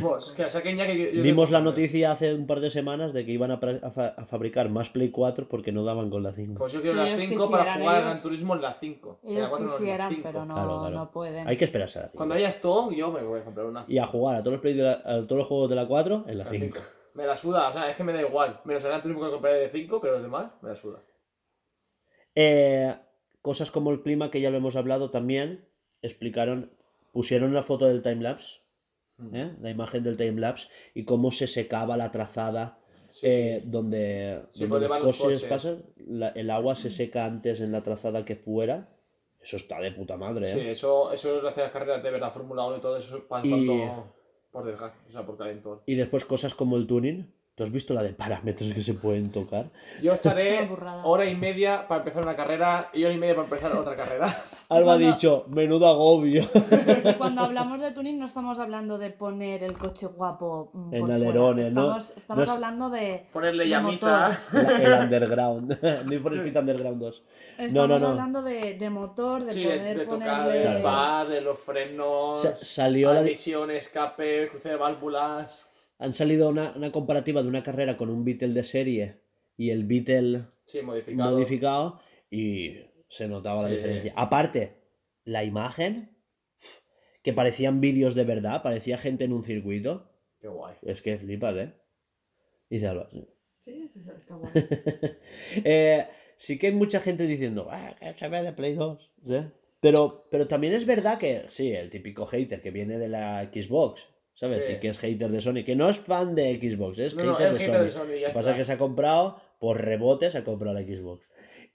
Pues, 0.00 0.32
que 0.32 0.42
la 0.42 0.50
saquen 0.50 0.76
ya 0.76 0.88
que 0.88 0.98
yo- 0.98 1.10
yo 1.10 1.22
Dimos 1.28 1.52
la 1.52 1.60
noticia 1.60 2.10
hace 2.10 2.34
un 2.34 2.48
par 2.48 2.58
de 2.58 2.70
semanas 2.70 3.12
de 3.12 3.24
que 3.24 3.30
iban 3.30 3.52
a, 3.52 3.60
pra- 3.60 3.78
a 3.84 3.92
fa- 3.92 4.14
a 4.16 4.24
fabricar 4.26 4.68
más 4.70 4.90
Play 4.90 5.10
4 5.12 5.48
porque 5.48 5.70
no 5.70 5.84
daban 5.84 6.10
con 6.10 6.24
la 6.24 6.32
5. 6.32 6.54
Pues 6.58 6.72
yo 6.72 6.80
quiero 6.80 7.04
Si 7.04 7.10
la 7.10 7.14
ellos 7.14 7.28
5 7.28 7.50
para 7.52 7.62
quisieran, 7.62 7.80
jugar 7.82 7.94
a 7.94 7.98
ellos- 8.00 8.10
Gran 8.14 8.22
Turismo 8.24 8.54
en 8.56 8.62
la 8.62 8.74
5. 8.74 9.20
En 9.22 9.28
la 9.34 9.38
Ellos 9.38 9.50
4 9.50 9.58
no, 9.58 9.70
en 9.70 9.70
la 9.72 9.78
quisieran, 9.78 10.10
5. 10.10 10.22
pero 10.24 10.44
no, 10.44 10.54
Claro, 10.54 10.80
claro. 10.80 10.96
no 10.96 11.10
pueden. 11.12 11.46
Hay 11.46 11.56
que 11.56 11.64
esperarse 11.64 11.98
a 12.00 12.02
la 12.02 12.08
5. 12.08 12.16
Cuando 12.18 12.34
haya 12.34 12.48
esto, 12.48 12.90
yo 12.90 13.12
me 13.12 13.22
voy 13.22 13.38
a 13.40 13.44
comprar 13.44 13.66
una. 13.66 13.84
Y 13.86 13.98
a 13.98 14.06
jugar 14.08 14.34
a 14.34 14.40
todos 14.40 14.54
los, 14.54 14.60
Play 14.60 14.74
de 14.74 14.82
la- 14.82 15.00
a 15.04 15.22
todos 15.24 15.38
los 15.38 15.46
juegos 15.46 15.70
de 15.70 15.76
la 15.76 15.86
4 15.86 16.24
en 16.26 16.36
la 16.38 16.44
La 16.44 16.50
5. 16.50 16.64
5. 16.74 16.78
Me 17.14 17.26
la 17.26 17.36
suda, 17.36 17.68
o 17.68 17.72
sea, 17.72 17.90
es 17.90 17.96
que 17.96 18.04
me 18.04 18.12
da 18.12 18.22
igual. 18.22 18.60
Menos 18.64 18.84
el 18.84 19.00
Turismo 19.02 19.24
que 19.24 19.30
compraré 19.30 19.58
de 19.60 19.68
5, 19.68 20.00
pero 20.00 20.14
los 20.14 20.22
demás 20.22 20.52
me 20.62 20.70
la 20.70 20.76
suda. 20.76 21.00
Eh, 22.34 22.94
cosas 23.42 23.70
como 23.70 23.90
el 23.90 24.02
clima, 24.02 24.30
que 24.30 24.40
ya 24.40 24.50
lo 24.50 24.56
hemos 24.56 24.76
hablado 24.76 25.10
también, 25.10 25.66
explicaron, 26.00 26.72
pusieron 27.12 27.52
la 27.52 27.62
foto 27.62 27.86
del 27.86 28.02
timelapse, 28.02 28.60
Mm. 29.18 29.36
¿eh? 29.36 29.56
la 29.60 29.70
imagen 29.70 30.02
del 30.02 30.16
timelapse, 30.16 30.68
y 30.94 31.04
cómo 31.04 31.30
se 31.32 31.46
secaba 31.46 31.96
la 31.96 32.10
trazada 32.10 32.78
Sí. 33.08 33.26
eh, 33.28 33.62
donde, 33.66 34.42
Sí, 34.50 34.66
donde 34.66 34.88
los 34.88 34.98
coches 34.98 35.18
coches. 35.20 35.44
pasan, 35.44 35.84
la- 35.98 36.30
el 36.30 36.48
agua 36.50 36.74
se 36.74 36.90
seca 36.90 37.26
antes 37.26 37.60
en 37.60 37.70
la 37.72 37.82
trazada 37.82 38.24
que 38.24 38.36
fuera. 38.36 38.88
Eso 39.38 39.56
está 39.58 39.80
de 39.80 39.92
puta 39.92 40.16
madre, 40.16 40.46
Sí, 40.50 40.60
¿eh? 40.60 40.70
eso, 40.70 41.12
eso 41.12 41.38
es 41.38 41.44
hacer 41.44 41.64
las 41.64 41.72
carreras 41.72 42.02
de 42.02 42.10
verdad, 42.10 42.32
Fórmula 42.32 42.64
1 42.64 42.78
y 42.78 42.80
todo 42.80 42.96
eso 42.96 43.26
para 43.28 43.44
Y- 43.46 43.50
cuanto 43.50 44.14
por 44.52 44.64
desgaste, 44.64 45.00
o 45.08 45.12
sea, 45.12 45.26
por 45.26 45.36
calentón. 45.36 45.80
Y 45.86 45.96
después 45.96 46.24
cosas 46.24 46.54
como 46.54 46.76
el 46.76 46.86
tuning. 46.86 47.26
¿Tú 47.54 47.64
has 47.64 47.70
visto 47.70 47.92
la 47.92 48.02
de 48.02 48.14
parámetros 48.14 48.72
que 48.72 48.80
se 48.80 48.94
pueden 48.94 49.30
tocar? 49.30 49.66
Yo 50.02 50.14
estaré 50.14 50.70
hora 51.04 51.26
y 51.28 51.36
media 51.36 51.86
para 51.86 51.98
empezar 52.00 52.22
una 52.22 52.34
carrera 52.34 52.88
y 52.94 53.04
hora 53.04 53.12
y 53.12 53.18
media 53.18 53.34
para 53.34 53.44
empezar 53.44 53.72
otra 53.76 53.94
carrera. 53.94 54.24
Alba 54.70 54.94
ha 54.94 54.96
Cuando- 54.96 55.06
dicho, 55.12 55.44
menudo 55.50 55.86
agobio. 55.86 56.44
Y 57.04 57.12
cuando 57.12 57.42
hablamos 57.42 57.82
de 57.82 57.90
tuning 57.92 58.18
no 58.18 58.24
estamos 58.24 58.58
hablando 58.58 58.96
de 58.96 59.10
poner 59.10 59.62
el 59.64 59.74
coche 59.74 60.06
guapo 60.06 60.70
mm, 60.72 60.94
En 60.94 61.10
alerones. 61.10 61.70
¿no? 61.72 61.98
Estamos, 61.98 62.14
No 62.34 62.42
es- 62.42 62.48
hablando 62.48 62.88
de 62.88 63.26
Ponerle 63.34 63.64
de 63.64 63.68
llamita. 63.68 64.30
motor. 64.50 64.80
El 64.80 64.92
underground. 64.94 65.78
Need 66.08 66.22
for 66.22 66.32
Speed 66.34 66.56
Underground 66.56 67.02
2. 67.02 67.22
Estamos 67.58 67.74
No, 67.74 67.86
no, 67.86 67.98
no. 67.98 68.08
hablando 68.08 68.40
de, 68.42 68.78
de 68.78 68.88
motor, 68.88 69.44
de 69.44 69.52
Sí, 69.52 69.64
de, 69.64 69.76
poder 69.76 69.98
de 69.98 70.04
tocar 70.06 70.44
ponerle... 70.46 70.76
el 70.78 70.82
bar, 70.82 71.28
de 71.28 71.40
los 71.42 71.58
frenos, 71.58 72.40
Sa- 72.40 72.56
salió 72.56 73.12
la, 73.12 73.20
admisión, 73.20 73.70
escape, 73.70 74.48
cruce 74.48 74.70
de 74.70 74.76
válvulas. 74.76 75.68
Han 75.98 76.14
salido 76.14 76.48
una, 76.48 76.72
una 76.76 76.90
comparativa 76.92 77.42
de 77.42 77.48
una 77.48 77.62
carrera 77.62 77.96
con 77.96 78.10
un 78.10 78.24
Beetle 78.24 78.54
de 78.54 78.64
serie 78.64 79.22
y 79.56 79.70
el 79.70 79.84
Beetle 79.84 80.42
Sí, 80.64 80.82
modificado. 80.82 81.30
modificado 81.30 82.00
y 82.30 82.76
se 83.08 83.28
notaba 83.28 83.62
la 83.62 83.68
diferencia. 83.68 84.12
Aparte, 84.16 84.76
la 85.24 85.44
imagen, 85.44 86.16
que 87.22 87.32
parecían 87.32 87.80
vídeos 87.80 88.14
de 88.14 88.24
verdad, 88.24 88.62
parecía 88.62 88.98
gente 88.98 89.24
en 89.24 89.32
un 89.32 89.44
circuito. 89.44 90.10
Qué 90.40 90.48
guay. 90.48 90.74
Es 90.82 91.02
que 91.02 91.18
flipas, 91.18 91.54
¿eh? 91.56 91.72
Dice 92.68 92.86
Alba. 92.88 93.08
sí. 93.10 93.28
Sí, 93.64 93.90
está- 93.94 94.16
está 94.16 94.34
guay. 94.36 94.50
Eh, 95.64 96.06
sí 96.36 96.58
que 96.58 96.68
hay 96.68 96.72
mucha 96.72 97.00
gente 97.00 97.26
diciendo, 97.26 97.68
ah, 97.70 97.94
que 98.00 98.12
se 98.14 98.28
ve 98.28 98.42
de 98.42 98.52
Play 98.52 98.74
2. 98.74 99.10
¿sí? 99.26 99.36
Pero, 99.80 100.26
pero 100.30 100.48
también 100.48 100.72
es 100.72 100.86
verdad 100.86 101.18
que, 101.18 101.44
sí, 101.48 101.72
el 101.72 101.90
típico 101.90 102.24
hater 102.26 102.60
que 102.60 102.70
viene 102.70 102.98
de 102.98 103.08
la 103.08 103.50
Xbox, 103.52 104.08
¿sabes? 104.34 104.64
Sí. 104.66 104.72
Y 104.72 104.80
que 104.80 104.88
es 104.88 104.98
hater 104.98 105.30
de 105.30 105.40
Sony, 105.40 105.64
que 105.64 105.76
no 105.76 105.88
es 105.88 105.98
fan 105.98 106.34
de 106.34 106.54
Xbox, 106.60 106.98
es 106.98 107.14
No, 107.14 107.24
no, 107.24 107.34
hater, 107.36 107.52
el 107.52 107.58
de, 107.58 107.64
hater 107.64 107.74
Sony. 107.74 107.84
de 107.84 107.90
Sony, 107.90 108.20
Lo 108.20 108.26
que 108.28 108.32
pasa 108.34 108.50
es 108.52 108.56
que 108.56 108.64
se 108.64 108.72
ha 108.72 108.78
comprado, 108.78 109.40
por 109.58 109.80
rebote, 109.82 110.30
se 110.30 110.38
ha 110.38 110.44
comprado 110.44 110.74
la 110.78 110.82
Xbox. 110.84 111.26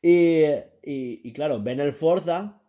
Y, 0.02 0.44
y, 0.84 1.22
y 1.24 1.34
claro, 1.34 1.62
ven 1.62 1.80
el 1.80 1.94
Forza, 1.94 2.62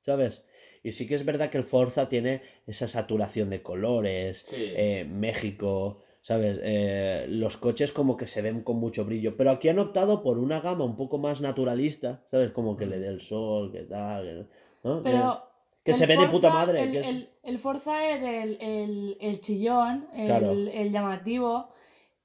¿sabes? 0.00 0.44
Y 0.82 0.92
sí 0.92 1.08
que 1.08 1.16
es 1.16 1.24
verdad 1.24 1.50
que 1.50 1.58
el 1.58 1.64
Forza 1.64 2.08
tiene 2.08 2.42
esa 2.66 2.86
saturación 2.86 3.50
de 3.50 3.62
colores, 3.62 4.38
Sí. 4.46 4.54
eh, 4.76 5.04
México, 5.08 6.02
¿sabes? 6.22 6.60
Eh, 6.62 7.26
los 7.28 7.56
coches 7.56 7.90
como 7.92 8.16
que 8.16 8.26
se 8.28 8.40
ven 8.42 8.62
con 8.62 8.76
mucho 8.76 9.04
brillo. 9.04 9.36
Pero 9.36 9.50
aquí 9.50 9.68
han 9.68 9.80
optado 9.80 10.22
por 10.22 10.38
una 10.38 10.60
gama 10.60 10.84
un 10.84 10.96
poco 10.96 11.18
más 11.18 11.40
naturalista, 11.40 12.24
¿sabes? 12.30 12.52
Como 12.52 12.76
que 12.76 12.86
le 12.86 13.00
dé 13.00 13.08
el 13.08 13.20
sol, 13.20 13.72
que 13.72 13.82
tal, 13.82 14.48
¿no? 14.84 14.98
Eh, 14.98 15.02
Pero 15.04 15.45
que 15.86 15.92
el 15.92 15.96
se 15.96 16.06
ve 16.06 16.16
de 16.18 16.26
puta 16.28 16.50
madre. 16.50 16.82
El, 16.82 16.92
que 16.92 17.00
es- 17.00 17.08
el- 17.08 17.28
el 17.42 17.58
Forza 17.58 18.10
es 18.10 18.22
el, 18.22 18.58
el- 18.60 19.16
el 19.20 19.40
chillón, 19.40 20.06
el, 20.12 20.26
Claro. 20.26 20.52
el 20.52 20.92
llamativo. 20.92 21.70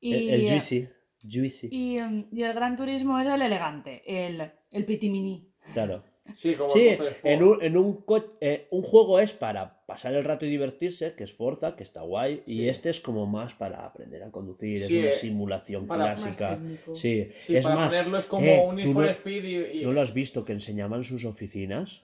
Y, 0.02 0.14
el, 0.14 0.30
el 0.42 0.50
juicy, 0.50 0.90
juicy, 1.32 1.70
Y, 1.72 2.00
mm, 2.02 2.28
y 2.34 2.44
el 2.44 2.54
Gran 2.54 2.76
Turismo 2.76 3.20
es 3.20 3.28
el 3.28 3.42
elegante, 3.42 4.02
el, 4.06 4.52
el 4.72 4.86
pitimini. 4.86 5.48
claro. 5.74 6.04
Sí, 6.34 6.54
como 6.54 6.70
Sí, 6.70 6.88
en 7.24 7.44
un, 7.44 7.62
en 7.62 7.76
un, 7.76 8.04
co- 8.04 8.38
eh, 8.40 8.68
un 8.72 8.84
juego 8.84 9.20
es 9.20 9.34
para 9.34 9.86
pasar 9.86 10.14
el 10.14 10.24
rato 10.24 10.46
y 10.46 10.50
divertirse, 10.50 11.14
que 11.16 11.26
es 11.26 11.34
Forza, 11.34 11.76
que 11.76 11.84
está 11.84 12.02
guay, 12.04 12.44
y 12.46 12.68
este 12.70 12.90
es 12.90 13.02
como 13.02 13.26
más 13.26 13.54
para 13.56 13.86
aprender 13.86 14.24
a 14.24 14.32
conducir, 14.32 14.80
Sí, 14.80 14.98
es 14.98 15.02
una 15.02 15.10
eh, 15.10 15.14
simulación 15.14 15.88
Más 15.88 15.98
clásica. 15.98 16.60
Sí, 16.94 17.28
Sí, 17.42 17.58
es 17.58 17.64
para 17.66 17.76
más, 17.76 17.90
ponerlo 17.94 18.18
es 18.20 18.26
como 18.26 18.46
eh, 18.46 18.64
un 18.66 18.94
no- 18.94 19.10
Speed 19.10 19.44
y... 19.44 19.80
y- 19.80 19.84
¿no 19.84 19.92
lo 19.92 20.00
has 20.00 20.14
visto 20.14 20.46
que 20.46 20.54
enseñaban 20.54 21.04
sus 21.04 21.26
oficinas? 21.26 22.04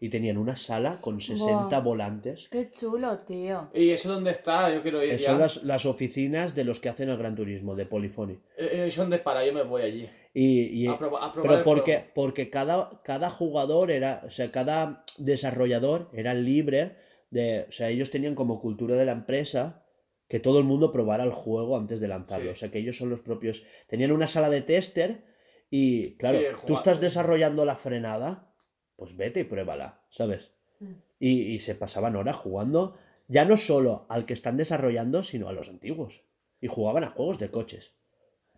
Y 0.00 0.10
tenían 0.10 0.36
una 0.36 0.56
sala 0.56 0.98
con 1.00 1.20
60 1.20 1.68
Buah. 1.68 1.80
volantes. 1.80 2.48
Qué 2.50 2.68
chulo, 2.70 3.18
tío. 3.20 3.70
¿Y 3.72 3.90
eso 3.90 4.12
dónde 4.12 4.32
está? 4.32 4.72
Yo 4.74 4.82
quiero 4.82 5.02
ir 5.02 5.12
Eh, 5.14 5.18
ya. 5.18 5.30
Son 5.30 5.38
las, 5.38 5.62
las 5.64 5.86
oficinas 5.86 6.54
de 6.54 6.64
los 6.64 6.80
que 6.80 6.88
hacen 6.90 7.08
el 7.08 7.16
Gran 7.16 7.34
Turismo, 7.34 7.74
de 7.74 7.86
Polyphony. 7.86 8.38
Eh, 8.58 8.84
¿Eso 8.88 9.02
dónde 9.02 9.18
para? 9.18 9.46
Yo 9.46 9.52
me 9.54 9.62
voy 9.62 9.82
allí. 9.82 10.10
Y, 10.34 10.82
y- 10.82 10.86
A 10.88 10.98
proba- 10.98 11.20
a 11.22 11.32
probar 11.32 11.42
pero 11.42 11.54
el 11.58 11.62
porque, 11.62 11.92
juego. 11.94 12.06
porque 12.14 12.50
cada, 12.50 13.00
cada 13.04 13.30
jugador 13.30 13.90
era, 13.90 14.22
o 14.26 14.30
sea, 14.30 14.50
cada 14.50 15.04
desarrollador 15.16 16.10
era 16.12 16.34
libre 16.34 16.96
de, 17.30 17.66
o 17.68 17.72
sea, 17.72 17.88
ellos 17.88 18.10
tenían 18.10 18.34
como 18.34 18.60
cultura 18.60 18.96
de 18.96 19.04
la 19.04 19.12
empresa 19.12 19.84
que 20.28 20.40
todo 20.40 20.58
el 20.58 20.64
mundo 20.64 20.90
probara 20.90 21.22
el 21.24 21.32
juego 21.32 21.76
antes 21.76 22.00
de 22.00 22.08
lanzarlo. 22.08 22.46
Sí. 22.46 22.52
O 22.52 22.56
sea, 22.56 22.70
que 22.70 22.78
ellos 22.78 22.96
son 22.98 23.10
los 23.10 23.20
propios, 23.20 23.62
tenían 23.86 24.10
una 24.12 24.26
sala 24.26 24.50
de 24.50 24.62
tester 24.62 25.24
y, 25.70 26.16
claro, 26.16 26.38
Sí, 26.38 26.44
tú 26.66 26.74
estás 26.74 27.00
desarrollando 27.00 27.64
la 27.64 27.76
frenada, 27.76 28.53
pues 28.96 29.16
vete 29.16 29.40
y 29.40 29.44
pruébala, 29.44 30.00
¿sabes? 30.10 30.52
Mm. 30.80 30.92
Y, 31.20 31.40
y 31.54 31.58
se 31.60 31.74
pasaban 31.74 32.16
horas 32.16 32.36
jugando, 32.36 32.96
ya 33.28 33.44
no 33.44 33.56
solo 33.56 34.06
al 34.08 34.26
que 34.26 34.34
están 34.34 34.56
desarrollando, 34.56 35.22
sino 35.22 35.48
a 35.48 35.52
los 35.52 35.68
antiguos. 35.68 36.22
Y 36.60 36.66
jugaban 36.68 37.04
a 37.04 37.08
juegos 37.10 37.38
de 37.38 37.50
coches. 37.50 37.92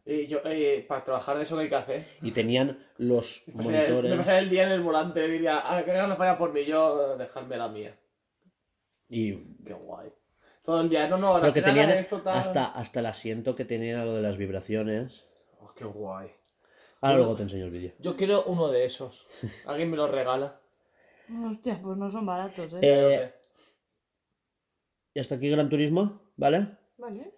Y 0.04 0.28
yo, 0.28 0.38
eh, 0.44 0.84
para 0.86 1.02
trabajar 1.02 1.36
de 1.36 1.42
eso, 1.42 1.56
¿qué 1.56 1.62
hay 1.64 1.68
que 1.68 1.74
hacer? 1.74 2.04
Y 2.22 2.30
tenían 2.30 2.78
los 2.96 3.42
Me 3.48 3.64
monitores. 3.64 4.10
me 4.10 4.16
pasaría 4.16 4.38
el 4.40 4.48
día 4.50 4.62
en 4.64 4.70
el 4.70 4.80
volante, 4.80 5.26
diría, 5.26 5.60
ah, 5.64 5.82
que 5.84 5.90
hagan 5.90 6.16
falla 6.16 6.38
por 6.38 6.52
mí, 6.52 6.64
yo 6.64 7.16
dejarme 7.16 7.56
la 7.56 7.68
mía. 7.68 7.98
Y 9.08 9.34
Qué 9.64 9.72
guay. 9.72 10.10
Todo 10.62 10.80
el 10.80 10.88
día, 10.88 11.08
no, 11.08 11.16
no, 11.18 11.34
la 11.34 11.40
Pero 11.40 11.52
que 11.52 11.62
tenían 11.62 11.90
esto, 11.90 12.20
tal. 12.22 12.38
hasta, 12.38 12.66
hasta 12.66 13.00
el 13.00 13.06
asiento 13.06 13.54
que 13.56 13.64
tenía 13.64 14.04
lo 14.04 14.14
de 14.14 14.22
las 14.22 14.36
vibraciones. 14.36 15.24
Oh, 15.60 15.72
qué 15.74 15.84
guay. 15.84 16.30
Ahora 17.00 17.14
Yo- 17.16 17.18
luego 17.22 17.36
te 17.36 17.42
enseño 17.44 17.64
el 17.66 17.70
vídeo. 17.70 17.92
Yo 17.98 18.16
quiero 18.16 18.44
uno 18.44 18.68
de 18.68 18.84
esos. 18.84 19.24
¿Alguien 19.66 19.90
me 19.90 19.96
lo 19.96 20.06
regala? 20.08 20.60
Hostia, 21.46 21.80
pues 21.82 21.96
no 21.96 22.08
son 22.08 22.24
baratos, 22.26 22.72
¿eh? 22.74 22.78
Ya 22.82 23.00
lo 23.02 23.10
Eh, 23.10 23.18
sé. 23.18 23.34
Y 25.14 25.20
hasta 25.20 25.34
aquí 25.36 25.48
Gran 25.50 25.68
Turismo, 25.68 26.20
¿vale? 26.36 26.76
Vale. 26.98 27.32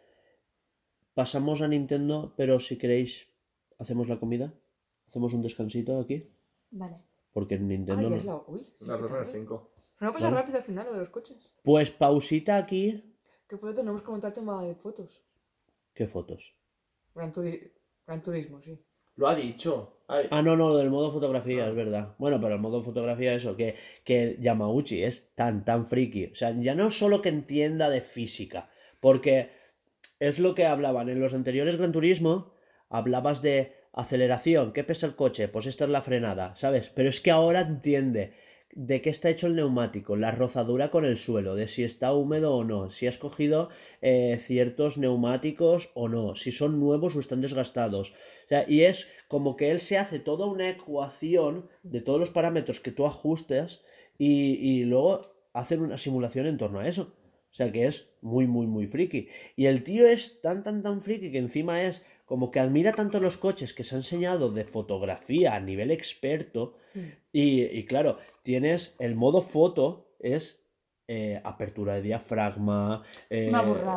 Pasamos 1.15 1.63
a 1.63 1.69
Nintendo, 1.69 2.35
pero 2.37 2.61
si 2.61 2.79
queréis, 2.79 3.29
hacemos 3.79 4.09
la 4.09 4.19
comida. 4.21 4.53
Hacemos 5.07 5.33
un 5.35 5.43
descansito 5.43 5.99
aquí. 5.99 6.31
Vale. 6.71 7.03
Porque 7.33 7.55
en 7.55 7.65
Ah, 7.65 7.67
Nintendo 7.69 8.03
ya 8.03 8.09
no. 8.11 8.17
es 8.17 8.25
la... 8.25 8.37
Uy, 8.47 8.65
sí, 8.79 8.85
La 8.87 8.99
tarde. 8.99 9.25
5. 9.27 9.71
Se 9.99 10.05
me 10.05 10.11
ha 10.11 10.13
pasado 10.13 10.31
Vale. 10.31 10.41
rápido 10.43 10.59
al 10.59 10.65
final 10.65 10.87
lo 10.87 10.93
de 10.93 11.01
los 11.01 11.09
coches. 11.11 11.51
Pues 11.63 11.91
pausita 11.91 12.57
aquí. 12.57 13.17
Que 13.49 13.57
por 13.57 13.71
eso 13.71 13.79
tenemos 13.81 14.01
que 14.03 14.07
comentar 14.07 14.29
el 14.31 14.35
tema 14.35 14.63
de 14.63 14.75
fotos. 14.75 15.23
¿Qué 15.95 16.07
fotos? 16.07 16.55
Gran, 17.15 17.33
turi- 17.33 17.73
Gran 18.07 18.23
turismo, 18.23 18.61
sí. 18.61 18.79
Lo 19.19 19.29
ha 19.29 19.35
dicho. 19.35 19.97
Ah, 20.31 20.41
no, 20.43 20.57
no, 20.57 20.75
del 20.77 20.91
modo 20.91 21.13
fotografía, 21.13 21.69
es 21.69 21.75
verdad. 21.75 22.15
Bueno, 22.19 22.41
pero 22.41 22.55
el 22.55 22.61
modo 22.61 22.83
fotografía, 22.83 23.35
eso, 23.35 23.57
que, 23.57 23.75
que 24.05 24.39
Yamauchi 24.41 25.03
es 25.03 25.33
tan, 25.35 25.65
tan 25.65 25.85
friki. 25.85 26.31
O 26.33 26.35
sea, 26.35 26.55
ya 26.59 26.75
no 26.75 26.91
solo 26.93 27.21
que 27.21 27.29
entienda 27.29 27.91
de 27.91 28.01
física, 28.01 28.71
porque 29.01 29.51
es 30.21 30.39
lo 30.39 30.55
que 30.55 30.67
hablaban 30.67 31.09
en 31.09 31.21
los 31.21 31.35
anteriores 31.35 31.77
Gran 31.77 31.93
Turismo, 31.93 32.55
hablabas 32.89 33.43
de 33.43 33.75
aceleración, 33.93 34.73
¿qué 34.73 34.85
pesa 34.85 35.07
el 35.07 35.17
coche? 35.17 35.49
Pues 35.49 35.67
esta 35.67 35.85
es 35.85 35.91
la 35.91 36.01
frenada, 36.01 36.55
¿sabes? 36.55 36.89
Pero 36.95 37.09
es 37.09 37.21
que 37.21 37.33
ahora 37.33 37.61
entiende 37.61 38.35
de 38.75 39.03
qué 39.03 39.11
está 39.11 39.31
hecho 39.31 39.47
el 39.47 39.57
neumático, 39.57 40.17
la 40.17 40.31
rozadura 40.31 40.91
con 40.91 41.05
el 41.05 41.17
suelo, 41.17 41.55
de 41.55 41.69
si 41.69 41.85
está 41.85 42.13
húmedo 42.13 42.55
o 42.55 42.65
no, 42.65 42.91
si 42.91 43.07
has 43.07 43.19
cogido 43.19 43.71
eh, 44.03 44.37
ciertos 44.39 44.99
neumáticos 44.99 45.91
o 45.95 46.09
no, 46.09 46.35
si 46.37 46.53
son 46.53 46.79
nuevos 46.79 47.17
o 47.17 47.21
están 47.21 47.41
desgastados. 47.41 48.11
O 48.11 48.49
sea, 48.49 48.65
y 48.69 48.83
es 48.83 49.09
como 49.29 49.57
que 49.57 49.71
él 49.71 49.81
se 49.81 49.99
hace 49.99 50.19
toda 50.21 50.47
una 50.47 50.69
ecuación 50.69 51.69
de 51.83 52.01
todos 52.01 52.21
los 52.21 52.31
parámetros 52.31 52.81
que 52.81 52.93
tú 52.93 53.07
ajustes 53.07 53.81
y, 54.19 54.55
y 54.55 54.85
luego 54.85 55.33
hacen 55.53 55.81
una 55.81 55.99
simulación 55.99 56.47
en 56.47 56.59
torno 56.59 56.79
a 56.81 56.89
eso. 56.89 57.15
O 57.51 57.55
sea 57.55 57.73
que 57.73 57.87
es 57.87 58.09
muy, 58.21 58.47
muy, 58.47 58.67
muy 58.67 58.87
friki. 58.87 59.29
Y 59.57 59.67
el 59.67 59.83
tío 59.83 60.07
es 60.07 60.41
tan, 60.41 60.63
tan, 60.63 60.83
tan 60.83 61.03
friki 61.03 61.33
que 61.33 61.39
encima 61.39 61.83
es 61.83 62.05
como 62.29 62.51
que 62.51 62.61
admira 62.61 62.93
tanto 62.93 63.19
los 63.21 63.37
coches 63.39 63.73
que 63.75 63.83
se 63.85 63.95
ha 63.95 63.99
enseñado 63.99 64.53
de 64.53 64.65
fotografía 64.65 65.55
a 65.55 65.61
nivel 65.61 65.91
experto. 65.91 66.75
Mm. 66.95 66.99
Y, 67.33 67.63
y 67.65 67.85
claro, 67.87 68.19
tienes 68.43 68.95
el 68.99 69.15
modo 69.17 69.43
foto, 69.43 70.15
es 70.21 70.63
eh, 71.09 71.41
apertura 71.43 71.95
de 71.95 72.03
diafragma, 72.03 73.03
eh, 73.31 73.51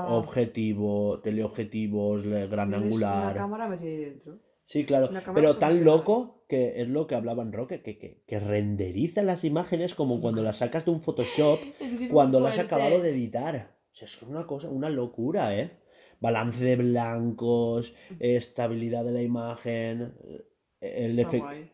objetivo, 0.07 1.19
teleobjetivos, 1.21 2.25
le- 2.25 2.47
gran 2.47 2.73
angular. 2.73 3.25
una 3.25 3.33
cámara 3.33 3.67
metida 3.67 3.89
ahí 3.89 4.05
dentro. 4.05 4.39
Sí, 4.65 4.85
claro, 4.85 5.09
pero 5.35 5.57
tan 5.57 5.83
loco 5.83 6.45
que 6.47 6.81
es 6.81 6.87
lo 6.87 7.05
que 7.05 7.15
hablaba 7.15 7.43
en 7.43 7.51
Roque, 7.51 7.81
que, 7.81 7.97
que, 7.97 8.23
que 8.25 8.39
renderiza 8.39 9.21
las 9.23 9.43
imágenes 9.43 9.95
como 9.95 10.21
cuando 10.21 10.41
las 10.41 10.57
sacas 10.57 10.85
de 10.85 10.91
un 10.91 11.01
Photoshop, 11.01 11.59
Es 11.81 11.95
que 11.97 12.05
es 12.05 12.11
cuando 12.11 12.39
las 12.39 12.57
has 12.57 12.65
acabado 12.65 13.01
de 13.01 13.09
editar. 13.09 13.75
O 13.91 13.93
sea, 13.93 14.05
es 14.05 14.21
una 14.23 14.47
cosa, 14.47 14.69
una 14.69 14.89
locura, 14.89 15.53
¿eh? 15.59 15.71
Balance 16.21 16.63
de 16.63 16.75
blancos, 16.77 17.93
eh, 18.19 18.37
estabilidad 18.37 19.03
de 19.03 19.11
la 19.11 19.21
imagen, 19.21 20.13
eh, 20.23 20.45
el 20.79 21.09
Está 21.11 21.21
efecto... 21.23 21.45
guay. 21.47 21.71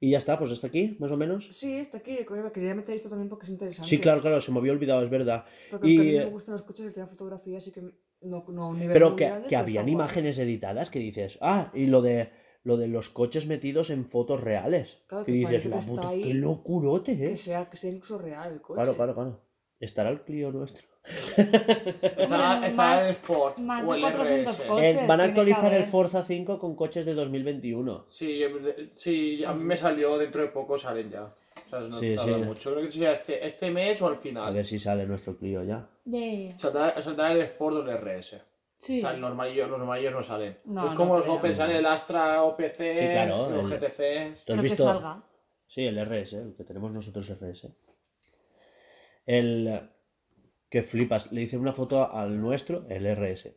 Y 0.00 0.10
ya 0.10 0.18
está, 0.18 0.36
pues 0.36 0.50
hasta 0.50 0.66
aquí, 0.66 0.96
más 0.98 1.12
o 1.12 1.16
menos. 1.16 1.46
Sí, 1.52 1.74
está 1.74 1.98
aquí. 1.98 2.16
Quería 2.52 2.74
meter 2.74 2.96
esto 2.96 3.08
también 3.08 3.28
porque 3.28 3.44
es 3.44 3.50
interesante. 3.50 3.88
Sí, 3.88 3.98
claro, 4.00 4.20
claro, 4.20 4.40
se 4.40 4.50
me 4.50 4.58
había 4.58 4.72
olvidado, 4.72 5.00
es 5.00 5.08
verdad. 5.10 5.44
Porque 5.70 5.88
Y, 5.88 5.96
a 5.96 6.02
mí 6.02 6.16
eh, 6.16 6.18
me 6.24 6.30
gustan 6.32 6.54
los 6.54 6.64
coches, 6.64 6.86
el 6.86 6.92
tema 6.92 7.06
fotografía, 7.06 7.58
así 7.58 7.70
que 7.70 7.82
no, 8.22 8.44
no 8.48 8.74
nivel 8.74 8.92
Pero 8.92 9.14
que, 9.14 9.26
grande, 9.26 9.44
que 9.44 9.50
pero 9.50 9.60
habían 9.60 9.84
guay. 9.84 9.92
imágenes 9.94 10.38
editadas 10.40 10.90
que 10.90 10.98
dices, 10.98 11.38
ah, 11.40 11.70
y 11.72 11.86
lo 11.86 12.02
de 12.02 12.30
lo 12.64 12.76
de 12.78 12.88
los 12.88 13.10
coches 13.10 13.46
metidos 13.46 13.90
en 13.90 14.04
fotos 14.04 14.40
reales. 14.40 15.02
Claro, 15.06 15.24
que 15.24 15.32
que 15.32 15.38
dices, 15.38 15.66
la 15.66 15.78
que 15.80 15.86
puta, 15.86 16.08
ahí, 16.08 16.22
qué 16.24 16.34
locurote, 16.34 17.16
Que 17.16 17.32
eh. 17.34 17.36
sea, 17.36 17.70
que 17.70 17.76
sea 17.76 17.90
incluso 17.90 18.18
real 18.18 18.54
el 18.54 18.60
coche. 18.60 18.80
Claro, 18.82 18.94
claro, 18.96 19.14
claro. 19.14 19.40
Estará 19.78 20.10
el 20.10 20.22
Clio 20.22 20.50
nuestro. 20.50 20.88
Está, 21.04 22.54
Hombre, 22.54 22.68
está 22.68 22.82
más- 22.82 23.02
el 23.04 23.10
Sport 23.10 23.58
más 23.58 23.84
o 23.84 23.90
de 23.92 23.96
el 23.96 24.02
400 24.02 24.54
RS. 24.60 24.68
coches. 24.68 24.94
Eh, 24.96 25.04
van 25.06 25.20
a 25.20 25.24
actualizar 25.24 25.74
el. 25.74 25.84
Forza 25.84 26.22
5 26.22 26.58
con 26.58 26.76
coches 26.76 27.04
de 27.04 27.14
2021. 27.14 28.04
Sí, 28.06 28.42
sí, 28.94 29.44
a 29.44 29.52
mí 29.52 29.64
me 29.64 29.76
salió 29.76 30.16
dentro 30.18 30.42
de 30.42 30.48
poco 30.48 30.78
salen 30.78 31.10
ya. 31.10 31.24
O 31.24 31.70
sea, 31.70 31.80
no 31.80 31.98
Sí, 31.98 32.14
tarda 32.14 32.34
sí. 32.36 32.42
mucho. 32.42 32.72
Creo 32.72 32.84
que 32.84 32.90
sea 32.92 33.12
este, 33.12 33.44
este 33.44 33.70
mes 33.70 34.00
o 34.02 34.06
al 34.06 34.14
A 34.14 34.16
final. 34.16 34.54
ver 34.54 34.64
si 34.64 34.78
sale 34.78 35.06
nuestro 35.06 35.36
Clio 35.36 35.64
ya. 35.64 35.88
Yeah. 36.04 36.56
Saldrá, 36.58 37.00
saldrá 37.02 37.32
el 37.32 37.40
Sport 37.42 37.76
o 37.76 37.82
el 37.82 37.90
RS. 37.96 38.40
Sí. 38.78 38.98
O 38.98 39.00
sea, 39.00 39.10
el 39.12 39.20
normalillo- 39.20 39.66
los 39.68 39.78
normalillos 39.78 40.12
no 40.14 40.22
salen. 40.22 40.58
No, 40.66 40.86
es 40.86 40.92
como 40.92 41.14
no 41.14 41.18
los. 41.20 41.28
Opel, 41.28 41.54
sale 41.54 41.78
el 41.78 41.86
Astra 41.86 42.42
OPC, 42.42 42.96
Sí, 42.98 43.06
claro, 43.06 43.50
los 43.50 43.70
el- 43.72 43.78
GTC. 43.78 44.34
¿Tú 44.44 44.52
has 44.52 44.56
que 44.58 44.62
visto? 44.62 44.84
salga. 44.84 45.22
Sí, 45.66 45.86
el 45.86 45.98
RS, 45.98 46.36
el 46.36 46.54
que 46.54 46.64
tenemos 46.64 46.92
nosotros 46.92 47.28
RS. 47.30 47.70
El 49.26 49.80
que 50.72 50.82
flipas, 50.82 51.30
le 51.32 51.42
hice 51.42 51.58
una 51.58 51.74
foto 51.74 52.10
al 52.10 52.40
nuestro, 52.40 52.86
el 52.88 53.04
RS. 53.14 53.54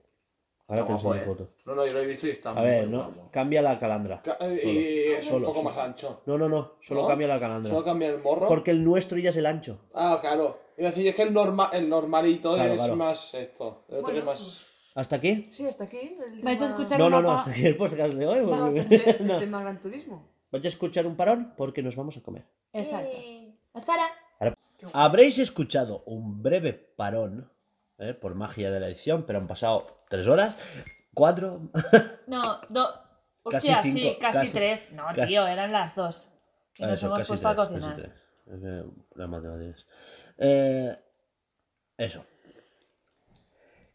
Ahora 0.68 0.84
te 0.84 0.92
enseño 0.92 1.16
eh. 1.16 1.22
foto. 1.22 1.50
No, 1.66 1.76
no, 1.76 1.86
yo 1.86 1.94
lo 1.94 2.02
he 2.02 2.06
visto 2.08 2.28
y 2.28 2.32
está 2.32 2.50
A 2.50 2.54
muy 2.56 2.64
ver, 2.64 2.90
guapo. 2.90 3.12
no, 3.16 3.32
cambia 3.32 3.62
la 3.62 3.80
calandra. 3.80 4.22
Ca- 4.22 4.38
Solo. 4.38 4.54
Y 4.54 5.14
es 5.14 5.26
Solo, 5.26 5.48
un 5.48 5.54
poco 5.54 5.60
sí. 5.60 5.66
más 5.66 5.78
ancho. 5.78 6.22
No, 6.26 6.38
no, 6.38 6.50
no, 6.50 6.74
solo 6.82 7.04
¿No? 7.04 7.08
cambia 7.08 7.28
la 7.30 7.40
calandra. 7.40 7.72
Solo 7.72 7.86
cambia 7.86 8.10
el 8.10 8.20
morro. 8.22 8.48
Porque 8.50 8.72
el 8.72 8.84
nuestro 8.84 9.18
ya 9.18 9.30
es 9.30 9.38
el 9.38 9.46
ancho. 9.46 9.80
Ah, 9.94 10.18
claro. 10.20 10.60
Iba 10.78 10.90
a 10.90 10.92
decir, 10.92 11.08
es 11.08 11.16
que 11.16 11.22
el, 11.22 11.34
norma, 11.34 11.70
el 11.72 11.88
normalito 11.88 12.54
Claro, 12.56 12.74
es 12.74 12.82
claro. 12.82 12.96
más 12.98 13.34
esto. 13.36 13.86
El 13.88 13.96
otro 14.00 14.02
Bueno, 14.14 14.20
es 14.20 14.26
más. 14.26 14.40
pues, 14.42 14.92
¿Hasta 14.96 15.16
aquí? 15.16 15.48
sí, 15.52 15.66
hasta 15.68 15.86
aquí. 15.86 16.18
El 16.36 16.42
¿Vais 16.44 16.62
a 16.62 16.66
escuchar 16.66 17.00
No, 17.00 17.08
una 17.08 17.18
no, 17.18 17.22
no, 17.22 17.28
pa- 17.30 17.40
hasta 17.40 17.52
aquí 17.52 17.66
el 17.66 17.78
podcast 17.78 18.14
de 18.14 18.28
hoy. 18.28 18.42
No, 18.42 18.48
porque- 18.66 18.80
hasta 18.82 18.96
aquí 18.96 19.10
el 19.22 19.28
no. 19.28 19.40
tema 19.40 19.62
Gran 19.62 19.80
Turismo. 19.80 20.28
Vais 20.52 20.66
a 20.66 20.68
escuchar 20.68 21.06
un 21.08 21.16
parón 21.16 21.54
porque 21.56 21.82
nos 21.82 21.96
vamos 21.96 22.18
a 22.18 22.22
comer. 22.22 22.44
Exacto. 22.74 23.16
Hasta 23.74 23.92
ahora. 23.94 24.06
Habréis 24.94 25.40
escuchado 25.40 26.04
un 26.06 26.42
breve 26.44 26.74
parón, 26.74 27.52
¿eh? 27.98 28.14
por 28.14 28.36
magia 28.36 28.72
de 28.72 28.80
la 28.80 28.88
edición, 28.88 29.26
pero 29.26 29.40
han 29.40 29.48
pasado 29.48 29.86
tres 30.10 30.28
horas, 30.28 30.58
cuatro. 31.14 31.72
No, 32.28 32.60
dos. 32.70 33.02
Casi 33.52 33.58
Hostia, 33.70 33.84
cinco, 33.84 34.00
sí, 34.00 34.18
casi, 34.20 34.40
casi- 34.40 34.54
tres. 34.54 34.92
No, 34.94 35.06
casi- 35.14 35.28
tío, 35.28 35.46
eran 35.48 35.72
las 35.72 35.96
dos. 35.96 36.32
Y 36.78 36.84
nos 36.84 36.94
Eso, 36.94 37.06
hemos 37.08 37.20
casi 37.20 37.28
puesto 37.30 37.48
a 37.50 37.56
cocinar. 37.56 37.96
casi 37.96 38.68
las 39.16 39.30
matemáticas. 39.30 39.86
Eh, 40.40 40.98
eso. 41.98 42.26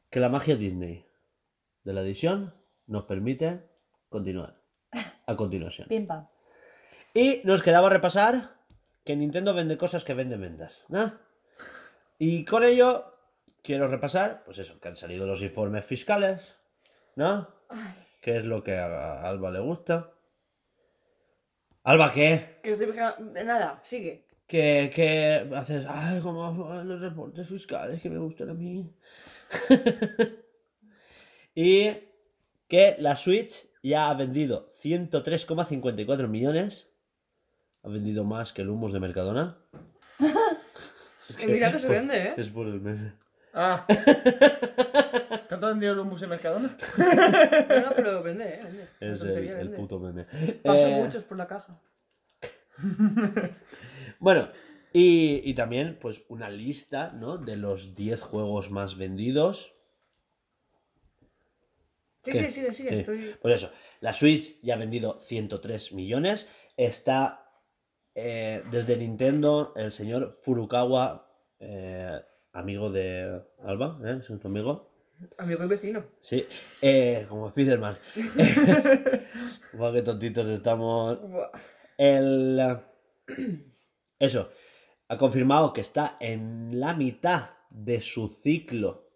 Que 0.08 0.20
la 0.20 0.28
magia 0.28 0.54
Disney 0.56 1.04
de 1.84 1.92
la 1.92 2.00
edición 2.02 2.54
nos 2.86 3.04
permite 3.04 3.68
continuar. 4.08 4.60
A 5.26 5.36
continuación. 5.36 5.88
Pim 5.88 6.06
pam. 6.06 6.26
Y 7.14 7.40
nos 7.44 7.62
quedaba 7.62 7.88
repasar 7.90 8.56
que 9.10 9.16
Nintendo 9.16 9.52
vende 9.52 9.76
cosas 9.76 10.04
que 10.04 10.14
venden 10.14 10.40
ventas, 10.40 10.84
¿no? 10.86 11.12
Y 12.16 12.44
con 12.44 12.62
ello 12.62 13.12
quiero 13.60 13.88
repasar, 13.88 14.44
pues 14.44 14.58
eso, 14.58 14.78
que 14.78 14.86
han 14.86 14.94
salido 14.94 15.26
los 15.26 15.42
informes 15.42 15.84
fiscales, 15.84 16.54
¿no? 17.16 17.48
Que 18.20 18.38
es 18.38 18.46
lo 18.46 18.62
que 18.62 18.76
a 18.76 19.22
Alba 19.22 19.50
le 19.50 19.58
gusta. 19.58 20.12
Alba, 21.82 22.12
¿qué? 22.12 22.60
Que 22.62 22.70
estoy 22.70 22.94
nada, 23.44 23.80
sigue. 23.82 24.28
Que, 24.46 24.92
que 24.94 25.50
haces, 25.56 25.86
ay, 25.88 26.20
como 26.20 26.52
los 26.84 27.00
reportes 27.00 27.48
fiscales 27.48 28.00
que 28.00 28.10
me 28.10 28.18
gustan 28.18 28.50
a 28.50 28.54
mí. 28.54 28.94
y 31.56 31.90
que 32.68 32.94
la 33.00 33.16
Switch 33.16 33.66
ya 33.82 34.08
ha 34.08 34.14
vendido 34.14 34.68
103,54 34.68 36.28
millones. 36.28 36.89
Ha 37.82 37.88
vendido 37.88 38.24
más 38.24 38.52
que 38.52 38.62
el 38.62 38.68
Humos 38.68 38.92
de 38.92 39.00
Mercadona. 39.00 39.56
Que 41.38 41.46
mira 41.46 41.72
que 41.72 41.78
se 41.78 41.88
vende, 41.88 42.28
¿eh? 42.28 42.34
Es 42.36 42.48
por 42.48 42.66
el 42.66 42.80
meme. 42.80 43.14
Ah. 43.54 43.84
¿Tanto 45.48 45.66
han 45.66 45.72
vendido 45.72 45.94
el 45.94 45.98
humus 45.98 46.20
de 46.20 46.26
Mercadona? 46.28 46.76
No, 47.68 47.80
no, 47.80 47.92
pero 47.96 48.22
vende, 48.22 48.44
¿eh? 48.44 48.60
Vende. 48.62 48.88
Es 49.00 49.22
el, 49.22 49.70
puto 49.72 49.98
meme. 49.98 50.24
Pasan 50.62 50.92
Eh, 50.92 51.02
muchos 51.02 51.24
por 51.24 51.36
la 51.36 51.48
caja. 51.48 51.80
Bueno, 54.20 54.50
y, 54.92 55.40
y 55.44 55.54
también, 55.54 55.98
pues, 56.00 56.24
una 56.28 56.48
lista, 56.50 57.10
¿no? 57.12 57.38
De 57.38 57.56
los 57.56 57.94
10 57.94 58.22
juegos 58.22 58.70
más 58.70 58.96
vendidos. 58.96 59.74
Sí, 62.22 62.32
¿Qué? 62.32 62.44
sí, 62.44 62.50
sigue, 62.52 62.74
sigue. 62.74 62.90
Sí. 62.90 62.96
Estoy. 63.00 63.34
Pues 63.40 63.62
eso, 63.62 63.72
la 64.00 64.12
Switch 64.12 64.60
ya 64.62 64.74
ha 64.74 64.78
vendido 64.78 65.18
103 65.20 65.92
millones. 65.92 66.48
Está 66.76 67.39
eh, 68.22 68.62
desde 68.70 68.96
Nintendo 68.96 69.72
el 69.76 69.92
señor 69.92 70.30
Furukawa, 70.30 71.26
eh, 71.58 72.20
amigo 72.52 72.90
de 72.90 73.42
Alba, 73.64 73.98
¿eh? 74.04 74.18
Es 74.20 74.28
nuestro 74.28 74.50
amigo. 74.50 74.90
Amigo 75.38 75.64
y 75.64 75.68
vecino. 75.68 76.04
Sí, 76.20 76.46
eh, 76.82 77.26
como 77.28 77.50
Spiderman. 77.50 77.96
Guau, 79.74 79.92
qué 79.92 80.02
tontitos 80.02 80.48
estamos. 80.48 81.20
Buah. 81.20 81.50
El. 81.96 82.78
Eso. 84.18 84.50
Ha 85.08 85.16
confirmado 85.16 85.72
que 85.72 85.80
está 85.80 86.16
en 86.20 86.78
la 86.78 86.94
mitad 86.94 87.50
de 87.70 88.00
su 88.00 88.28
ciclo 88.28 89.10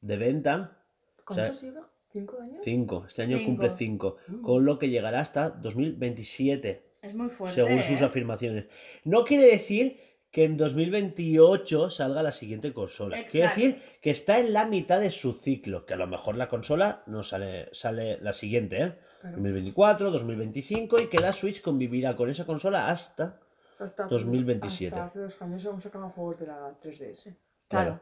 de 0.00 0.16
venta. 0.16 0.82
¿Cuántos 1.24 1.62
lleva? 1.62 1.88
¿Cinco 2.12 2.40
años? 2.40 2.58
5. 2.62 3.04
Este 3.08 3.22
año 3.22 3.38
Cinco. 3.38 3.50
cumple 3.50 3.70
5. 3.70 4.16
Con 4.42 4.64
lo 4.64 4.78
que 4.78 4.88
llegará 4.88 5.20
hasta 5.20 5.50
2027. 5.50 6.85
Es 7.06 7.14
muy 7.14 7.28
fuerte. 7.28 7.54
según 7.54 7.82
sus 7.82 8.00
¿eh? 8.00 8.04
afirmaciones. 8.04 8.66
No 9.04 9.24
quiere 9.24 9.46
decir 9.46 10.00
que 10.30 10.44
en 10.44 10.56
2028 10.56 11.88
salga 11.90 12.22
la 12.22 12.32
siguiente 12.32 12.72
consola. 12.72 13.16
Quiere 13.24 13.46
Exacto. 13.46 13.60
decir 13.60 13.82
que 14.02 14.10
está 14.10 14.38
en 14.38 14.52
la 14.52 14.66
mitad 14.66 15.00
de 15.00 15.10
su 15.10 15.32
ciclo. 15.32 15.86
Que 15.86 15.94
a 15.94 15.96
lo 15.96 16.06
mejor 16.06 16.36
la 16.36 16.48
consola 16.48 17.02
no 17.06 17.22
sale, 17.22 17.68
sale 17.72 18.18
la 18.20 18.32
siguiente, 18.32 18.82
¿eh? 18.82 18.92
Claro. 19.20 19.36
2024, 19.36 20.10
2025 20.10 21.00
y 21.00 21.06
que 21.08 21.18
la 21.18 21.32
Switch 21.32 21.62
convivirá 21.62 22.16
con 22.16 22.28
esa 22.28 22.44
consola 22.44 22.88
hasta 22.88 23.40
Hasta 23.78 24.04
hace 24.04 24.14
2027. 24.14 24.94
Hasta 24.94 25.06
hace 25.06 25.20
dos 25.20 25.40
años 25.42 25.64
aún 25.66 25.80
sacaban 25.80 26.10
juegos 26.10 26.38
de 26.40 26.46
la 26.48 26.78
3DS. 26.80 27.34
Claro. 27.68 28.00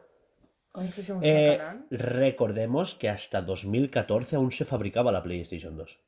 Aún 0.73 0.91
Eh, 1.23 1.61
recordemos 1.91 2.97
que 2.97 3.09
hasta 3.09 3.43
2014 3.43 4.37
aún 4.37 4.51
se 4.51 4.65
fabricaba 4.65 5.13
la 5.13 5.23
PlayStation 5.23 5.77
2. 5.77 6.01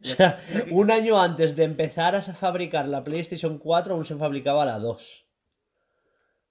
Sí. 0.00 0.12
O 0.12 0.16
sea, 0.16 0.40
un 0.70 0.90
año 0.90 1.20
antes 1.20 1.56
de 1.56 1.64
empezar 1.64 2.14
a 2.14 2.22
fabricar 2.22 2.88
la 2.88 3.04
PlayStation 3.04 3.58
4 3.58 3.94
aún 3.94 4.04
se 4.04 4.16
fabricaba 4.16 4.64
la 4.64 4.78
2. 4.78 5.26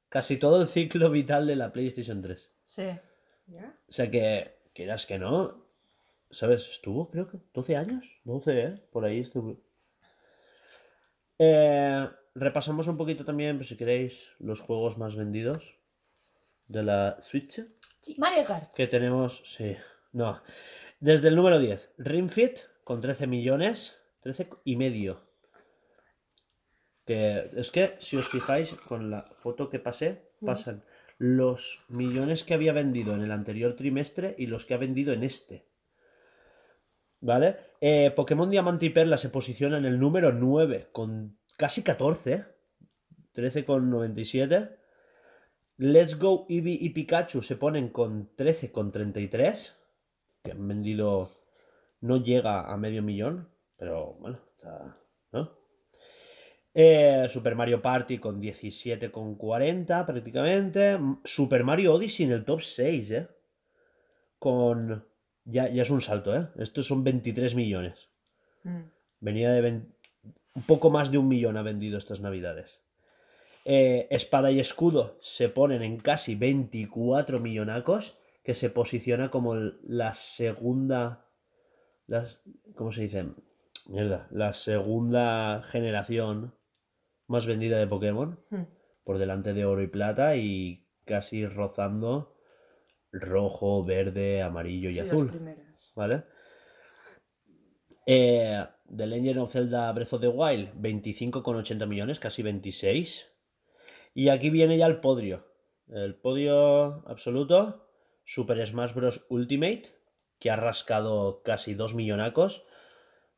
Casi 0.10 0.38
todo 0.38 0.61
el 0.61 0.68
ciclo 0.68 1.10
vital 1.10 1.48
de 1.48 1.56
la 1.56 1.72
PlayStation 1.72 2.22
3. 2.22 2.52
Sí. 2.65 2.84
¿Ya? 3.48 3.76
O 3.88 3.91
sea 3.91 4.10
que, 4.10 4.60
quieras 4.74 5.06
que 5.06 5.20
no, 5.20 5.65
¿sabes? 6.32 6.68
Estuvo, 6.70 7.10
creo 7.10 7.28
que 7.28 7.38
12 7.53 7.76
años. 7.76 8.06
12, 8.24 8.64
¿eh? 8.64 8.84
Por 8.91 9.06
ahí 9.06 9.20
estuvo. 9.20 9.61
Eh, 11.40 12.10
repasamos 12.36 12.88
un 12.88 12.98
poquito 12.98 13.26
también, 13.26 13.57
pues, 13.57 13.70
si 13.70 13.78
queréis, 13.78 14.30
los 14.40 14.61
juegos 14.61 14.98
más 14.98 15.15
vendidos 15.15 15.78
de 16.68 16.84
la 16.84 17.18
Switch. 17.20 17.61
Mario 18.18 18.45
Kart. 18.45 18.74
Que 18.74 18.88
tenemos, 18.88 19.44
sí, 19.45 19.76
no. 20.11 20.41
Desde 20.99 21.28
el 21.28 21.36
número 21.36 21.60
10, 21.60 21.94
Ring 21.98 22.30
Fit, 22.30 22.60
con 22.84 23.02
13 23.02 23.28
millones, 23.28 24.00
13 24.22 24.50
y 24.64 24.76
medio. 24.76 25.22
Que 27.06 27.50
es 27.56 27.72
que, 27.72 27.96
si 28.00 28.18
os 28.18 28.28
fijáis, 28.28 28.74
con 28.74 29.10
la 29.10 29.22
foto 29.36 29.70
que 29.70 29.80
pasé, 29.80 30.30
pasan 30.46 30.84
los 31.18 31.86
millones 31.90 32.44
que 32.44 32.54
había 32.54 32.74
vendido 32.74 33.14
en 33.14 33.22
el 33.22 33.32
anterior 33.32 33.76
trimestre 33.76 34.36
y 34.38 34.48
los 34.48 34.66
que 34.66 34.74
ha 34.74 34.78
vendido 34.78 35.14
en 35.14 35.24
este. 35.24 35.68
¿Vale? 37.20 37.58
Eh, 37.80 38.12
Pokémon 38.16 38.50
Diamante 38.50 38.86
y 38.86 38.90
Perla 38.90 39.18
se 39.18 39.30
posiciona 39.30 39.78
en 39.78 39.86
el 39.86 40.00
número 40.00 40.34
9 40.34 40.90
con 40.92 41.38
casi 41.58 41.84
14. 41.84 42.46
13,97. 43.34 44.78
Let's 45.78 46.20
Go 46.20 46.46
Eevee 46.50 46.78
y 46.80 46.90
Pikachu 46.90 47.42
se 47.42 47.56
ponen 47.56 47.90
con 47.90 48.36
13,33. 48.36 49.74
Que 50.44 50.52
han 50.52 50.68
vendido. 50.68 51.32
No 52.04 52.18
llega 52.18 52.72
a 52.72 52.76
medio 52.76 53.02
millón. 53.02 53.48
Pero 53.78 54.18
bueno, 54.20 54.40
está. 54.58 54.98
¿no? 55.32 55.52
Eh, 56.74 57.28
Super 57.30 57.56
Mario 57.56 57.82
Party 57.82 58.18
con 58.18 58.42
17,40 58.42 60.06
prácticamente. 60.06 61.00
Super 61.24 61.64
Mario 61.64 61.94
Odyssey 61.94 62.26
en 62.26 62.34
el 62.34 62.44
top 62.44 62.62
6, 62.62 63.12
¿eh? 63.12 63.28
Con. 64.38 65.06
Ya, 65.46 65.70
ya 65.70 65.84
es 65.84 65.90
un 65.90 66.02
salto, 66.02 66.36
¿eh? 66.36 66.50
Estos 66.58 66.88
son 66.88 67.06
23 67.06 67.56
millones. 67.56 68.10
Mm. 68.64 68.82
Venía 69.22 69.52
de. 69.52 69.62
Un 70.56 70.64
poco 70.68 70.90
más 70.90 71.10
de 71.10 71.18
un 71.18 71.30
millón 71.30 71.56
ha 71.56 71.62
vendido 71.62 71.98
estas 71.98 72.20
navidades. 72.20 72.82
Eh, 73.64 74.08
Espada 74.12 74.52
y 74.52 74.60
Escudo 74.60 75.18
se 75.22 75.48
ponen 75.48 75.84
en 75.84 75.98
casi 75.98 76.36
24 76.36 77.40
millonacos, 77.40 78.18
que 78.44 78.56
se 78.56 78.70
posiciona 78.70 79.32
como 79.32 79.56
la 79.56 80.14
segunda. 80.16 81.23
Las, 82.14 82.44
¿Cómo 82.76 82.91
se 82.91 83.02
dice? 83.02 83.26
Mierda. 83.90 84.27
La 84.30 84.53
segunda 84.53 85.64
generación 85.64 86.53
más 87.27 87.48
vendida 87.48 87.80
de 87.80 87.88
Pokémon. 87.88 88.40
Mm. 88.52 88.61
Por 89.03 89.18
delante 89.18 89.53
de 89.56 89.65
oro 89.65 89.81
y 89.81 89.88
plata 89.88 90.35
y 90.35 90.88
casi 91.06 91.48
rozando 91.48 92.38
rojo, 93.11 93.84
verde, 93.84 94.44
amarillo 94.44 94.90
y 94.91 94.94
Sí, 94.94 94.99
las 94.99 95.07
azul. 95.07 95.30
primeras. 95.31 95.65
¿Vale? 95.95 96.23
Eh, 98.06 98.64
The 98.95 99.07
Legend 99.07 99.40
of 99.40 99.52
Zelda 99.52 99.91
Breath 99.91 100.14
of 100.14 100.22
the 100.22 100.27
Wild, 100.27 100.73
25,80 100.76 101.88
millones, 101.88 102.19
casi 102.19 102.44
26. 102.44 103.31
Y 104.14 104.30
aquí 104.30 104.52
viene 104.52 104.77
ya 104.77 104.85
el 104.85 104.99
podio. 104.99 105.48
El 105.88 106.15
podio 106.15 107.03
absoluto, 107.10 107.90
Super 108.23 108.65
Smash 108.68 108.94
Bros. 108.94 109.26
Ultimate, 109.30 110.03
que 110.44 110.52
ha 110.52 110.57
rascado 110.57 111.41
casi 111.49 111.74
2 111.76 111.95
millonacos. 111.95 112.65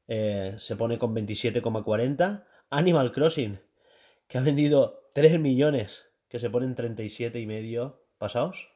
eh, 0.07 0.55
se 0.59 0.75
pone 0.77 0.97
con 0.99 1.13
27,40. 1.15 2.45
Animal 2.71 3.11
Crossing, 3.13 3.61
que 4.27 4.37
ha 4.39 4.41
vendido 4.41 5.09
3 5.13 5.39
millones, 5.39 6.07
que 6.29 6.39
se 6.39 6.49
ponen 6.51 6.75
37 6.75 7.39
y 7.41 7.47
medio 7.47 8.03
pasados. 8.19 8.69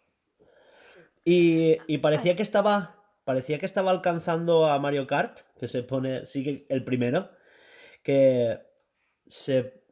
Y, 1.25 1.77
y 1.87 1.97
parecía 1.99 2.35
que 2.35 2.43
estaba. 2.43 2.95
Parecía 3.25 3.59
que 3.59 3.65
estaba 3.65 3.91
alcanzando 3.91 4.67
a 4.67 4.79
Mario 4.79 5.07
Kart, 5.07 5.41
que 5.59 5.67
se 5.67 5.83
pone. 5.83 6.25
Sigue 6.25 6.65
el 6.69 6.83
primero. 6.83 7.29
Que 8.03 8.59
se. 9.27 9.83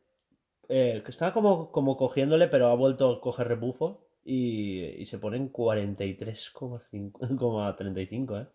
eh, 0.69 1.03
que 1.05 1.11
estaba 1.11 1.33
como, 1.33 1.71
como 1.71 1.97
cogiéndole, 1.97 2.47
pero 2.49 2.69
ha 2.69 2.75
vuelto 2.75 3.11
a 3.11 3.21
coger 3.21 3.49
rebufo. 3.49 4.06
Y, 4.29 4.83
y 5.01 5.05
se 5.05 5.19
pone 5.19 5.37
en 5.37 5.49
43,35, 5.49 8.37
¿eh? 8.41 8.47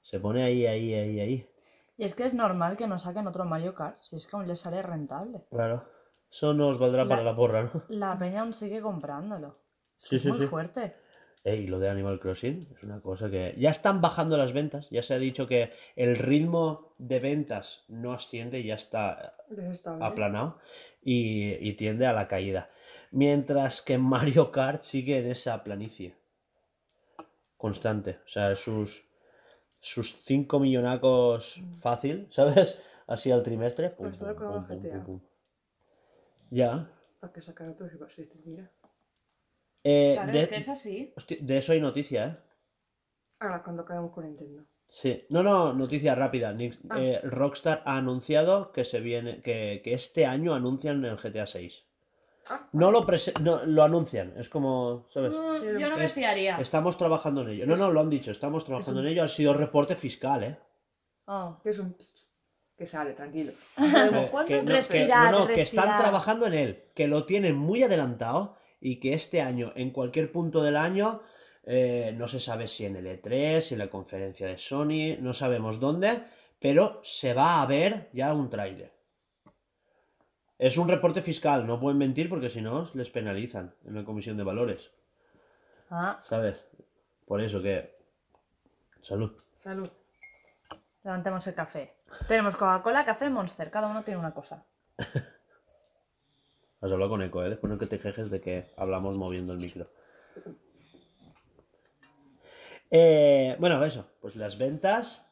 Se 0.00 0.18
pone 0.18 0.42
ahí, 0.42 0.64
ahí, 0.66 0.94
ahí, 0.94 1.20
ahí. 1.20 1.46
Y 1.98 2.04
es 2.04 2.14
que 2.14 2.24
es 2.24 2.32
normal 2.34 2.76
que 2.76 2.86
no 2.86 2.98
saquen 2.98 3.26
otro 3.26 3.44
Mario 3.44 3.74
Kart, 3.74 3.98
si 4.00 4.16
es 4.16 4.26
que 4.26 4.34
aún 4.36 4.46
les 4.46 4.60
sale 4.60 4.80
rentable. 4.82 5.44
Claro. 5.50 5.84
Eso 6.30 6.54
nos 6.54 6.78
valdrá 6.78 7.04
La- 7.04 7.08
para 7.08 7.22
la 7.22 7.36
porra, 7.36 7.64
¿no? 7.64 7.70
La 7.88 8.18
peña 8.18 8.40
aún 8.40 8.54
sigue 8.54 8.80
comprándolo. 8.80 9.58
Es, 9.98 10.04
Sí, 10.08 10.18
sí, 10.18 10.28
muy 10.28 10.40
sí. 10.40 10.46
fuerte. 10.46 10.94
Ey, 11.44 11.66
lo 11.66 11.78
de 11.78 11.90
Animal 11.90 12.18
Crossing 12.18 12.68
es 12.74 12.82
una 12.82 13.00
cosa 13.00 13.28
que 13.30 13.54
ya 13.58 13.68
están 13.70 14.00
bajando 14.00 14.38
las 14.38 14.54
ventas, 14.54 14.88
ya 14.90 15.02
se 15.02 15.12
ha 15.12 15.18
dicho 15.18 15.46
que 15.46 15.70
el 15.94 16.16
ritmo 16.16 16.94
de 16.96 17.20
ventas 17.20 17.84
no 17.88 18.14
asciende, 18.14 18.64
ya 18.64 18.74
está 18.76 19.36
Desestable. 19.50 20.06
aplanado 20.06 20.56
y, 21.02 21.52
y 21.66 21.74
tiende 21.74 22.06
a 22.06 22.14
la 22.14 22.26
caída. 22.28 22.70
Mientras 23.22 23.80
que 23.80 23.96
Mario 23.96 24.50
Kart 24.52 24.82
sigue 24.82 25.18
en 25.18 25.30
esa 25.30 25.62
planicie 25.64 26.16
constante, 27.56 28.18
o 28.26 28.28
sea, 28.28 28.54
sus 28.56 29.08
sus 29.80 30.06
5 30.24 30.58
millonacos 30.60 31.60
fácil, 31.80 32.26
¿sabes? 32.30 32.78
Así 33.06 33.30
al 33.30 33.42
trimestre. 33.42 33.90
pum, 33.90 34.10
todo 34.12 34.34
pum, 34.34 34.46
con 34.46 34.66
pum, 34.66 34.78
GTA. 34.80 35.04
pum, 35.04 35.04
pum. 35.04 35.20
Ya. 36.50 36.88
¿Para 37.20 37.32
qué 37.32 37.40
sacar 37.42 37.68
otro 37.68 37.88
si 37.88 37.96
va 37.96 38.06
a 38.06 38.08
existir? 38.08 38.40
Mira. 38.46 38.70
Eh, 39.84 40.12
Claro, 40.14 40.32
de, 40.32 40.40
es 40.42 40.48
que 40.48 40.56
es 40.56 40.68
así. 40.68 41.12
hostia, 41.16 41.36
de 41.40 41.58
eso 41.58 41.72
hay 41.72 41.80
noticia, 41.80 42.26
¿eh? 42.26 42.36
Ahora, 43.40 43.62
cuando 43.62 43.82
acabemos 43.82 44.12
con 44.12 44.24
Nintendo. 44.24 44.64
Sí, 44.88 45.26
no, 45.28 45.42
no, 45.42 45.72
noticia 45.74 46.14
rápida. 46.14 46.52
Ni- 46.52 46.72
Ah. 46.88 46.98
eh, 47.00 47.20
Rockstar 47.24 47.82
ha 47.84 47.96
anunciado 47.98 48.72
que 48.72 48.84
se 48.84 49.00
viene, 49.00 49.42
que, 49.42 49.80
que 49.84 49.92
este 49.94 50.24
año 50.24 50.54
anuncian 50.54 51.04
el 51.04 51.18
GTA 51.18 51.46
6. 51.46 51.83
Ah, 52.50 52.68
No 52.72 52.90
lo, 52.90 53.06
no, 53.40 53.64
lo 53.64 53.82
anuncian, 53.84 54.34
es 54.36 54.48
como, 54.48 55.06
¿sabes? 55.10 55.32
Mm, 55.32 55.56
Sí, 55.56 55.66
yo 55.80 55.88
no 55.88 55.96
me 55.96 56.08
fiaría. 56.08 56.58
Estamos 56.58 56.98
trabajando 56.98 57.42
en 57.42 57.48
ello. 57.50 57.66
No, 57.66 57.76
no, 57.76 57.90
lo 57.90 58.00
han 58.00 58.10
dicho, 58.10 58.30
estamos 58.30 58.64
trabajando 58.64 59.00
un- 59.00 59.06
en 59.06 59.12
ello. 59.12 59.24
Ha 59.24 59.28
sido 59.28 59.54
reporte 59.54 59.94
fiscal, 59.96 60.42
¿eh? 60.44 60.58
Oh. 61.26 61.58
que 61.62 61.70
es 61.70 61.78
un 61.78 61.96
que 62.76 62.86
sale, 62.86 63.12
tranquilo. 63.14 63.52
No 63.78 63.90
sabemos 63.90 64.44
Que- 64.44 64.56
no, 64.62 64.64
que- 64.66 64.72
Respirar, 64.74 65.32
no, 65.32 65.38
no, 65.40 65.46
que 65.46 65.60
están 65.62 65.84
respirar. 65.84 66.00
trabajando 66.00 66.46
en 66.46 66.54
él, 66.54 66.82
que 66.94 67.06
lo 67.08 67.24
tienen 67.24 67.56
muy 67.56 67.82
adelantado 67.82 68.56
y 68.80 69.00
que 69.00 69.14
este 69.14 69.40
año, 69.40 69.72
en 69.76 69.90
cualquier 69.90 70.30
punto 70.32 70.62
del 70.62 70.76
año, 70.76 71.22
eh, 71.64 72.12
no 72.18 72.28
se 72.28 72.40
sabe 72.40 72.68
si 72.68 72.84
en 72.84 72.96
el 72.96 73.06
E3, 73.06 73.60
si 73.62 73.74
en 73.74 73.78
la 73.78 73.88
conferencia 73.88 74.46
de 74.48 74.58
Sony, 74.58 75.16
no 75.20 75.32
sabemos 75.32 75.80
dónde, 75.80 76.24
pero 76.60 77.00
se 77.04 77.32
va 77.32 77.62
a 77.62 77.66
ver 77.66 78.10
ya 78.12 78.34
un 78.34 78.50
tráiler. 78.50 78.92
Es 80.64 80.78
un 80.78 80.88
reporte 80.88 81.20
fiscal, 81.20 81.66
no 81.66 81.78
pueden 81.78 81.98
mentir 81.98 82.30
porque 82.30 82.48
si 82.48 82.62
no 82.62 82.88
les 82.94 83.10
penalizan 83.10 83.74
en 83.84 83.96
la 83.96 84.02
comisión 84.02 84.38
de 84.38 84.44
valores, 84.44 84.92
Ah, 85.90 86.22
¿sabes? 86.26 86.56
Por 87.26 87.42
eso 87.42 87.60
que... 87.60 87.94
Salud. 89.02 89.30
Salud. 89.56 89.90
levantemos 91.02 91.46
el 91.48 91.54
café. 91.54 91.96
Tenemos 92.26 92.56
Coca-Cola, 92.56 93.04
café, 93.04 93.28
Monster. 93.28 93.70
Cada 93.70 93.88
uno 93.88 94.04
tiene 94.04 94.18
una 94.18 94.32
cosa. 94.32 94.64
Has 96.80 96.90
hablado 96.90 97.10
con 97.10 97.20
Eco, 97.20 97.44
¿eh? 97.44 97.50
Después 97.50 97.70
no 97.70 97.78
que 97.78 97.84
te 97.84 97.98
quejes 97.98 98.30
de 98.30 98.40
que 98.40 98.72
hablamos 98.78 99.18
moviendo 99.18 99.52
el 99.52 99.58
micro. 99.58 99.84
Eh, 102.90 103.54
bueno, 103.58 103.84
eso, 103.84 104.08
pues 104.18 104.34
las 104.34 104.56
ventas. 104.56 105.30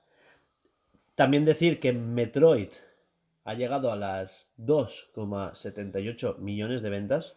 También 1.15 1.47
decir 1.47 1.81
que 1.81 1.95
Metroid 1.95 2.69
ha 3.45 3.55
llegado 3.55 3.91
a 3.93 3.97
las 3.97 4.53
2,78 4.59 6.39
millones 6.39 6.83
de 6.83 6.91
ventas. 6.91 7.37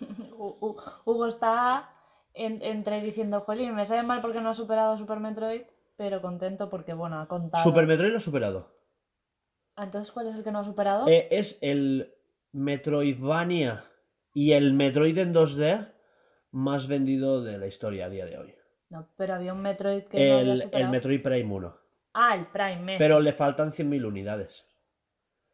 Hu- 0.00 0.58
Hu- 0.60 0.82
Hugo 1.04 1.26
está 1.26 1.90
en- 2.34 2.62
entre 2.62 3.00
diciendo, 3.00 3.40
jolín, 3.40 3.74
me 3.74 3.86
sabe 3.86 4.02
mal 4.02 4.20
porque 4.20 4.40
no 4.40 4.50
ha 4.50 4.54
superado 4.54 4.96
Super 4.96 5.20
Metroid, 5.20 5.62
pero 5.96 6.20
contento 6.22 6.68
porque, 6.68 6.92
bueno, 6.94 7.20
ha 7.20 7.28
contado. 7.28 7.62
Super 7.64 7.86
Metroid 7.86 8.10
lo 8.12 8.18
ha 8.18 8.20
superado. 8.20 8.72
Ah, 9.76 9.84
Entonces, 9.84 10.10
¿cuál 10.12 10.28
es 10.28 10.36
el 10.36 10.44
que 10.44 10.52
no 10.52 10.60
ha 10.60 10.64
superado? 10.64 11.06
Eh, 11.08 11.28
es 11.30 11.58
el 11.62 12.14
Metroidvania 12.52 13.84
y 14.32 14.52
el 14.52 14.72
Metroid 14.72 15.18
en 15.18 15.34
2D 15.34 15.92
más 16.52 16.86
vendido 16.88 17.42
de 17.42 17.58
la 17.58 17.66
historia 17.66 18.06
a 18.06 18.08
día 18.08 18.24
de 18.26 18.38
hoy. 18.38 18.54
No, 18.88 19.08
pero 19.16 19.34
había 19.34 19.52
un 19.52 19.60
Metroid 19.62 20.04
que 20.04 20.28
no 20.30 20.36
había 20.38 20.56
superado. 20.56 20.84
el 20.84 20.90
Metroid 20.90 21.22
Prime 21.22 21.52
1. 21.54 21.76
Ah, 22.14 22.34
el 22.36 22.46
Prime. 22.46 22.96
Pero 22.98 23.20
le 23.20 23.32
faltan 23.32 23.72
100.000 23.72 24.06
unidades. 24.06 24.64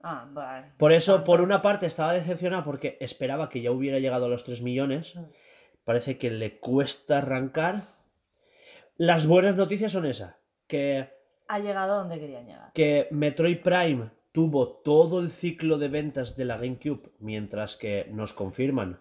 Ah, 0.03 0.29
vale. 0.31 0.73
Por 0.79 0.93
eso, 0.93 1.25
por 1.25 1.41
una 1.41 1.63
parte, 1.63 1.87
estaba 1.87 2.13
decepcionado 2.13 2.65
porque 2.65 2.97
esperaba 3.01 3.49
que 3.49 3.63
ya 3.63 3.71
hubiera 3.71 3.99
llegado 3.99 4.27
a 4.27 4.29
los 4.29 4.45
3 4.45 4.63
millones. 4.63 5.17
Mm. 5.17 5.25
Parece 5.85 6.19
que 6.19 6.31
le 6.31 6.59
cuesta 6.59 7.19
arrancar. 7.19 7.83
Las 8.97 9.27
buenas 9.27 9.57
noticias 9.57 9.93
son 9.93 10.07
esas. 10.07 10.35
Que, 10.67 11.09
Ha 11.49 11.59
llegado 11.59 11.99
donde 11.99 12.19
querían 12.19 12.47
llegar. 12.47 12.73
que 12.73 13.09
Metroid 13.11 13.61
Prime 13.61 14.11
tuvo 14.33 14.69
todo 14.69 15.21
el 15.21 15.31
ciclo 15.31 15.79
de 15.79 15.89
ventas 15.89 16.37
de 16.37 16.47
la 16.47 16.57
GameCube, 16.57 17.13
mientras 17.19 17.77
que 17.77 18.09
nos 18.11 18.33
confirman 18.33 19.01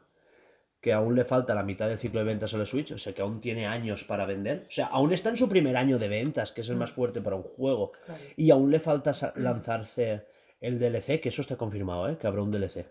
que 0.82 0.94
aún 0.94 1.16
le 1.16 1.24
falta 1.24 1.54
la 1.54 1.64
mitad 1.64 1.88
del 1.88 2.00
ciclo 2.00 2.20
de 2.20 2.26
ventas 2.26 2.54
a 2.56 2.58
la 2.58 2.66
Switch, 2.66 2.92
o 2.92 2.98
sea 2.98 3.14
que 3.14 3.22
aún 3.22 3.40
tiene 3.40 3.68
años 3.68 4.04
para 4.04 4.26
vender. 4.26 4.66
O 4.68 4.72
sea, 4.72 4.88
aún 4.88 5.14
está 5.14 5.30
en 5.30 5.38
su 5.38 5.48
primer 5.48 5.78
año 5.78 6.00
de 6.00 6.10
ventas, 6.10 6.52
que 6.52 6.62
es 6.62 6.70
el 6.70 6.76
más 6.76 6.92
fuerte 6.92 7.22
para 7.22 7.36
un 7.36 7.44
juego. 7.44 7.92
Claro. 8.04 8.22
Y 8.36 8.50
aún 8.50 8.72
le 8.72 8.80
falta 8.80 9.12
lanzarse 9.36 10.26
el 10.62 10.80
DLC, 10.80 11.20
que 11.20 11.30
eso 11.30 11.42
está 11.42 11.58
confirmado, 11.58 12.08
¿eh? 12.10 12.18
Que 12.18 12.28
habrá 12.28 12.42
un 12.44 12.52
DLC. 12.52 12.86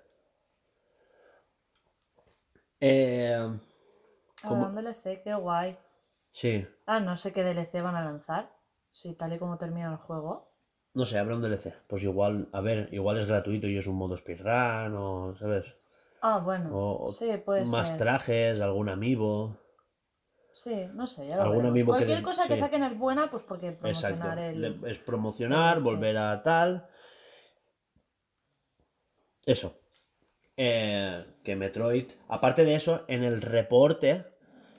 Eh, 2.81 3.37
un 4.49 4.75
DLC, 4.75 5.21
qué 5.23 5.35
guay. 5.35 5.77
sí, 6.33 6.67
Ah, 6.87 7.01
no 7.01 7.17
sé 7.17 7.33
qué 7.33 7.43
DLC 7.45 7.83
van 7.83 7.97
a 7.97 8.05
lanzar. 8.05 8.51
Sí, 8.93 9.15
tal 9.15 9.33
y 9.33 9.39
como 9.39 9.57
termina 9.59 9.91
el 9.91 9.97
juego. 9.97 10.49
no 10.95 11.07
sé, 11.07 11.19
habrá 11.19 11.37
un 11.37 11.43
DLC. 11.43 11.73
Pues 11.87 12.03
igual, 12.03 12.49
a 12.53 12.61
ver, 12.61 12.89
igual 12.93 13.19
es 13.19 13.27
gratuito 13.27 13.69
y 13.69 13.79
es 13.79 13.87
un 13.87 13.97
modo 13.97 14.17
speedrun 14.17 14.95
o, 14.97 15.37
¿sabes? 15.39 15.65
Ah, 16.23 16.39
bueno. 16.39 16.71
O- 16.77 17.05
o 17.07 17.09
sí, 17.11 17.31
puede 17.45 17.65
Más 17.67 17.91
ser. 17.91 17.99
trajes, 17.99 18.61
algún 18.61 18.89
amiibo. 18.89 19.57
Sí, 20.53 20.89
no 20.95 21.07
sé, 21.07 21.29
ya 21.29 21.37
lo 21.37 21.43
Algún 21.43 21.67
amigo 21.67 21.87
que 21.93 21.99
Cualquier 21.99 22.19
des- 22.19 22.25
cosa 22.27 22.49
que 22.49 22.55
sí. 22.55 22.61
saquen 22.61 22.83
es 22.83 22.99
buena, 22.99 23.31
pues 23.31 23.45
porque 23.45 23.69
Exacto. 23.69 24.17
promocionar 24.19 24.39
el... 24.41 24.61
Le- 24.81 24.91
Es 24.91 24.99
promocionar, 24.99 25.77
este. 25.77 25.89
volver 25.89 26.17
a 26.19 26.43
tal. 26.43 26.89
Eso. 29.47 29.81
Eh, 30.57 31.25
que 31.43 31.57
Metroid. 31.57 32.07
Aparte 32.29 32.65
de 32.65 32.75
eso, 32.75 33.05
en 33.09 33.25
el 33.25 33.41
reporte 33.41 34.25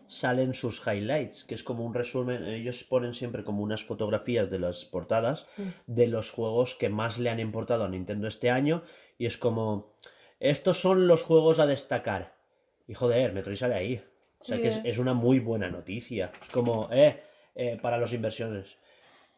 salen 0.07 0.53
sus 0.53 0.85
highlights, 0.85 1.45
que 1.45 1.55
es 1.55 1.63
como 1.63 1.85
un 1.85 1.93
resumen. 1.93 2.45
Ellos 2.45 2.83
ponen 2.83 3.13
siempre 3.13 3.43
como 3.43 3.63
unas 3.63 3.83
fotografías 3.83 4.49
de 4.49 4.59
las 4.59 4.85
portadas 4.85 5.47
de 5.87 6.07
los 6.07 6.31
juegos 6.31 6.75
que 6.75 6.89
más 6.89 7.17
le 7.17 7.29
han 7.29 7.39
importado 7.39 7.85
a 7.85 7.89
Nintendo 7.89 8.27
este 8.27 8.49
año. 8.49 8.83
Y 9.17 9.25
es 9.25 9.37
como. 9.37 9.95
Estos 10.39 10.79
son 10.79 11.07
los 11.07 11.23
juegos 11.23 11.59
a 11.59 11.67
destacar. 11.67 12.35
Y 12.87 12.93
joder, 12.93 13.33
Metroid 13.33 13.57
sale 13.57 13.75
ahí. 13.75 14.03
O 14.39 14.43
sea 14.43 14.57
Sí, 14.57 14.61
que 14.61 14.67
es, 14.69 14.77
eh. 14.77 14.81
es 14.85 14.97
una 14.97 15.13
muy 15.13 15.39
buena 15.39 15.69
noticia. 15.69 16.31
Es 16.41 16.49
como, 16.49 16.89
eh, 16.91 17.21
eh, 17.55 17.77
para 17.81 17.97
los 17.97 18.13
inversiones. 18.13 18.77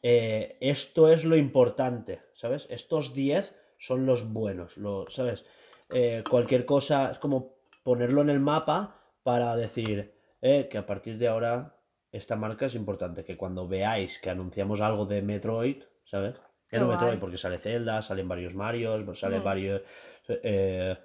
Eh, 0.01 0.57
esto 0.59 1.11
es 1.11 1.23
lo 1.23 1.35
importante, 1.35 2.21
¿sabes? 2.33 2.67
Estos 2.69 3.13
10 3.13 3.55
son 3.84 4.05
los 4.05 4.31
buenos, 4.31 4.77
lo, 4.77 5.05
¿sabes? 5.10 5.43
Eh, 5.89 6.23
cualquier 6.30 6.65
cosa 6.65 7.11
es 7.11 7.19
como 7.19 7.57
ponerlo 7.84 8.22
en 8.22 8.30
el 8.30 8.39
mapa 8.39 9.01
para 9.23 9.57
decir 9.57 10.14
eh, 10.41 10.69
que 10.72 10.77
a 10.77 10.85
partir 10.85 11.18
de 11.18 11.27
ahora 11.27 11.76
esta 12.10 12.38
marca 12.38 12.68
es 12.68 12.76
importante. 12.76 13.26
Que 13.26 13.35
cuando 13.35 13.68
veáis 13.68 14.19
que 14.19 14.30
anunciamos 14.30 14.80
algo 14.80 15.05
de 15.05 15.22
Metroid, 15.22 15.84
¿sabes? 16.05 16.35
Guay. 16.72 16.88
Metroid 16.88 17.19
porque 17.19 17.38
sale 17.38 17.57
Zelda, 17.60 18.01
salen 18.01 18.30
varios 18.30 18.55
Marios, 18.55 19.19
salen 19.19 19.41
Mm. 19.41 19.43
varios... 19.43 19.81
eh, 20.30 20.97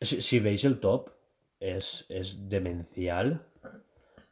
si, 0.00 0.22
si 0.22 0.40
veis 0.40 0.64
el 0.64 0.80
top, 0.80 1.10
es, 1.60 2.06
es 2.08 2.48
demencial 2.48 3.46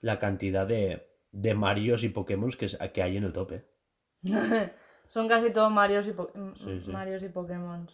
la 0.01 0.19
cantidad 0.19 0.67
de, 0.67 1.07
de 1.31 1.55
Marios 1.55 2.05
y 2.05 2.09
Pokémon 2.09 2.51
que, 2.53 2.69
que 2.93 3.03
hay 3.03 3.19
en 3.19 3.25
el 3.25 3.33
top, 3.35 3.53
¿eh? 3.53 3.65
Son 5.11 5.27
casi 5.27 5.51
todos 5.53 5.73
Marios 5.73 6.07
y, 6.07 6.13
po- 6.13 6.31
mm, 6.35 6.55
Sí, 6.55 6.81
sí. 6.83 6.93
Marios 6.93 7.25
y 7.25 7.29
Pokémon. 7.31 7.89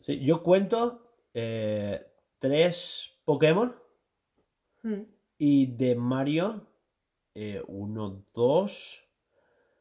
Sí, 0.00 0.24
yo 0.24 0.42
cuento 0.42 1.12
eh, 1.34 2.00
tres 2.38 3.20
Pokémon 3.26 3.76
Mm, 4.84 5.02
y 5.38 5.76
de 5.76 5.94
Mario 5.94 6.66
eh, 7.34 7.62
uno, 7.68 8.24
dos, 8.32 9.06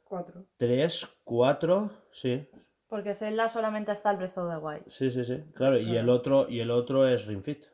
Cuatro. 0.03 0.45
tres, 0.57 1.07
cuatro, 1.23 1.89
sí, 2.11 2.45
Porque 2.88 3.15
Zelda 3.15 3.47
solamente 3.47 3.93
está 3.93 4.11
el 4.11 4.17
Breath 4.17 4.38
of 4.38 4.51
the 4.51 4.57
Wild. 4.57 4.83
sí, 4.89 5.09
sí, 5.11 5.23
sí, 5.23 5.41
claro, 5.55 5.79
y 5.79 5.95
el 5.95 6.09
otro, 6.09 6.49
y 6.49 6.59
el 6.59 6.71
otro 6.71 7.07
es 7.07 7.25
Ring 7.25 7.41
Fit. 7.41 7.65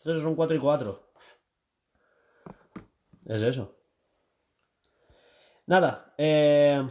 Entonces 0.00 0.22
son 0.22 0.34
cuatro 0.36 0.54
y 0.54 0.60
cuatro. 0.60 1.00
Es 3.24 3.40
eso. 3.42 3.74
Nada, 5.66 6.12
eh, 6.18 6.86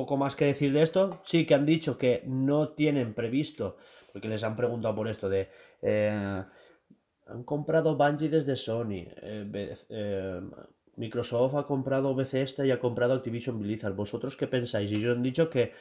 poco 0.00 0.16
más 0.16 0.36
que 0.36 0.50
decir 0.52 0.70
de 0.72 0.82
esto. 0.82 1.02
Sí 1.24 1.38
que 1.46 1.54
han 1.54 1.66
dicho 1.74 1.98
que 2.02 2.22
no 2.26 2.58
tienen 2.80 3.14
previsto, 3.20 3.76
porque 4.12 4.28
les 4.32 4.44
han 4.44 4.56
preguntado 4.60 4.94
por 4.94 5.06
esto 5.08 5.28
de... 5.28 5.48
eh, 5.82 6.44
han 7.32 7.42
comprado 7.44 7.96
Bungie 7.96 8.30
desde 8.36 8.54
Sony. 8.56 9.02
eh, 9.30 9.74
eh, 9.90 10.40
Microsoft 10.96 11.54
ha 11.56 11.64
comprado 11.72 12.14
Bethesda 12.14 12.64
y 12.64 12.70
ha 12.70 12.78
comprado 12.86 13.14
Activision 13.14 13.58
Blizzard. 13.58 13.94
¿Vosotros 13.94 14.36
qué 14.36 14.46
pensáis? 14.46 14.90
Y 14.90 14.96
ellos 14.96 15.16
han 15.16 15.22
dicho 15.22 15.50
que, 15.50 15.72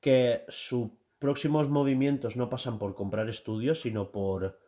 que 0.00 0.44
sus 0.48 0.90
próximos 1.18 1.68
movimientos 1.68 2.36
no 2.36 2.48
pasan 2.48 2.78
por 2.78 2.94
comprar 2.94 3.28
estudios, 3.28 3.80
sino 3.80 4.10
por 4.10 4.58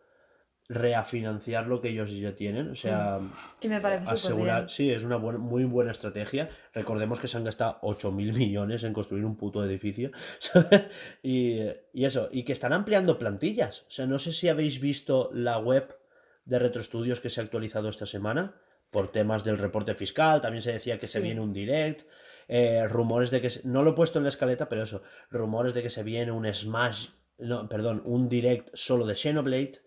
reafinanciar 0.73 1.67
lo 1.67 1.81
que 1.81 1.91
ellos 1.91 2.11
ya 2.17 2.35
tienen. 2.35 2.71
O 2.71 2.75
sea, 2.75 3.19
Y 3.61 3.69
me 3.69 3.81
parece 3.81 4.05
súper 4.05 4.15
asegurar. 4.19 4.71
Sí, 4.71 4.91
es 4.91 5.05
una 5.05 5.17
buena- 5.17 5.39
muy 5.39 5.65
buena 5.65 5.91
estrategia. 5.91 6.51
Recordemos 6.75 7.21
que 7.21 7.29
se 7.29 7.37
han 7.37 7.45
gastado 7.45 7.79
8.000 7.83 8.33
millones 8.35 8.83
en 8.85 8.93
construir 8.93 9.25
un 9.25 9.37
puto 9.37 9.65
edificio. 9.65 10.11
y, 11.23 11.61
y 11.93 12.05
eso, 12.05 12.29
y 12.33 12.45
que 12.45 12.53
están 12.53 12.73
ampliando 12.73 13.19
plantillas. 13.19 13.83
O 13.83 13.91
sea, 13.91 14.07
no 14.07 14.19
sé 14.19 14.33
si 14.33 14.49
habéis 14.49 14.81
visto 14.81 15.31
la 15.33 15.59
web 15.59 15.97
de 16.45 16.59
Retrostudios 16.59 17.21
que 17.21 17.31
se 17.31 17.41
ha 17.41 17.45
actualizado 17.45 17.89
esta 17.89 18.07
semana 18.07 18.55
por 18.91 19.09
temas 19.09 19.45
del 19.45 19.59
reporte 19.59 19.95
fiscal. 19.95 20.41
También 20.41 20.63
se 20.63 20.73
decía 20.73 20.99
que 20.99 21.07
se 21.07 21.21
viene 21.21 21.41
un 21.41 21.53
direct. 21.53 22.07
eh, 22.49 22.87
rumores 22.89 23.31
de 23.31 23.41
que. 23.41 23.51
se- 23.51 23.67
No 23.67 23.83
lo 23.83 23.93
he 23.93 23.95
puesto 23.95 24.19
en 24.19 24.25
la 24.25 24.29
escaleta, 24.31 24.69
pero 24.69 24.83
eso. 24.83 25.03
Rumores 25.31 25.75
de 25.75 25.83
que 25.83 25.91
se 25.91 26.03
viene 26.03 26.33
un 26.33 26.53
Smash. 26.53 27.11
No, 27.39 27.69
perdón, 27.69 28.03
un 28.05 28.29
direct 28.29 28.69
solo 28.75 29.07
de 29.07 29.15
Xenoblade. 29.15 29.81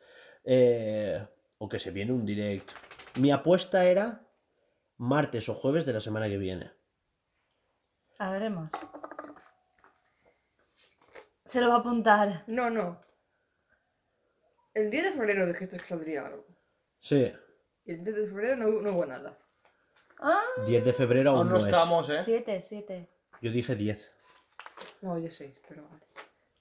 Eh, 0.45 1.26
o 1.57 1.67
que 1.69 1.80
se 1.80 1.91
viene 1.91 2.11
un 2.13 2.26
direct. 2.26 2.72
Mi 3.19 3.31
apuesta 3.31 3.85
era 3.85 4.22
martes 4.97 5.47
o 5.49 5.53
jueves 5.55 5.85
de 5.85 5.93
la 5.93 6.01
semana 6.01 6.27
que 6.27 6.38
viene. 6.38 6.72
A 8.19 8.30
veremos. 8.31 8.69
Se 11.45 11.61
lo 11.61 11.69
va 11.69 11.76
a 11.76 11.80
apuntar. 11.80 12.43
No, 12.47 12.69
no. 12.69 13.01
El 14.73 14.89
10 14.91 15.03
de 15.05 15.11
febrero 15.11 15.45
dijiste 15.47 15.77
que 15.77 15.85
saldría 15.85 16.26
algo. 16.26 16.45
Sí, 16.99 17.31
Y 17.85 17.93
el 17.93 18.03
10 18.03 18.15
de 18.15 18.27
febrero 18.27 18.55
no, 18.57 18.81
no 18.81 18.91
hubo 18.91 19.05
nada. 19.05 19.38
Ah, 20.19 20.41
10 20.65 20.85
de 20.85 20.93
febrero 20.93 21.31
aún 21.31 21.39
Aún 21.39 21.47
no 21.47 21.53
no 21.53 21.57
es. 21.59 21.65
estamos, 21.65 22.09
¿eh? 22.09 22.22
siete, 22.23 22.61
siete. 22.61 23.09
Yo 23.41 23.51
dije 23.51 23.76
10. 23.76 24.11
No, 25.01 25.17
ya 25.19 25.30
6, 25.30 25.61
pero 25.67 25.88
vale. 25.88 26.05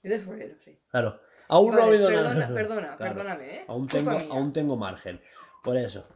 10 0.03 0.19
de 0.19 0.19
febrero, 0.25 0.55
sí. 0.63 0.79
Claro. 0.91 1.19
Aún 1.47 1.75
no 1.75 1.81
ha 1.81 1.85
Vale, 1.85 1.91
habido 1.95 2.07
perdona, 2.09 2.33
nada. 2.33 2.53
perdona, 2.53 2.97
Claro. 2.97 3.13
perdóname, 3.15 3.55
¿eh? 3.57 3.65
Aún 3.67 3.87
tengo, 3.87 4.11
aún 4.31 4.53
tengo 4.53 4.75
margen. 4.77 5.21
Por 5.63 5.77
eso. 5.77 6.07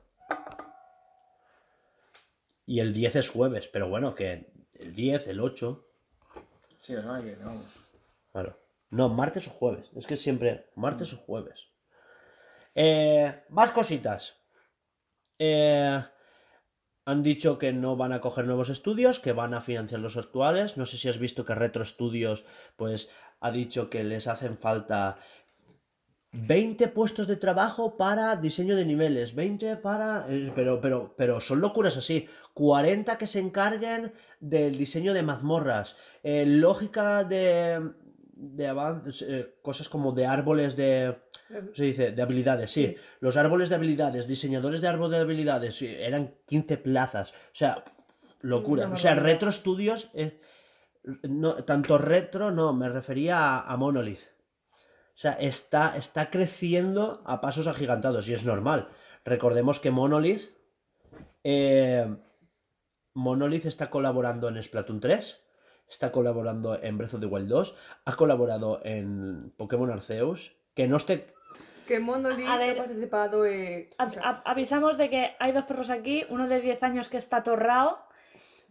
Y 2.65 2.79
el 2.79 2.93
10 2.93 3.15
es 3.17 3.29
jueves, 3.29 3.67
pero 3.67 3.89
bueno, 3.89 4.13
que 4.15 4.51
el 4.79 4.93
10, 4.93 5.27
el 5.27 5.39
8. 5.39 5.85
Sí, 6.77 6.93
semana 6.95 7.21
que 7.21 7.35
vamos. 7.35 7.65
Claro. 8.31 8.59
No, 8.91 9.09
martes 9.09 9.47
o 9.47 9.51
jueves. 9.51 9.89
Es 9.95 10.05
que 10.07 10.15
siempre 10.17 10.69
martes 10.75 11.13
o 11.13 11.17
jueves. 11.17 11.67
Eh, 12.75 13.43
más 13.49 13.71
cositas. 13.71 14.35
Eh, 15.37 16.03
han 17.09 17.23
dicho 17.23 17.57
que 17.61 17.71
no 17.83 17.91
van 18.01 18.13
a 18.13 18.21
coger 18.25 18.45
nuevos 18.45 18.69
estudios, 18.69 19.19
que 19.23 19.33
van 19.41 19.53
a 19.53 19.61
financiar 19.69 20.01
los 20.01 20.17
actuales. 20.23 20.77
No 20.77 20.85
sé 20.85 20.95
si 20.97 21.09
has 21.09 21.19
visto 21.25 21.45
que 21.45 21.55
Retro 21.55 21.83
Studios 21.85 22.45
pues, 22.79 23.09
ha 23.39 23.51
dicho 23.51 23.89
que 23.91 24.03
les 24.03 24.27
hacen 24.27 24.57
falta 24.57 25.17
20 26.31 26.87
puestos 26.89 27.27
de 27.27 27.37
trabajo 27.45 27.83
para 27.95 28.35
diseño 28.35 28.75
de 28.75 28.85
niveles, 28.85 29.33
20 29.33 29.77
para... 29.77 30.25
eh, 30.29 30.51
Pero, 30.55 30.79
pero, 30.83 30.97
pero 31.17 31.41
son 31.41 31.59
locuras 31.61 31.97
así. 31.97 32.27
40 32.53 33.17
que 33.17 33.27
se 33.27 33.39
encarguen 33.39 34.13
del 34.39 34.77
diseño 34.77 35.13
de 35.13 35.23
mazmorras. 35.23 35.95
eh, 36.23 36.45
lógica 36.45 37.23
de... 37.23 37.81
de 38.41 38.67
avances, 38.67 39.21
eh, 39.21 39.55
cosas 39.61 39.89
como 39.89 40.13
de 40.13 40.25
árboles 40.25 40.75
de... 40.75 41.17
¿cómo 41.47 41.75
se 41.75 41.83
dice? 41.83 42.11
De 42.11 42.21
habilidades, 42.21 42.71
sí. 42.71 42.87
Sí. 42.87 42.95
Los 43.19 43.35
árboles 43.35 43.69
de 43.69 43.75
habilidades, 43.75 44.27
diseñadores 44.27 44.81
de 44.81 44.87
árbol 44.87 45.11
de 45.11 45.17
habilidades, 45.17 45.81
eran 45.81 46.35
15 46.47 46.77
plazas. 46.77 47.31
O 47.31 47.35
sea, 47.53 47.83
locura. 48.41 48.85
Una 48.85 48.95
O 48.95 48.97
sea. 48.97 49.15
Retro 49.15 49.51
Studios... 49.51 50.09
eh, 50.13 50.39
no, 51.23 51.63
tanto 51.63 51.97
retro, 51.97 52.51
no, 52.51 52.73
me 52.73 52.89
refería 52.89 53.37
a, 53.39 53.61
a 53.71 53.77
Monolith. 53.77 54.27
O 54.71 55.21
sea, 55.21 55.33
está, 55.33 55.97
está 55.97 56.29
creciendo 56.29 57.21
a 57.25 57.41
pasos 57.41 57.67
agigantados 57.67 58.27
y 58.29 58.33
es 58.33 58.45
normal. 58.45 58.89
Recordemos 59.25 59.79
que 59.79 59.91
Monolith. 59.91 60.51
eh, 61.43 62.07
Monolith 63.13 63.65
está 63.65 63.89
colaborando 63.89 64.47
en 64.49 64.61
Splatoon 64.61 64.99
3, 64.99 65.43
está 65.89 66.11
colaborando 66.11 66.79
en 66.81 66.97
Breath 66.97 67.15
of 67.15 67.19
the 67.21 67.25
Wild 67.25 67.47
2, 67.49 67.75
ha 68.05 68.15
colaborado 68.15 68.81
en 68.83 69.51
Pokémon 69.57 69.89
Arceus. 69.91 70.53
Que 70.75 70.87
no 70.87 70.97
esté. 70.97 71.27
Que 71.87 71.99
Monolith 71.99 72.47
A 72.47 72.57
ver. 72.57 72.71
ha 72.75 72.77
participado 72.77 73.45
eh, 73.45 73.89
A- 73.97 74.03
a- 74.23 74.41
avisamos 74.45 74.97
de 74.97 75.09
que 75.09 75.35
hay 75.39 75.51
dos 75.51 75.65
perros 75.65 75.89
aquí, 75.89 76.25
uno 76.29 76.47
de 76.47 76.61
10 76.61 76.83
años 76.83 77.09
que 77.09 77.17
está 77.17 77.41
torrado 77.43 77.97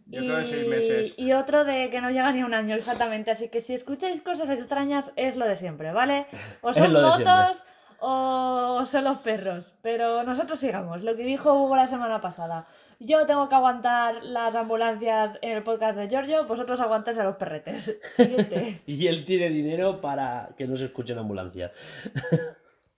Y 0.09 0.19
otro 0.19 0.37
de 0.37 0.45
seis 0.45 0.67
meses. 0.67 1.13
y 1.17 1.33
otro 1.33 1.65
de 1.65 1.89
que 1.89 1.99
no 2.01 2.09
llega 2.09 2.31
ni 2.31 2.41
un 2.43 2.53
año 2.53 2.75
exactamente. 2.75 3.29
Así 3.31 3.49
que 3.49 3.59
si 3.61 3.73
escucháis 3.73 4.21
cosas 4.21 4.49
extrañas 4.49 5.11
es 5.17 5.35
lo 5.37 5.45
de 5.45 5.55
siempre, 5.57 5.91
¿vale? 5.91 6.25
O 6.61 6.73
son 6.73 6.93
motos 6.93 7.65
o 8.01 8.83
son 8.85 9.03
los 9.03 9.17
perros. 9.19 9.73
Pero 9.81 10.23
nosotros 10.23 10.59
sigamos, 10.59 11.03
lo 11.03 11.15
que 11.15 11.23
dijo 11.23 11.53
Hugo 11.53 11.75
la 11.75 11.85
semana 11.85 12.21
pasada. 12.21 12.65
Yo 13.01 13.25
tengo 13.25 13.47
que 13.47 13.55
aguantar 13.55 14.23
las 14.25 14.55
ambulancias 14.55 15.37
en 15.41 15.55
el 15.55 15.63
podcast 15.63 15.97
de 15.97 16.09
Giorgio, 16.09 16.45
vosotros 16.45 16.81
aguantáis 16.81 17.17
a 17.19 17.23
los 17.23 17.37
perretes. 17.37 17.97
Siguiente. 18.15 18.81
Y 18.87 19.07
él 19.07 19.23
tiene 19.25 19.49
dinero 19.49 20.01
para 20.01 20.49
que 20.57 20.67
no 20.67 20.75
se 20.75 20.85
escuche 20.85 21.13
en 21.13 21.19
ambulancia. 21.19 21.71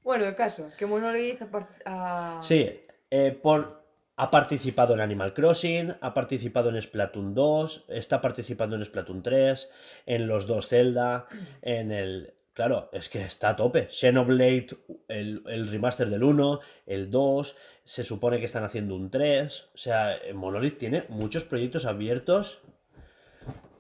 Bueno, 0.04 0.26
el 0.26 0.34
caso, 0.34 0.68
que 0.80 0.88
Monolith 0.88 1.44
ha, 1.44 1.52
partic- 1.52 1.82
ha- 1.86 2.40
Sí, 2.42 2.68
eh, 3.12 3.40
por, 3.40 3.84
ha 4.16 4.32
participado 4.32 4.96
en 4.96 5.00
Animal 5.00 5.32
Crossing, 5.36 5.96
ha 6.02 6.14
participado 6.16 6.70
en 6.70 6.82
Splatoon 6.82 7.36
2, 7.36 7.86
está 7.88 8.20
participando 8.20 8.76
en 8.76 8.84
Splatoon 8.84 9.22
3, 9.22 9.72
en 10.08 10.26
los 10.26 10.48
dos 10.48 10.70
Zelda, 10.70 11.28
en 11.62 11.92
el 11.92 12.34
Claro, 12.54 12.90
es 12.92 13.08
que 13.08 13.22
está 13.22 13.50
a 13.50 13.56
tope. 13.56 13.88
Xenoblade, 13.90 14.68
el, 15.08 15.44
el 15.48 15.68
remaster 15.68 16.10
del 16.10 16.24
1, 16.24 16.60
el 16.86 17.10
2, 17.10 17.58
se 17.84 18.04
supone 18.04 18.40
que 18.40 18.46
están 18.46 18.64
haciendo 18.64 18.96
un 18.96 19.10
3. 19.10 19.70
O 19.74 19.78
sea, 19.78 20.18
eh, 20.18 20.34
Monolith 20.34 20.78
tiene 20.78 21.06
muchos 21.10 21.46
proyectos 21.46 21.86
abiertos. 21.86 22.62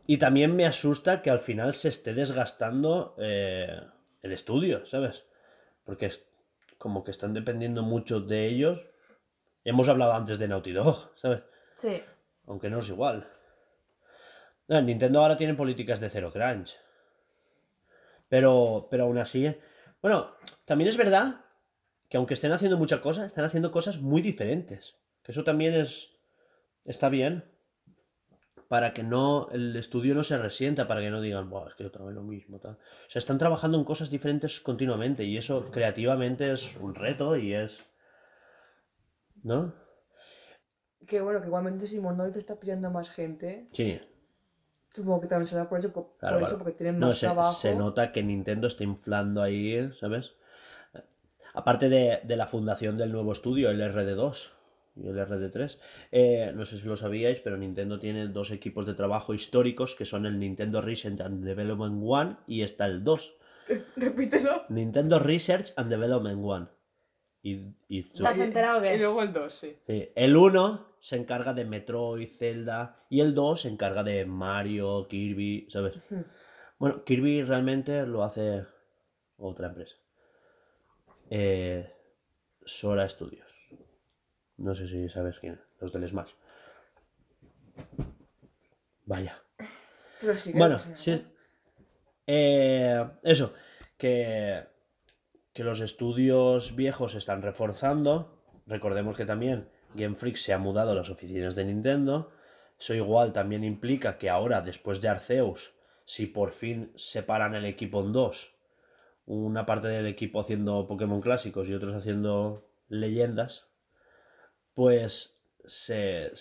Y 0.07 0.17
también 0.17 0.55
me 0.55 0.65
asusta 0.65 1.21
que 1.21 1.29
al 1.29 1.39
final 1.39 1.73
se 1.73 1.89
esté 1.89 2.13
desgastando 2.13 3.15
eh, 3.17 3.79
el 4.21 4.31
estudio, 4.31 4.85
¿sabes? 4.85 5.23
Porque 5.83 6.07
es 6.07 6.25
como 6.77 7.03
que 7.03 7.11
están 7.11 7.33
dependiendo 7.33 7.83
mucho 7.83 8.21
de 8.21 8.47
ellos. 8.47 8.79
Hemos 9.63 9.89
hablado 9.89 10.13
antes 10.13 10.39
de 10.39 10.47
Naughty 10.47 10.71
Dog, 10.71 11.11
¿sabes? 11.15 11.41
Sí. 11.75 12.01
Aunque 12.47 12.69
no 12.69 12.79
es 12.79 12.89
igual. 12.89 13.29
Ah, 14.69 14.81
Nintendo 14.81 15.19
ahora 15.19 15.37
tiene 15.37 15.53
políticas 15.53 15.99
de 15.99 16.09
cero 16.09 16.31
crunch. 16.33 16.77
Pero, 18.31 18.87
pero 18.89 19.03
aún 19.03 19.17
así. 19.17 19.53
Bueno, 20.01 20.31
también 20.63 20.87
es 20.87 20.95
verdad 20.95 21.43
que 22.07 22.15
aunque 22.15 22.35
estén 22.35 22.53
haciendo 22.53 22.77
muchas 22.77 23.01
cosas, 23.01 23.25
están 23.27 23.43
haciendo 23.43 23.73
cosas 23.73 23.99
muy 23.99 24.21
diferentes. 24.21 24.95
Que 25.21 25.33
eso 25.33 25.43
también 25.43 25.73
es. 25.73 26.17
Está 26.85 27.09
bien. 27.09 27.43
Para 28.69 28.93
que 28.93 29.03
no. 29.03 29.49
El 29.51 29.75
estudio 29.75 30.15
no 30.15 30.23
se 30.23 30.37
resienta, 30.37 30.87
para 30.87 31.01
que 31.01 31.09
no 31.09 31.19
digan, 31.19 31.49
Buah, 31.49 31.67
es 31.67 31.73
que 31.73 31.85
otra 31.85 32.05
vez 32.05 32.15
lo 32.15 32.23
mismo. 32.23 32.57
Tal. 32.61 32.75
O 32.75 33.09
sea, 33.09 33.19
están 33.19 33.37
trabajando 33.37 33.77
en 33.77 33.83
cosas 33.83 34.09
diferentes 34.09 34.61
continuamente. 34.61 35.25
Y 35.25 35.35
eso 35.35 35.69
creativamente 35.69 36.53
es 36.53 36.77
un 36.77 36.95
reto 36.95 37.35
y 37.35 37.53
es. 37.53 37.83
¿No? 39.43 39.75
Que 41.05 41.19
bueno, 41.19 41.41
que 41.41 41.47
igualmente 41.47 41.85
si 41.85 41.99
Monolith 41.99 42.37
está 42.37 42.57
pillando 42.57 42.87
a 42.87 42.91
más 42.91 43.09
gente, 43.09 43.67
Sí. 43.73 43.99
Supongo 44.93 45.21
que 45.21 45.27
también 45.27 45.47
será 45.47 45.67
por 45.69 45.79
eso, 45.79 45.91
por 45.91 46.11
Claro, 46.19 46.39
eso 46.39 46.57
porque 46.57 46.73
tienen 46.73 46.99
No, 46.99 47.07
más 47.07 47.17
se, 47.17 47.25
trabajo. 47.27 47.53
se 47.53 47.75
nota 47.75 48.11
que 48.11 48.23
Nintendo 48.23 48.67
está 48.67 48.83
inflando 48.83 49.41
ahí, 49.41 49.89
¿sabes? 49.99 50.31
Aparte 51.53 51.89
de, 51.89 52.21
de 52.23 52.35
la 52.37 52.47
fundación 52.47 52.97
del 52.97 53.11
nuevo 53.11 53.33
estudio, 53.33 53.69
el 53.69 53.81
RD2 53.81 54.51
y 54.95 55.07
el 55.07 55.17
RD3, 55.17 55.77
eh, 56.11 56.51
no 56.55 56.65
sé 56.65 56.77
si 56.79 56.87
lo 56.87 56.95
sabíais, 56.97 57.39
pero 57.39 57.57
Nintendo 57.57 57.99
tiene 57.99 58.27
dos 58.27 58.51
equipos 58.51 58.85
de 58.85 58.93
trabajo 58.93 59.33
históricos 59.33 59.95
que 59.95 60.05
son 60.05 60.25
el 60.25 60.39
Nintendo 60.39 60.81
Research 60.81 61.21
and 61.21 61.43
Development 61.43 62.01
One 62.05 62.37
y 62.47 62.61
está 62.61 62.85
el 62.85 63.03
2. 63.03 63.35
Repítelo. 63.95 64.65
Nintendo 64.69 65.19
Research 65.19 65.73
and 65.77 65.89
Development 65.89 66.39
One. 66.43 66.67
Y, 67.43 67.73
y 67.87 68.03
su- 68.03 68.23
¿Te 68.23 68.29
has 68.29 68.39
enterado 68.39 68.85
Y 68.85 68.89
que 68.89 68.97
luego 68.97 69.21
el 69.23 69.33
2, 69.33 69.53
sí. 69.53 69.75
Sí, 69.87 70.09
El 70.15 70.35
1 70.37 70.87
se 70.99 71.15
encarga 71.17 71.53
de 71.53 71.65
Metroid, 71.65 72.29
Zelda, 72.29 73.03
y 73.09 73.21
el 73.21 73.33
2 73.33 73.61
se 73.61 73.69
encarga 73.69 74.03
de 74.03 74.25
Mario, 74.25 75.07
Kirby, 75.07 75.67
¿sabes? 75.71 75.95
Bueno, 76.77 77.03
Kirby 77.03 77.41
realmente 77.43 78.05
lo 78.05 78.23
hace 78.23 78.65
otra 79.37 79.67
empresa. 79.69 79.95
Eh, 81.31 81.91
Sora 82.65 83.07
Studios. 83.09 83.47
No 84.57 84.75
sé 84.75 84.87
si 84.87 85.09
sabes 85.09 85.39
quién, 85.39 85.59
los 85.79 85.91
del 85.91 86.07
Smash. 86.07 86.31
Vaya. 89.05 89.41
Pero 90.19 90.35
sí 90.35 90.51
Bueno, 90.53 90.75
no 90.75 90.77
pasa 90.77 90.89
nada. 90.89 91.01
sí. 91.01 91.25
eh, 92.27 93.05
eso, 93.23 93.53
que, 93.97 94.63
que 95.53 95.63
los 95.63 95.81
estudios 95.81 96.75
viejos 96.75 97.13
se 97.13 97.17
están 97.17 97.41
reforzando. 97.41 98.37
Recordemos 98.67 99.17
que 99.17 99.25
también 99.25 99.69
Game 99.95 100.15
Freak 100.15 100.37
se 100.37 100.53
ha 100.53 100.57
mudado 100.57 100.91
a 100.91 100.95
las 100.95 101.09
oficinas 101.09 101.55
de 101.55 101.65
Nintendo. 101.65 102.31
Eso 102.79 102.93
igual 102.93 103.33
también 103.33 103.63
implica 103.63 104.17
que 104.17 104.29
ahora, 104.29 104.61
después 104.61 105.01
de 105.01 105.09
Arceus, 105.09 105.73
si 106.05 106.27
por 106.27 106.51
fin 106.51 106.91
separan 106.95 107.53
el 107.55 107.65
equipo 107.65 108.01
en 108.01 108.11
dos, 108.11 108.55
una 109.25 109.65
parte 109.65 109.87
del 109.87 110.07
equipo 110.07 110.39
haciendo 110.39 110.87
Pokémon 110.87 111.21
clásicos 111.21 111.69
y 111.69 111.73
otros 111.73 111.93
haciendo 111.93 112.67
leyendas, 112.87 113.67
pues 114.73 115.37
se 115.65 116.31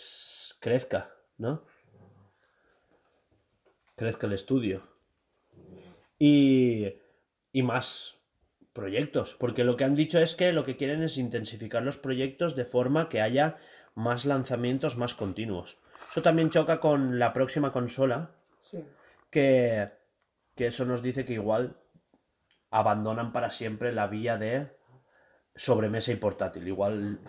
crezca, 0.60 1.14
¿no? 1.36 1.64
Crezca 3.96 4.26
el 4.26 4.32
estudio. 4.32 4.82
Y, 6.18 6.94
y 7.52 7.62
más 7.62 8.19
proyectos, 8.72 9.34
porque 9.38 9.64
lo 9.64 9.76
que 9.76 9.84
han 9.84 9.94
dicho 9.96 10.18
es 10.18 10.34
que 10.34 10.52
lo 10.52 10.64
que 10.64 10.76
quieren 10.76 11.02
es 11.02 11.18
intensificar 11.18 11.82
los 11.82 11.98
proyectos 11.98 12.56
de 12.56 12.64
forma 12.64 13.08
que 13.08 13.20
haya 13.20 13.58
más 13.94 14.24
lanzamientos 14.24 14.96
más 14.96 15.14
continuos. 15.14 15.78
Eso 16.10 16.22
también 16.22 16.50
choca 16.50 16.80
con 16.80 17.18
la 17.18 17.32
próxima 17.32 17.72
consola, 17.72 18.30
Sí. 18.62 18.84
que, 19.30 19.90
que 20.54 20.66
eso 20.68 20.84
nos 20.84 21.02
dice 21.02 21.24
que 21.24 21.34
igual 21.34 21.76
abandonan 22.70 23.32
para 23.32 23.50
siempre 23.50 23.92
la 23.92 24.06
vía 24.06 24.36
de 24.36 24.70
sobremesa 25.54 26.12
y 26.12 26.16
portátil. 26.16 26.66
Igual 26.68 27.20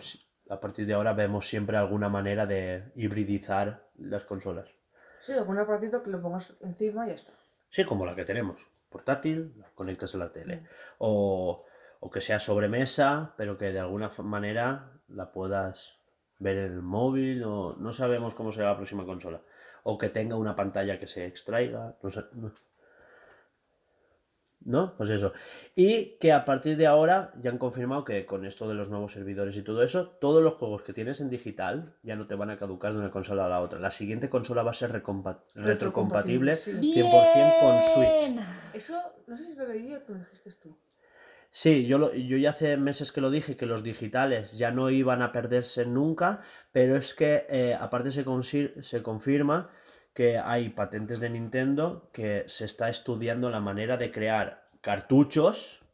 a 0.48 0.60
partir 0.60 0.86
de 0.86 0.94
ahora 0.94 1.12
vemos 1.14 1.48
siempre 1.48 1.76
alguna 1.76 2.08
manera 2.08 2.46
de 2.46 2.84
hibridizar 2.94 3.88
las 3.96 4.24
consolas. 4.24 4.68
Sí, 5.20 5.32
algún 5.32 5.58
aparatito 5.58 6.02
que 6.02 6.10
lo 6.10 6.20
pongas 6.20 6.54
encima 6.60 7.06
y 7.06 7.10
ya 7.10 7.14
está. 7.14 7.32
Sí, 7.70 7.84
como 7.84 8.04
la 8.06 8.14
que 8.14 8.24
tenemos. 8.24 8.66
Portátil, 8.92 9.52
conectas 9.74 10.14
a 10.14 10.18
la 10.18 10.32
tele. 10.32 10.64
O, 10.98 11.64
o 12.00 12.10
que 12.10 12.20
sea 12.20 12.38
sobremesa, 12.38 13.34
pero 13.36 13.58
que 13.58 13.72
de 13.72 13.80
alguna 13.80 14.10
manera 14.18 14.92
la 15.08 15.32
puedas 15.32 15.98
ver 16.38 16.58
en 16.58 16.72
el 16.72 16.82
móvil. 16.82 17.42
O 17.44 17.76
no 17.78 17.92
sabemos 17.92 18.34
cómo 18.34 18.52
será 18.52 18.70
la 18.70 18.76
próxima 18.76 19.04
consola. 19.04 19.40
O 19.82 19.98
que 19.98 20.10
tenga 20.10 20.36
una 20.36 20.54
pantalla 20.54 21.00
que 21.00 21.08
se 21.08 21.26
extraiga. 21.26 21.96
No 22.02 22.10
sé. 22.10 22.22
No. 22.32 22.52
¿No? 24.64 24.94
Pues 24.96 25.10
eso. 25.10 25.32
Y 25.74 26.16
que 26.20 26.32
a 26.32 26.44
partir 26.44 26.76
de 26.76 26.86
ahora 26.86 27.32
ya 27.42 27.50
han 27.50 27.58
confirmado 27.58 28.04
que 28.04 28.24
con 28.26 28.44
esto 28.44 28.68
de 28.68 28.74
los 28.74 28.90
nuevos 28.90 29.12
servidores 29.12 29.56
y 29.56 29.62
todo 29.62 29.82
eso, 29.82 30.06
todos 30.20 30.42
los 30.42 30.54
juegos 30.54 30.82
que 30.82 30.92
tienes 30.92 31.20
en 31.20 31.30
digital 31.30 31.96
ya 32.02 32.14
no 32.14 32.26
te 32.26 32.34
van 32.36 32.50
a 32.50 32.58
caducar 32.58 32.92
de 32.92 32.98
una 33.00 33.10
consola 33.10 33.46
a 33.46 33.48
la 33.48 33.60
otra. 33.60 33.80
La 33.80 33.90
siguiente 33.90 34.28
consola 34.30 34.62
va 34.62 34.70
a 34.70 34.74
ser 34.74 34.92
retrocompatible 35.54 36.54
sí. 36.54 36.72
100% 36.92 37.58
con 37.60 37.82
Switch. 37.82 38.38
Eso, 38.74 38.94
no 39.26 39.36
sé 39.36 39.44
si 39.44 39.58
lo 39.58 39.66
leí 39.66 39.94
o 39.94 40.00
lo 40.08 40.18
dijiste 40.18 40.50
tú. 40.62 40.76
Sí, 41.50 41.86
yo, 41.86 41.98
lo- 41.98 42.14
yo 42.14 42.38
ya 42.38 42.50
hace 42.50 42.78
meses 42.78 43.12
que 43.12 43.20
lo 43.20 43.30
dije, 43.30 43.56
que 43.58 43.66
los 43.66 43.82
digitales 43.82 44.56
ya 44.56 44.70
no 44.70 44.88
iban 44.88 45.20
a 45.20 45.32
perderse 45.32 45.84
nunca, 45.84 46.40
pero 46.72 46.96
es 46.96 47.12
que 47.12 47.44
eh, 47.50 47.76
aparte 47.78 48.10
se 48.10 49.02
confirma 49.02 49.68
que 50.14 50.38
hay 50.38 50.68
patentes 50.70 51.20
de 51.20 51.30
Nintendo 51.30 52.10
que 52.12 52.44
se 52.46 52.64
está 52.64 52.88
estudiando 52.88 53.50
la 53.50 53.60
manera 53.60 53.96
de 53.96 54.12
crear 54.12 54.68
cartuchos 54.80 55.84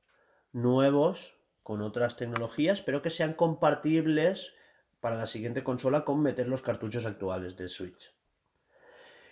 nuevos 0.53 1.35
con 1.63 1.83
otras 1.83 2.17
tecnologías, 2.17 2.81
pero 2.81 3.03
que 3.03 3.11
sean 3.11 3.35
compatibles 3.35 4.55
para 5.01 5.17
la 5.17 5.27
siguiente 5.27 5.63
consola 5.63 6.05
con 6.05 6.21
meter 6.23 6.49
los 6.49 6.63
cartuchos 6.63 7.07
actuales 7.07 7.57
de 7.57 7.69
Switch. 7.69 8.13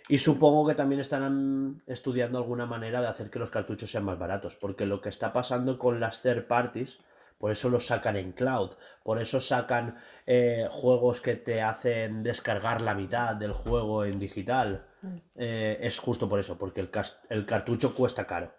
Y 0.09 0.19
supongo 0.19 0.65
que 0.65 0.75
también 0.75 1.01
estarán 1.01 1.83
estudiando 1.85 2.37
alguna 2.37 2.65
manera 2.65 3.01
de 3.01 3.07
hacer 3.07 3.29
que 3.29 3.39
los 3.39 3.49
cartuchos 3.49 3.91
sean 3.91 4.05
más 4.05 4.17
baratos, 4.17 4.55
porque 4.55 4.85
lo 4.85 5.01
que 5.01 5.09
está 5.09 5.33
pasando 5.33 5.77
con 5.77 5.99
las 5.99 6.21
third 6.21 6.47
parties, 6.47 6.99
por 7.37 7.51
eso 7.51 7.69
los 7.69 7.85
sacan 7.85 8.15
en 8.15 8.31
cloud, 8.31 8.71
por 9.03 9.21
eso 9.21 9.39
sacan 9.41 9.97
eh, 10.25 10.67
juegos 10.71 11.21
que 11.21 11.35
te 11.35 11.61
hacen 11.61 12.23
descargar 12.23 12.81
la 12.81 12.95
mitad 12.95 13.35
del 13.35 13.53
juego 13.53 14.05
en 14.05 14.19
digital. 14.19 14.87
Eh, 15.35 15.77
es 15.81 15.99
justo 15.99 16.27
por 16.27 16.39
eso, 16.39 16.57
porque 16.57 16.81
el 17.29 17.45
cartucho 17.45 17.93
cuesta 17.95 18.25
caro. 18.25 18.51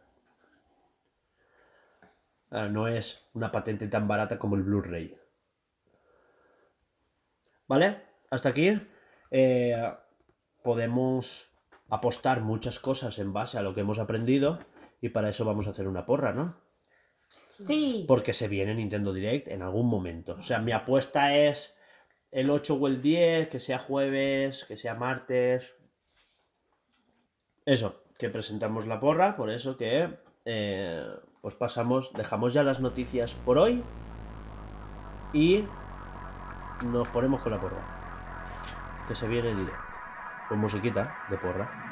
Ah, 2.50 2.68
no 2.68 2.88
es 2.88 3.28
una 3.34 3.52
patente 3.52 3.88
tan 3.88 4.08
barata 4.08 4.38
como 4.38 4.56
el 4.56 4.62
Blu-ray. 4.62 5.18
¿Vale? 7.66 8.02
Hasta 8.30 8.48
aquí. 8.48 8.80
eh, 9.30 9.94
podemos 10.62 11.50
apostar 11.90 12.40
muchas 12.42 12.78
cosas 12.78 13.18
en 13.18 13.32
base 13.32 13.58
a 13.58 13.62
lo 13.62 13.74
que 13.74 13.80
hemos 13.80 13.98
aprendido 13.98 14.58
y 15.00 15.10
para 15.10 15.28
eso 15.30 15.44
vamos 15.44 15.66
a 15.66 15.70
hacer 15.70 15.88
una 15.88 16.04
porra, 16.06 16.32
¿no? 16.32 16.56
Porque 18.06 18.32
se 18.32 18.48
viene 18.48 18.74
Nintendo 18.74 19.12
Direct 19.12 19.48
en 19.48 19.62
algún 19.62 19.88
momento. 19.88 20.36
O 20.38 20.42
sea, 20.42 20.58
mi 20.60 20.72
apuesta 20.72 21.34
es 21.36 21.74
el 22.30 22.50
8 22.50 22.74
o 22.74 22.86
el 22.86 23.02
10, 23.02 23.48
que 23.48 23.60
sea 23.60 23.78
jueves, 23.78 24.64
que 24.64 24.76
sea 24.76 24.94
martes. 24.94 25.74
Eso, 27.64 28.04
que 28.18 28.28
presentamos 28.30 28.86
la 28.86 29.00
porra, 29.00 29.36
por 29.36 29.50
eso 29.50 29.76
que 29.76 30.08
pues 31.42 31.54
pasamos, 31.54 32.12
dejamos 32.14 32.54
ya 32.54 32.62
las 32.62 32.80
noticias 32.80 33.34
por 33.34 33.58
hoy 33.58 33.82
y 35.34 35.64
nos 36.86 37.06
ponemos 37.08 37.42
con 37.42 37.52
la 37.52 37.60
porra. 37.60 39.04
Que 39.06 39.14
se 39.14 39.28
viene 39.28 39.54
Direct. 39.54 39.76
Con 40.48 40.58
musiquita 40.58 41.26
de 41.28 41.36
porra. 41.36 41.87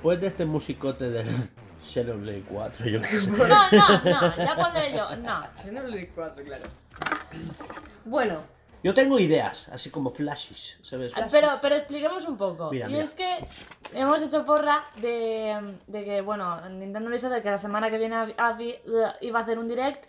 Después 0.00 0.18
de 0.18 0.26
este 0.28 0.46
musicote 0.46 1.10
del 1.10 1.26
Xenoblade 1.82 2.42
4, 2.48 2.86
yo 2.86 3.00
qué 3.02 3.06
sé. 3.08 3.30
No, 3.30 3.36
no, 3.46 4.02
no, 4.02 4.36
ya 4.38 4.56
pondré 4.56 4.96
yo. 4.96 5.14
No. 5.18 5.42
Xenoblade 5.54 6.08
4, 6.14 6.42
claro. 6.44 6.64
Bueno, 8.06 8.40
Yo 8.82 8.94
tengo 8.94 9.18
ideas, 9.18 9.68
así 9.68 9.90
como 9.90 10.10
flashes, 10.10 10.78
¿sabes? 10.82 11.12
Pero, 11.30 11.48
pero 11.60 11.76
expliquemos 11.76 12.26
un 12.26 12.38
poco. 12.38 12.70
Mira, 12.70 12.88
y 12.88 12.92
mira. 12.92 13.04
es 13.04 13.12
que 13.12 13.44
hemos 13.92 14.22
hecho 14.22 14.42
porra 14.46 14.84
de, 15.02 15.76
de 15.86 16.04
que, 16.04 16.22
bueno, 16.22 16.66
Nintendo 16.70 17.10
avisó 17.10 17.28
de 17.28 17.42
que 17.42 17.50
la 17.50 17.58
semana 17.58 17.90
que 17.90 17.98
viene 17.98 18.16
hab- 18.16 19.16
iba 19.20 19.38
a 19.38 19.42
hacer 19.42 19.58
un 19.58 19.68
direct. 19.68 20.06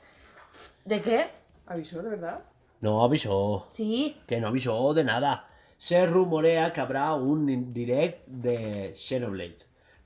¿De 0.85 1.01
qué? 1.01 1.31
avisó, 1.67 2.01
de 2.01 2.11
verdad. 2.11 2.43
No 2.79 3.03
avisó, 3.03 3.65
Sí. 3.67 4.21
que 4.25 4.39
no 4.39 4.47
avisó 4.47 4.93
de 4.93 5.03
nada. 5.03 5.47
Se 5.77 6.05
rumorea 6.05 6.71
que 6.71 6.79
habrá 6.79 7.13
un 7.15 7.73
direct 7.73 8.25
de 8.27 8.93
Xenoblade. 8.95 9.57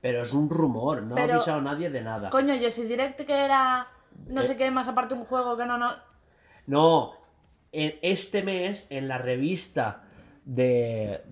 Pero 0.06 0.22
es 0.22 0.32
un 0.32 0.48
rumor, 0.48 1.02
no 1.02 1.16
Pero- 1.16 1.32
ha 1.32 1.36
avisado 1.38 1.60
nadie 1.60 1.90
de 1.90 2.00
nada. 2.00 2.30
Coño, 2.30 2.54
y 2.54 2.64
ese 2.64 2.84
direct 2.84 3.22
que 3.22 3.34
era. 3.44 3.88
No 4.28 4.40
Eh. 4.42 4.44
sé 4.44 4.56
qué, 4.56 4.70
más 4.70 4.86
aparte 4.86 5.14
un 5.14 5.24
juego 5.24 5.56
que 5.56 5.66
no, 5.66 5.78
no. 5.78 5.94
No, 6.68 7.14
en 7.72 7.98
este 8.02 8.44
mes, 8.44 8.86
en 8.90 9.08
la 9.08 9.18
revista 9.18 10.04
de, 10.44 11.24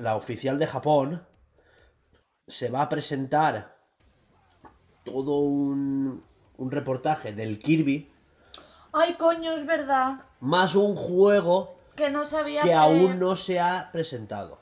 la 0.00 0.16
oficial 0.16 0.58
de 0.58 0.66
Japón, 0.66 1.24
se 2.48 2.70
va 2.70 2.82
a 2.82 2.88
presentar 2.88 3.76
todo 5.04 5.38
un, 5.38 6.24
un 6.56 6.70
reportaje 6.72 7.32
del 7.32 7.60
Kirby, 7.60 8.10
Ay, 8.92 9.14
coño, 9.14 9.52
es 9.52 9.64
verdad. 9.64 10.22
más 10.40 10.74
un 10.74 10.96
juego 10.96 11.76
Que 11.94 12.10
no 12.10 12.24
sabía 12.24 12.62
que 12.62 12.74
aún 12.74 13.20
no 13.20 13.36
se 13.36 13.60
ha 13.60 13.90
presentado. 13.92 14.60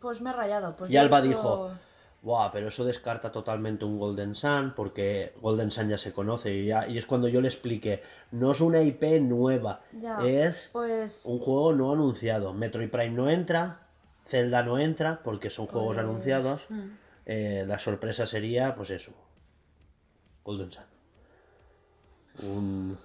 Pues 0.00 0.22
me 0.22 0.30
he 0.30 0.32
rayado. 0.32 0.74
Pues 0.74 0.90
Y 0.90 0.96
Alba 0.96 1.20
dijo, 1.20 1.72
Buah, 2.20 2.50
pero 2.52 2.68
eso 2.68 2.84
descarta 2.84 3.30
totalmente 3.30 3.84
un 3.84 3.98
Golden 3.98 4.34
Sun, 4.34 4.72
porque 4.74 5.32
Golden 5.40 5.70
Sun 5.70 5.88
ya 5.88 5.98
se 5.98 6.12
conoce 6.12 6.52
y, 6.52 6.66
ya- 6.66 6.88
y 6.88 6.98
es 6.98 7.06
cuando 7.06 7.28
yo 7.28 7.40
le 7.40 7.46
expliqué, 7.48 8.02
no 8.32 8.50
es 8.52 8.60
una 8.60 8.82
IP 8.82 9.20
nueva, 9.20 9.82
Ya, 9.92 10.18
es 10.26 10.68
Pues. 10.72 11.24
un 11.26 11.38
juego 11.38 11.72
no 11.74 11.92
anunciado. 11.92 12.52
Metroid 12.54 12.90
Prime 12.90 13.10
no 13.10 13.30
entra, 13.30 13.86
Zelda 14.26 14.64
no 14.64 14.78
entra, 14.78 15.22
porque 15.22 15.48
son 15.48 15.66
juegos 15.68 15.94
Pues, 15.96 16.04
anunciados. 16.06 16.66
mm. 16.68 16.88
Eh, 17.26 17.64
la 17.68 17.78
sorpresa 17.78 18.26
sería, 18.26 18.74
pues 18.74 18.90
eso, 18.90 19.12
Golden 20.44 20.72
Sun. 20.72 20.84
Un 22.42 22.98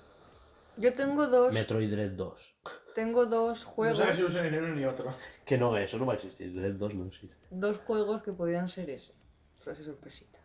Yo 0.78 0.94
tengo 0.96 1.28
dos, 1.28 1.54
Metroid 1.54 1.90
Dread 1.92 2.12
2. 2.12 2.53
Tengo 2.94 3.26
dos 3.26 3.64
No 3.66 3.72
juegos, 3.72 3.98
sabes 3.98 4.18
si 4.18 4.24
usan 4.24 4.52
ni 4.52 4.58
uno 4.58 4.70
ni 4.76 4.86
otro. 4.86 5.14
Que 5.46 5.58
no, 5.58 5.76
eso 5.78 5.98
no 5.98 6.06
va 6.06 6.14
a 6.14 6.16
existir, 6.16 6.54
Dread 6.54 6.74
2 6.74 6.94
no 6.96 7.06
existe. 7.08 7.36
dos 7.50 7.78
juegos 7.86 8.22
que 8.24 8.32
podrían 8.34 8.68
ser 8.70 8.90
ese. 8.90 9.14
Frase 9.60 9.84
sorpresita. 9.84 10.40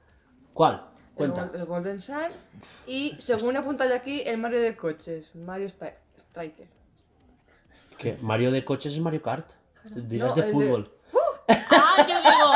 ¿Cuál? 0.55 0.85
El, 1.17 1.33
Cuenta. 1.33 1.51
El 1.55 1.65
Golden 1.65 2.01
Sun 2.01 2.29
y, 2.87 3.17
según 3.19 3.57
apunta 3.57 3.89
ya 3.89 3.97
aquí, 3.97 4.23
el 4.25 4.39
Mario 4.39 4.61
de 4.61 4.77
coches, 4.77 5.35
Mario 5.35 5.67
Stri- 5.69 5.95
Striker. 6.17 6.69
¿Qué? 7.99 8.17
Mario 8.23 8.53
de 8.53 8.65
coches 8.65 8.93
es 8.93 9.01
Mario 9.01 9.21
Kart. 9.23 9.51
Dirás 9.91 10.31
No, 10.31 10.35
de 10.37 10.41
el 10.43 10.47
de- 10.47 10.53
fútbol. 10.53 10.93
Ah, 11.49 12.07
yo 12.09 12.17
digo. 12.19 12.53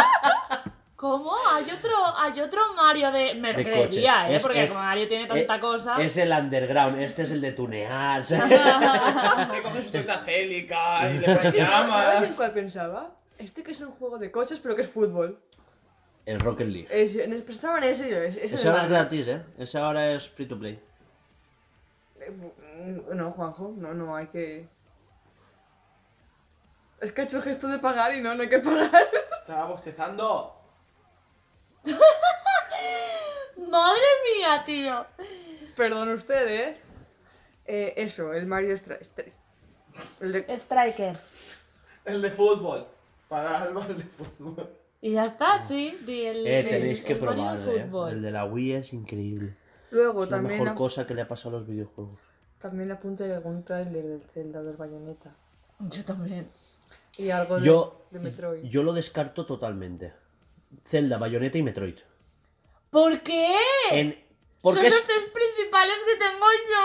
¿Cómo? 1.03 1.33
Hay 1.53 1.69
otro, 1.69 1.91
hay 2.17 2.41
otro 2.41 2.75
Mario 2.75 3.11
de. 3.11 3.35
Me 3.35 3.53
De 3.53 3.65
creería, 3.65 4.13
coches. 4.23 4.31
¿eh? 4.31 4.37
Es- 4.37 4.43
Porque 4.43 4.63
es- 4.63 4.71
como 4.71 4.85
Mario 4.85 5.09
tiene 5.09 5.27
tanta 5.27 5.57
Eh, 5.57 5.61
cosa. 5.61 5.97
Es 6.01 6.17
el 6.17 6.31
underground, 6.31 7.01
este 7.01 7.23
es 7.23 7.33
el 7.33 7.41
de 7.41 7.51
tunear. 7.51 8.25
¿sabes? 8.25 8.51
Le 9.53 9.63
coges 9.63 9.91
tu 9.91 9.99
célica 10.25 11.11
y 11.11 11.19
le 11.19 11.27
¿sabes, 11.41 11.65
¿Sabes 11.65 12.23
en 12.31 12.35
cuál 12.37 12.53
pensaba? 12.53 13.11
Este 13.37 13.65
que 13.65 13.73
es 13.73 13.81
un 13.81 13.91
juego 13.91 14.17
de 14.19 14.31
coches, 14.31 14.61
pero 14.61 14.77
que 14.77 14.83
es 14.83 14.89
fútbol. 14.89 15.43
el 16.25 16.39
Rocket 16.39 16.69
League. 16.69 16.87
Es, 16.89 17.17
en- 17.17 17.43
pensaba 17.43 17.79
en 17.79 17.85
ese 17.85 18.25
ese 18.29 18.45
Ese 18.45 18.69
ahora 18.69 18.85
es 18.85 18.89
gratis, 18.89 19.27
¿eh? 19.27 19.43
Ese 19.59 19.79
ahora 19.79 20.13
es 20.13 20.29
free 20.29 20.47
to 20.47 20.57
play. 20.57 20.81
Eh, 22.21 23.03
No, 23.13 23.33
Juanjo, 23.33 23.75
no, 23.77 23.93
no 23.93 24.15
hay 24.15 24.29
que. 24.29 24.69
Es 27.01 27.11
que 27.11 27.23
ha 27.23 27.25
hecho 27.25 27.39
el 27.39 27.43
gesto 27.43 27.67
de 27.67 27.81
pagar 27.81 28.15
y 28.15 28.21
no, 28.21 28.37
no 28.37 28.43
hay 28.43 28.49
que 28.49 28.61
pagar. 28.61 28.89
Estaba 29.41 29.65
bostezando. 29.67 30.62
¡Madre 33.71 34.01
mía, 34.39 34.63
tío! 34.65 35.07
Perdón 35.77 36.11
usted, 36.11 36.47
¿eh? 36.49 36.77
Eh, 37.65 37.95
Eso, 37.97 38.33
el 38.35 38.47
Mario 38.47 38.75
Stri- 38.77 39.01
Stri- 39.01 39.33
El 40.21 40.33
de... 40.33 40.59
Strikers. 40.59 41.31
El 42.05 42.23
de 42.23 42.31
fútbol. 42.31 42.87
Para 43.29 43.63
almas 43.63 43.89
de 43.89 44.03
fútbol. 44.05 44.71
Y 45.01 45.13
ya 45.13 45.25
está, 45.25 45.59
sí. 45.61 45.99
di 46.05 46.27
el, 46.27 46.47
Eh, 46.47 46.61
el- 46.61 46.69
tenéis 46.69 47.01
que 47.03 47.13
el 47.15 47.21
Mario 47.23 47.53
de 47.53 47.59
probarlo, 47.65 48.09
¿eh? 48.09 48.13
El 48.13 48.23
de 48.23 48.31
la 48.31 48.45
Wii 48.45 48.73
es 48.75 48.93
increíble. 48.93 49.57
Luego 49.91 50.25
Es 50.25 50.31
la 50.31 50.37
también, 50.39 50.61
mejor 50.63 50.77
cosa 50.77 51.07
que 51.07 51.15
le 51.15 51.23
ha 51.23 51.29
pasado 51.29 51.57
a 51.57 51.61
los 51.61 51.69
videojuegos. 51.69 52.17
también 52.59 52.91
apunta 52.93 53.25
algún 53.25 53.65
tráiler 53.65 54.05
del 54.05 54.23
Zelda 54.23 54.63
del 54.63 54.77
Bayonetta. 54.77 55.35
Yo 55.81 56.05
también. 56.05 56.49
Y 57.19 57.31
algo 57.31 57.59
de, 57.59 57.67
Yo, 57.67 58.05
de 58.11 58.21
Metroid. 58.21 58.63
yo 58.65 58.83
lo 58.85 58.93
descarto 58.93 59.45
totalmente. 59.47 60.13
Zelda, 60.85 61.19
Bayonetta 61.19 61.59
y 61.59 61.63
Metroid. 61.63 61.99
¿Por 62.91 63.23
qué? 63.23 63.55
En... 63.91 64.13
Son 64.13 64.23
Porque 64.75 64.91
los 64.91 64.99
es... 64.99 65.07
tres 65.07 65.25
principales 65.33 65.97
que 66.07 66.17
tengo 66.17 66.47
yo. 66.71 66.83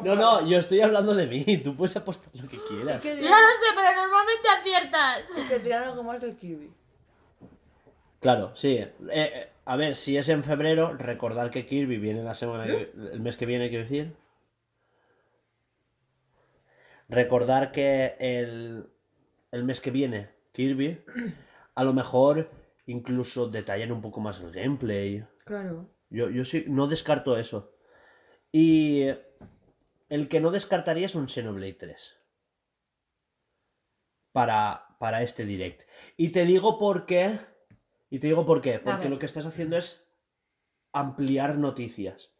No, 0.04 0.14
no, 0.16 0.46
yo 0.48 0.58
estoy 0.58 0.80
hablando 0.80 1.14
de 1.14 1.26
mí. 1.26 1.44
Tú 1.64 1.74
puedes 1.76 1.96
apostar 1.96 2.30
lo 2.34 2.48
que 2.48 2.58
quieras. 2.68 3.00
que 3.02 3.16
Ya 3.16 3.30
lo 3.30 3.48
sé, 3.48 3.66
pero 3.74 3.94
normalmente 4.02 4.48
aciertas. 4.48 5.24
y 5.36 5.48
que 5.48 5.58
dirán 5.60 5.84
algo 5.84 6.02
más 6.04 6.20
del 6.20 6.36
Kirby. 6.36 6.70
Claro, 8.20 8.52
sí. 8.56 8.76
Eh, 8.78 8.92
eh, 9.10 9.48
a 9.64 9.76
ver, 9.76 9.96
si 9.96 10.16
es 10.16 10.28
en 10.28 10.44
febrero, 10.44 10.94
recordar 10.94 11.50
que 11.50 11.66
Kirby 11.66 11.96
viene 11.98 12.22
la 12.22 12.34
semana 12.34 12.66
que- 12.66 12.92
el 13.12 13.20
mes 13.20 13.36
que 13.36 13.46
viene, 13.46 13.68
quiero 13.68 13.84
decir. 13.84 14.14
Recordar 17.08 17.70
que 17.72 18.16
el, 18.18 18.86
el 19.52 19.64
mes 19.64 19.80
que 19.80 19.90
viene, 19.90 20.30
Kirby, 20.52 21.02
a 21.74 21.84
lo 21.84 21.92
mejor 21.92 22.50
incluso 22.86 23.48
detallan 23.48 23.92
un 23.92 24.02
poco 24.02 24.20
más 24.20 24.40
el 24.40 24.52
gameplay. 24.52 25.24
Claro. 25.44 25.88
Yo, 26.10 26.30
yo 26.30 26.44
sí, 26.44 26.64
no 26.68 26.86
descarto 26.86 27.36
eso. 27.36 27.72
Y 28.52 29.06
el 30.08 30.28
que 30.28 30.40
no 30.40 30.50
descartaría 30.50 31.06
es 31.06 31.14
un 31.14 31.28
Xenoblade 31.28 31.72
3. 31.74 32.16
Para, 34.32 34.96
para 34.98 35.22
este 35.22 35.44
direct. 35.44 35.82
Y 36.16 36.30
te 36.30 36.44
digo 36.44 36.78
por 36.78 37.06
qué. 37.06 37.38
Y 38.10 38.18
te 38.18 38.26
digo 38.28 38.44
por 38.44 38.60
qué. 38.60 38.78
Porque 38.78 39.08
lo 39.08 39.18
que 39.18 39.26
estás 39.26 39.46
haciendo 39.46 39.76
es 39.76 40.04
ampliar 40.92 41.56
noticias. 41.56 42.30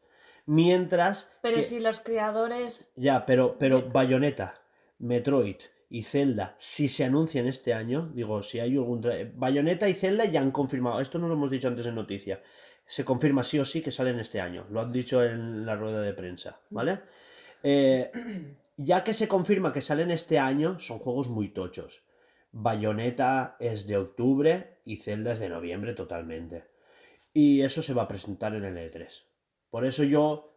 Mientras. 0.47 1.31
Pero 1.43 1.56
que- 1.56 1.62
si 1.62 1.81
los 1.81 2.01
creadores. 2.01 2.93
Ya, 2.97 3.27
pero, 3.27 3.59
pero 3.59 3.90
Bayonetta, 3.90 4.61
Metroid 4.98 5.56
y 5.95 6.03
Zelda, 6.03 6.57
si 6.59 6.89
se 6.89 7.05
anuncian 7.05 7.47
este 7.47 7.73
año, 7.73 8.11
digo, 8.12 8.43
si 8.43 8.59
hay 8.59 8.73
algún... 8.73 9.01
Bayonetta 9.37 9.89
y 9.89 9.95
Zelda 9.95 10.25
ya 10.25 10.41
han 10.41 10.51
confirmado, 10.51 11.01
esto 11.01 11.21
no 11.21 11.29
lo 11.29 11.35
hemos 11.35 11.53
dicho 11.53 11.69
antes 11.69 11.87
en 11.87 11.95
noticia, 11.95 12.43
se 12.85 13.05
confirma 13.05 13.45
sí 13.45 13.61
o 13.61 13.65
sí 13.65 13.81
que 13.81 13.93
salen 13.93 14.19
este 14.19 14.41
año, 14.41 14.66
lo 14.71 14.81
han 14.81 14.91
dicho 14.91 15.23
en 15.23 15.65
la 15.65 15.77
rueda 15.77 16.03
de 16.03 16.12
prensa, 16.12 16.59
¿vale? 16.71 16.99
Eh, 17.62 18.11
ya 18.77 19.05
que 19.05 19.15
se 19.15 19.29
confirma 19.29 19.73
que 19.73 19.83
salen 19.83 20.11
este 20.11 20.37
año, 20.37 20.81
son 20.81 20.99
juegos 20.99 21.29
muy 21.29 21.51
tochos. 21.51 22.03
Bayonetta 22.51 23.55
es 23.61 23.87
de 23.87 23.97
octubre 23.97 24.81
y 24.85 24.97
Zelda 24.97 25.35
es 25.35 25.39
de 25.39 25.49
noviembre 25.49 25.95
totalmente. 25.95 26.65
Y 27.33 27.61
eso 27.61 27.83
se 27.83 27.95
va 27.95 28.03
a 28.03 28.09
presentar 28.09 28.53
en 28.57 28.65
el 28.65 28.77
E3. 28.77 29.07
Por 29.71 29.87
eso 29.87 30.03
yo 30.03 30.55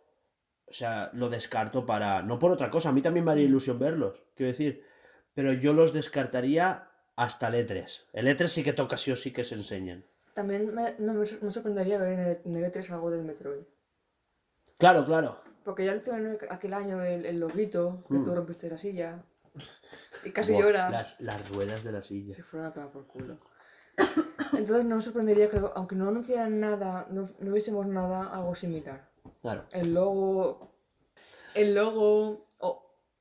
o 0.68 0.74
sea, 0.74 1.12
lo 1.14 1.30
descarto 1.30 1.86
para. 1.86 2.24
No 2.24 2.40
por 2.40 2.52
otra 2.52 2.72
cosa, 2.72 2.90
a 2.90 2.92
mí 2.92 3.02
también 3.02 3.24
me 3.24 3.32
haría 3.32 3.46
ilusión 3.46 3.78
verlos, 3.78 4.22
quiero 4.36 4.52
decir. 4.52 4.84
Pero 5.38 5.54
yo 5.54 5.72
los 5.72 5.94
descartaría 5.94 6.90
hasta 7.16 7.50
el 7.50 7.68
E3. 7.68 8.06
El 8.14 8.26
E3 8.28 8.48
sí 8.48 8.64
que 8.64 8.74
toca 8.74 8.98
sí 8.98 9.12
o 9.12 9.16
sí 9.16 9.32
que 9.32 9.46
se 9.46 9.54
enseñen. 9.54 10.04
También 10.34 10.74
me, 10.74 10.96
no 10.98 11.14
me, 11.14 11.28
sor- 11.28 11.44
me 11.44 11.52
sorprendería 11.52 12.00
ver 12.00 12.14
en 12.14 12.20
el, 12.22 12.40
en 12.44 12.56
el 12.58 12.72
E3 12.72 12.90
algo 12.90 13.12
del 13.12 13.22
Metroid. 13.24 13.62
Claro, 14.80 15.06
claro. 15.06 15.40
Porque 15.64 15.86
ya 15.86 15.92
lo 15.92 15.98
hicieron 16.00 16.38
aquel 16.50 16.74
año 16.74 17.04
el, 17.04 17.24
el 17.28 17.40
loguito, 17.40 18.04
que 18.10 18.16
Mm. 18.16 18.24
tú 18.24 18.34
rompiste 18.34 18.68
la 18.68 18.80
silla. 18.80 19.24
Y 20.24 20.32
casi 20.32 20.54
Buah, 20.54 20.62
llora. 20.64 20.90
Las, 20.90 21.22
las 21.22 21.50
ruedas 21.52 21.84
de 21.84 21.92
la 21.92 22.02
silla. 22.02 22.34
Se 22.34 22.42
fueron 22.42 22.68
a 22.70 22.74
tomar 22.74 22.90
por 22.90 23.06
culo. 23.06 23.38
Entonces 24.54 24.86
no 24.86 24.96
me 24.96 25.02
sorprendería 25.04 25.52
que, 25.52 25.62
aunque 25.76 25.96
no 25.96 26.08
anunciaran 26.08 26.60
nada, 26.60 27.06
no, 27.12 27.26
no 27.40 27.52
viésemos 27.52 27.86
nada, 27.86 28.28
algo 28.34 28.56
similar. 28.56 29.08
Claro. 29.44 29.66
El 29.72 29.94
logo. 29.94 30.74
El 31.54 31.76
logo. 31.76 32.47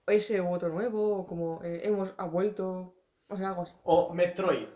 O 0.06 0.10
ese 0.10 0.40
u 0.40 0.50
otro 0.52 0.68
nuevo, 0.68 1.18
o 1.18 1.26
como 1.26 1.60
eh, 1.64 1.80
hemos 1.84 2.14
ha 2.16 2.24
vuelto. 2.26 2.94
O 3.28 3.36
sea, 3.36 3.48
algo 3.48 3.62
así. 3.62 3.74
O 3.84 4.12
Metroid. 4.14 4.68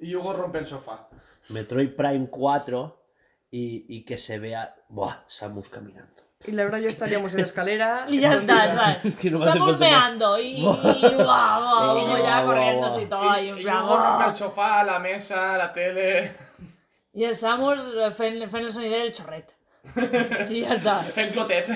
Y 0.00 0.14
Hugo 0.16 0.32
rompe 0.32 0.58
el 0.58 0.66
sofá. 0.66 1.08
Metroid 1.50 1.94
Prime 1.94 2.28
4 2.30 2.96
y, 3.50 3.84
y 3.88 4.04
que 4.04 4.16
se 4.18 4.38
vea. 4.38 4.74
Buah, 4.88 5.24
Samus 5.26 5.68
caminando. 5.68 6.22
Y 6.46 6.52
Laura 6.52 6.78
y 6.80 6.84
yo 6.84 6.88
estaríamos 6.88 7.32
en 7.32 7.38
la 7.40 7.44
escalera. 7.44 8.06
Y 8.08 8.20
ya 8.20 8.32
está. 8.34 8.74
¿sabes? 8.74 9.16
Que 9.20 9.30
no 9.30 9.38
me 9.38 9.44
hace 9.44 9.52
Estamos 9.58 9.70
falta 9.72 9.84
más. 9.84 9.90
meando 9.90 10.38
y, 10.38 10.60
y 10.60 10.62
guau, 10.62 10.82
guau, 11.22 11.94
Guau, 11.96 12.18
y 12.18 12.22
ya 12.22 12.44
corriendo 12.46 13.00
y 13.00 13.06
todo 13.06 13.34
en 13.36 13.44
Y, 13.58 13.60
y 13.60 13.62
plan, 13.64 13.84
Hugo 13.84 13.96
rompe 13.96 14.16
guau. 14.16 14.28
el 14.30 14.34
sofá, 14.34 14.82
la 14.84 14.98
mesa, 14.98 15.58
la 15.58 15.70
tele. 15.74 16.32
Y 17.12 17.24
el 17.24 17.36
Samus 17.36 17.78
eh, 17.94 18.10
fen, 18.10 18.48
fen 18.50 18.62
el 18.62 18.72
sonido 18.72 18.96
del 18.96 19.12
chorret. 19.12 19.54
Y 20.48 20.60
ya 20.62 20.74
está. 20.74 21.02
El 21.16 21.28
clotet. 21.30 21.66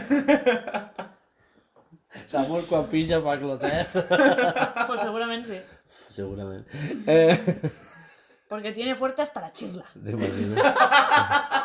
Samus 2.27 2.67
quan 2.67 2.87
pa 3.25 3.39
clotet. 3.39 3.89
Pues 4.87 5.01
seguramente 5.01 5.49
sí. 5.49 5.59
Segurament. 6.15 6.67
Eh, 7.07 7.61
Porque 8.49 8.73
tiene 8.73 8.95
fuerte 8.95 9.23
hasta 9.23 9.41
la 9.41 9.53
chirla. 9.53 9.85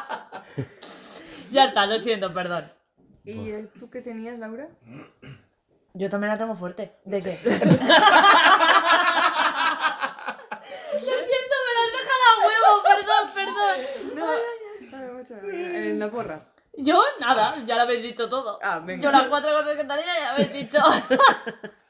Ya 1.52 1.66
está, 1.66 1.88
lo 1.88 1.98
siento, 1.98 2.32
perdón. 2.32 2.72
¿Y 3.24 3.50
eh, 3.50 3.68
tú 3.80 3.90
qué 3.90 4.02
tenías, 4.02 4.38
Laura? 4.38 4.70
Yo 5.96 6.08
también 6.08 6.32
la 6.32 6.38
tengo 6.38 6.56
fuerte. 6.56 7.00
¿De 7.06 7.20
qué? 7.22 7.40
lo 7.44 7.50
siento, 7.50 7.66
me 11.66 11.74
la 11.74 11.82
has 11.86 11.92
dejado 11.98 12.24
a 12.30 12.34
huevo, 12.46 12.72
perdón, 12.86 13.24
perdón. 13.34 13.78
No. 14.16 14.28
Sabe 14.92 15.08
mucho. 15.12 15.34
En 15.42 15.98
la 16.00 16.08
porra. 16.12 16.38
Yo, 16.82 17.02
nada, 17.20 17.58
ya 17.66 17.76
lo 17.76 17.82
habéis 17.82 18.04
dicho 18.04 18.30
todo. 18.30 18.58
Ah, 18.62 18.80
venga. 18.84 19.04
Yo 19.04 19.12
las 19.12 19.28
cuatro 19.28 19.52
cosas 19.52 19.76
que 19.76 19.84
tenía 19.84 19.98
ya 19.98 20.30
lo 20.30 20.36
habéis 20.36 20.54
dicho. 20.54 20.80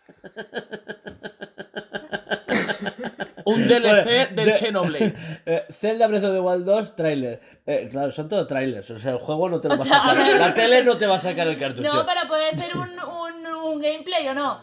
Un 3.45 3.67
DLC 3.67 4.03
Bueno, 4.03 4.35
del 4.35 4.45
de- 4.45 4.53
Xenoblade. 4.55 5.13
Eh, 5.45 5.65
Zelda 5.71 6.05
Breath 6.07 6.23
of 6.25 6.33
the 6.33 6.39
Wild 6.39 6.65
2, 6.65 6.95
tráiler. 6.95 7.41
Eh, 7.65 7.87
claro, 7.91 8.11
son 8.11 8.29
todo 8.29 8.45
trailers. 8.45 8.87
O 8.91 8.99
sea, 8.99 9.13
el 9.13 9.17
juego 9.17 9.49
no 9.49 9.59
te 9.59 9.67
lo 9.67 9.73
O 9.73 9.77
va 9.77 9.83
a 9.83 9.87
sea, 9.87 9.97
a 9.97 10.05
sacar. 10.09 10.17
ver. 10.27 10.39
La 10.39 10.53
tele 10.53 10.83
no 10.83 10.95
te 10.97 11.07
va 11.07 11.15
a 11.15 11.19
sacar 11.19 11.47
el 11.47 11.57
cartucho. 11.57 11.91
No, 11.91 12.05
pero 12.05 12.21
puede 12.27 12.51
ser 12.53 12.77
un, 12.77 12.99
un, 12.99 13.47
un 13.47 13.81
gameplay 13.81 14.27
o 14.27 14.35
no. 14.35 14.61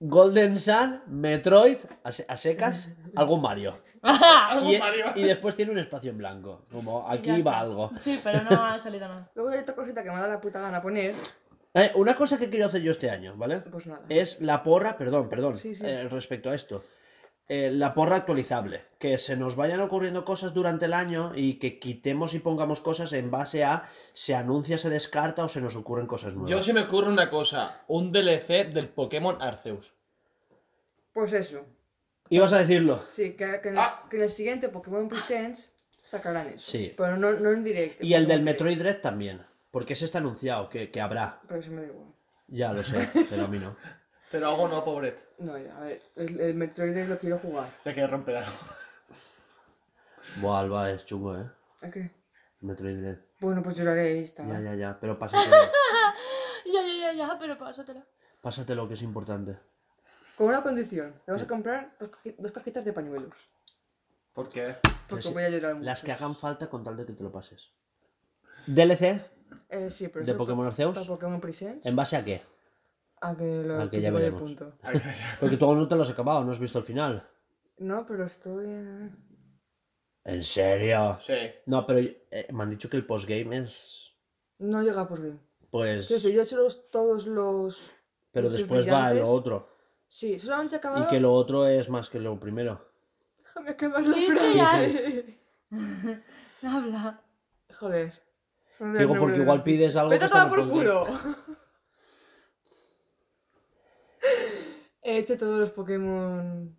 Golden 0.00 0.58
Sun, 0.58 1.02
Metroid, 1.08 1.78
a, 2.04 2.12
se- 2.12 2.24
a 2.28 2.36
secas, 2.36 2.88
algún 3.16 3.42
Mario. 3.42 3.80
Algo 4.02 4.70
Y, 4.72 4.78
Mario. 4.78 5.06
y 5.16 5.22
después 5.24 5.54
tiene 5.56 5.72
un 5.72 5.78
espacio 5.78 6.10
en 6.10 6.18
blanco. 6.18 6.64
Como 6.70 7.08
aquí 7.08 7.26
Ya 7.26 7.32
va 7.32 7.38
está. 7.38 7.58
algo. 7.60 7.90
Sí, 8.00 8.18
pero 8.22 8.42
no 8.44 8.64
ha 8.64 8.78
salido 8.78 9.08
nada. 9.08 9.28
Luego 9.34 9.50
hay 9.50 9.58
otra 9.58 9.74
cosita 9.74 10.02
que 10.02 10.10
me 10.10 10.16
da 10.20 10.28
la 10.28 10.40
puta 10.40 10.60
gana 10.60 10.80
poner. 10.80 11.14
Eh, 11.74 11.90
una 11.96 12.14
cosa 12.14 12.38
que 12.38 12.48
quiero 12.48 12.66
hacer 12.66 12.80
yo 12.82 12.92
este 12.92 13.10
año, 13.10 13.34
¿vale? 13.36 13.60
Pues 13.60 13.86
nada. 13.86 14.02
Es 14.08 14.40
la 14.40 14.62
porra, 14.62 14.96
perdón, 14.96 15.28
perdón, 15.28 15.56
Sí, 15.56 15.74
sí. 15.74 15.84
eh, 15.84 16.08
respecto 16.08 16.48
a 16.50 16.54
esto. 16.54 16.82
Eh, 17.50 17.70
la 17.72 17.94
porra 17.94 18.16
actualizable. 18.16 18.84
Que 18.98 19.18
se 19.18 19.36
nos 19.36 19.56
vayan 19.56 19.80
ocurriendo 19.80 20.24
cosas 20.24 20.52
durante 20.52 20.84
el 20.84 20.92
año 20.92 21.32
y 21.34 21.54
que 21.58 21.78
quitemos 21.78 22.34
y 22.34 22.40
pongamos 22.40 22.80
cosas 22.80 23.12
en 23.14 23.30
base 23.30 23.64
a 23.64 23.88
se 24.12 24.34
anuncia, 24.34 24.76
se 24.76 24.90
descarta 24.90 25.44
o 25.44 25.48
se 25.48 25.60
nos 25.62 25.74
ocurren 25.76 26.06
cosas 26.06 26.34
nuevas. 26.34 26.50
Yo 26.50 26.62
se 26.62 26.74
me 26.74 26.82
ocurre 26.82 27.08
una 27.08 27.30
cosa. 27.30 27.82
Un 27.88 28.12
DLC 28.12 28.72
del 28.72 28.88
Pokémon 28.88 29.40
Arceus. 29.40 29.94
Pues 31.14 31.32
eso. 31.32 31.64
Ibas 32.28 32.52
a 32.52 32.58
decirlo. 32.58 33.02
Sí, 33.06 33.32
que, 33.32 33.60
que 33.62 33.68
en, 33.68 33.74
el, 33.74 33.78
Ah. 33.80 34.04
que 34.10 34.16
en 34.16 34.22
el 34.24 34.30
siguiente 34.30 34.68
Pokémon 34.68 35.08
Presents 35.08 35.72
sacarán 36.02 36.48
eso. 36.48 36.70
Sí. 36.70 36.92
Pero 36.96 37.16
no, 37.16 37.32
no 37.32 37.50
en 37.52 37.64
directo. 37.64 38.04
Y 38.04 38.12
el 38.14 38.26
del 38.26 38.42
Metroid 38.42 38.78
Dread 38.78 39.00
también. 39.00 39.40
Porque 39.70 39.94
ese 39.94 40.04
está 40.04 40.18
anunciado, 40.18 40.68
que, 40.68 40.90
que 40.90 41.00
habrá. 41.00 41.40
Pero 41.48 41.60
eso 41.60 41.70
me 41.70 41.82
da 41.82 41.86
igual. 41.88 42.08
Ya 42.48 42.72
lo 42.72 42.82
sé, 42.82 43.08
pero 43.28 43.44
a 43.44 43.48
mí 43.48 43.58
no. 43.58 43.76
Pero 44.30 44.48
algo 44.48 44.68
no, 44.68 44.84
pobret. 44.84 45.18
No, 45.38 45.56
ya, 45.58 45.76
a 45.76 45.80
ver. 45.80 46.02
El, 46.16 46.40
el 46.40 46.54
Metroid 46.54 46.96
lo 47.08 47.18
quiero 47.18 47.38
jugar. 47.38 47.68
Le 47.84 47.94
quiere 47.94 48.08
romper 48.08 48.36
algo. 48.36 48.52
Buah, 50.36 50.60
Alba, 50.60 50.90
es 50.90 51.04
chungo, 51.06 51.36
¿eh? 51.36 51.50
¿A 51.82 51.90
qué? 51.90 52.10
Metroid 52.60 52.98
Dread. 52.98 53.18
Bueno, 53.40 53.62
pues 53.62 53.76
lloraré 53.76 54.18
y 54.18 54.24
está. 54.24 54.44
Ya, 54.46 54.60
ya, 54.60 54.74
ya. 54.74 54.98
Pero 55.00 55.18
pásatelo. 55.18 55.56
Ya, 56.66 56.82
ya, 56.82 56.96
ya, 57.00 57.12
ya, 57.12 57.38
pero 57.38 57.56
pásatela. 57.56 58.04
Pásatelo, 58.42 58.86
que 58.88 58.94
es 58.94 59.02
importante. 59.02 59.56
Con 60.36 60.48
una 60.48 60.62
condición. 60.62 61.14
Te 61.24 61.32
vas 61.32 61.42
a 61.42 61.46
comprar 61.46 61.94
dos, 61.98 62.10
caji- 62.10 62.34
dos 62.38 62.52
cajitas 62.52 62.84
de 62.84 62.92
pañuelos. 62.92 63.32
¿Por 64.34 64.50
qué? 64.50 64.76
Porque 65.08 65.22
sí. 65.24 65.32
voy 65.32 65.44
a 65.44 65.48
llorar 65.48 65.74
mucho. 65.76 65.86
Las 65.86 66.02
que 66.02 66.12
hagan 66.12 66.36
falta 66.36 66.68
con 66.68 66.84
tal 66.84 66.96
de 66.96 67.06
que 67.06 67.12
te 67.14 67.22
lo 67.22 67.32
pases. 67.32 67.70
DLC 68.66 69.24
Eh, 69.70 69.90
sí, 69.90 70.08
pero 70.08 70.24
de 70.24 70.32
eso 70.32 70.38
Pokémon 70.38 70.66
pa- 70.66 70.68
Arceus. 70.70 70.94
Para 70.94 71.06
Pokémon 71.06 71.40
Presents. 71.40 71.86
¿En 71.86 71.96
base 71.96 72.16
a 72.16 72.24
qué? 72.24 72.42
A 73.20 73.36
que 73.36 73.62
lo 73.64 73.80
Al 73.80 73.90
que 73.90 73.96
que 73.96 74.02
ya 74.02 74.10
veremos. 74.12 74.40
punto. 74.40 74.72
Porque 75.40 75.56
tú 75.56 75.64
aún 75.66 75.78
no 75.78 75.88
te 75.88 75.96
lo 75.96 76.02
has 76.02 76.10
acabado, 76.10 76.44
no 76.44 76.52
has 76.52 76.60
visto 76.60 76.78
el 76.78 76.84
final. 76.84 77.28
No, 77.78 78.04
pero 78.06 78.24
estoy. 78.26 78.66
¿En 80.24 80.42
serio? 80.44 81.16
Sí. 81.20 81.34
No, 81.66 81.86
pero 81.86 82.00
eh, 82.00 82.48
me 82.52 82.62
han 82.62 82.70
dicho 82.70 82.88
que 82.90 82.96
el 82.96 83.06
postgame 83.06 83.58
es. 83.58 84.12
No 84.58 84.82
llega 84.82 85.06
por 85.08 85.22
game. 85.22 85.38
Pues. 85.70 86.08
Yo 86.08 86.28
he 86.28 86.42
hecho 86.42 86.56
los- 86.56 86.90
todos 86.90 87.26
los. 87.26 88.02
Pero 88.32 88.48
los 88.48 88.58
después 88.58 88.88
va 88.92 89.12
lo 89.12 89.28
otro. 89.28 89.68
Sí, 90.06 90.38
solamente 90.38 90.76
he 90.76 90.78
acabado. 90.78 91.04
Y 91.04 91.08
que 91.08 91.20
lo 91.20 91.32
otro 91.32 91.66
es 91.66 91.88
más 91.88 92.08
que 92.10 92.18
lo 92.20 92.38
primero. 92.38 92.86
Déjame 93.38 93.70
acabar 93.70 94.02
la 94.02 94.14
frase. 94.16 95.38
Habla. 96.62 97.20
Joder. 97.78 98.12
Digo, 98.96 99.16
porque 99.18 99.38
igual 99.38 99.62
pides 99.62 99.96
algo 99.96 100.10
Vete 100.10 100.20
que 100.20 100.24
a 100.26 100.28
tomar 100.30 100.48
por 100.50 100.68
culo. 100.68 101.06
He 105.08 105.18
hecho 105.18 105.36
todos 105.38 105.58
los 105.58 105.70
Pokémon 105.70 106.76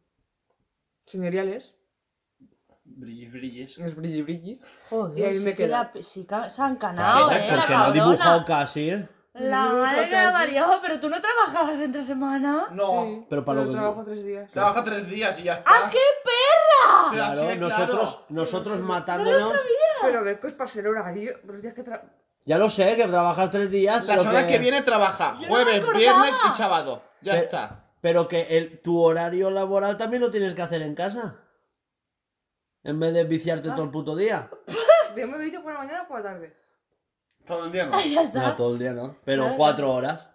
señoriales, 1.06 1.76
Brillis, 2.84 3.32
brillis. 3.32 3.78
los 3.78 3.96
brilli 3.96 4.22
brillis. 4.22 4.60
Joder, 4.90 5.18
Y 5.20 5.24
ahí 5.24 5.38
sí 5.40 5.46
me 5.46 5.52
que 5.52 5.58
queda. 5.66 5.92
la- 5.96 6.04
sí 6.04 6.26
que 6.26 6.50
se 6.50 6.62
han 6.62 6.76
canado, 6.76 7.22
Porque, 7.24 7.36
eh, 7.38 7.48
la 7.48 7.56
porque 7.56 7.74
no 7.74 7.80
ha 7.80 7.86
cabrona. 7.86 8.06
dibujado 8.06 8.46
casi, 8.46 8.90
¿eh? 8.90 9.10
La 9.34 9.66
No 9.70 9.76
madre 9.82 10.12
la 10.12 10.32
parió, 10.34 10.66
pero 10.82 11.00
tú 11.00 11.08
no 11.10 11.18
trabajabas 11.22 11.80
entre 11.80 12.04
semana. 12.04 12.68
No. 12.72 13.04
sí, 13.06 13.26
pero 13.30 13.46
para 13.46 13.62
lo 13.62 13.68
que- 13.68 13.74
trabajo 13.76 14.04
tres 14.04 14.24
días. 14.26 14.52
Trabaja 14.52 14.84
tres 14.84 15.08
días 15.08 15.40
y 15.40 15.44
ya 15.44 15.54
está. 15.54 15.70
¡Ah, 15.72 15.90
qué 15.90 15.98
perra! 16.24 17.10
Pero 17.12 17.26
Claro, 17.28 17.68
claro. 17.68 17.86
nosotros, 17.88 18.26
nosotros 18.30 18.80
matándonos. 18.82 19.54
Pero 20.02 20.20
a 20.20 20.22
ver, 20.24 20.40
pues 20.40 20.54
para 20.54 20.68
ser 20.68 20.88
horario, 20.88 21.34
los 21.46 21.62
días 21.62 21.74
que 21.74 21.84
tra... 21.84 22.04
Ya 22.46 22.58
lo 22.58 22.70
sé, 22.70 22.96
que 22.96 23.06
trabajas 23.08 23.50
tres 23.52 23.70
días. 23.70 24.04
La 24.06 24.14
pero 24.14 24.22
semana 24.22 24.48
que... 24.48 24.58
viene 24.60 24.82
trabaja 24.82 25.34
no 25.40 25.48
jueves, 25.48 25.84
viernes 25.96 26.36
y 26.48 26.50
sábado. 26.52 27.04
Ya 27.22 27.34
Pero- 27.34 27.44
está. 27.46 27.86
Pero 28.02 28.28
que 28.28 28.58
el, 28.58 28.80
tu 28.82 29.00
horario 29.02 29.50
laboral 29.52 29.98
también 29.98 30.22
lo 30.22 30.32
tienes 30.32 30.54
que 30.56 30.62
hacer 30.62 30.82
en 30.82 30.96
casa. 30.96 31.36
En 32.84 33.00
vez 33.00 33.14
de 33.14 33.24
viciarte 33.26 33.70
Ah. 33.70 33.76
todo 33.76 33.86
el 33.86 33.92
puto 33.92 34.16
día. 34.16 34.50
Yo 35.18 35.28
me 35.28 35.38
he 35.38 35.40
visto 35.42 35.62
por 35.62 35.74
la 35.74 35.80
mañana 35.80 36.04
o 36.04 36.08
por 36.08 36.18
la 36.18 36.24
tarde. 36.32 36.56
Todo 37.46 37.66
el 37.66 37.72
día 37.72 37.86
no. 37.88 38.00
Ya 38.10 38.22
está. 38.24 38.42
No, 38.48 38.56
todo 38.56 38.74
el 38.74 38.80
día 38.80 38.94
no. 38.94 39.18
Pero 39.26 39.44
Claro. 39.44 39.58
cuatro 39.58 39.92
horas. 39.94 40.28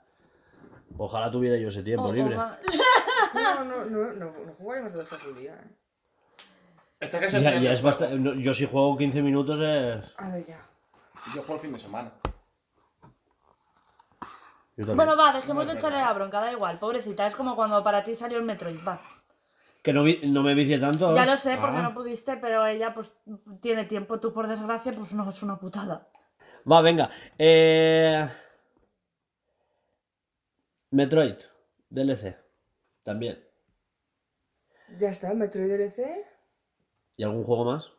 Ojalá 0.97 1.31
tuviera 1.31 1.57
yo 1.57 1.69
ese 1.71 1.83
tiempo 1.83 2.05
O- 2.05 2.09
o 2.09 2.13
libre. 2.13 2.37
No, 3.35 3.65
no, 3.65 3.85
no, 3.87 4.13
no, 4.13 4.31
no 4.31 4.53
jugaremos 4.59 4.93
dos 4.93 5.11
horas 5.13 5.25
al 5.25 5.35
día. 5.35 5.55
¿eh? 5.55 5.69
Esta 7.01 7.19
que 7.19 7.27
es 7.27 7.33
Ya, 7.33 7.59
ya 7.59 7.81
bastante. 7.83 8.41
Yo 8.43 8.55
si 8.55 8.65
juego 8.67 8.97
15 8.97 9.23
minutos 9.23 9.59
es. 9.61 10.05
A 10.19 10.29
ver, 10.31 10.45
ya. 10.47 10.57
Yo 11.35 11.41
juego 11.41 11.55
el 11.55 11.61
fin 11.61 11.73
de 11.73 11.79
semana. 11.81 12.13
Bueno, 14.77 15.17
va, 15.17 15.33
dejemos 15.33 15.67
No, 15.67 15.73
de 15.73 15.79
echarle 15.79 15.99
la 15.99 16.13
bronca, 16.13 16.41
da 16.41 16.51
igual, 16.53 16.79
pobrecita. 16.81 17.27
Es 17.27 17.37
como 17.37 17.55
cuando 17.55 17.83
para 17.83 18.03
ti 18.03 18.15
salió 18.15 18.39
el 18.39 18.45
Metroid, 18.45 18.77
va. 18.87 19.01
Que 19.83 19.93
no, 19.93 20.03
vi- 20.03 20.21
no 20.25 20.43
me 20.43 20.55
vicie 20.55 20.79
tanto. 20.79 21.15
Ya 21.15 21.27
lo 21.27 21.37
sé 21.37 21.57
porque 21.59 21.77
Ah. 21.77 21.83
no 21.83 21.95
pudiste, 21.95 22.37
pero 22.39 22.67
ella 22.67 22.93
pues 22.95 23.13
tiene 23.61 23.85
tiempo. 23.85 24.19
Tú, 24.19 24.33
por 24.33 24.49
desgracia, 24.49 24.93
pues 24.93 25.13
no, 25.15 25.29
es 25.29 25.43
una 25.43 25.59
putada. 25.59 26.09
Va, 26.71 26.81
venga. 26.81 27.11
Eh... 27.39 28.29
Metroid. 30.91 31.37
DLC. 31.91 32.37
También. 33.03 33.39
Ya 34.99 35.11
está, 35.11 35.35
Metroid 35.35 35.69
DLC. 35.69 36.05
¿Y 37.17 37.23
algún 37.23 37.45
juego 37.45 37.65
más? 37.67 37.91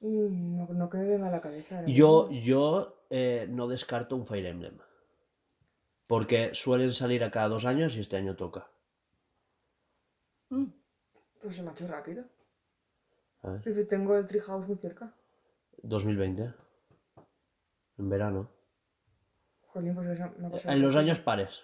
Mm, 0.00 0.56
No, 0.58 0.66
no 0.72 0.90
que 0.90 0.98
me 0.98 1.04
venga 1.06 1.28
a 1.28 1.30
la 1.30 1.40
cabeza. 1.40 1.82
Yo, 1.86 2.30
yo 2.30 3.04
eh, 3.10 3.46
no 3.50 3.66
descarto 3.66 4.14
un 4.16 4.26
Fire 4.26 4.46
Emblem. 4.46 4.78
Porque 6.10 6.50
suelen 6.54 6.90
salir 6.90 7.22
a 7.22 7.30
cada 7.30 7.48
dos 7.48 7.66
años 7.66 7.94
y 7.94 8.00
este 8.00 8.16
año 8.16 8.34
toca. 8.34 8.68
Mm. 10.48 10.64
Pues 11.40 11.54
se 11.54 11.62
me 11.62 11.68
ha 11.68 11.72
hecho 11.72 11.86
rápido. 11.86 12.24
A 13.42 13.50
ver, 13.50 13.86
Tengo 13.86 14.16
el 14.16 14.26
Treehouse 14.26 14.66
muy 14.66 14.76
cerca. 14.76 15.14
2020. 15.84 16.52
En 17.98 18.08
verano. 18.08 18.50
Jolín, 19.68 19.94
pues 19.94 20.08
eso 20.08 20.32
me 20.36 20.48
ha 20.48 20.50
pasado 20.50 20.74
En 20.74 20.82
los 20.82 20.96
años 20.96 21.20
pares. 21.20 21.62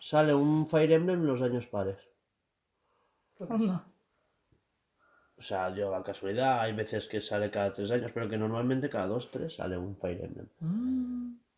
Sale 0.00 0.32
un 0.32 0.68
Fire 0.68 0.92
Emblem 0.92 1.18
en 1.18 1.26
los 1.26 1.42
años 1.42 1.66
pares. 1.66 1.98
O 5.36 5.42
sea, 5.42 5.74
yo 5.74 5.90
la 5.90 6.04
casualidad, 6.04 6.60
hay 6.60 6.74
veces 6.74 7.08
que 7.08 7.20
sale 7.20 7.50
cada 7.50 7.72
tres 7.72 7.90
años, 7.90 8.12
pero 8.12 8.28
que 8.28 8.38
normalmente 8.38 8.88
cada 8.88 9.08
dos, 9.08 9.32
tres 9.32 9.56
sale 9.56 9.76
un 9.76 9.96
Fire 9.96 10.24
Emblem. 10.24 10.48
Mm. 10.60 11.49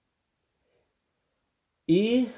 Y. 1.92 2.32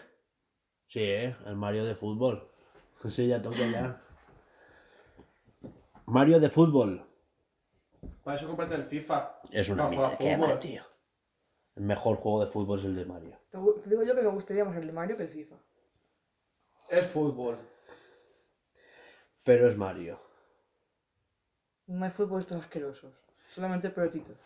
Sí, 0.88 1.00
¿eh? 1.00 1.36
el 1.46 1.54
Mario 1.54 1.84
de 1.84 1.94
fútbol. 1.94 2.50
Sí, 3.08 3.28
ya 3.28 3.42
toca 3.42 3.58
ya. 3.58 4.00
Mario 6.06 6.40
de 6.40 6.48
fútbol. 6.48 7.06
Para 8.24 8.36
eso 8.38 8.46
comprate 8.46 8.74
el 8.76 8.86
FIFA. 8.86 9.40
Es 9.50 9.68
una 9.68 9.88
mierda. 9.88 10.16
¿Qué 10.16 10.34
fútbol. 10.34 10.50
va, 10.50 10.58
tío? 10.58 10.82
El 11.76 11.84
mejor 11.84 12.16
juego 12.16 12.44
de 12.44 12.50
fútbol 12.50 12.78
es 12.78 12.86
el 12.86 12.96
de 12.96 13.04
Mario. 13.04 13.38
Te 13.50 13.90
digo 13.90 14.02
yo 14.02 14.14
que 14.14 14.22
me 14.22 14.30
gustaría 14.30 14.64
más 14.64 14.76
el 14.78 14.86
de 14.86 14.92
Mario 14.92 15.18
que 15.18 15.24
el 15.24 15.28
FIFA. 15.28 15.56
Es 16.88 17.06
fútbol. 17.06 17.58
Pero 19.44 19.68
es 19.68 19.76
Mario. 19.76 20.18
No 21.86 22.06
hay 22.06 22.10
fútbol 22.10 22.40
estos 22.40 22.58
asquerosos. 22.58 23.12
Solamente 23.48 23.90
pelotitos. 23.90 24.38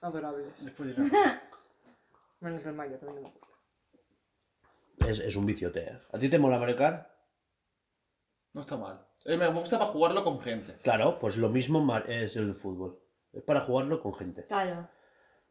Adorables. 0.00 0.64
Después 0.64 0.96
dirá. 0.96 1.42
Menos 2.40 2.66
el 2.66 2.74
Mario, 2.74 2.98
no 3.02 3.12
me 3.12 3.20
gusta. 3.20 3.51
Es, 4.98 5.18
es 5.18 5.36
un 5.36 5.46
viciote. 5.46 5.98
¿A 6.12 6.18
ti 6.18 6.28
te 6.28 6.38
mola 6.38 6.58
Mario 6.58 6.76
Kart? 6.76 7.08
No 8.52 8.60
está 8.60 8.76
mal. 8.76 9.06
Eh, 9.24 9.36
me 9.36 9.48
gusta 9.48 9.78
para 9.78 9.90
jugarlo 9.90 10.24
con 10.24 10.40
gente. 10.40 10.74
Claro, 10.82 11.18
pues 11.18 11.36
lo 11.36 11.48
mismo 11.48 11.80
Mar- 11.80 12.10
es 12.10 12.36
el 12.36 12.48
de 12.48 12.54
fútbol. 12.54 13.00
Es 13.32 13.42
para 13.42 13.60
jugarlo 13.62 14.00
con 14.00 14.14
gente. 14.14 14.46
Claro. 14.46 14.88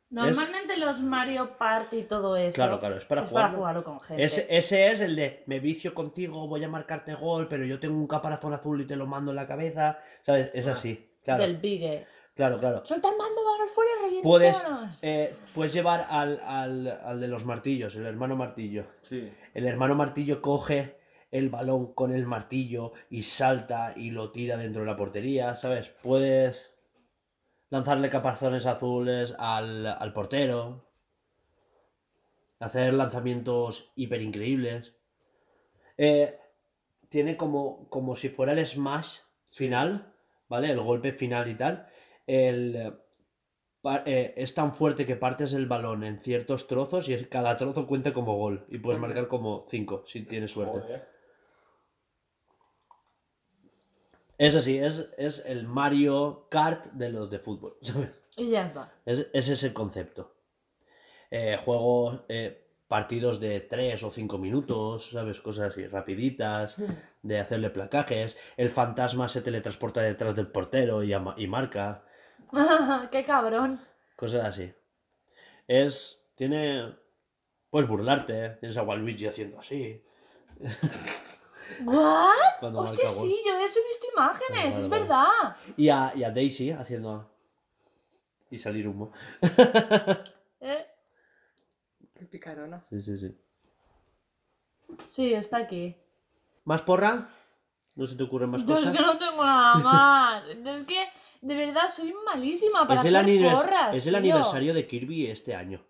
Normalmente 0.09 0.77
los 0.77 1.01
Mario 1.01 1.57
Party 1.57 1.99
y 1.99 2.03
todo 2.03 2.35
eso. 2.35 2.55
Claro, 2.55 2.79
claro, 2.79 2.97
es 2.97 3.05
para 3.05 3.21
es 3.21 3.29
para 3.29 3.47
jugarlo. 3.47 3.57
jugarlo 3.57 3.83
con 3.85 3.99
gente. 4.01 4.23
Ese, 4.25 4.45
ese 4.49 4.87
es 4.91 4.99
el 4.99 5.15
de 5.15 5.43
me 5.47 5.61
vicio 5.61 5.93
contigo, 5.93 6.47
voy 6.47 6.61
a 6.65 6.67
marcarte 6.67 7.13
gol, 7.13 7.47
pero 7.47 7.63
yo 7.63 7.79
tengo 7.79 7.95
un 7.97 8.07
caparazón 8.07 8.53
azul 8.53 8.81
y 8.81 8.85
te 8.85 8.97
lo 8.97 9.07
mando 9.07 9.31
en 9.31 9.37
la 9.37 9.47
cabeza. 9.47 9.99
¿Sabes? 10.21 10.51
Es 10.53 10.67
así. 10.67 11.17
Claro, 11.23 11.43
Del 11.43 11.57
Bigue. 11.57 12.05
Claro, 12.35 12.59
claro. 12.59 12.85
Suelta 12.85 13.09
el 13.09 13.17
mando, 13.17 13.41
manos 13.43 13.71
fuera, 13.71 13.91
Puedes, 14.23 14.63
reviéntanos. 14.63 14.99
eh, 15.03 15.35
puedes 15.53 15.73
llevar 15.73 16.05
al, 16.09 16.39
al, 16.45 16.87
al 16.87 17.19
de 17.19 17.27
los 17.27 17.45
martillos, 17.45 17.95
el 17.95 18.05
hermano 18.05 18.35
martillo. 18.35 18.85
Sí. 19.01 19.31
El 19.53 19.65
hermano 19.65 19.95
martillo 19.95 20.41
coge 20.41 20.97
el 21.31 21.49
balón 21.49 21.93
con 21.93 22.13
el 22.13 22.25
martillo 22.25 22.91
y 23.09 23.23
salta 23.23 23.93
y 23.95 24.11
lo 24.11 24.31
tira 24.31 24.57
dentro 24.57 24.81
de 24.81 24.87
la 24.87 24.97
portería, 24.97 25.55
¿sabes? 25.55 25.89
Puedes 26.03 26.73
lanzarle 27.69 28.09
caparazones 28.09 28.65
azules 28.65 29.33
al, 29.39 29.85
al 29.87 30.13
portero. 30.13 30.85
Hacer 32.59 32.93
lanzamientos 32.93 33.91
hiper 33.95 34.21
increíbles. 34.21 34.93
Eh, 35.97 36.37
tiene 37.09 37.35
como, 37.37 37.87
como 37.89 38.15
si 38.15 38.29
fuera 38.29 38.51
el 38.53 38.65
smash 38.67 39.19
final, 39.49 40.13
¿vale? 40.47 40.69
El 40.69 40.79
golpe 40.81 41.11
final 41.11 41.49
y 41.49 41.55
tal. 41.55 41.87
El, 42.33 42.75
eh, 42.77 42.93
eh, 44.05 44.33
es 44.37 44.53
tan 44.53 44.73
fuerte 44.73 45.05
que 45.05 45.17
partes 45.17 45.51
el 45.53 45.65
balón 45.65 46.03
en 46.05 46.17
ciertos 46.19 46.67
trozos 46.67 47.09
y 47.09 47.25
cada 47.25 47.57
trozo 47.57 47.87
cuenta 47.87 48.13
como 48.13 48.37
gol. 48.37 48.65
Y 48.69 48.77
puedes 48.77 49.01
marcar 49.01 49.27
como 49.27 49.65
5 49.67 50.05
si 50.07 50.21
tienes 50.23 50.51
suerte. 50.51 50.79
Joder. 50.79 51.07
Es 54.37 54.55
así, 54.55 54.77
es, 54.77 55.09
es 55.17 55.45
el 55.45 55.67
Mario 55.67 56.47
Kart 56.49 56.85
de 56.93 57.09
los 57.09 57.29
de 57.29 57.39
fútbol. 57.39 57.77
¿sabes? 57.81 58.09
Y 58.37 58.49
ya 58.51 58.63
está. 58.65 58.93
Es, 59.05 59.29
ese 59.33 59.53
es 59.53 59.63
el 59.63 59.73
concepto. 59.73 60.33
Eh, 61.29 61.57
juegos, 61.63 62.21
eh, 62.29 62.65
partidos 62.87 63.39
de 63.39 63.59
3 63.61 64.01
o 64.03 64.11
5 64.11 64.37
minutos, 64.37 65.09
¿sabes? 65.11 65.41
Cosas 65.41 65.71
así, 65.71 65.85
rapiditas, 65.87 66.75
de 67.21 67.39
hacerle 67.39 67.69
placajes. 67.69 68.37
El 68.57 68.69
fantasma 68.69 69.27
se 69.29 69.41
teletransporta 69.41 70.01
detrás 70.01 70.35
del 70.35 70.47
portero 70.47 71.03
y, 71.03 71.11
ama- 71.13 71.35
y 71.37 71.47
marca. 71.47 72.03
Qué 73.11 73.23
cabrón. 73.25 73.81
Cosas 74.15 74.45
así. 74.45 74.73
Es. 75.67 76.25
Tiene. 76.35 76.95
Puedes 77.69 77.87
burlarte, 77.89 78.45
¿eh? 78.45 78.49
Tienes 78.59 78.77
a 78.77 78.83
Waluigi 78.83 79.27
haciendo 79.27 79.59
así. 79.59 80.03
¿What? 81.85 82.59
Cuando 82.59 82.79
Hostia, 82.81 83.09
sí, 83.09 83.41
yo 83.47 83.55
de 83.57 83.63
eso 83.63 83.79
he 83.79 83.87
visto 83.87 84.07
imágenes, 84.13 84.73
Vale, 84.73 84.83
es 84.83 84.89
vale. 84.89 85.01
verdad. 85.01 85.55
Y 85.77 85.87
a, 85.89 86.11
y 86.15 86.23
a 86.23 86.31
Daisy 86.31 86.71
haciendo. 86.71 87.31
Y 88.49 88.59
salir 88.59 88.87
humo. 88.87 89.11
Eh, 90.63 90.85
Qué 92.13 92.25
picarona. 92.27 92.85
Sí, 92.91 93.01
sí, 93.01 93.17
sí. 93.17 93.35
Sí, 95.05 95.33
está 95.33 95.57
aquí. 95.57 95.97
¿Más 96.65 96.83
porra? 96.83 97.27
¿No 97.95 98.05
se 98.05 98.15
te 98.15 98.21
ocurren 98.21 98.51
más 98.51 98.63
Yo 98.63 98.75
es 98.75 98.81
cosas? 98.81 98.95
que 98.95 99.01
no 99.01 99.17
tengo 99.17 99.43
nada 99.43 99.75
más. 99.77 100.43
Es 100.47 100.85
que, 100.85 101.03
de 101.41 101.55
verdad, 101.55 101.89
soy 101.93 102.13
malísima 102.25 102.87
para 102.87 102.99
es 102.99 103.05
el, 103.05 103.15
hacer 103.15 103.29
anivers- 103.29 103.55
porras, 103.55 103.97
es 103.97 104.05
el 104.05 104.11
tío. 104.13 104.17
aniversario 104.19 104.73
de 104.73 104.87
Kirby 104.87 105.27
este 105.27 105.55
año. 105.55 105.85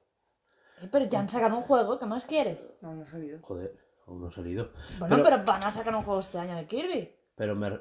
Eh, 0.82 0.88
Pero 0.92 1.06
ya 1.06 1.20
han 1.20 1.30
sacado 1.30 1.56
un 1.58 1.62
juego, 1.64 2.00
¿qué 2.00 2.06
más 2.06 2.26
quieres? 2.26 2.76
No, 2.82 2.94
no 2.94 3.04
ha 3.04 3.06
salido. 3.06 3.40
Joder, 3.42 3.76
aún 4.08 4.22
no 4.22 4.28
ha 4.28 4.32
salido. 4.32 4.72
Bueno, 5.00 5.18
Pero- 5.18 5.24
pero, 5.30 5.44
van 5.46 5.64
a 5.64 5.72
sacar 5.72 5.96
un 5.96 6.02
juego 6.02 6.20
este 6.20 6.38
año 6.40 6.56
de 6.56 6.66
Kirby. 6.66 7.16
Pero 7.36 7.56
me, 7.56 7.80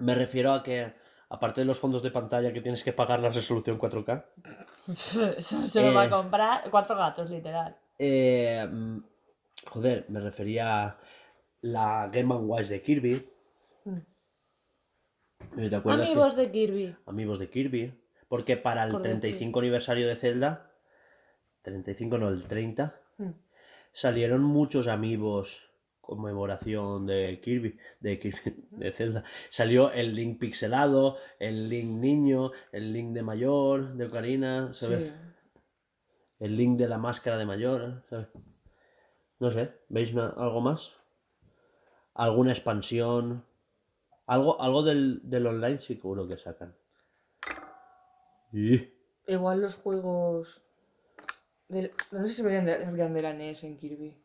me 0.00 0.14
refiero 0.14 0.52
a 0.52 0.62
que, 0.62 0.94
aparte 1.28 1.60
de 1.62 1.64
los 1.64 1.78
fondos 1.78 2.02
de 2.02 2.10
pantalla 2.10 2.52
que 2.52 2.60
tienes 2.60 2.82
que 2.84 2.92
pagar 2.92 3.20
la 3.20 3.30
resolución 3.30 3.78
4K, 3.78 4.24
Eso 5.38 5.66
se 5.66 5.82
lo 5.82 5.94
va 5.94 6.04
Eh. 6.04 6.06
a 6.06 6.10
comprar 6.10 6.70
cuatro 6.70 6.96
gatos, 6.96 7.30
literal. 7.30 7.76
eh, 7.98 8.66
mm, 8.70 8.98
joder, 9.68 10.06
me 10.08 10.20
refería 10.20 10.84
a 10.84 10.98
la 11.62 12.08
Game 12.12 12.34
Watch 12.34 12.66
de 12.66 12.82
Kirby. 12.82 13.28
Eh, 15.56 15.68
¿Te 15.70 15.76
acuerdas? 15.76 16.06
que- 16.06 16.12
Amigos 16.12 16.36
de 16.36 16.50
Kirby. 16.50 16.96
Amigos 17.06 17.38
de 17.38 17.48
Kirby. 17.50 17.94
Porque 18.28 18.56
para 18.56 18.82
el 18.84 18.90
Por 18.90 19.02
decir. 19.02 19.20
35 19.20 19.60
aniversario 19.60 20.08
de 20.08 20.16
Zelda, 20.16 20.72
35 21.62 22.18
no, 22.18 22.28
el 22.28 22.44
30, 22.46 23.00
Mm. 23.18 23.30
salieron 23.92 24.42
muchos 24.42 24.88
amigos 24.88 25.70
conmemoración 26.00 27.06
de 27.06 27.40
Kirby, 27.40 27.78
de 28.00 28.18
Kirby, 28.20 28.66
de 28.70 28.92
Zelda. 28.92 29.24
Salió 29.50 29.90
el 29.92 30.14
Link 30.14 30.38
pixelado, 30.38 31.16
el 31.40 31.68
Link 31.68 31.98
niño, 32.00 32.50
el 32.72 32.92
Link 32.92 33.12
de 33.12 33.22
mayor, 33.22 33.94
de 33.94 34.06
Ocarina, 34.06 34.72
¿sabes? 34.74 35.00
Sí. 35.00 35.12
El 36.44 36.56
Link 36.56 36.78
de 36.78 36.88
la 36.88 36.98
máscara 36.98 37.38
de 37.38 37.46
mayor, 37.46 38.04
¿sabes? 38.10 38.26
No 39.40 39.50
sé, 39.52 39.72
¿veis 39.88 40.14
algo 40.16 40.60
más? 40.60 40.92
¿Alguna 42.14 42.52
expansión? 42.52 43.44
Algo, 44.26 44.60
algo 44.60 44.82
del, 44.82 45.20
del 45.22 45.46
online 45.46 45.78
sí 45.78 45.94
seguro 45.96 46.26
que 46.26 46.36
sacan. 46.36 46.74
Y- 48.52 48.92
Igual 49.28 49.60
los 49.60 49.74
juegos. 49.76 50.62
Del... 51.68 51.92
No 52.12 52.26
sé 52.26 52.34
si 52.34 52.42
verían 52.42 52.64
de, 52.66 52.78
verían 52.86 53.12
de 53.14 53.22
la 53.22 53.32
NES 53.32 53.64
en 53.64 53.76
Kirby. 53.76 54.16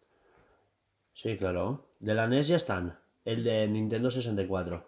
Sí, 1.13 1.37
claro. 1.37 1.87
De 1.99 2.13
la 2.13 2.27
NES 2.27 2.47
ya 2.47 2.55
están. 2.55 2.99
El 3.25 3.43
de 3.43 3.67
Nintendo 3.67 4.09
64. 4.11 4.87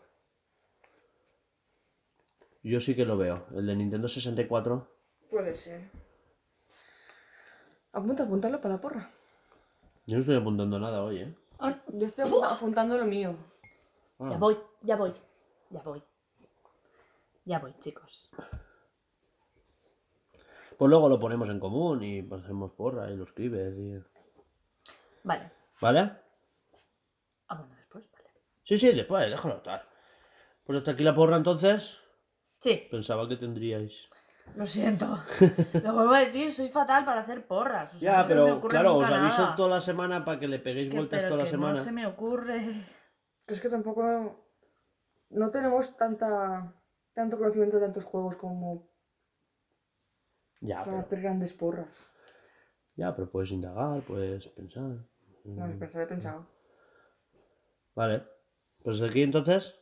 Yo 2.64 2.80
sí 2.80 2.96
que 2.96 3.06
lo 3.06 3.18
veo. 3.18 3.46
El 3.56 3.66
de 3.68 3.76
Nintendo 3.76 4.08
64. 4.08 4.88
Puede 5.30 5.54
ser. 5.54 5.82
Apunta, 7.92 8.24
apuntarlo 8.24 8.60
para 8.62 8.76
la 8.76 8.82
porra. 8.82 9.12
Yo 10.08 10.16
no 10.16 10.22
estoy 10.22 10.38
apuntando 10.38 10.80
nada 10.80 11.04
hoy, 11.04 11.20
¿eh? 11.20 11.36
Ah, 11.60 11.80
Yo 11.90 12.06
estoy 12.06 12.26
apunta- 12.26 12.54
apuntando 12.54 12.98
lo 12.98 13.06
mío. 13.06 13.36
Ah. 14.20 14.30
Ya 14.32 14.38
voy, 14.38 14.58
ya 14.84 14.96
voy, 14.96 15.14
ya 15.70 15.82
voy. 15.82 16.04
Ya 17.46 17.60
voy, 17.60 17.74
chicos. 17.80 18.32
Pues 20.78 20.90
luego 20.90 21.10
lo 21.10 21.20
ponemos 21.20 21.50
en 21.50 21.60
común 21.60 22.04
y 22.04 22.20
hacemos 22.34 22.72
porra 22.72 23.10
y 23.12 23.16
lo 23.18 23.24
escribes. 23.26 23.76
Y... 23.78 24.02
Vale. 25.24 25.52
¿Vale? 25.82 26.12
Ah, 27.48 27.56
bueno, 27.56 27.76
después, 27.76 28.10
vale. 28.12 28.30
Sí, 28.64 28.78
sí, 28.78 28.92
después, 28.94 29.30
déjalo 29.30 29.58
estar. 29.58 29.88
Pues 30.66 30.78
hasta 30.78 30.92
aquí 30.92 31.04
la 31.04 31.14
porra 31.14 31.38
entonces. 31.38 31.98
Sí, 32.60 32.88
Pensaba 32.90 33.28
que 33.28 33.36
tendríais. 33.36 34.08
lo 34.56 34.66
siento. 34.66 35.06
Lo 35.84 35.94
vuelvo 35.94 36.14
a 36.14 36.20
decir, 36.20 36.52
soy 36.52 36.70
fatal 36.70 37.04
para 37.06 37.22
hacer 37.22 37.46
porras. 37.46 37.94
o 37.96 38.00
sea, 38.00 38.12
Ya, 38.14 38.18
no 38.20 38.24
se 38.24 38.30
me 38.36 38.42
pero 38.42 38.58
ocurre 38.58 38.72
claro, 38.72 38.94
nunca 38.94 39.06
os 39.08 39.12
aviso 39.14 39.42
nada. 39.44 39.56
toda 39.56 39.70
la 39.70 39.82
semana 39.82 40.24
para 40.26 40.40
que 40.40 40.48
le 40.48 40.60
peguéis 40.60 40.90
Que- 40.90 40.96
vueltas 40.98 41.20
pero 41.20 41.30
toda 41.30 41.38
la 41.40 41.44
que 41.46 41.52
semana. 41.52 41.78
No 41.80 41.84
se 41.84 41.92
me 41.92 42.06
ocurre. 42.08 42.62
Que 43.46 43.54
es 43.54 43.60
que 43.60 43.70
tampoco. 43.70 44.43
No 45.34 45.50
tenemos 45.50 45.96
tanta. 45.98 46.74
tanto 47.14 47.38
conocimiento 47.38 47.78
de 47.78 47.86
tantos 47.86 48.06
juegos 48.06 48.36
como 48.36 48.90
Ya, 50.62 50.78
para 50.78 50.86
pero, 50.86 50.98
hacer 51.00 51.22
grandes 51.22 51.54
porras. 51.54 52.10
ya, 52.96 53.16
pero 53.16 53.30
puedes 53.30 53.52
indagar, 53.52 54.02
puedes 54.04 54.48
pensar. 54.48 55.06
No, 55.46 55.80
pensado, 55.80 56.04
he 56.04 56.08
pensado. 56.08 56.48
Vale. 57.96 58.24
Pues 58.84 58.98
hasta 58.98 59.08
aquí 59.10 59.24
entonces. 59.24 59.76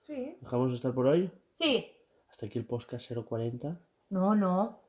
Sí. 0.00 0.38
Dejamos 0.40 0.70
de 0.70 0.76
estar 0.76 0.94
por 0.94 1.06
hoy. 1.06 1.30
Sí. 1.54 1.92
Hasta 2.28 2.46
aquí 2.46 2.58
el 2.58 2.66
podcast 2.66 3.10
040. 3.12 3.80
No, 4.10 4.34
no. 4.34 4.80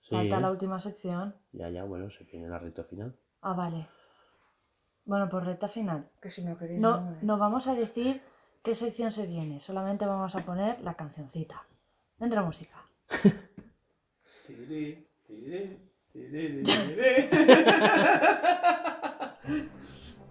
Sí. 0.00 0.14
Falta 0.14 0.40
la 0.40 0.50
última 0.50 0.78
sección. 0.78 1.34
Ya, 1.52 1.70
ya, 1.70 1.84
bueno, 1.84 2.10
se 2.10 2.24
viene 2.24 2.48
la 2.48 2.58
recta 2.58 2.84
final. 2.84 3.18
Ah, 3.40 3.54
vale. 3.54 3.88
Bueno, 5.04 5.28
pues 5.30 5.44
recta 5.44 5.68
final. 5.68 6.10
Que 6.20 6.30
si 6.30 6.44
no 6.44 6.58
queréis. 6.58 6.80
No, 6.80 7.00
no, 7.00 7.12
eh. 7.12 7.18
no 7.22 7.38
vamos 7.38 7.66
a 7.68 7.74
decir 7.74 8.20
¿Qué 8.62 8.74
sección 8.74 9.12
se 9.12 9.26
viene? 9.26 9.60
Solamente 9.60 10.04
vamos 10.04 10.34
a 10.34 10.40
poner 10.40 10.80
la 10.80 10.94
cancioncita. 10.94 11.64
Entra 12.20 12.42
música. 12.42 12.84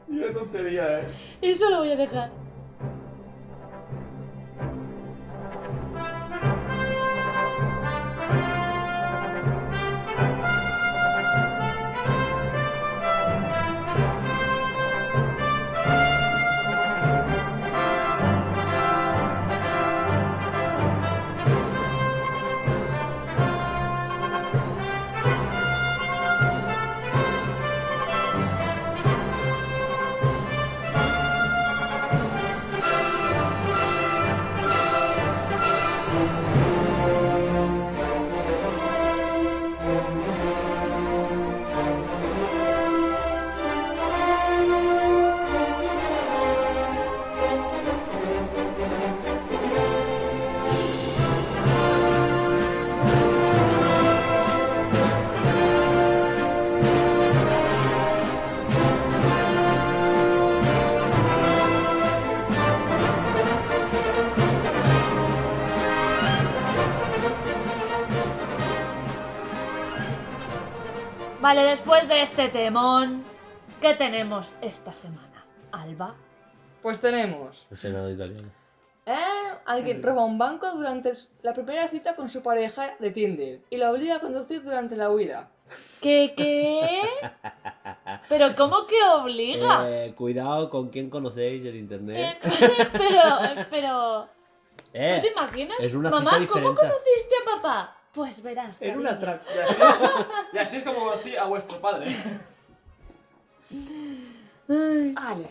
Una 0.08 0.32
tontería, 0.34 1.00
eh. 1.02 1.08
Eso 1.42 1.70
lo 1.70 1.80
voy 1.80 1.92
a 1.92 1.96
dejar. 1.96 2.47
Vale, 71.48 71.64
después 71.64 72.06
de 72.10 72.24
este 72.24 72.50
temón, 72.50 73.24
¿qué 73.80 73.94
tenemos 73.94 74.58
esta 74.62 74.92
semana? 74.92 75.46
Alba. 75.72 76.14
Pues 76.82 77.00
tenemos. 77.00 77.66
El 77.72 77.78
Senado 77.78 78.12
italiano. 78.12 78.50
¿Eh? 79.06 79.16
Alguien 79.66 80.04
roba 80.04 80.26
un 80.26 80.38
banco 80.38 80.70
durante 80.74 81.14
la 81.44 81.54
primera 81.54 81.88
cita 81.88 82.18
con 82.18 82.30
su 82.30 82.42
pareja 82.44 82.98
de 83.00 83.12
Tinder 83.12 83.62
y 83.70 83.78
la 83.78 83.92
obliga 83.94 84.18
a 84.18 84.20
conducir 84.20 84.62
durante 84.62 84.98
la 84.98 85.10
huida. 85.10 85.50
¿Qué 86.02 86.34
qué? 86.36 87.00
Pero 88.28 88.54
¿cómo 88.54 88.86
que 88.86 89.02
obliga? 89.02 89.86
Eh, 89.90 90.14
cuidado 90.18 90.70
con 90.70 90.90
quién 90.90 91.10
conocéis 91.10 91.66
en 91.66 91.78
internet. 91.78 92.40
Eh, 92.44 92.88
pero, 92.92 93.66
pero, 93.70 94.28
Eh, 94.92 95.16
¿tú 95.16 95.22
te 95.22 95.32
imaginas? 95.32 95.78
es 95.80 95.94
una 95.94 96.10
Mamá, 96.10 96.40
cita 96.40 96.52
¿cómo 96.52 96.76
conociste 96.76 97.36
a 97.42 97.56
papá? 97.56 97.97
Pues 98.18 98.42
verás. 98.42 98.82
En 98.82 98.98
un 98.98 99.06
atraco. 99.06 99.46
Y 99.56 99.60
así, 99.60 99.82
y 100.54 100.58
así 100.58 100.78
es 100.78 100.84
como 100.84 101.02
conocí 101.02 101.36
a 101.36 101.44
vuestro 101.46 101.80
padre. 101.80 102.08
Ay. 104.68 105.14
Vale. 105.14 105.48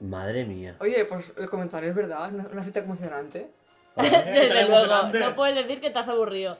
Madre 0.00 0.44
mía. 0.44 0.74
Oye, 0.80 1.04
pues 1.04 1.32
el 1.38 1.48
comentario 1.48 1.88
es 1.90 1.94
verdad, 1.94 2.34
una, 2.34 2.48
una 2.48 2.64
cita 2.64 2.80
emocionante. 2.80 3.48
Desde 3.96 4.66
luego, 4.66 4.86
no 5.20 5.34
puedes 5.36 5.54
decir 5.54 5.80
que 5.80 5.90
te 5.90 6.00
has 6.00 6.08
aburrido. 6.08 6.58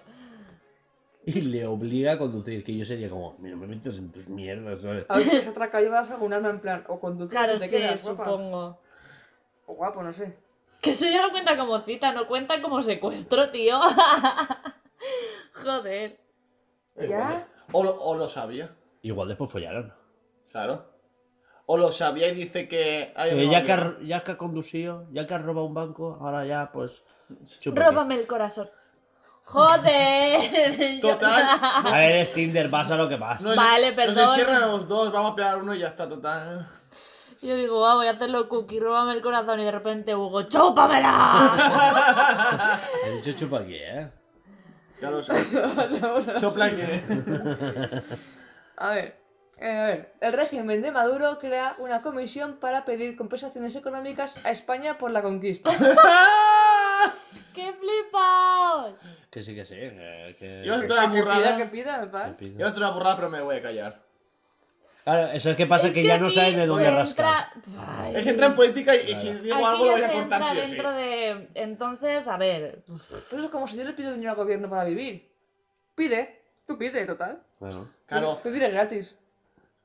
Y 1.27 1.41
le 1.41 1.67
obliga 1.67 2.13
a 2.13 2.19
conducir, 2.19 2.63
que 2.63 2.77
yo 2.77 2.85
sería 2.85 3.11
como, 3.11 3.35
mira, 3.41 3.57
me 3.57 3.67
metes 3.67 3.99
en 3.99 4.13
tus 4.13 4.29
mierdas, 4.29 4.83
¿sabes? 4.83 5.05
A 5.09 5.17
ver 5.17 5.27
si 5.27 5.43
se 5.43 5.51
atraca 5.51 5.81
llevas 5.81 6.13
algún 6.13 6.33
arma 6.33 6.51
en 6.51 6.61
plan, 6.61 6.85
o 6.87 7.01
conducir 7.01 7.33
Claro, 7.37 7.57
o 7.57 7.59
te 7.59 7.67
sí, 7.67 7.77
quedas, 7.77 8.05
guapa. 8.05 8.25
supongo. 8.25 8.81
O 9.67 9.75
guapo, 9.75 10.01
no 10.05 10.13
sé. 10.13 10.33
Que 10.81 10.91
eso 10.93 11.07
ya 11.07 11.23
no 11.23 11.33
cuenta 11.33 11.57
como 11.57 11.77
cita, 11.81 12.13
no 12.13 12.29
cuenta 12.29 12.63
como 12.63 12.81
secuestro, 12.83 13.51
tío. 13.51 13.81
Joder. 15.55 16.19
¿Ya? 16.97 17.47
O 17.73 17.85
lo, 17.85 17.95
o 18.03 18.17
lo 18.17 18.29
sabía, 18.29 18.75
Igual 19.03 19.29
después 19.29 19.51
follaron. 19.51 19.95
claro. 20.51 20.89
O 21.73 21.77
lo 21.77 21.93
sabía 21.93 22.27
y 22.29 22.35
dice 22.35 22.67
que. 22.67 23.13
Ay, 23.17 23.31
Eh, 23.31 23.47
no, 23.47 23.53
ya, 23.53 23.63
que 23.63 23.77
no. 23.77 23.83
ha, 23.83 23.97
ya 24.03 24.25
que 24.25 24.33
ha 24.33 24.37
conducido, 24.37 25.07
ya 25.13 25.25
que 25.27 25.35
ha 25.35 25.39
robado 25.39 25.67
un 25.67 25.75
banco, 25.75 26.19
ahora 26.21 26.45
ya, 26.45 26.71
pues. 26.73 27.05
chupa 27.61 27.81
aquí. 27.81 27.91
Róbame 27.91 28.17
el 28.17 28.27
corazón. 28.27 28.69
Joder. 29.45 30.41
Total. 31.01 31.59
A 31.63 31.91
ver, 31.93 32.13
es 32.17 32.33
Tinder, 32.33 32.69
pasa 32.71 32.97
lo 32.97 33.09
que 33.09 33.17
pasa. 33.17 33.43
Nos- 33.45 33.55
Vale, 33.57 33.87
Nos 33.89 33.95
perdón. 33.97 34.25
encierran 34.25 34.63
a 34.65 34.67
los 34.67 34.89
dos, 34.89 35.13
vamos 35.13 35.33
a 35.33 35.35
pegar 35.37 35.59
uno 35.63 35.73
y 35.75 35.79
ya 35.79 35.87
está, 35.89 36.09
total. 36.09 36.67
Yo 37.41 37.55
digo, 37.57 37.79
"Guau, 37.79 37.99
voy 37.99 38.09
a 38.09 38.13
hacerlo 38.13 38.49
cookie, 38.49 38.81
róbame 38.81 39.13
el 39.15 39.23
corazón 39.23 39.61
y 39.61 39.65
de 39.65 39.71
repente 39.71 40.15
Hugo, 40.15 40.43
¡chúpamela! 40.43 41.53
He 43.07 43.11
dicho 43.23 43.39
chupa 43.39 43.61
aquí, 43.61 43.77
¿eh? 43.77 44.11
Ya 45.03 45.11
lo 45.11 45.23
sé. 45.23 45.33
Sopla 46.41 46.71
que. 46.71 47.03
A 48.77 48.91
ver, 48.91 49.17
eh, 49.59 49.71
a 49.79 49.85
ver, 49.85 50.13
el 50.21 50.33
régimen 50.33 50.83
de 50.83 50.91
Maduro 50.93 51.39
crea 51.39 51.75
una 51.79 52.03
comisión 52.03 52.57
para 52.61 52.85
pedir 52.85 53.17
compensaciones 53.17 53.77
económicas 53.77 54.37
a 54.45 54.51
España 54.51 54.99
por 54.99 55.11
la 55.11 55.23
conquista. 55.23 55.71
¡Qué 57.55 57.73
flipaos! 57.73 58.95
Que 59.31 59.43
sí, 59.43 59.55
que 59.55 59.65
sí. 59.67 59.75
Que, 59.75 60.37
que- 60.39 60.63
Yo 60.65 60.75
estoy 60.75 60.93
una 60.99 61.03
que 61.09 61.13
pida, 61.13 61.23
burrada. 61.25 61.57
que 61.57 61.65
pida, 61.67 62.11
tal. 62.11 62.37
que 62.37 62.45
pida. 62.47 62.59
Yo 62.59 62.67
estoy 62.67 62.83
una 62.83 62.93
burrada, 62.93 63.17
pero 63.17 63.31
me 63.31 63.41
voy 63.41 63.57
a 63.57 63.63
callar. 63.63 64.03
Claro, 65.05 65.33
eso 65.33 65.51
es 65.51 65.57
que 65.57 65.67
pasa 65.67 65.89
Es 65.89 65.95
que, 65.95 66.03
ya 66.05 66.19
no 66.19 66.31
saben 66.31 66.57
de 66.57 66.67
dónde 66.67 66.91
rascar. 66.91 67.49
entra- 67.55 67.85
Ay. 68.03 68.17
Es 68.17 68.27
entrar 68.27 68.51
en 68.51 68.57
política 68.57 68.95
y, 68.95 69.11
y 69.11 69.15
si 69.15 69.33
digo 69.33 69.57
Aquí 69.57 69.65
algo 69.65 69.85
lo 69.87 69.93
voy 69.93 70.03
a 70.03 70.13
cortar 70.13 70.41
entra 70.41 70.53
sí 70.53 70.59
o 70.59 70.65
sí. 70.65 70.71
dentro 70.71 70.93
de... 70.93 71.49
Entonces, 71.55 72.29
a 72.29 72.37
ver... 72.37 72.83
Pero 72.87 72.97
eso 72.99 73.39
es 73.39 73.47
como 73.47 73.67
si 73.67 73.77
yo 73.79 73.85
le 73.85 73.93
pido 73.95 74.13
dinero 74.13 74.31
al 74.33 74.37
gobierno 74.37 74.69
para 74.69 74.85
vivir. 74.85 75.29
Pide, 75.95 76.43
tú 76.67 76.77
pide, 76.79 77.07
total. 77.07 77.43
Claro. 77.59 77.89
Claro, 78.07 78.41
Pedir 78.43 78.63
es 78.65 78.71
gratis. 78.73 79.17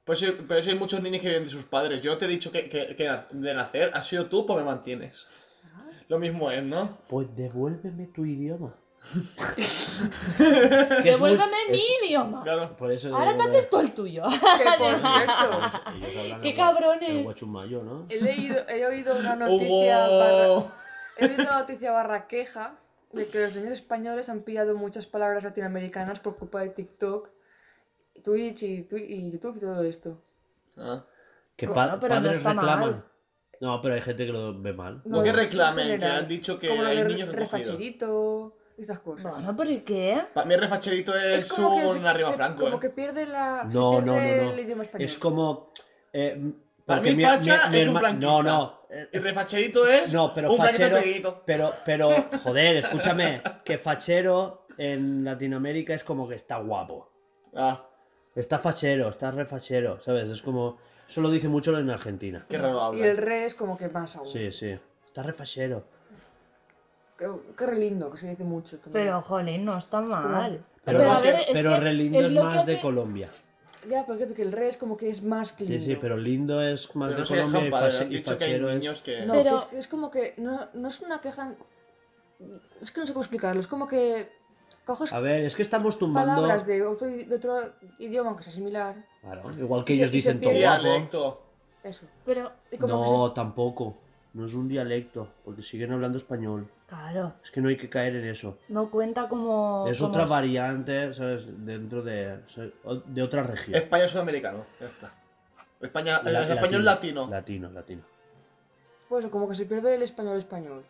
pues, 0.03 0.19
sí- 0.19 0.35
pero 0.47 0.59
eso 0.59 0.69
hay 0.69 0.77
muchos 0.77 1.01
niños 1.01 1.21
que 1.21 1.29
viven 1.29 1.43
de 1.43 1.49
sus 1.49 1.63
padres. 1.65 2.01
Yo 2.01 2.17
te 2.17 2.25
he 2.25 2.27
dicho 2.27 2.51
que, 2.51 2.67
que- 2.69 2.95
que 2.95 3.09
de 3.31 3.53
nacer 3.53 3.91
has 3.93 4.05
sido 4.07 4.25
tú, 4.27 4.45
pues 4.45 4.59
me 4.59 4.65
mantienes. 4.65 5.25
Lo 6.07 6.19
mismo 6.19 6.51
es, 6.51 6.61
¿no? 6.63 6.97
Pues 7.09 7.35
devuélveme 7.35 8.05
tu 8.07 8.25
idioma. 8.25 8.75
Devuélveme 11.03 11.57
mi 11.69 11.77
es- 11.77 12.03
idioma. 12.03 12.43
Claro. 12.43 12.75
Por 12.77 12.91
eso 12.91 13.15
Ahora 13.15 13.35
te 13.35 13.41
haces 13.43 13.69
tú 13.69 13.79
el 13.79 13.91
tuyo. 13.93 14.23
Que 14.23 14.29
por 14.79 14.97
cierto, 14.97 15.61
hablan 16.19 16.41
¡Qué 16.41 16.53
cabrones! 16.53 17.23
guachumayo, 17.23 17.83
¿no? 17.83 18.05
he 18.09 18.21
leído, 18.21 18.57
he 18.69 18.85
oído 18.85 19.15
una 19.17 19.35
noticia 19.47 20.07
barra, 20.07 20.63
he 21.17 21.25
oído 21.25 21.43
una 21.43 21.59
noticia 21.59 21.91
barra 21.91 22.27
queja 22.27 22.75
de 23.13 23.27
que 23.27 23.39
los 23.39 23.55
niños 23.55 23.71
españoles 23.73 24.27
han 24.29 24.41
pillado 24.41 24.75
muchas 24.75 25.05
palabras 25.05 25.43
latinoamericanas 25.43 26.19
por 26.19 26.35
culpa 26.37 26.61
de 26.61 26.69
TikTok, 26.69 27.29
Twitch 28.23 28.63
y, 28.63 28.87
y 28.91 29.31
YouTube 29.31 29.55
y 29.57 29.59
todo 29.59 29.83
esto. 29.83 30.21
Ah. 30.77 31.05
Que 31.55 31.67
pa- 31.69 31.97
pero 32.01 32.15
no 32.15 32.21
padres 32.21 32.37
está 32.39 32.53
reclaman. 32.53 32.79
mal. 32.91 33.05
No, 33.61 33.81
pero 33.81 33.95
hay 33.95 34.01
gente 34.01 34.25
que 34.25 34.33
lo 34.33 34.59
ve 34.61 34.73
mal. 34.73 35.01
No 35.05 35.23
es 35.23 35.29
en 35.29 35.35
reclamen, 35.37 35.97
que 35.99 36.05
han 36.05 36.27
dicho 36.27 36.59
que 36.59 36.67
Como 36.67 36.83
hay 36.83 36.97
niños 36.97 37.07
que 37.07 37.21
han 37.23 37.29
cogido. 37.29 37.39
refacherito 37.39 38.57
y 38.77 38.81
estas 38.81 38.99
cosas. 38.99 39.55
Bueno, 39.55 39.71
¿y 39.71 39.79
qué? 39.81 40.21
Para 40.33 40.45
mí 40.45 40.55
refacherito 40.55 41.15
es, 41.17 41.51
como 41.53 41.77
que 41.79 41.85
un 41.87 42.01
se- 42.01 42.07
arriba 42.07 42.29
se- 42.29 42.35
franco, 42.35 42.63
Como 42.63 42.77
¿eh? 42.77 42.79
que 42.79 42.89
pierde 42.89 43.25
la 43.25 43.67
No, 43.73 44.01
no, 44.01 44.13
pierde 44.13 44.37
no, 44.37 44.43
no. 44.45 44.51
el 44.51 44.59
idioma 44.59 44.83
español. 44.83 45.05
Es 45.07 45.17
como. 45.17 45.71
eh, 46.13 46.51
Para 46.85 46.99
porque 47.01 47.15
mí 47.15 47.23
facha 47.23 47.69
es 47.75 47.87
un 47.87 47.97
franquista. 47.97 48.27
No, 48.31 48.43
no. 48.43 48.81
Y 49.11 49.19
refacherito 49.19 49.85
es 49.87 50.13
No, 50.13 50.33
pero 50.33 50.51
un 50.51 50.57
fachero. 50.57 50.97
peguito. 50.99 51.43
Pero, 51.45 51.71
pero, 51.85 52.09
joder, 52.43 52.77
escúchame. 52.77 53.41
Que 53.63 53.77
fachero 53.77 54.67
en 54.77 55.23
Latinoamérica 55.25 55.93
es 55.93 56.03
como 56.03 56.27
que 56.27 56.35
está 56.35 56.57
guapo. 56.57 57.11
Ah, 57.55 57.89
Está 58.35 58.59
fachero, 58.59 59.09
está 59.09 59.31
refachero, 59.31 60.01
¿sabes? 60.01 60.29
Es 60.29 60.41
como. 60.41 60.77
Eso 61.07 61.21
lo 61.21 61.29
dice 61.29 61.47
mucho 61.47 61.77
en 61.77 61.89
Argentina. 61.89 62.45
qué 62.49 62.57
raro 62.57 62.91
Y 62.93 63.01
el 63.01 63.11
habla. 63.11 63.21
re 63.21 63.45
es 63.45 63.55
como 63.55 63.77
que 63.77 63.87
más 63.89 64.15
aún. 64.17 64.27
Sí, 64.27 64.51
sí. 64.51 64.77
Está 65.05 65.23
refachero. 65.23 65.87
Qué, 67.17 67.25
qué 67.57 67.65
re 67.65 67.77
lindo, 67.79 68.09
que 68.11 68.17
se 68.17 68.29
dice 68.29 68.43
mucho. 68.43 68.77
también. 68.77 69.05
Pero, 69.05 69.21
jolín, 69.21 69.63
no 69.65 69.77
está 69.77 70.01
mal. 70.01 70.59
Pero, 70.83 70.97
Pero, 70.99 71.03
no 71.11 71.17
a 71.17 71.21
que- 71.21 71.31
ver, 71.31 71.41
es 71.41 71.47
pero 71.53 71.69
que 71.71 71.79
re 71.79 71.93
lindo 71.93 72.19
es 72.19 72.27
es, 72.27 72.33
más 72.33 72.65
de 72.65 72.81
Colombia. 72.81 73.29
Ya, 73.87 74.03
pero 74.05 74.17
creo 74.19 74.33
que 74.33 74.41
el 74.41 74.51
re 74.51 74.67
es 74.67 74.77
como 74.77 74.97
que 74.97 75.09
es 75.09 75.23
más 75.23 75.57
lindo. 75.59 75.75
Sí, 75.79 75.91
sí, 75.91 75.95
pero 76.01 76.17
lindo 76.17 76.61
es 76.61 76.93
más 76.95 77.09
Pero 77.13 77.15
de 77.15 77.19
no 77.21 77.25
se 77.25 77.35
Colombia 77.35 77.89
y, 77.91 77.95
han 78.01 78.11
y 78.11 78.15
dicho 78.15 78.37
que 78.37 78.43
hay 78.45 78.49
fachero 78.51 78.69
es- 78.69 78.79
niños 78.79 79.01
que... 79.01 79.25
No, 79.25 79.33
Pero- 79.33 79.49
que 79.51 79.55
es, 79.55 79.63
que 79.65 79.77
es 79.77 79.87
como 79.87 80.11
que 80.11 80.33
no, 80.37 80.67
no 80.73 80.87
es 80.89 80.99
una 81.01 81.21
queja. 81.21 81.53
Es 82.81 82.91
que 82.91 82.99
no 82.99 83.05
sé 83.07 83.13
cómo 83.13 83.23
explicarlo. 83.23 83.59
Es 83.61 83.67
como 83.67 83.87
que 83.87 84.29
coges 84.85 85.13
A 85.13 85.19
ver, 85.19 85.45
es 85.45 85.55
que 85.55 85.61
estamos 85.61 85.97
tumbando. 85.99 86.33
palabras 86.33 86.65
de 86.65 86.83
otro, 86.85 87.07
de 87.07 87.33
otro 87.35 87.55
idioma 87.99 88.29
aunque 88.29 88.43
sea 88.43 88.53
similar. 88.53 88.95
Claro, 89.21 89.49
igual 89.57 89.85
que 89.85 89.93
Y 89.93 89.97
se- 89.97 90.01
ellos 90.03 90.11
se 90.11 90.15
dicen 90.15 90.41
todo 90.41 90.51
guapo. 90.51 90.59
Dialecto. 90.83 91.41
Eso. 91.83 92.05
Pero, 92.25 92.51
como 92.79 92.87
No, 93.27 93.31
tampoco. 93.33 93.97
no 94.33 94.47
es 94.47 94.53
un 94.53 94.67
dialecto, 94.67 95.29
porque 95.45 95.61
siguen 95.61 95.91
hablando 95.93 96.17
español. 96.17 96.67
Claro, 96.87 97.33
Es 97.43 97.49
que 97.49 97.61
no 97.61 97.69
hay 97.69 97.77
que 97.77 97.89
caer 97.89 98.15
en 98.15 98.25
eso. 98.29 98.59
no 98.69 98.91
cuenta 98.91 99.27
como. 99.27 99.87
Es 99.89 99.97
como 99.97 100.11
otra 100.11 100.25
variante, 100.25 101.13
¿sabes? 101.15 101.43
Dentro 101.65 102.03
de, 102.03 102.39
de 103.07 103.23
otra 103.23 103.41
región. 103.43 103.75
Español 103.75 104.07
sudamericano, 104.07 104.65
ya 104.79 104.85
está. 104.85 105.11
España, 105.81 106.21
La- 106.23 106.43
el 106.45 106.51
español 106.51 106.85
latino. 106.85 107.27
Latino, 107.27 107.71
latino. 107.71 108.03
Pues 109.09 109.25
como 109.27 109.47
que 109.49 109.55
se 109.55 109.65
pierde 109.65 109.95
el 109.95 110.03
español 110.03 110.37
español. 110.37 110.85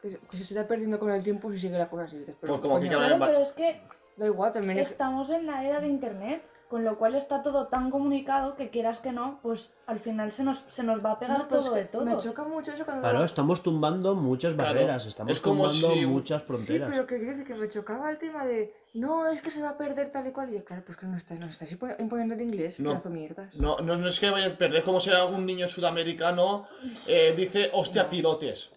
Que, 0.00 0.10
se- 0.10 0.18
que 0.18 0.36
se 0.36 0.42
está 0.44 0.66
perdiendo 0.66 0.98
con 0.98 1.10
el 1.10 1.22
tiempo 1.22 1.50
si 1.50 1.58
sigue 1.58 1.76
la 1.76 1.90
cosa 1.90 2.04
así. 2.04 2.20
Pero, 2.24 2.36
Pues 2.40 2.60
como 2.60 2.80
que 2.80 2.88
Claro, 2.88 3.16
pero 3.18 3.38
es 3.38 3.52
que 3.52 3.82
Da 4.16 4.26
igual, 4.26 4.52
también 4.52 4.78
es... 4.78 4.90
estamos 4.92 5.28
en 5.30 5.46
la 5.46 5.62
era 5.64 5.78
de 5.80 5.88
internet, 5.88 6.42
con 6.68 6.84
lo 6.84 6.98
cual 6.98 7.14
está 7.14 7.40
todo 7.42 7.66
tan 7.66 7.90
comunicado 7.90 8.54
que 8.54 8.68
quieras 8.68 9.00
que 9.00 9.10
no, 9.12 9.38
pues 9.42 9.72
al 9.86 9.98
final 9.98 10.30
se 10.32 10.42
nos, 10.44 10.64
se 10.68 10.82
nos 10.82 11.02
va 11.04 11.12
a 11.12 11.18
pegar 11.18 11.38
No, 11.38 11.48
pero 11.48 11.60
es 11.60 11.64
todo 11.66 11.74
que 11.74 11.80
de 11.80 11.86
todo. 11.86 12.04
Me 12.04 12.16
choca 12.18 12.44
mucho 12.44 12.72
eso 12.72 12.84
cuando... 12.84 13.02
Claro, 13.02 13.24
estamos 13.24 13.62
tumbando 13.62 14.14
muchas 14.14 14.54
Claro, 14.54 14.74
barreras, 14.74 15.06
estamos 15.06 15.32
es 15.32 15.40
como 15.40 15.64
tumbando 15.68 15.94
si 15.94 16.06
muchas 16.06 16.42
Sí, 16.42 16.46
fronteras. 16.46 16.90
pero 16.90 17.06
que 17.06 17.16
quiero 17.16 17.32
decir 17.32 17.46
que 17.46 17.54
me 17.54 17.68
chocaba 17.68 18.10
el 18.10 18.18
tema 18.18 18.44
de 18.44 18.74
no, 18.94 19.28
es 19.28 19.40
que 19.42 19.50
se 19.50 19.62
va 19.62 19.70
a 19.70 19.76
perder 19.78 20.10
tal 20.10 20.26
y 20.26 20.32
cual. 20.32 20.50
Y 20.50 20.54
yo, 20.58 20.64
claro, 20.64 20.82
pues 20.84 20.96
que 20.98 21.06
no 21.06 21.16
estáis, 21.16 21.40
nos 21.40 21.50
estáis 21.50 21.78
impo- 21.78 21.94
imponiendo 21.98 22.34
el 22.34 22.40
inglés, 22.42 22.78
No. 22.80 22.90
pedazo 22.90 23.08
de 23.10 23.14
mierdas. 23.14 23.54
No, 23.56 23.78
no, 23.78 23.96
no 23.96 24.08
es 24.08 24.18
que 24.20 24.30
vayas 24.30 24.52
a 24.52 24.56
perder 24.58 24.82
como 24.82 25.00
si 25.00 25.10
era 25.10 25.24
un 25.24 25.44
niño 25.46 25.66
sudamericano 25.66 26.66
eh, 27.06 27.34
dice 27.36 27.70
hostia 27.72 28.08
pilotes. 28.10 28.70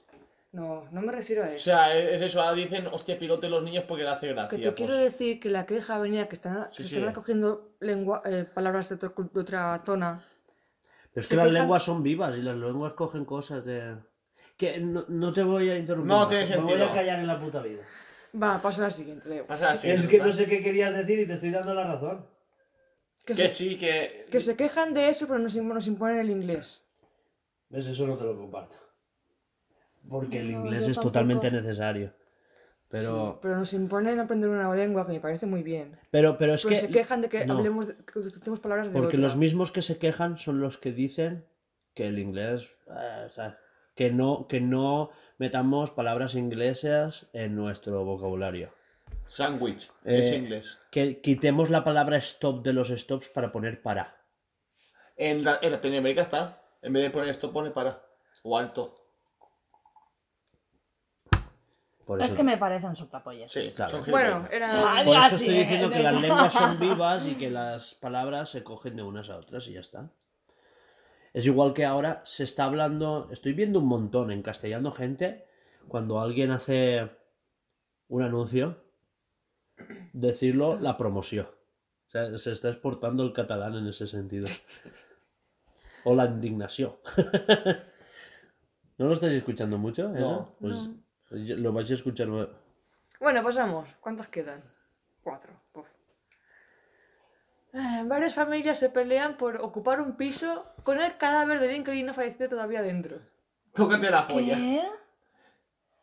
No, 0.54 0.86
no 0.92 1.02
me 1.02 1.12
refiero 1.14 1.44
a 1.44 1.48
O 1.48 1.50
eso. 1.52 1.64
sea, 1.64 1.98
es 1.98 2.22
eso, 2.22 2.42
ahora 2.42 2.56
dicen 2.56 2.88
hostia 2.88 3.18
pilotes 3.18 3.50
los 3.50 3.64
niños 3.64 3.86
porque 3.88 4.04
le 4.04 4.10
hace 4.10 4.28
gracia. 4.28 4.50
que 4.50 4.58
te 4.64 4.74
quiero 4.74 4.92
pues. 4.94 5.04
decir 5.06 5.40
que 5.40 5.50
la 5.50 5.66
queja 5.66 5.98
venía 6.00 6.28
que 6.28 6.36
están, 6.36 6.70
Sí, 6.72 6.84
sí. 6.84 6.96
están 6.96 7.10
acogiendo 7.10 7.72
lengua, 7.80 8.22
eh, 8.26 8.44
palabras 8.54 8.90
de, 8.90 8.96
otro 8.96 9.14
de 9.34 9.40
otra 9.40 9.80
zona. 9.86 10.26
Pero 11.14 11.22
es 11.22 11.28
se 11.28 11.36
que 11.36 11.44
las 11.44 11.52
lenguas 11.52 11.84
son 11.84 12.04
vivas 12.04 12.36
y 12.38 12.42
las 12.42 12.58
lenguas 12.58 12.94
cogen 12.94 13.24
cosas 13.26 13.64
de... 13.66 13.96
Que 14.58 14.80
no, 14.80 15.06
no 15.08 15.32
te 15.34 15.44
voy 15.44 15.70
a 15.70 15.78
interrumpir. 15.78 16.12
No 16.12 16.20
más, 16.20 16.28
tiene 16.28 16.46
Me 16.46 16.58
voy 16.58 16.68
sentido. 16.72 16.90
a 16.90 16.94
callar 16.94 17.20
en 17.20 17.28
la 17.28 17.40
puta 17.40 17.62
vida. 17.62 17.82
Va, 18.42 18.62
paso 18.62 18.82
a 18.82 18.86
la 18.86 18.92
siguiente, 18.92 19.28
Leo. 19.30 19.48
Pasa 19.48 19.72
así. 19.72 19.90
es 19.90 20.06
que 20.06 20.20
no 20.20 20.32
sé 20.34 20.46
qué 20.48 20.62
querías 20.62 20.94
decir 20.94 21.20
y 21.20 21.26
te 21.28 21.34
estoy 21.34 21.50
dando 21.52 21.74
la 21.74 21.84
razón. 21.86 22.26
Que, 23.26 23.34
Que 23.36 23.48
se, 23.48 23.50
sí, 23.50 23.78
que. 23.78 24.26
que 24.32 24.40
se 24.40 24.56
quejan 24.56 24.94
de 24.94 25.10
eso, 25.10 25.28
pero 25.28 25.40
nos, 25.40 25.56
nos 25.56 25.88
imponen 25.88 26.18
el 26.20 26.30
inglés. 26.30 26.84
¿Ves? 27.70 27.88
Eso 27.88 28.06
no 28.08 28.16
te 28.18 28.24
lo 28.26 28.38
comparto. 28.38 28.76
Porque 30.10 30.40
el 30.42 30.52
No, 30.52 30.60
inglés 30.60 30.82
es 30.82 30.86
tampoco. 30.96 31.08
totalmente 31.08 31.52
necesario. 31.52 32.14
Pero, 32.90 33.34
Sí, 33.34 33.40
pero 33.42 33.56
nos 33.56 33.72
imponen 33.74 34.20
aprender 34.20 34.50
una 34.50 34.74
lengua 34.76 35.06
que 35.08 35.14
me 35.14 35.20
parece 35.22 35.46
muy 35.46 35.64
bien. 35.64 35.98
pero, 36.12 36.38
pero 36.38 36.56
es 36.56 36.64
pero 36.64 36.76
que... 36.76 36.82
se 36.82 36.90
quejan 36.90 37.22
de 37.22 37.30
que 37.30 37.46
no. 37.46 37.58
hablemos, 37.58 37.88
de- 37.88 37.96
que 38.04 38.20
utilicemos 38.20 38.60
palabras 38.60 38.88
de 38.88 38.94
Porque 38.94 39.16
otra. 39.16 39.20
los 39.28 39.38
mismos 39.38 39.72
que 39.72 39.82
se 39.82 39.98
quejan 39.98 40.38
son 40.38 40.60
los 40.60 40.78
que 40.78 40.92
dicen 40.92 41.46
que 41.94 42.08
el 42.08 42.20
inglés, 42.20 42.76
eh, 42.90 43.26
o 43.28 43.30
sea, 43.30 43.58
que 43.96 44.12
no, 44.12 44.48
que 44.50 44.60
no 44.60 45.12
metamos 45.38 45.92
palabras 45.92 46.36
inglesas 46.36 47.28
en 47.32 47.56
nuestro 47.56 48.04
vocabulario. 48.04 48.74
Sandwich. 49.28 49.90
Eh, 50.04 50.20
es 50.20 50.32
inglés. 50.34 50.78
Que 50.92 51.22
quitemos 51.22 51.70
la 51.70 51.86
palabra 51.86 52.18
stop 52.18 52.62
de 52.64 52.74
los 52.74 52.90
stops 52.90 53.30
para 53.30 53.52
poner 53.54 53.82
para. 53.82 54.18
En, 55.16 55.44
la, 55.46 55.60
en 55.62 55.72
Latinoamérica 55.72 56.22
está. 56.24 56.62
En 56.82 56.92
vez 56.92 57.04
de 57.04 57.10
poner 57.12 57.30
esto, 57.30 57.54
pone 57.54 57.72
para. 57.72 58.04
O 58.44 58.58
alto. 58.58 59.01
Por 62.12 62.22
Es 62.22 62.28
eso, 62.28 62.36
que 62.36 62.44
me 62.44 62.58
parecen 62.58 62.94
soplapollas. 62.94 63.50
Sí, 63.50 63.72
Claro. 63.74 64.04
son 64.04 64.12
Bueno, 64.12 64.46
era... 64.52 64.68
Por 65.06 65.16
eso 65.16 65.36
estoy 65.38 65.60
diciendo 65.60 65.90
que 65.90 66.04
las 66.04 66.22
lenguas 66.22 66.54
son 66.54 66.78
vivas 66.78 67.26
y 67.26 67.36
que 67.36 67.50
las 67.50 67.96
palabras 67.96 68.50
se 68.50 68.66
cogen 68.66 68.98
de 68.98 69.04
unas 69.04 69.30
a 69.30 69.38
otras 69.38 69.66
y 69.70 69.74
ya 69.76 69.80
está. 69.80 70.12
Es 71.32 71.46
igual 71.46 71.74
que 71.74 71.86
ahora 71.86 72.22
se 72.26 72.44
está 72.44 72.66
hablando, 72.66 73.30
estoy 73.32 73.54
viendo 73.54 73.80
un 73.80 73.88
montón 73.88 74.30
en 74.30 74.42
castellano 74.42 74.92
gente, 74.92 75.46
cuando 75.88 76.20
alguien 76.20 76.52
hace 76.52 77.10
un 78.10 78.24
anuncio, 78.24 78.84
decirlo 80.12 80.78
la 80.78 80.98
promoción. 80.98 81.46
O 82.08 82.10
sea, 82.12 82.38
se 82.38 82.52
está 82.52 82.68
exportando 82.68 83.24
el 83.24 83.32
catalán 83.32 83.76
en 83.76 83.88
ese 83.88 84.06
sentido. 84.06 84.50
O 86.04 86.14
la 86.14 86.26
indignación. 86.26 86.92
¿No 88.98 89.08
lo 89.08 89.14
estáis 89.14 89.32
escuchando 89.32 89.78
mucho? 89.78 90.14
Eso? 90.14 90.20
No, 90.20 90.56
Pues 90.60 90.90
yo- 91.32 91.58
lo 91.58 91.72
vais 91.74 91.90
a 91.92 91.94
escuchar. 91.94 92.28
Bueno, 93.20 93.44
pasamos. 93.44 93.88
¿Cuántas 94.00 94.28
quedan? 94.28 94.62
Cuatro. 95.24 95.54
Eh, 97.74 98.04
Varias 98.06 98.34
familias 98.34 98.80
se 98.80 98.90
pelean 98.90 99.38
por 99.38 99.58
ocupar 99.62 100.02
un 100.02 100.18
piso 100.18 100.66
con 100.84 101.00
el 101.00 101.16
cadáver 101.18 101.60
del 101.60 101.76
inquilino 101.76 102.14
fallecido 102.14 102.50
todavía 102.50 102.82
dentro. 102.82 103.20
Tócate 103.74 104.10
la 104.12 104.28
polla. 104.28 104.56
¿Qué? 104.56 104.82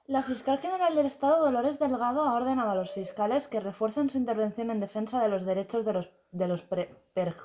La 0.07 0.23
fiscal 0.23 0.57
general 0.59 0.95
del 0.95 1.05
Estado, 1.05 1.45
Dolores 1.45 1.79
Delgado, 1.79 2.23
ha 2.23 2.33
ordenado 2.33 2.71
a 2.71 2.75
los 2.75 2.93
fiscales 2.93 3.47
que 3.47 3.61
refuercen 3.61 4.09
su 4.09 4.17
intervención 4.17 4.71
en 4.71 4.81
defensa 4.81 5.21
de 5.23 5.29
los 5.29 5.45
derechos 5.45 5.85
de 5.85 5.93
los, 5.93 6.11
de 6.33 6.49
los 6.49 6.63
pre- 6.63 6.95
perj. 7.13 7.37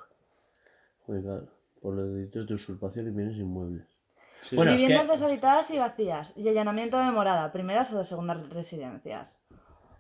Joder, 1.06 1.50
por 1.82 1.94
los 1.96 2.14
delitos 2.14 2.48
de 2.48 2.54
usurpación 2.54 3.08
y 3.08 3.12
bienes 3.12 3.36
inmuebles. 3.36 3.86
Sí. 4.44 4.56
Bueno, 4.56 4.72
es 4.72 4.78
Viviendas 4.78 5.06
que- 5.06 5.12
deshabitadas 5.14 5.72
y 5.72 5.80
vacías 5.80 6.34
y 6.38 6.48
allanamiento 6.50 6.98
de 6.98 7.06
morada, 7.12 7.52
primeras 7.52 7.92
o 7.94 7.98
de 7.98 8.04
segundas 8.04 8.50
residencias. 8.50 9.40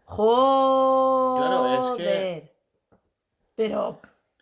Joder. 0.06 1.48
Claro, 1.48 1.74
es 1.74 1.92
que- 1.98 2.54
Pero, 3.56 4.00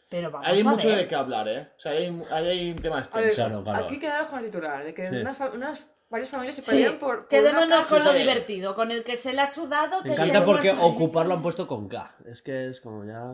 pero 0.10 0.32
vamos 0.32 0.48
Hay 0.48 0.62
a 0.62 0.64
mucho 0.64 0.88
ver. 0.88 0.98
de 1.00 1.08
qué 1.08 1.16
hablar, 1.16 1.48
¿eh? 1.48 1.72
O 1.78 1.80
sea, 1.80 1.92
hay, 1.92 2.24
hay, 2.32 2.72
un 2.72 2.78
tema 2.78 3.00
extenso. 3.00 3.36
Claro, 3.36 3.64
claro. 3.64 3.86
aquí 3.86 4.00
quedamos 4.00 4.28
con 4.28 4.40
el 4.40 4.46
titular, 4.46 4.84
de 4.84 4.94
que 4.94 5.10
Sí. 5.10 5.16
unas, 5.18 5.40
unas- 5.54 5.88
varias 6.12 6.30
familias 6.30 6.56
se 6.56 6.62
Sí, 6.62 6.72
pelean 6.72 7.00
por, 7.00 7.10
por 7.10 7.18
una 7.20 7.28
quedémonos 7.28 7.90
con 7.90 8.04
lo 8.04 8.12
sí. 8.12 8.18
divertido, 8.20 8.76
con 8.76 8.92
el 8.92 9.04
que 9.04 9.18
se 9.18 9.34
le 9.34 9.42
ha 9.42 9.48
sudado. 9.48 10.04
Me 10.04 10.14
encanta 10.14 10.46
porque 10.46 10.72
ocupar 10.72 11.26
lo 11.26 11.34
han 11.34 11.42
puesto 11.42 11.66
con 11.66 11.88
K. 11.88 12.16
Es 12.26 12.42
que 12.44 12.68
es 12.68 12.80
como 12.82 13.04
ya. 13.06 13.34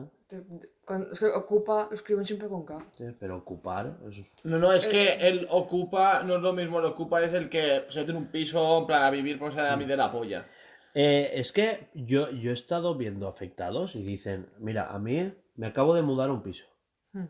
Cuando- 0.86 1.10
es 1.10 1.18
que 1.20 1.26
ocupa, 1.26 1.86
lo 1.90 1.94
escriben 1.94 2.24
siempre 2.24 2.48
con 2.48 2.64
K. 2.64 2.78
sí, 2.96 3.04
Pero 3.18 3.36
ocupar. 3.38 3.96
es- 4.10 4.44
No, 4.44 4.58
no, 4.58 4.72
es 4.72 4.86
que 4.86 5.14
el 5.28 5.46
ocupa 5.50 6.22
no 6.22 6.36
es 6.36 6.42
lo 6.42 6.52
mismo. 6.54 6.78
El 6.78 6.86
ocupa 6.86 7.22
es 7.22 7.32
el 7.34 7.48
que 7.50 7.84
se 7.88 8.00
en 8.02 8.16
un 8.16 8.26
piso 8.28 8.78
en 8.78 8.86
plan 8.86 9.02
a 9.02 9.10
vivir 9.10 9.38
por 9.38 9.52
ser 9.52 9.66
a 9.66 9.76
mí 9.76 9.84
de 9.84 9.96
la 9.96 10.10
polla. 10.10 10.46
Eh, 10.94 11.32
es 11.34 11.52
que 11.52 11.88
yo, 11.94 12.30
yo 12.30 12.50
he 12.50 12.54
estado 12.54 12.94
viendo 12.94 13.28
afectados 13.28 13.94
y 13.96 14.02
dicen: 14.02 14.48
Mira, 14.58 14.88
a 14.90 14.98
mí 14.98 15.32
me 15.56 15.66
acabo 15.66 15.94
de 15.94 16.02
mudar 16.02 16.30
a 16.30 16.32
un 16.32 16.42
piso. 16.42 16.64
Hmm. 17.12 17.26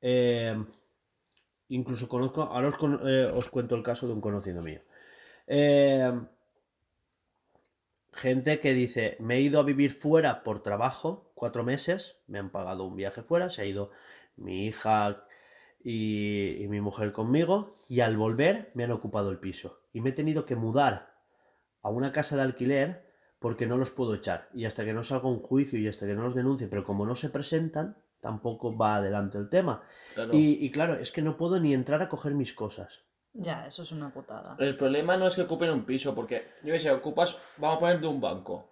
Eh, 0.00 0.64
incluso 1.68 2.08
conozco. 2.08 2.42
Ahora 2.42 2.68
os, 2.68 2.76
eh, 3.04 3.30
os 3.34 3.48
cuento 3.50 3.74
el 3.74 3.82
caso 3.82 4.06
de 4.06 4.12
un 4.12 4.20
conocido 4.20 4.62
mío. 4.62 4.80
Eh, 5.46 6.12
gente 8.12 8.60
que 8.60 8.74
dice: 8.74 9.16
Me 9.20 9.36
he 9.36 9.40
ido 9.40 9.60
a 9.60 9.64
vivir 9.64 9.92
fuera 9.92 10.42
por 10.42 10.62
trabajo, 10.62 11.30
cuatro 11.34 11.64
meses. 11.64 12.16
Me 12.26 12.38
han 12.38 12.50
pagado 12.50 12.84
un 12.84 12.96
viaje 12.96 13.22
fuera. 13.22 13.50
Se 13.50 13.62
ha 13.62 13.66
ido 13.66 13.90
mi 14.36 14.66
hija 14.66 15.24
y, 15.82 16.62
y 16.62 16.68
mi 16.68 16.80
mujer 16.80 17.12
conmigo. 17.12 17.74
Y 17.88 18.00
al 18.00 18.16
volver 18.16 18.70
me 18.74 18.84
han 18.84 18.92
ocupado 18.92 19.30
el 19.30 19.38
piso. 19.38 19.80
Y 19.92 20.00
me 20.00 20.10
he 20.10 20.12
tenido 20.12 20.46
que 20.46 20.56
mudar 20.56 21.14
a 21.82 21.88
una 21.90 22.12
casa 22.12 22.36
de 22.36 22.42
alquiler 22.42 23.06
porque 23.38 23.66
no 23.66 23.76
los 23.76 23.90
puedo 23.90 24.14
echar. 24.14 24.48
Y 24.54 24.64
hasta 24.64 24.84
que 24.84 24.92
no 24.92 25.04
salga 25.04 25.28
un 25.28 25.40
juicio 25.40 25.78
y 25.78 25.88
hasta 25.88 26.06
que 26.06 26.14
no 26.14 26.22
los 26.22 26.34
denuncie, 26.34 26.68
pero 26.68 26.84
como 26.84 27.06
no 27.06 27.14
se 27.14 27.30
presentan, 27.30 27.96
tampoco 28.20 28.76
va 28.76 28.96
adelante 28.96 29.38
el 29.38 29.48
tema. 29.48 29.82
Claro. 30.14 30.30
Y, 30.34 30.64
y 30.64 30.70
claro, 30.70 30.94
es 30.94 31.12
que 31.12 31.22
no 31.22 31.36
puedo 31.36 31.60
ni 31.60 31.72
entrar 31.74 32.02
a 32.02 32.08
coger 32.08 32.34
mis 32.34 32.52
cosas. 32.54 33.02
Ya, 33.34 33.66
eso 33.66 33.82
es 33.82 33.92
una 33.92 34.10
putada. 34.12 34.56
El 34.58 34.76
problema 34.76 35.16
no 35.16 35.26
es 35.26 35.36
que 35.36 35.42
ocupen 35.42 35.70
un 35.70 35.84
piso, 35.84 36.14
porque 36.14 36.46
yo 36.62 36.72
que 36.72 36.80
sé, 36.80 36.90
ocupas, 36.90 37.38
vamos 37.58 37.76
a 37.76 37.80
poner 37.80 38.00
de 38.00 38.06
un 38.06 38.20
banco. 38.20 38.70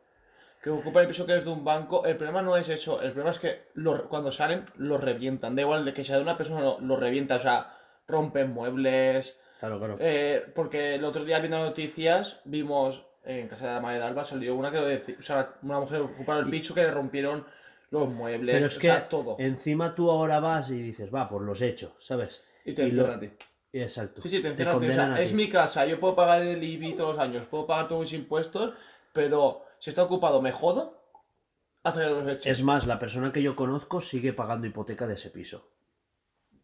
Que 0.62 0.70
ocupa 0.70 1.02
el 1.02 1.06
piso 1.06 1.26
que 1.26 1.36
es 1.36 1.44
de 1.44 1.50
un 1.50 1.62
banco, 1.62 2.06
el 2.06 2.16
problema 2.16 2.40
no 2.40 2.56
es 2.56 2.70
eso, 2.70 3.02
el 3.02 3.10
problema 3.12 3.32
es 3.32 3.38
que 3.38 3.68
lo- 3.74 4.08
cuando 4.08 4.32
salen 4.32 4.64
los 4.76 4.98
revientan. 5.02 5.54
Da 5.54 5.60
igual 5.60 5.84
de 5.84 5.92
que 5.92 6.02
sea 6.04 6.16
de 6.16 6.22
una 6.22 6.38
persona, 6.38 6.62
lo, 6.62 6.80
lo 6.80 6.96
revienta, 6.96 7.36
o 7.36 7.38
sea, 7.38 7.70
rompen 8.08 8.50
muebles. 8.54 9.36
Claro, 9.60 9.78
claro. 9.78 9.96
Eh, 10.00 10.42
porque 10.54 10.94
el 10.94 11.04
otro 11.04 11.24
día 11.24 11.38
viendo 11.40 11.58
noticias 11.62 12.40
vimos 12.46 13.04
en 13.24 13.48
casa 13.48 13.66
de 13.66 13.72
la 13.74 13.80
madre 13.80 13.98
de 13.98 14.04
Alba 14.04 14.24
salió 14.24 14.54
una 14.54 14.70
que 14.70 14.78
lo 14.78 14.86
decía, 14.86 15.16
o 15.18 15.22
sea, 15.22 15.54
una 15.62 15.80
mujer 15.80 16.00
ocupaba 16.00 16.40
el 16.40 16.48
piso 16.50 16.74
que 16.74 16.82
le 16.82 16.90
rompieron 16.90 17.44
los 18.00 18.08
muebles, 18.10 18.54
Pero 18.54 18.66
es 18.66 18.76
o 18.76 18.80
que 18.80 18.86
sea, 18.88 19.08
todo. 19.08 19.36
encima 19.38 19.94
tú 19.94 20.10
ahora 20.10 20.40
vas 20.40 20.70
y 20.70 20.80
dices, 20.82 21.12
va, 21.14 21.28
por 21.28 21.42
los 21.42 21.60
hechos, 21.62 21.92
¿sabes? 22.00 22.42
Y 22.64 22.72
te 22.72 22.82
lo- 22.88 23.04
encierran. 23.06 23.36
Exacto. 23.72 24.20
Sí, 24.20 24.28
sí, 24.28 24.40
te 24.40 24.52
ti. 24.52 24.62
O 24.64 24.80
sea, 24.92 25.20
es 25.20 25.32
mi 25.32 25.48
casa, 25.48 25.84
yo 25.84 25.98
puedo 25.98 26.14
pagar 26.14 26.42
el 26.42 26.62
IBI 26.62 26.92
todos 26.94 27.16
los 27.16 27.18
años, 27.24 27.46
puedo 27.46 27.66
pagar 27.66 27.88
todos 27.88 28.02
mis 28.02 28.12
impuestos, 28.12 28.74
pero 29.12 29.64
si 29.80 29.90
está 29.90 30.04
ocupado 30.04 30.40
me 30.40 30.52
jodo 30.52 31.02
hasta 31.82 32.02
que 32.04 32.10
los 32.10 32.28
echen. 32.28 32.52
Es 32.52 32.62
más, 32.62 32.86
la 32.86 32.98
persona 33.00 33.32
que 33.32 33.42
yo 33.42 33.56
conozco 33.56 34.00
sigue 34.00 34.32
pagando 34.32 34.66
hipoteca 34.68 35.06
de 35.08 35.14
ese 35.14 35.30
piso. 35.30 35.68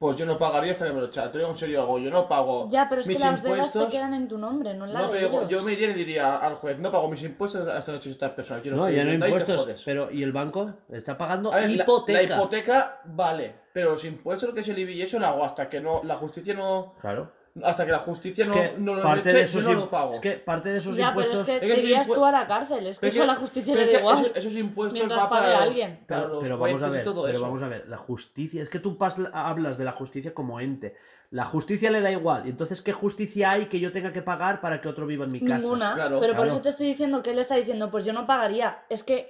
Pues 0.01 0.17
yo 0.17 0.25
no 0.25 0.39
pagaría 0.39 0.71
hasta 0.73 0.87
que 0.87 0.95
me 0.95 1.01
lo 1.03 1.09
echaran. 1.09 1.31
Te 1.31 1.37
lo 1.37 1.45
digo 1.45 1.53
en 1.53 1.59
serio, 1.59 1.81
algo. 1.83 1.99
Yo 1.99 2.11
no 2.11 2.27
pago 2.27 2.67
Ya, 2.71 2.89
pero 2.89 3.03
es 3.03 3.07
que 3.07 3.13
mis 3.13 3.23
las 3.23 3.43
deudas 3.43 3.71
te 3.71 3.79
impuestos. 3.81 3.93
quedan 3.93 4.15
en 4.15 4.29
tu 4.29 4.39
nombre, 4.39 4.73
no 4.73 4.87
en 4.87 4.95
la 4.95 5.01
No, 5.03 5.13
de 5.13 5.19
pero 5.21 5.29
ellos. 5.29 5.49
yo 5.51 5.63
me 5.63 5.75
iría 5.75 5.91
y 5.91 5.93
diría 5.93 6.37
al 6.37 6.55
juez, 6.55 6.79
no 6.79 6.91
pago 6.91 7.07
mis 7.09 7.23
impuestos 7.23 7.69
hasta 7.69 7.93
que 7.93 7.99
echen 7.99 8.13
estas 8.13 8.31
personas. 8.31 8.63
Yo 8.65 8.71
no, 8.71 8.79
No, 8.79 8.83
soy 8.85 8.95
ya 8.95 9.01
no 9.01 9.11
vivienda 9.11 9.27
y 9.29 9.31
te 9.33 9.37
impuestos, 9.37 9.61
jodes. 9.67 9.83
pero 9.85 10.11
¿y 10.11 10.23
el 10.23 10.33
banco? 10.33 10.73
Está 10.89 11.19
pagando 11.19 11.53
A 11.53 11.57
ver, 11.57 11.69
la- 11.69 11.83
hipoteca. 11.83 12.19
La, 12.19 12.35
hipoteca 12.35 13.01
vale, 13.05 13.55
pero 13.75 13.91
los 13.91 14.03
impuestos, 14.07 14.49
lo 14.49 14.55
que 14.55 14.63
es 14.63 14.69
el 14.69 14.79
IBI 14.79 14.95
y 14.95 15.03
eso 15.03 15.19
lo 15.19 15.27
hago 15.27 15.45
hasta 15.45 15.69
que 15.69 15.83
no 15.83 16.01
la 16.03 16.17
justicia 16.17 16.55
no, 16.55 16.95
Claro. 17.03 17.33
Hasta 17.65 17.85
que 17.87 17.93
la 17.93 17.99
justicia 17.99 18.47
no, 18.47 18.55
que 18.55 18.75
no 18.79 18.95
lo 18.95 19.03
parte 19.03 19.29
eche, 19.31 19.39
de 19.39 19.45
esos 19.45 19.65
yo 19.65 19.73
no 19.75 19.81
lo 19.81 19.91
pago. 19.91 20.15
Es 20.15 20.21
que 20.21 20.33
parte 20.33 20.69
de 20.71 20.79
esos 20.79 20.97
Ya, 20.97 21.11
pero 21.15 21.21
es 21.23 21.27
impuestos. 21.29 21.47
que 21.47 21.55
Es 21.67 21.75
que 21.75 21.81
te 21.81 21.87
irías 21.87 22.07
impu- 22.09 22.15
tú 22.15 22.25
a 22.25 22.33
la 22.33 22.47
cárcel. 22.47 22.87
Es 22.87 22.99
que 22.99 23.09
Pero 23.09 23.23
eso 23.23 23.31
a 23.31 23.35
la 23.35 23.41
justicia 23.41 23.75
pero 23.75 23.87
le 23.87 23.93
da 23.93 23.99
que 23.99 24.03
igual. 24.03 24.19
Esos, 24.25 24.37
esos 24.37 24.55
impuestos 24.55 25.09
van 25.09 25.29
para 25.29 25.47
a 25.47 25.51
los, 25.51 25.63
alguien. 25.69 26.05
para 26.07 26.21
Pero, 26.23 26.35
los 26.35 26.43
pero 26.43 26.59
vamos 26.59 26.83
a 26.83 26.89
ver, 26.91 27.01
y 27.01 27.05
todo 27.05 27.23
pero 27.23 27.35
eso. 27.37 27.43
vamos 27.47 27.63
a 27.63 27.69
ver, 27.69 27.89
la 27.89 27.97
justicia, 27.99 28.63
es 28.63 28.69
que 28.69 28.79
tú 28.79 28.97
pas- 28.99 29.31
hablas 29.33 29.79
de 29.79 29.85
la 29.85 29.93
justicia 29.93 30.35
como 30.35 30.61
ente. 30.61 30.97
La 31.31 31.45
justicia 31.45 31.91
le 31.93 32.01
da 32.01 32.11
igual. 32.11 32.47
Y 32.47 32.51
entonces, 32.51 32.83
¿qué 32.83 32.93
justicia 32.93 33.53
hay 33.53 33.67
que 33.67 33.79
yo 33.79 33.93
tenga 33.93 34.13
que 34.13 34.21
pagar 34.23 34.61
para 34.61 34.81
que 34.81 34.89
otro 34.89 35.07
viva 35.07 35.25
en 35.25 35.31
mi 35.33 35.41
casa? 35.41 35.59
Ninguna. 35.61 35.95
Claro. 35.95 36.19
pero 36.21 36.33
por 36.35 36.43
Claro. 36.45 36.53
eso 36.55 36.61
te 36.61 36.69
estoy 36.71 36.87
diciendo 36.89 37.23
que 37.23 37.31
él 37.31 37.39
está 37.39 37.55
diciendo, 37.55 37.91
pues 37.91 38.05
yo 38.05 38.13
no 38.13 38.27
pagaría. 38.27 38.83
Es 38.89 39.05
que 39.05 39.27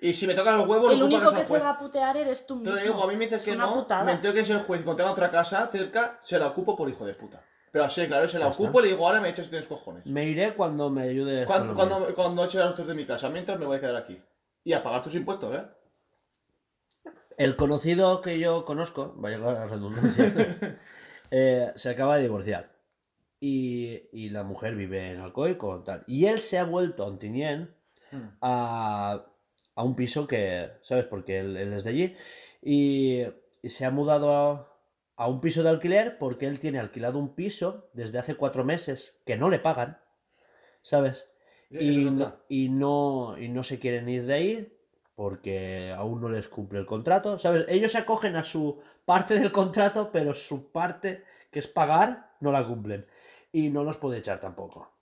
Y 0.00 0.12
si 0.12 0.26
me 0.26 0.34
tocan 0.34 0.58
los 0.58 0.68
huevos, 0.68 0.92
el 0.92 0.98
lo 1.00 1.06
único 1.06 1.32
que 1.32 1.42
se 1.42 1.58
va 1.58 1.70
a 1.70 1.78
putear 1.78 2.16
eres 2.18 2.46
tú 2.46 2.62
Te 2.62 2.70
mismo. 2.70 2.76
lo 2.76 2.82
digo, 2.82 3.02
a 3.02 3.06
mí 3.08 3.16
me 3.16 3.24
dices 3.24 3.40
Es 3.40 3.44
que 3.46 3.56
no, 3.56 3.74
putada. 3.74 4.04
me 4.04 4.12
entero 4.12 4.32
que 4.34 4.40
es 4.40 4.50
el 4.50 4.58
juez. 4.60 4.82
Cuando 4.84 4.96
tenga 4.98 5.10
otra 5.10 5.30
casa 5.30 5.66
cerca, 5.68 6.18
se 6.20 6.38
la 6.38 6.46
ocupo 6.48 6.76
por 6.76 6.88
hijo 6.90 7.04
de 7.06 7.14
puta. 7.14 7.42
Pero 7.72 7.84
así, 7.84 8.06
claro, 8.06 8.26
se 8.28 8.38
la 8.38 8.46
Ya 8.46 8.50
ocupo 8.52 8.68
está. 8.68 8.80
y 8.80 8.82
le 8.84 8.88
digo, 8.96 9.06
ahora 9.06 9.20
me 9.20 9.28
echas 9.28 9.46
si 9.46 9.50
tienes 9.50 9.68
cojones. 9.68 10.06
Me 10.06 10.24
iré 10.26 10.54
cuando 10.54 10.90
me 10.90 11.02
ayude. 11.02 11.44
Cuando, 11.46 11.74
cuando, 11.74 12.14
cuando 12.14 12.44
eche 12.44 12.60
a 12.60 12.66
los 12.66 12.74
tres 12.74 12.88
de 12.88 12.94
mi 12.94 13.04
casa, 13.04 13.28
mientras 13.28 13.58
me 13.58 13.66
voy 13.66 13.76
a 13.76 13.80
quedar 13.80 13.96
aquí. 13.96 14.20
Y 14.64 14.72
a 14.72 14.82
pagar 14.82 15.02
tus 15.02 15.14
impuestos, 15.14 15.54
¿eh? 15.54 15.64
El 17.36 17.56
conocido 17.56 18.20
que 18.20 18.38
yo 18.38 18.64
conozco, 18.64 19.14
vaya 19.16 19.38
la 19.38 19.66
redundancia, 19.66 20.24
eh, 21.30 21.72
se 21.76 21.90
acaba 21.90 22.16
de 22.16 22.22
divorciar. 22.22 22.72
Y, 23.40 24.08
y 24.12 24.30
la 24.30 24.42
mujer 24.42 24.74
vive 24.74 25.12
en 25.12 25.20
Alcoy 25.20 25.56
con 25.56 25.84
tal. 25.84 26.02
Y 26.08 26.26
él 26.26 26.40
se 26.40 26.58
ha 26.58 26.64
vuelto 26.64 27.04
a 27.04 27.06
Ontinyent 27.06 27.70
Hmm. 28.10 28.28
a, 28.40 29.26
a 29.74 29.82
un 29.84 29.94
piso 29.94 30.26
que, 30.26 30.70
¿sabes? 30.80 31.04
Porque 31.04 31.40
él, 31.40 31.58
él 31.58 31.74
es 31.74 31.84
de 31.84 31.90
allí. 31.90 32.16
Y, 32.62 33.22
y 33.62 33.68
se 33.68 33.84
ha 33.84 33.90
mudado 33.90 34.32
a, 34.34 34.66
a 35.18 35.26
un 35.26 35.40
piso 35.40 35.64
de 35.64 35.70
alquiler 35.70 36.16
porque 36.16 36.46
él 36.46 36.60
tiene 36.60 36.78
alquilado 36.78 37.18
un 37.18 37.34
piso 37.34 37.90
desde 37.92 38.18
hace 38.18 38.36
cuatro 38.36 38.64
meses 38.64 39.18
que 39.26 39.36
no 39.36 39.50
le 39.50 39.58
pagan, 39.58 39.98
¿sabes? 40.80 41.26
Y, 41.70 42.08
no, 42.70 43.36
y 43.36 43.48
no 43.48 43.64
se 43.64 43.78
quieren 43.80 44.08
ir 44.08 44.26
de 44.26 44.34
ahí 44.34 44.78
porque 45.16 45.92
aún 45.92 46.20
no 46.20 46.28
les 46.28 46.48
cumple 46.48 46.78
el 46.78 46.86
contrato, 46.86 47.40
¿sabes? 47.40 47.64
Ellos 47.68 47.90
se 47.90 47.98
acogen 47.98 48.36
a 48.36 48.44
su 48.44 48.80
parte 49.04 49.36
del 49.40 49.50
contrato, 49.50 50.10
pero 50.12 50.32
su 50.32 50.70
parte, 50.70 51.24
que 51.50 51.58
es 51.58 51.66
pagar, 51.66 52.30
no 52.38 52.52
la 52.52 52.64
cumplen. 52.64 53.04
Y 53.50 53.70
no 53.70 53.82
los 53.82 53.96
puede 53.96 54.18
echar 54.18 54.38
tampoco. 54.38 54.92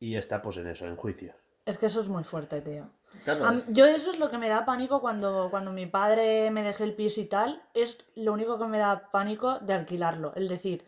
Y 0.00 0.14
está 0.14 0.40
pues 0.40 0.56
en 0.56 0.68
eso, 0.68 0.86
en 0.86 0.96
juicio. 0.96 1.34
Es 1.66 1.78
que 1.78 1.86
eso 1.86 2.00
es 2.00 2.08
muy 2.08 2.24
fuerte, 2.24 2.60
tío. 2.62 2.88
Claro, 3.24 3.50
mí- 3.52 3.62
yo 3.68 3.86
eso 3.86 4.10
es 4.10 4.18
lo 4.18 4.30
que 4.30 4.38
me 4.38 4.48
da 4.48 4.64
pánico 4.64 5.00
cuando, 5.00 5.48
cuando 5.50 5.72
mi 5.72 5.86
padre 5.86 6.50
me 6.50 6.62
dejé 6.62 6.84
el 6.84 6.94
piso 6.94 7.20
y 7.20 7.24
tal. 7.26 7.62
Es 7.74 7.98
lo 8.14 8.32
único 8.32 8.58
que 8.58 8.66
me 8.66 8.78
da 8.78 9.10
pánico 9.10 9.58
de 9.58 9.74
alquilarlo. 9.74 10.32
Es 10.36 10.48
decir, 10.48 10.84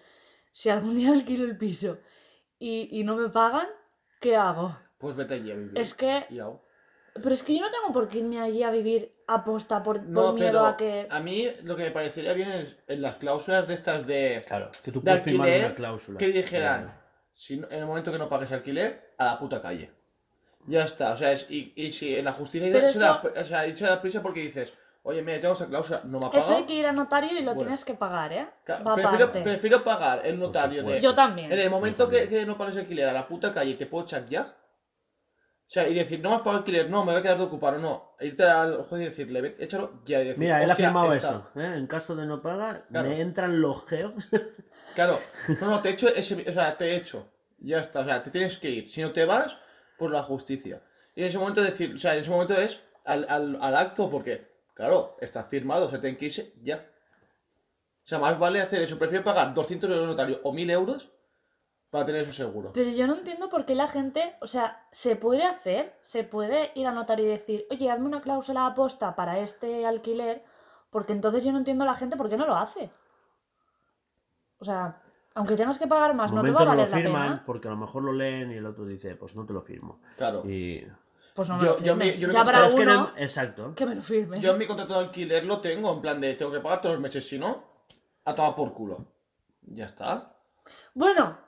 si 0.52 0.70
algún 0.70 0.94
día 0.94 1.10
alquilo 1.12 1.44
el 1.44 1.58
piso 1.58 1.98
y, 2.58 2.88
y 2.98 3.04
no 3.04 3.16
me 3.16 3.28
pagan, 3.28 3.66
¿qué 4.20 4.36
hago? 4.36 4.76
Pues 4.98 5.16
vete 5.16 5.34
allí 5.34 5.50
a 5.50 5.54
vivir. 5.56 5.78
Es 5.78 5.94
que... 5.94 6.26
Y 6.30 6.38
au. 6.38 6.60
Pero 7.14 7.34
es 7.34 7.42
que 7.42 7.54
yo 7.56 7.62
no 7.64 7.70
tengo 7.72 7.92
por 7.92 8.06
qué 8.08 8.18
irme 8.18 8.40
allí 8.40 8.62
a 8.62 8.70
vivir 8.70 9.12
aposta 9.26 9.82
por, 9.82 9.98
por 10.02 10.08
No, 10.12 10.32
miedo 10.32 10.50
pero 10.52 10.66
a 10.66 10.76
que... 10.76 11.06
a 11.10 11.20
mí 11.20 11.48
lo 11.64 11.74
que 11.74 11.82
me 11.84 11.90
parecería 11.90 12.32
bien 12.34 12.50
es 12.52 12.76
en 12.86 13.02
las 13.02 13.16
cláusulas 13.16 13.66
de 13.66 13.74
estas 13.74 14.06
de, 14.06 14.44
Claro, 14.46 14.70
que 14.84 14.92
tú 14.92 15.00
de 15.00 15.04
puedes 15.10 15.22
firmar 15.24 15.48
alquiler 15.48 15.66
una 15.66 15.74
cláusula. 15.74 16.18
que 16.18 16.28
dijeran, 16.28 16.96
si 17.34 17.54
en 17.54 17.66
el 17.72 17.86
momento 17.86 18.12
que 18.12 18.18
no 18.18 18.28
pagues 18.28 18.52
alquiler, 18.52 19.14
a 19.18 19.24
la 19.24 19.38
puta 19.40 19.60
calle. 19.60 19.90
Ya 20.68 20.84
está, 20.84 21.12
o 21.12 21.16
sea, 21.16 21.32
es, 21.32 21.46
y, 21.50 21.72
y 21.76 21.90
si 21.92 22.14
en 22.16 22.24
la 22.26 22.32
justicia 22.32 22.68
Pero 22.72 22.88
se, 22.90 22.98
da, 22.98 23.22
o 23.22 23.44
sea, 23.44 23.74
se 23.74 23.84
da 23.86 24.00
prisa 24.02 24.20
porque 24.22 24.40
dices, 24.40 24.74
oye, 25.02 25.22
mira, 25.22 25.40
tengo 25.40 25.54
esa 25.54 25.66
cláusula, 25.66 26.02
no 26.04 26.18
me 26.20 26.26
ha 26.26 26.30
Eso 26.38 26.56
hay 26.56 26.64
que 26.64 26.74
ir 26.74 26.84
a 26.86 26.92
notario 26.92 27.30
y 27.32 27.40
lo 27.40 27.52
Bueno. 27.54 27.60
tienes 27.62 27.84
que 27.84 27.94
pagar, 27.94 28.32
¿eh? 28.32 28.46
Va 28.86 28.94
prefiero, 28.94 29.82
pagar 29.82 30.20
el 30.24 30.38
notario 30.38 30.82
de... 30.82 31.00
Yo 31.00 31.14
también. 31.14 31.50
En 31.50 31.58
el 31.58 31.70
momento 31.70 32.08
que, 32.08 32.18
también. 32.20 32.40
que 32.42 32.46
no 32.46 32.58
pagues 32.58 32.76
alquiler 32.76 33.08
a 33.08 33.12
la 33.12 33.26
puta 33.26 33.52
calle, 33.54 33.74
¿te 33.74 33.86
puedo 33.86 34.04
echar 34.04 34.26
ya? 34.26 34.54
O 35.66 35.70
sea, 35.70 35.86
y 35.88 35.94
decir, 35.94 36.20
no 36.20 36.30
me 36.30 36.36
has 36.36 36.40
pagado 36.42 36.58
alquiler, 36.58 36.88
no, 36.90 37.04
me 37.04 37.12
voy 37.12 37.20
a 37.20 37.22
quedar 37.22 37.36
de 37.38 37.44
ocupar, 37.44 37.74
o 37.74 37.78
no. 37.78 38.14
Irte 38.20 38.42
al 38.44 38.84
juez 38.84 39.02
y 39.02 39.04
decirle, 39.04 39.42
"Ve, 39.42 39.56
échalo 39.58 40.00
ya. 40.06 40.20
Y 40.22 40.28
decir, 40.28 40.40
Mira, 40.40 40.62
él 40.62 40.70
ha 40.70 40.72
"Hostia, 40.72 40.86
firmado 40.88 41.12
está". 41.12 41.28
esto. 41.28 41.60
¿eh? 41.60 41.74
En 41.76 41.86
caso 41.86 42.16
de 42.16 42.24
no 42.26 42.40
pagar, 42.40 42.86
Claro. 42.90 43.08
me 43.10 43.20
entran 43.20 43.60
los 43.60 43.86
geos. 43.86 44.14
Claro, 44.94 45.18
no, 45.60 45.66
no, 45.70 45.80
te 45.82 45.90
echo 45.90 46.08
ese, 46.08 46.42
o 46.48 46.52
sea, 46.52 46.76
te 46.78 46.96
echo. 46.96 47.28
Ya 47.58 47.78
está, 47.80 48.00
o 48.00 48.04
sea, 48.04 48.22
te 48.22 48.30
tienes 48.30 48.56
que 48.56 48.70
ir. 48.70 48.88
Si 48.88 49.02
no 49.02 49.12
te 49.12 49.26
vas, 49.26 49.56
por 49.98 50.10
la 50.10 50.22
justicia. 50.22 50.82
Y 51.14 51.20
en 51.20 51.26
ese 51.26 51.38
momento 51.38 51.62
decir, 51.62 51.94
o 51.94 51.98
sea, 51.98 52.14
en 52.14 52.20
ese 52.20 52.30
momento 52.30 52.54
es 52.54 52.80
al, 53.04 53.26
al, 53.28 53.58
al 53.60 53.76
acto, 53.76 54.08
porque, 54.08 54.48
claro, 54.72 55.16
está 55.20 55.44
firmado, 55.44 55.86
o 55.86 55.88
sea, 55.88 56.00
tienen 56.00 56.16
que 56.16 56.26
irse 56.26 56.54
ya. 56.62 56.76
O 56.76 58.08
sea, 58.08 58.18
más 58.18 58.38
vale 58.38 58.62
hacer 58.62 58.80
eso. 58.80 58.98
Prefiero 58.98 59.24
pagar 59.24 59.52
200 59.52 59.90
euros 59.90 60.06
notario 60.06 60.40
o 60.42 60.52
1000 60.52 60.70
euros 60.70 61.10
para 61.90 62.06
tener 62.06 62.22
eso 62.22 62.32
seguro. 62.32 62.72
Pero 62.72 62.90
yo 62.90 63.06
no 63.06 63.16
entiendo 63.16 63.48
por 63.48 63.66
qué 63.66 63.74
la 63.74 63.88
gente, 63.88 64.36
o 64.40 64.46
sea, 64.46 64.86
se 64.92 65.16
puede 65.16 65.44
hacer, 65.44 65.96
se 66.00 66.24
puede 66.24 66.70
ir 66.74 66.86
al 66.86 66.94
notario 66.94 67.26
y 67.26 67.28
decir, 67.28 67.66
oye, 67.70 67.90
hazme 67.90 68.06
una 68.06 68.22
cláusula 68.22 68.66
aposta 68.66 69.14
para 69.14 69.40
este 69.40 69.86
alquiler, 69.86 70.44
porque 70.90 71.12
entonces 71.12 71.44
yo 71.44 71.52
no 71.52 71.58
entiendo 71.58 71.84
la 71.84 71.94
gente 71.94 72.16
por 72.16 72.28
qué 72.28 72.36
no 72.36 72.46
lo 72.46 72.56
hace. 72.56 72.90
O 74.58 74.64
sea, 74.64 75.02
aunque 75.38 75.56
tengas 75.56 75.78
que 75.78 75.86
pagar 75.86 76.14
más, 76.14 76.32
no 76.32 76.42
te 76.42 76.50
va 76.50 76.60
a 76.62 76.64
no 76.64 76.70
lo 76.72 76.76
valer 76.76 76.90
la 76.90 76.96
firman 76.96 77.22
pena. 77.30 77.42
porque 77.46 77.68
a 77.68 77.70
lo 77.70 77.76
mejor 77.76 78.02
lo 78.02 78.12
leen 78.12 78.50
y 78.52 78.56
el 78.56 78.66
otro 78.66 78.84
dice, 78.84 79.14
pues 79.16 79.34
no 79.36 79.46
te 79.46 79.52
lo 79.52 79.62
firmo. 79.62 80.00
Claro. 80.16 80.42
Y... 80.48 80.86
Pues 81.34 81.48
no 81.48 81.56
me 81.56 81.62
Yo- 81.62 81.72
lo 81.74 81.78
yo 81.78 81.94
yo 81.94 82.32
ya 82.32 82.44
que 82.68 82.74
uno 82.82 82.94
no- 82.94 83.12
Exacto. 83.16 83.72
que 83.76 83.86
me 83.86 83.94
lo 83.94 84.02
firme. 84.02 84.40
Yo 84.40 84.50
en 84.52 84.58
mi 84.58 84.66
contrato 84.66 84.94
de 84.94 85.00
alquiler 85.06 85.44
lo 85.44 85.60
tengo, 85.60 85.92
en 85.94 86.00
plan 86.00 86.20
de 86.20 86.34
tengo 86.34 86.50
que 86.50 86.58
pagar 86.60 86.80
todos 86.80 86.94
los 86.96 87.02
meses, 87.02 87.26
si 87.28 87.38
no, 87.38 87.62
a 88.24 88.34
tomar 88.34 88.56
por 88.56 88.72
culo. 88.74 88.98
Ya 89.62 89.84
está. 89.84 90.34
Bueno, 90.94 91.38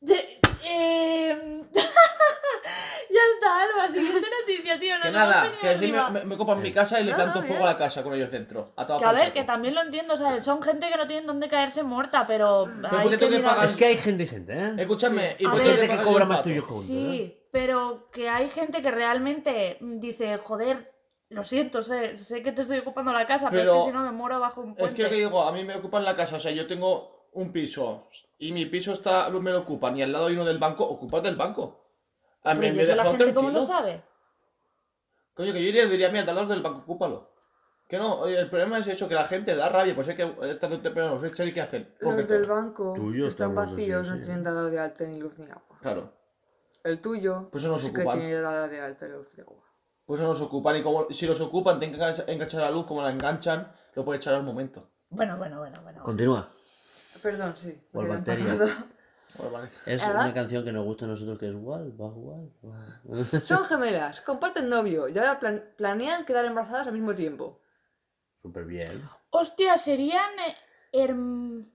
de- 0.00 0.40
eh, 0.68 1.62
ya 1.72 3.20
está, 3.34 3.62
Alba, 3.62 3.88
siguiente 3.88 4.26
noticia, 4.40 4.78
tío. 4.78 4.94
Que 4.96 4.98
nos 4.98 5.04
hemos 5.06 5.12
nada, 5.12 5.42
venido 5.44 5.60
que 5.60 5.68
así 5.68 5.92
me, 5.92 6.10
me, 6.10 6.24
me 6.24 6.36
copan 6.36 6.60
mi 6.60 6.72
casa 6.72 7.00
y 7.00 7.04
le 7.04 7.10
No, 7.12 7.16
planto 7.16 7.40
no, 7.40 7.46
fuego 7.46 7.64
a 7.64 7.66
la 7.68 7.76
casa 7.76 8.02
con 8.02 8.14
ellos 8.14 8.30
dentro. 8.30 8.68
A 8.76 8.86
tomar 8.86 9.00
Que 9.00 9.06
a 9.06 9.12
ver, 9.12 9.32
que 9.32 9.44
también 9.44 9.74
lo 9.74 9.82
entiendo, 9.82 10.14
o 10.14 10.16
sea, 10.16 10.42
son 10.42 10.62
gente 10.62 10.88
que 10.88 10.96
no 10.96 11.06
tienen 11.06 11.26
dónde 11.26 11.48
caerse 11.48 11.82
muerta, 11.82 12.24
pero. 12.26 12.68
¿por 12.90 13.00
hay 13.00 13.08
qué 13.10 13.18
tengo 13.18 13.32
que 13.36 13.40
pagar? 13.42 13.66
Es 13.66 13.76
que 13.76 13.86
hay 13.86 13.96
gente 13.96 14.24
y 14.24 14.26
gente, 14.26 14.52
¿eh? 14.58 14.72
Escúchame, 14.78 15.36
y 15.38 15.46
ver, 15.46 15.54
Hay 15.54 15.60
gente 15.66 15.86
tengo 15.88 15.98
que 15.98 16.04
cobra 16.08 16.24
más 16.24 16.42
tuyo 16.42 16.62
juntos. 16.62 16.84
¿eh? 16.84 16.86
Sí, 16.88 17.40
pero 17.52 18.10
que 18.10 18.28
hay 18.28 18.48
gente 18.48 18.82
que 18.82 18.90
realmente 18.90 19.78
dice, 19.80 20.36
joder, 20.38 20.92
lo 21.28 21.42
siento, 21.42 21.82
sé, 21.82 22.16
sé 22.16 22.42
que 22.42 22.52
te 22.52 22.62
estoy 22.62 22.78
ocupando 22.78 23.12
la 23.12 23.26
casa, 23.26 23.50
pero, 23.50 23.62
Pero- 23.62 23.72
es 23.74 23.78
que 23.86 23.90
si 23.90 23.96
no 23.96 24.02
me 24.04 24.12
muero 24.12 24.40
bajo 24.40 24.60
un 24.60 24.70
Es 24.70 24.76
puente. 24.76 24.96
que 24.96 25.02
lo 25.04 25.08
que 25.10 25.16
digo, 25.16 25.42
a 25.42 25.52
mí 25.52 25.64
me 25.64 25.74
ocupan 25.76 26.04
la 26.04 26.14
casa, 26.14 26.36
o 26.36 26.40
sea, 26.40 26.52
yo 26.52 26.66
tengo 26.66 27.15
un 27.36 27.52
piso 27.52 28.08
y 28.38 28.52
mi 28.52 28.66
piso 28.66 28.92
está 28.92 29.28
me 29.30 29.50
lo 29.50 29.60
ocupan 29.60 29.96
y 29.96 30.02
al 30.02 30.12
lado 30.12 30.26
hay 30.26 30.34
uno 30.34 30.44
del 30.44 30.58
banco, 30.58 30.84
ocupas 30.84 31.22
del 31.22 31.36
banco. 31.36 31.84
A 32.44 32.54
mí 32.54 32.60
Pero 32.60 32.74
¿y 32.74 32.76
me 32.76 32.84
la 32.84 32.94
dejan 32.94 33.18
gente 33.18 33.34
cómo 33.34 33.50
lo 33.50 33.64
tranquilo. 33.64 33.78
sabe? 33.88 34.02
Coño, 35.34 35.52
que 35.52 35.62
yo 35.62 35.68
iría 35.68 35.86
diría, 35.86 36.08
mira, 36.10 36.24
al 36.28 36.34
lado 36.34 36.46
del 36.48 36.62
banco, 36.62 36.78
ocúpalo. 36.80 37.30
Que 37.88 37.98
no, 37.98 38.20
oye, 38.20 38.38
el 38.40 38.48
problema 38.50 38.78
es 38.78 38.86
eso, 38.86 39.08
que 39.08 39.14
la 39.14 39.24
gente 39.24 39.54
da 39.54 39.68
rabia, 39.68 39.94
pues 39.94 40.08
hay 40.08 40.16
que 40.16 40.26
tarde 40.58 40.76
o 40.76 40.80
temprano 40.80 41.14
los 41.14 41.22
echan 41.30 41.46
y 41.48 41.52
qué 41.52 41.60
hacen. 41.60 41.94
Porque 42.00 42.16
Los 42.22 42.28
del 42.28 42.44
banco 42.44 42.94
Tuyo 42.96 43.26
están 43.28 43.54
vacíos, 43.54 44.08
no 44.08 44.16
tienen 44.18 44.42
dado 44.42 44.70
de 44.70 44.78
alta 44.80 45.04
ni 45.04 45.18
luz 45.20 45.38
ni 45.38 45.44
agua. 45.46 45.78
Claro, 45.82 46.12
El 46.82 47.00
tuyo 47.00 47.48
Pues 47.52 47.62
eso 47.64 47.70
no 47.72 47.78
se 47.78 47.88
sí 47.88 47.92
que 47.92 48.00
ocupan. 48.00 48.18
tiene 48.18 48.34
dada 48.40 48.66
de 48.68 48.80
alta 48.80 49.06
luz 49.08 49.28
y 49.36 49.40
agua. 49.42 49.62
pues 50.06 50.20
eso 50.20 50.28
nos 50.28 50.40
ocupan 50.40 50.76
y 50.76 50.82
como 50.82 51.06
si 51.10 51.26
los 51.26 51.40
ocupan, 51.40 51.78
tienen 51.78 51.96
que 51.98 52.02
engancha- 52.04 52.24
enganchar 52.28 52.62
la 52.62 52.70
luz, 52.70 52.86
como 52.86 53.02
la 53.02 53.10
enganchan, 53.10 53.70
lo 53.94 54.04
pueden 54.04 54.20
echar 54.20 54.34
al 54.34 54.42
momento. 54.42 54.88
Bueno, 55.10 55.36
bueno, 55.36 55.58
bueno, 55.58 55.80
bueno. 55.82 56.02
Continúa. 56.02 56.50
Perdón, 57.26 57.54
sí. 57.56 57.74
Vale. 57.92 59.68
Es 59.84 60.00
una 60.04 60.32
canción 60.32 60.64
que 60.64 60.70
nos 60.72 60.84
gusta 60.84 61.06
a 61.06 61.08
nosotros 61.08 61.38
que 61.40 61.46
es 61.48 61.52
igual, 61.52 61.92
va 62.00 62.08
va. 62.14 63.40
Son 63.40 63.64
gemelas, 63.70 64.20
comparten 64.20 64.68
novio 64.68 65.08
y 65.08 65.18
ahora 65.18 65.40
plan- 65.40 65.64
planean 65.76 66.24
quedar 66.24 66.44
embarazadas 66.44 66.86
al 66.86 66.92
mismo 66.92 67.14
tiempo. 67.16 67.60
Súper 68.42 68.64
bien. 68.64 69.02
Hostia, 69.30 69.76
serían. 69.76 70.30
eh, 70.38 70.56
herm- 70.92 71.68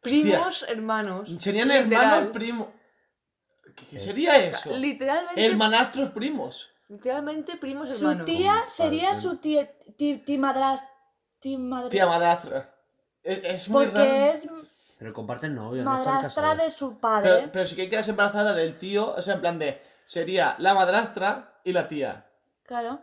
Primos, 0.00 0.64
hermanos. 0.68 1.32
Serían 1.38 1.68
literal. 1.68 1.92
hermanos 1.92 2.30
primos. 2.32 2.68
¿Qué, 3.76 3.86
qué 3.92 3.98
sería 4.00 4.30
O 4.32 4.40
eso? 4.40 4.68
sea, 4.70 4.78
literalmente, 4.78 5.46
Hermanastros 5.46 6.10
primos. 6.10 6.70
literalmente 6.88 7.56
primos 7.56 7.88
Su 7.90 7.96
hermanos. 8.08 8.24
tía 8.26 8.64
sería 8.68 9.10
Comparten. 9.10 9.30
su 9.30 9.36
tía. 9.38 9.78
Ti, 9.96 10.18
ti 10.18 10.38
madras. 10.38 10.84
Ti 11.40 11.56
madre- 11.56 11.90
Tía 11.90 12.06
madrastra. 12.06 12.72
Es, 13.26 13.40
es 13.44 13.68
muy 13.68 13.86
Porque 13.86 13.98
raro. 13.98 14.32
es 14.32 14.48
Pero 14.98 15.12
comparten 15.12 15.54
novio, 15.54 15.82
no 15.84 15.96
están 15.96 16.14
madrastra 16.14 16.42
casados. 16.42 16.64
de 16.64 16.70
su 16.78 16.98
padre. 16.98 17.30
Pero, 17.36 17.52
pero 17.52 17.66
si 17.66 17.76
que 17.76 17.88
quedas 17.90 18.08
embarazada 18.08 18.54
del 18.54 18.78
tío, 18.78 19.12
o 19.14 19.20
sea, 19.22 19.34
en 19.34 19.40
plan 19.40 19.58
de. 19.58 19.80
Sería 20.04 20.54
la 20.58 20.72
madrastra 20.74 21.54
y 21.64 21.72
la 21.72 21.88
tía. 21.88 22.26
Claro. 22.64 23.00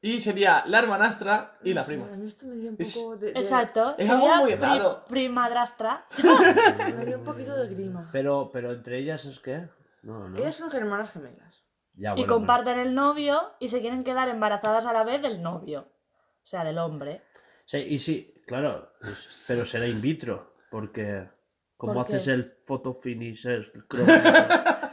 Y 0.00 0.20
sería 0.20 0.62
la 0.66 0.78
hermanastra 0.80 1.56
y 1.64 1.72
la 1.72 1.82
prima. 1.84 2.04
A 2.12 2.16
mí 2.16 2.26
esto 2.26 2.46
me 2.46 2.54
dio 2.56 2.70
un 2.70 2.76
Es- 2.78 2.96
poco 2.98 3.16
de, 3.16 3.32
de- 3.32 3.40
Exacto. 3.40 3.94
Es 3.98 4.06
sería 4.06 4.34
algo 4.34 4.44
muy 4.44 4.52
pri- 4.52 4.60
raro. 4.60 5.04
primadrastra. 5.08 6.04
Me 6.96 7.06
dio 7.06 7.18
un 7.20 7.24
poquito 7.24 7.56
de 7.56 7.74
grima. 7.74 8.08
Pero, 8.12 8.50
pero 8.52 8.72
entre 8.72 8.98
ellas 8.98 9.24
es 9.24 9.40
que. 9.40 9.66
No, 10.02 10.28
no. 10.28 10.36
Ellas 10.38 10.54
son 10.56 10.70
hermanas 10.76 11.10
gemelas. 11.10 11.64
Ya, 11.96 12.10
y 12.12 12.16
bueno, 12.18 12.34
comparten 12.34 12.78
el 12.78 12.94
novio 12.94 13.40
y 13.60 13.68
se 13.68 13.80
quieren 13.80 14.04
quedar 14.04 14.28
embarazadas 14.28 14.84
a 14.86 14.92
la 14.92 15.04
vez 15.04 15.22
del 15.22 15.40
novio. 15.42 15.88
O 16.42 16.46
sea, 16.46 16.64
del 16.64 16.78
hombre. 16.78 17.22
Sí, 17.64 17.78
y 17.78 17.98
sí, 17.98 18.33
claro. 18.46 18.92
es- 19.02 19.44
Pero 19.46 19.64
será 19.64 19.86
in 19.86 20.00
vitro. 20.00 20.54
Porque. 20.70 21.28
como 21.76 22.00
haces 22.00 22.26
el 22.28 22.56
photo 22.64 22.94
finish, 22.94 23.44
el 23.46 23.70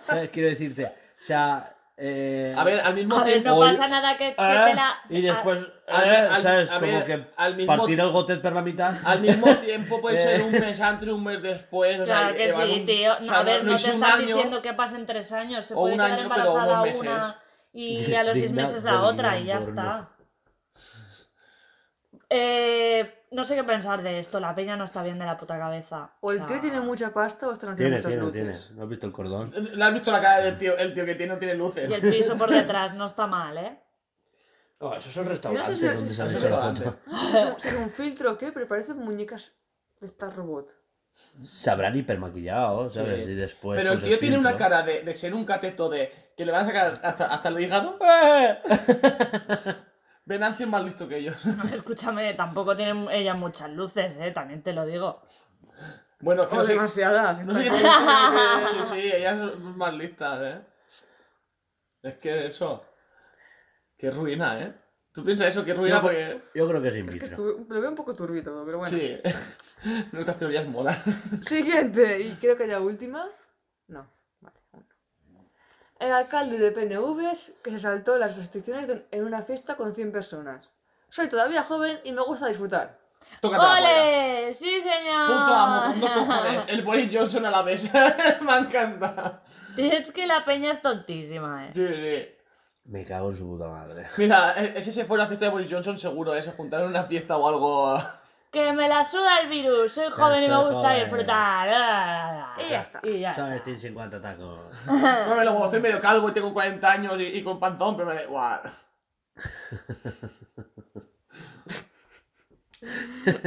¿sabes? 0.05 0.29
Quiero 0.29 0.49
decirte, 0.49 0.85
o 0.85 1.23
sea... 1.23 1.75
eh, 1.95 2.53
A 2.57 2.63
ver, 2.65 2.79
al 2.81 2.93
mismo 2.95 3.15
A 3.17 3.23
ver, 3.23 3.33
tiempo. 3.41 3.49
no 3.51 3.59
pasa 3.59 3.87
nada 3.87 4.17
que, 4.17 4.29
que 4.29 4.35
ah, 4.37 4.65
te 4.69 4.75
la... 4.75 4.95
y 5.09 5.21
después, 5.21 5.71
al- 5.87 6.09
eh, 6.09 6.15
al- 6.17 6.41
¿sabes? 6.41 6.69
a 6.71 6.79
como 6.79 6.91
ver, 6.91 7.05
que 7.05 7.27
al 7.37 7.55
mismo 7.55 7.77
partir 7.77 7.95
ti- 7.95 8.01
el 8.01 8.09
gotet 8.09 8.41
por 8.41 8.51
la 8.53 8.61
mitad. 8.61 8.93
Al 9.05 9.21
mismo 9.21 9.55
tiempo 9.57 10.01
puede 10.01 10.17
ser 10.17 10.41
Eh. 10.41 10.43
un 10.47 10.51
mes 10.51 10.81
antes, 10.81 11.07
un 11.09 11.23
mes 11.23 11.41
después. 11.41 11.99
O 11.99 12.05
sea, 12.05 12.33
Claro 12.33 12.35
que 12.35 12.53
sí, 12.53 12.61
un- 12.79 12.85
tío. 12.85 13.13
o 13.15 13.19
No, 13.19 13.25
sea, 13.25 13.39
a 13.39 13.43
ver, 13.43 13.63
no, 13.63 13.75
te 13.77 13.89
un 13.89 13.93
están 13.95 14.03
año, 14.19 14.27
diciendo 14.35 14.61
que 14.61 14.73
pasen 14.73 15.05
tres 15.05 15.31
años. 15.31 15.65
Se 15.65 15.73
puede 15.75 15.95
quedar 15.95 16.11
año, 16.11 16.21
embarazada 16.23 16.63
una 16.65 16.81
meses. 16.81 17.35
y 17.73 18.13
a 18.15 18.23
los 18.23 18.35
seis 18.37 18.51
meses 18.51 18.83
la 18.83 19.03
otra 19.03 19.39
y 19.39 19.45
ya 19.45 19.59
está. 19.59 20.09
Eh, 22.29 23.13
no 23.31 23.43
sé 23.45 23.55
qué 23.55 23.63
pensar 23.63 24.03
de 24.03 24.19
esto. 24.19 24.39
La 24.39 24.53
peña 24.53 24.75
no 24.77 24.83
está 24.85 25.01
bien 25.03 25.17
de 25.19 25.25
la 25.25 25.37
puta 25.37 25.57
cabeza. 25.57 26.11
O 26.21 26.31
el 26.31 26.37
sea, 26.39 26.47
tío 26.47 26.59
tiene 26.59 26.81
mucha 26.81 27.11
pasta 27.13 27.47
o 27.47 27.53
están 27.53 27.71
haciendo 27.71 27.97
Tiene, 27.97 28.17
muchas 28.19 28.33
tiene, 28.33 28.41
luces. 28.49 28.65
tiene. 28.67 28.77
¿No 28.77 28.83
has 28.83 28.89
visto 28.89 29.05
el 29.07 29.11
cordón? 29.13 29.53
¿Le 29.73 29.83
has 29.83 29.93
visto 29.93 30.11
la 30.11 30.21
cara 30.21 30.39
del 30.41 30.57
tío? 30.57 30.77
El 30.77 30.93
tío 30.93 31.05
que 31.05 31.15
tiene 31.15 31.33
no 31.33 31.39
tiene 31.39 31.55
luces. 31.55 31.89
Y 31.89 31.93
el 31.93 32.01
piso 32.01 32.37
por 32.37 32.49
detrás 32.53 32.93
no 32.95 33.07
está 33.07 33.27
mal, 33.27 33.57
¿eh? 33.57 33.79
No, 34.79 34.95
eso 34.95 35.09
es 35.09 35.17
un 35.17 35.25
restaurante 35.27 35.69
no 35.71 35.75
sé 35.77 35.81
si-. 35.81 35.85
No 35.85 36.29
si 36.29 36.37
es 36.37 36.51
un- 36.51 37.83
un 37.83 37.89
filtro 37.91 38.31
o 38.31 38.37
qué, 38.37 38.51
pero 38.51 38.67
parecen 38.67 38.97
muñecas 38.97 39.51
de 39.99 40.07
estas 40.07 40.35
robot. 40.35 40.75
Se 41.41 41.69
habrán 41.69 41.95
hipermaquillado, 41.95 42.89
¿sabes? 42.89 43.25
Sí. 43.25 43.31
Y 43.31 43.35
después. 43.35 43.77
Pero 43.77 43.91
el 43.93 43.99
pues, 43.99 44.09
tío 44.09 44.17
tiene 44.17 44.37
una 44.39 44.49
filtro. 44.51 44.65
cara 44.69 44.83
de, 44.83 45.03
de 45.03 45.13
ser 45.13 45.33
un 45.35 45.45
cateto 45.45 45.87
de 45.89 46.31
que 46.35 46.45
le 46.45 46.51
van 46.51 46.63
a 46.63 46.65
sacar 46.67 46.99
hasta, 47.03 47.25
hasta 47.27 47.49
el 47.49 47.59
hígado. 47.59 47.99
Venancio 50.25 50.65
es 50.65 50.71
más 50.71 50.83
listo 50.83 51.07
que 51.07 51.17
ellos. 51.17 51.35
Escúchame, 51.73 52.33
tampoco 52.33 52.75
tiene 52.75 53.07
ella 53.17 53.33
muchas 53.33 53.69
luces, 53.71 54.15
¿eh? 54.17 54.31
También 54.31 54.61
te 54.61 54.73
lo 54.73 54.85
digo. 54.85 55.21
Bueno, 56.19 56.43
es 56.43 56.49
que 56.49 56.55
O 56.55 56.59
no 56.59 56.65
sé, 56.65 56.73
demasiadas. 56.73 57.47
no 57.47 57.53
sé 57.53 57.61
qué 57.63 57.67
están- 57.75 58.31
tiene 58.31 58.81
que- 58.81 58.85
Sí, 58.85 59.01
sí, 59.01 59.11
ellas 59.15 59.37
son 59.37 59.77
más 59.77 59.93
listas, 59.95 60.39
¿eh? 60.41 60.61
Es 62.03 62.15
que 62.15 62.45
eso. 62.47 62.85
Qué 63.97 64.11
ruina, 64.11 64.59
¿eh? 64.61 64.73
¿Tú 65.11 65.23
piensas 65.25 65.47
eso? 65.47 65.65
Qué 65.65 65.73
ruina 65.73 65.95
Yo, 65.97 66.01
porque. 66.01 66.41
yo 66.55 66.67
creo 66.67 66.81
que 66.81 66.87
es 66.87 66.95
in 66.95 67.05
Es 67.09 67.13
que 67.15 67.19
vitro. 67.19 67.27
estuve- 67.27 67.65
lo 67.75 67.81
veo 67.81 67.89
un 67.89 67.95
poco 67.95 68.13
turbio 68.15 68.43
todo, 68.43 68.63
pero 68.65 68.77
bueno. 68.79 68.97
Sí. 68.97 69.17
Nuestras 70.11 70.37
teorías 70.37 70.67
molan. 70.67 70.95
Siguiente, 71.41 72.21
y 72.21 72.31
creo 72.35 72.55
que 72.55 72.67
ya 72.67 72.79
última. 72.79 73.27
No. 76.01 76.05
El 76.07 76.11
alcalde 76.13 76.57
de 76.57 76.71
PNV 76.71 77.21
que 77.63 77.71
se 77.71 77.79
saltó 77.79 78.17
las 78.17 78.35
restricciones 78.37 78.87
de- 78.87 79.05
en 79.11 79.23
una 79.25 79.41
fiesta 79.43 79.75
con 79.75 79.93
100 79.93 80.11
personas. 80.11 80.71
Soy 81.09 81.27
todavía 81.29 81.63
joven 81.63 81.99
y 82.03 82.11
me 82.11 82.21
gusta 82.23 82.47
disfrutar. 82.47 82.97
Tócate 83.39 83.63
la. 83.63 83.73
¡Ole! 83.77 84.53
¡Sí, 84.53 84.81
señor! 84.81 85.27
Puto 85.27 85.53
amo, 85.53 85.93
dos 85.99 86.11
cojones. 86.11 86.63
El 86.67 86.81
Boris 86.83 87.09
Johnson 87.13 87.45
a 87.45 87.51
la 87.51 87.61
vez. 87.61 87.89
me 88.41 88.57
encanta. 88.57 89.41
Es 89.77 90.11
que 90.11 90.25
la 90.27 90.43
peña 90.45 90.71
es 90.71 90.81
tontísima, 90.81 91.67
¿eh? 91.67 91.71
Sí, 91.73 91.87
sí. 91.87 92.35
Me 92.85 93.05
cago 93.05 93.29
en 93.29 93.37
su 93.37 93.47
puta 93.47 93.67
madre. 93.67 94.07
Mira, 94.17 94.55
e- 94.57 94.73
ese 94.79 94.91
se 94.91 95.05
fue 95.05 95.17
a 95.17 95.19
la 95.19 95.27
fiesta 95.27 95.45
de 95.45 95.51
Boris 95.51 95.71
Johnson 95.71 95.97
seguro, 95.97 96.33
¿eh? 96.35 96.41
Se 96.41 96.51
juntaron 96.51 96.85
en 96.85 96.91
una 96.91 97.03
fiesta 97.03 97.37
o 97.37 97.47
algo. 97.47 98.01
Que 98.51 98.73
me 98.73 98.89
la 98.89 99.05
suda 99.05 99.39
el 99.39 99.47
virus, 99.49 99.93
soy 99.93 100.11
joven 100.11 100.43
y 100.43 100.49
me 100.49 100.57
gusta 100.57 100.89
joven. 100.89 100.99
disfrutar. 101.03 101.69
Ah, 101.71 102.53
Y 102.59 102.69
ya 102.69 102.81
está. 102.81 102.99
Y 103.03 103.19
ya 103.21 103.33
¿Sabes? 103.33 103.53
está. 103.53 103.63
Tienes 103.63 103.81
50 103.81 104.21
tacos. 104.21 104.59
No 104.87 105.35
me 105.35 105.45
lo 105.45 105.53
como 105.53 105.65
estoy 105.65 105.79
medio 105.79 105.99
calvo 106.01 106.29
y 106.29 106.33
tengo 106.33 106.53
40 106.53 106.91
años 106.91 107.19
y, 107.21 107.27
y 107.27 107.43
con 107.43 107.59
panzón, 107.59 107.95
pero 107.95 108.09
me 108.09 108.15
da 108.15 108.23
igual. 108.23 108.61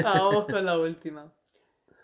Vamos 0.02 0.46
con 0.46 0.64
la 0.64 0.78
última. 0.78 1.32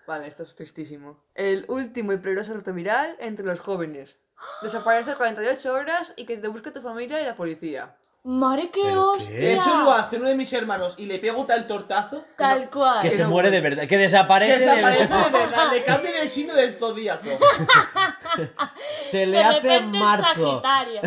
Vale, 0.06 0.26
esto 0.26 0.42
es 0.42 0.54
tristísimo. 0.54 1.22
El 1.34 1.64
último 1.68 2.12
y 2.12 2.16
peligroso 2.18 2.54
reto 2.54 2.72
viral 2.72 3.16
entre 3.20 3.46
los 3.46 3.60
jóvenes. 3.60 4.18
Desaparece 4.62 5.14
48 5.14 5.72
horas 5.72 6.12
y 6.16 6.24
que 6.26 6.36
te 6.36 6.48
busque 6.48 6.70
tu 6.70 6.80
familia 6.80 7.20
y 7.22 7.26
la 7.26 7.36
policía. 7.36 7.96
¡Madre 8.22 8.70
qué 8.70 8.82
¿Pero 8.84 9.12
qué? 9.16 9.22
hostia! 9.22 9.50
Eso 9.52 9.78
lo 9.78 9.92
hace 9.92 10.16
uno 10.18 10.28
de 10.28 10.34
mis 10.34 10.52
hermanos 10.52 10.94
y 10.98 11.06
le 11.06 11.18
pego 11.18 11.46
tal 11.46 11.66
tortazo. 11.66 12.22
que 12.22 12.34
Tal 12.36 12.64
no- 12.66 12.70
cual. 12.70 13.00
Que 13.00 13.08
Que 13.08 13.16
se 13.16 13.22
no, 13.22 13.30
muere 13.30 13.50
de 13.50 13.60
verdad. 13.62 13.86
Que 13.88 13.96
desaparece. 13.96 14.58
Que 14.58 14.58
de 14.58 14.70
desaparece 14.76 15.06
verdad. 15.06 15.24
de 15.30 15.38
verdad, 15.38 15.72
le 15.72 15.82
cambia 15.82 16.12
del 16.12 16.28
signo 16.28 16.54
del 16.54 16.74
zodíaco. 16.74 17.26
Se 18.98 19.26
le 19.26 19.38
De 19.38 19.42
hace 19.42 19.60
repente 19.68 19.96
es 19.98 20.02
marzo. 20.04 20.62
Sagitario. 20.62 21.00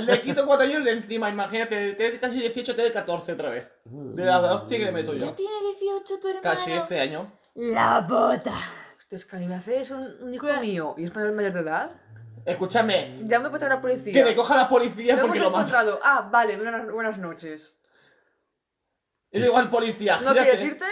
Le 0.00 0.20
quito 0.22 0.46
4 0.46 0.66
años 0.66 0.84
de 0.84 0.92
encima, 0.92 1.28
imagínate, 1.30 1.74
de 1.76 1.92
tener 1.94 2.18
casi 2.18 2.36
18 2.40 2.74
tener 2.74 2.92
14 2.92 3.32
otra 3.32 3.50
vez. 3.50 3.68
De 3.84 4.24
la 4.24 4.40
hostia 4.54 4.78
que 4.78 4.84
le 4.86 4.92
meto 4.92 5.12
¿Ya 5.14 5.26
yo. 5.26 5.32
tiene 5.34 5.54
18 5.78 6.18
tu 6.20 6.28
hermano? 6.28 6.42
Casi 6.42 6.72
este 6.72 7.00
año. 7.00 7.30
La 7.54 8.00
bota. 8.00 8.52
Hostia, 8.98 9.16
es 9.18 9.24
que 9.24 9.36
me 9.36 9.54
haces 9.54 9.90
un, 9.90 10.16
un 10.22 10.34
hijo 10.34 10.46
mío 10.60 10.94
y 10.98 11.04
es 11.04 11.14
mayor, 11.14 11.32
mayor 11.32 11.52
de 11.52 11.60
edad. 11.60 11.90
Escúchame, 12.46 13.20
Ya 13.24 13.40
me 13.40 13.48
encontrado 13.48 13.74
la 13.74 13.80
policía. 13.80 14.12
que 14.12 14.24
me 14.24 14.34
coja 14.34 14.56
la 14.56 14.68
policía 14.68 15.12
Lo 15.14 15.18
hemos 15.20 15.26
porque 15.26 15.40
lo 15.40 15.50
mato. 15.50 15.58
encontrado. 15.62 15.98
Ah, 16.02 16.28
vale, 16.30 16.56
buenas, 16.56 16.90
buenas 16.92 17.18
noches. 17.18 17.76
Y 19.32 19.38
le 19.40 19.46
digo 19.46 19.58
al 19.58 19.68
policía, 19.68 20.14
¿No 20.14 20.28
gírate. 20.30 20.40
quieres 20.42 20.62
irte? 20.62 20.84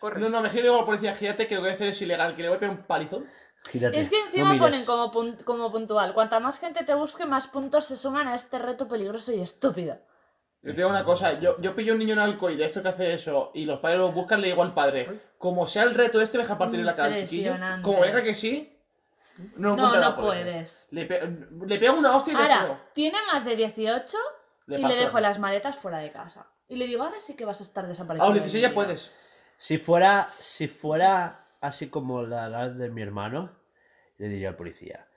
Corre. 0.00 0.20
No, 0.20 0.28
no, 0.28 0.42
me 0.42 0.50
giro 0.50 0.78
al 0.78 0.84
policía, 0.84 1.14
gírate, 1.14 1.46
que 1.46 1.54
lo 1.54 1.60
que 1.60 1.66
voy 1.66 1.70
a 1.70 1.74
hacer 1.74 1.88
es 1.88 2.02
ilegal, 2.02 2.34
que 2.34 2.42
le 2.42 2.48
voy 2.48 2.56
a 2.56 2.60
pegar 2.60 2.74
un 2.76 2.82
palizón. 2.82 3.24
Gírate, 3.70 3.98
Es 3.98 4.08
que 4.10 4.18
no 4.18 4.26
encima 4.26 4.52
mires. 4.52 4.60
ponen 4.60 4.84
como, 4.84 5.10
pun- 5.12 5.42
como 5.44 5.70
puntual. 5.70 6.14
Cuanta 6.14 6.40
más 6.40 6.58
gente 6.58 6.84
te 6.84 6.94
busque, 6.94 7.26
más 7.26 7.48
puntos 7.48 7.86
se 7.86 7.96
suman 7.96 8.26
a 8.28 8.34
este 8.34 8.58
reto 8.58 8.88
peligroso 8.88 9.32
y 9.32 9.40
estúpido. 9.40 9.98
Yo 10.62 10.70
te 10.72 10.76
digo 10.78 10.88
una 10.88 11.04
cosa, 11.04 11.38
yo, 11.38 11.56
yo 11.60 11.74
pillo 11.76 11.92
un 11.92 12.00
niño 12.00 12.14
en 12.14 12.18
alcohol 12.18 12.52
y 12.52 12.56
de 12.56 12.64
esto 12.64 12.82
que 12.82 12.88
hace 12.88 13.12
eso, 13.14 13.52
y 13.54 13.64
los 13.64 13.78
padres 13.78 14.00
lo 14.00 14.10
buscan, 14.10 14.40
le 14.40 14.48
digo 14.48 14.62
al 14.62 14.74
padre, 14.74 15.20
como 15.38 15.66
sea 15.68 15.84
el 15.84 15.94
reto 15.94 16.20
este, 16.20 16.38
deja 16.38 16.58
partir 16.58 16.80
la 16.80 16.96
cara 16.96 17.14
al 17.14 17.20
chiquillo. 17.20 17.54
Como 17.82 18.00
venga 18.00 18.22
que 18.22 18.34
sí, 18.34 18.76
no 19.56 19.76
No, 19.76 20.16
puedes. 20.16 20.88
Le, 20.90 21.06
pe- 21.06 21.20
le 21.66 21.78
pego 21.78 21.98
una 21.98 22.16
hostia 22.16 22.32
y 22.32 22.36
le 22.36 22.42
Ahora, 22.42 22.62
pego. 22.62 22.80
tiene 22.92 23.18
más 23.32 23.44
de 23.44 23.56
18 23.56 24.16
Le 24.66 24.78
y 24.80 24.82
le 24.82 24.94
dejo 24.96 25.20
las 25.20 25.38
maletas 25.38 25.76
fuera 25.76 25.98
de 25.98 26.10
casa. 26.12 26.50
Y 26.68 26.76
le 26.76 26.86
digo, 26.86 27.02
ahora 27.04 27.20
sí 27.20 27.34
que 27.34 27.44
vas 27.44 27.60
a 27.60 27.62
estar 27.62 27.84
A 27.84 27.88
desaparecido. 27.88 28.26
los 28.26 28.34
16 28.34 28.62
ya 28.62 28.68
de 28.68 28.74
mi 28.74 28.80
vida". 28.80 28.84
puedes. 28.86 29.12
Si 29.56 29.78
fuera, 29.78 30.28
si 30.30 30.68
fuera 30.68 31.46
así 31.60 31.88
como 31.88 32.22
la 32.22 32.46
edad 32.46 32.70
de 32.70 32.90
mi 32.90 33.02
hermano, 33.02 33.50
le 34.18 34.28
diría 34.28 34.50
al 34.50 34.56
policía, 34.56 35.08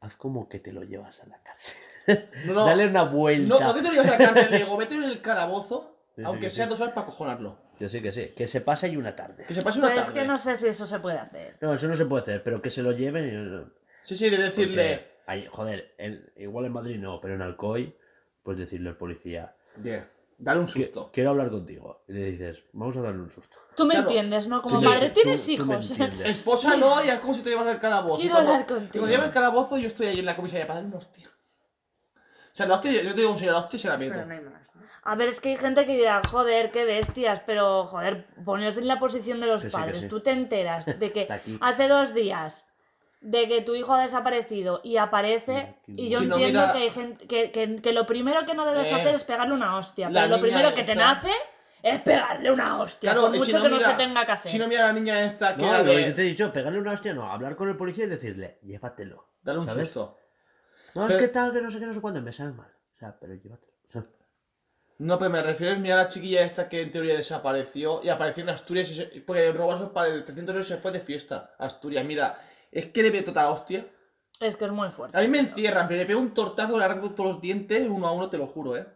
haz 0.00 0.16
como 0.16 0.48
que 0.48 0.58
te 0.58 0.72
lo 0.72 0.82
llevas 0.82 1.20
a 1.22 1.26
la 1.26 1.40
cárcel. 1.42 2.30
No, 2.46 2.54
no. 2.54 2.64
Dale 2.66 2.86
una 2.86 3.02
vuelta. 3.02 3.48
No, 3.48 3.60
no 3.60 3.74
que 3.74 3.82
te 3.82 3.88
lo 3.88 3.94
lleves 3.94 4.08
a 4.08 4.18
la 4.18 4.24
cárcel, 4.26 4.50
le 4.52 4.58
digo, 4.58 4.76
mételo 4.78 5.04
en 5.04 5.10
el 5.10 5.20
calabozo, 5.20 5.98
Sí, 6.14 6.22
sí, 6.22 6.26
aunque 6.26 6.46
que 6.46 6.50
sea 6.50 6.64
sí. 6.64 6.70
dos 6.70 6.80
horas 6.80 6.94
para 6.94 7.06
cojonarlo. 7.06 7.58
Yo 7.78 7.88
sí 7.88 8.00
que 8.00 8.12
sí. 8.12 8.28
Que 8.36 8.48
se 8.48 8.60
pase 8.60 8.88
y 8.88 8.96
una 8.96 9.14
tarde. 9.14 9.44
Que 9.46 9.54
se 9.54 9.62
pase 9.62 9.78
una 9.78 9.88
Pero 9.88 10.00
tarde. 10.02 10.12
es 10.14 10.22
que 10.22 10.26
no 10.28 10.38
sé 10.38 10.56
si 10.56 10.66
eso 10.68 10.86
se 10.86 10.98
puede 11.00 11.18
hacer. 11.18 11.56
No, 11.60 11.74
eso 11.74 11.86
no 11.88 11.96
se 11.96 12.06
puede 12.06 12.22
hacer, 12.22 12.42
pero 12.42 12.60
que 12.62 12.70
se 12.70 12.82
lo 12.82 12.92
lleven 12.92 13.24
y... 13.26 13.72
Sí, 14.02 14.16
sí, 14.16 14.30
de 14.30 14.38
decirle... 14.38 15.06
Porque 15.26 15.48
joder, 15.48 15.94
en- 15.98 16.30
igual 16.36 16.66
en 16.66 16.72
Madrid 16.72 16.98
no, 16.98 17.20
pero 17.20 17.34
en 17.34 17.42
Alcoy, 17.42 17.94
pues 18.42 18.58
decirle 18.58 18.88
al 18.90 18.96
policía, 18.96 19.54
Yeah, 19.82 20.08
Dale 20.38 20.60
un 20.60 20.66
"Que- 20.66 20.72
susto. 20.84 21.10
quiero 21.12 21.30
hablar 21.30 21.50
contigo. 21.50 22.02
Y 22.08 22.12
le 22.12 22.30
dices, 22.30 22.62
vamos 22.72 22.96
a 22.96 23.00
darle 23.02 23.20
un 23.22 23.30
susto. 23.30 23.56
Tú 23.76 23.84
me 23.84 23.94
Claro. 23.94 24.08
entiendes, 24.08 24.46
¿no? 24.48 24.62
Como 24.62 24.78
Sí, 24.78 24.84
madre, 24.86 25.10
tienes 25.10 25.44
tú 25.44 25.50
hijos. 25.52 25.92
Esposa 26.24 26.76
no, 26.76 27.04
y 27.04 27.08
es 27.08 27.18
como 27.20 27.34
si 27.34 27.42
te 27.42 27.50
llevas 27.50 27.66
al 27.66 27.78
calabozo. 27.78 28.20
Quiero 28.20 28.34
Y 28.34 28.36
cuando- 28.36 28.52
hablar 28.52 28.66
y 28.66 28.72
contigo. 28.72 28.92
Cuando 28.92 29.08
lleva 29.08 29.24
el 29.26 29.30
calabozo, 29.32 29.78
yo 29.78 29.86
estoy 29.88 30.06
ahí 30.06 30.18
en 30.20 30.26
la 30.26 30.36
comisaría 30.36 30.66
para 30.66 30.76
darle 30.76 30.88
una 30.90 30.98
hostia. 30.98 31.28
O 32.56 32.58
sea, 32.58 32.66
la 32.66 32.74
hostia, 32.76 32.90
yo 33.02 33.10
te 33.10 33.20
digo 33.20 33.32
un 33.32 33.38
señor, 33.38 33.52
la 33.52 33.58
hostia 33.58 33.78
se 33.78 33.88
la 33.88 33.98
meto. 33.98 34.14
Pero 34.14 34.24
no 34.26 34.32
hay 34.32 34.40
más. 34.40 34.70
¿no? 34.74 34.80
A 35.02 35.14
ver, 35.14 35.28
es 35.28 35.40
que 35.42 35.50
hay 35.50 35.56
gente 35.58 35.84
que 35.84 35.92
dirá, 35.92 36.22
joder, 36.26 36.70
qué 36.70 36.84
bestias, 36.86 37.42
pero 37.44 37.84
joder, 37.84 38.26
poneos 38.46 38.78
en 38.78 38.88
la 38.88 38.98
posición 38.98 39.40
de 39.40 39.46
los 39.46 39.62
Que 39.62 39.68
sí, 39.70 39.76
que 39.76 39.82
padres. 39.82 40.00
sí. 40.00 40.08
Tú 40.08 40.20
te 40.20 40.30
enteras 40.30 40.86
de 40.98 41.12
que 41.12 41.26
aquí. 41.30 41.58
hace 41.60 41.86
dos 41.88 42.14
días 42.14 42.66
de 43.20 43.46
que 43.46 43.60
tu 43.60 43.74
hijo 43.74 43.92
ha 43.92 44.00
desaparecido 44.00 44.80
y 44.82 44.96
aparece 44.96 45.74
y 45.86 46.08
yo 46.08 46.20
Si 46.20 46.26
no, 46.26 46.36
entiendo 46.36 46.60
mira- 46.60 46.72
que 46.72 46.78
hay 46.78 46.90
gente 46.90 47.26
que, 47.26 47.50
que- 47.50 47.76
que 47.82 47.92
lo 47.92 48.06
primero 48.06 48.46
que 48.46 48.54
no 48.54 48.64
debes 48.64 48.88
Eh, 48.88 48.94
hacer 48.94 49.14
es 49.14 49.24
pegarle 49.24 49.52
una 49.52 49.76
hostia, 49.76 50.08
la 50.08 50.22
pero 50.22 50.28
lo 50.28 50.36
niña 50.36 50.48
primero 50.48 50.68
que 50.74 50.84
te 50.84 50.92
esta- 50.92 50.94
nace 51.14 51.30
es 51.82 52.00
pegarle 52.00 52.50
una 52.50 52.78
hostia, 52.80 53.12
Claro, 53.12 53.26
por 53.26 53.36
y 53.36 53.38
mucho 53.38 53.50
si 53.50 53.56
no, 53.56 53.62
que 53.64 53.68
no 53.68 53.76
mira- 53.76 53.90
se 53.90 53.96
tenga 53.96 54.24
que 54.26 54.32
hacer. 54.32 54.50
Si 54.50 54.58
no, 54.58 54.66
mira 54.66 54.84
a 54.84 54.86
la 54.88 54.92
niña 54.94 55.20
esta 55.24 55.54
que 55.56 55.62
No, 55.62 55.68
era 55.68 55.78
lo 55.82 55.84
que 55.90 55.96
de... 55.98 56.12
te 56.12 56.22
he 56.22 56.24
dicho, 56.24 56.52
pegarle 56.52 56.78
una 56.80 56.92
hostia, 56.92 57.12
no, 57.14 57.30
hablar 57.30 57.54
con 57.54 57.68
el 57.68 57.76
policía 57.76 58.04
y 58.06 58.08
decirle, 58.08 58.58
llévatelo. 58.62 59.26
Dale 59.42 59.58
un 59.60 59.68
¿sabes? 59.68 59.86
susto. 59.88 60.18
No, 60.96 61.06
Pero- 61.06 61.18
es 61.18 61.26
que 61.26 61.32
tal, 61.32 61.52
que 61.52 61.60
no 61.62 61.70
sé 61.70 61.78
qué, 61.78 61.86
no 61.86 61.94
sé 61.94 62.00
cuándo, 62.00 62.20
me 62.22 62.32
sale 62.32 62.52
mal. 62.52 62.72
O 62.94 62.98
sea, 62.98 63.16
pero 63.20 63.34
llévatelo. 63.34 63.72
O 63.88 63.90
sea, 63.90 64.04
No, 64.98 65.18
pero 65.18 65.30
me 65.30 65.42
refiero 65.42 65.74
a 65.74 65.78
mira 65.78 66.00
a 66.00 66.04
la 66.04 66.08
chiquilla 66.08 66.42
esta 66.44 66.68
que 66.68 66.80
en 66.80 66.90
teoría 66.90 67.14
desapareció 67.16 68.00
y 68.02 68.08
apareció 68.08 68.42
en 68.42 68.48
Asturias 68.50 68.90
y 68.90 68.94
se... 68.94 69.06
porque 69.26 69.52
robó 69.52 69.74
a 69.74 69.78
sus 69.78 69.90
padres 69.90 70.24
300 70.24 70.54
euros 70.54 70.70
y 70.70 70.72
se 70.72 70.78
fue 70.78 70.90
de 70.92 71.00
fiesta 71.00 71.54
a 71.58 71.66
Asturias. 71.66 72.04
Mira, 72.04 72.38
es 72.72 72.86
que 72.86 73.02
le 73.02 73.10
veo 73.10 73.22
toda 73.22 73.42
la 73.42 73.50
hostia. 73.50 73.86
Es 74.40 74.56
que 74.56 74.64
es 74.64 74.70
muy 74.70 74.90
fuerte. 74.90 75.16
A 75.16 75.20
mí 75.20 75.28
me 75.28 75.38
encierran, 75.40 75.86
pero 75.86 75.98
le 76.00 76.06
pego 76.06 76.20
un 76.20 76.32
tortazo, 76.34 76.78
le 76.78 76.84
arranco 76.84 77.10
todos 77.10 77.32
los 77.34 77.40
dientes 77.42 77.86
uno 77.88 78.06
a 78.06 78.12
uno, 78.12 78.30
te 78.30 78.38
lo 78.38 78.46
juro, 78.46 78.76
¿eh? 78.76 78.86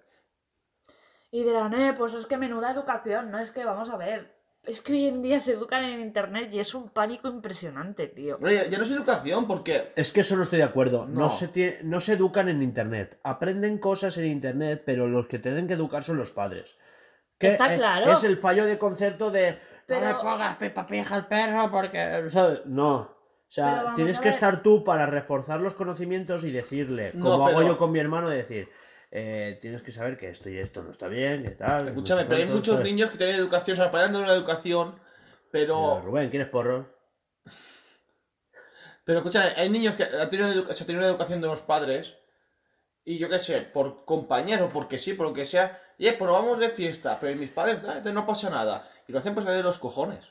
Y 1.31 1.45
dirán, 1.45 1.73
eh, 1.75 1.95
pues 1.97 2.15
es 2.15 2.27
que 2.27 2.37
menuda 2.37 2.73
educación, 2.73 3.31
no 3.31 3.39
es 3.39 3.51
que 3.53 3.65
vamos 3.65 3.91
a 3.91 3.97
ver. 3.97 4.40
Es 4.64 4.82
que 4.82 4.92
hoy 4.92 5.06
en 5.06 5.22
día 5.22 5.40
se 5.40 5.52
educan 5.52 5.84
en 5.84 6.00
internet 6.00 6.50
y 6.52 6.60
es 6.60 6.74
un 6.74 6.90
pánico 6.90 7.28
impresionante, 7.28 8.08
tío. 8.08 8.39
Oye, 8.42 8.68
ya 8.70 8.76
no 8.76 8.84
es 8.84 8.90
educación, 8.90 9.47
porque... 9.47 9.92
Es 9.97 10.12
que 10.12 10.20
eso 10.20 10.36
no 10.36 10.42
estoy 10.42 10.58
de 10.58 10.64
acuerdo. 10.64 11.06
No, 11.06 11.20
No. 11.22 11.30
se, 11.30 11.80
no 11.82 12.00
se 12.00 12.12
educan 12.12 12.48
en 12.48 12.62
internet. 12.62 13.18
Aprenden 13.24 13.78
cosas 13.78 14.18
en 14.18 14.26
internet, 14.26 14.82
pero 14.84 15.08
los 15.08 15.26
que 15.26 15.39
tienen 15.39 15.66
que 15.66 15.74
educar 15.74 16.05
son 16.05 16.18
los 16.18 16.30
padres. 16.30 16.76
Que, 17.39 17.48
Está 17.48 17.74
eh, 17.74 17.78
claro. 17.78 18.12
Es 18.12 18.22
el 18.22 18.36
fallo 18.36 18.66
de 18.66 18.76
concepto 18.78 19.30
de. 19.30 19.58
Pero- 19.86 20.00
No 20.02 20.06
le 20.08 20.14
pongas 20.16 20.56
Peppa 20.56 20.86
Pig 20.86 21.10
al 21.10 21.26
perro 21.26 21.70
porque. 21.70 22.28
¿sabes? 22.30 22.60
No. 22.66 22.97
O 22.97 23.52
sea, 23.52 23.92
tienes 23.97 24.20
que 24.20 24.28
estar 24.28 24.62
tú 24.62 24.84
para 24.84 25.06
reforzar 25.06 25.58
los 25.60 25.74
conocimientos 25.74 26.44
y 26.44 26.52
decirle, 26.52 27.10
No, 27.14 27.30
como 27.32 27.48
hago 27.48 27.62
yo 27.62 27.76
con 27.78 27.90
mi 27.90 27.98
hermano, 27.98 28.28
de 28.28 28.36
decir, 28.36 28.68
eh, 29.10 29.58
tienes 29.60 29.82
que 29.82 29.90
saber 29.90 30.16
que 30.16 30.28
esto 30.28 30.48
y 30.50 30.58
esto 30.58 30.82
no 30.82 30.90
está 30.90 31.08
bien, 31.08 31.42
que 31.42 31.50
tal. 31.50 31.89
Escúchame, 31.89 32.24
pero 32.26 32.36
hay 32.40 32.47
muchos 32.47 32.76
¿sabes? 32.76 32.84
niños 32.90 33.10
que 33.10 33.18
tienen 33.18 33.36
educación, 33.36 33.74
o 33.78 33.82
sea, 33.82 33.90
paran 33.90 34.12
de 34.12 34.18
una 34.18 34.32
educación, 34.32 34.90
Mira, 34.92 35.02
pero. 35.50 36.00
Rubén, 36.05 36.30
¿quieres 36.30 36.48
porro? 36.48 36.89
Pero 39.05 39.18
escúchame, 39.20 39.52
hay 39.56 39.68
niños 39.68 39.97
que 39.97 40.05
han 40.05 40.28
tenido, 40.28 40.48
edu- 40.52 40.72
se 40.72 40.84
tienen 40.84 41.02
una 41.02 41.10
educación 41.10 41.40
de 41.40 41.47
los 41.48 41.60
padres, 41.62 42.16
y 43.05 43.18
yo 43.18 43.28
qué 43.28 43.39
sé, 43.39 43.62
por 43.62 44.05
compañeros, 44.05 44.70
porque 44.72 44.98
sí, 44.98 45.14
por 45.14 45.26
lo 45.26 45.32
que 45.32 45.44
sea, 45.44 45.80
y 45.98 46.06
eh, 46.06 46.12
pues 46.12 46.30
vamos 46.30 46.58
de 46.58 46.68
fiesta, 46.68 47.18
pero 47.20 47.34
mis 47.36 47.50
padres, 47.50 47.80
"Ah, 47.86 48.00
no 48.12 48.26
pasa 48.26 48.50
nada. 48.50 48.86
Y 49.08 49.12
lo 49.12 49.18
hacen 49.18 49.34
pues 49.34 49.44
de 49.47 49.62
los 49.62 49.78
cojones. 49.78 50.24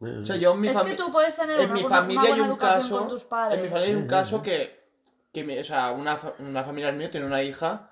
O 0.00 0.22
sea, 0.22 0.36
yo 0.36 0.52
en 0.54 0.60
mi 0.60 0.68
es 0.68 0.72
que 0.72 0.78
familia. 0.78 0.96
tú 1.04 1.12
puedes 1.12 1.36
tener 1.36 1.60
En 1.60 1.70
una, 1.70 1.74
mi 1.80 1.86
familia 1.86 2.34
hay 2.34 2.40
un 2.40 2.56
caso. 2.56 2.98
con 3.00 3.08
tus 3.08 3.24
padres. 3.24 3.56
En 3.58 3.62
mi 3.62 3.68
familia 3.68 3.88
hay 3.94 4.00
un 4.02 4.06
caso 4.08 4.40
que. 4.42 4.79
Que 5.32 5.44
me- 5.44 5.60
o 5.60 5.64
sea, 5.64 5.90
una, 5.92 6.18
una 6.38 6.64
familia 6.64 6.92
mía 6.92 7.10
tiene 7.10 7.26
una 7.26 7.42
hija 7.42 7.90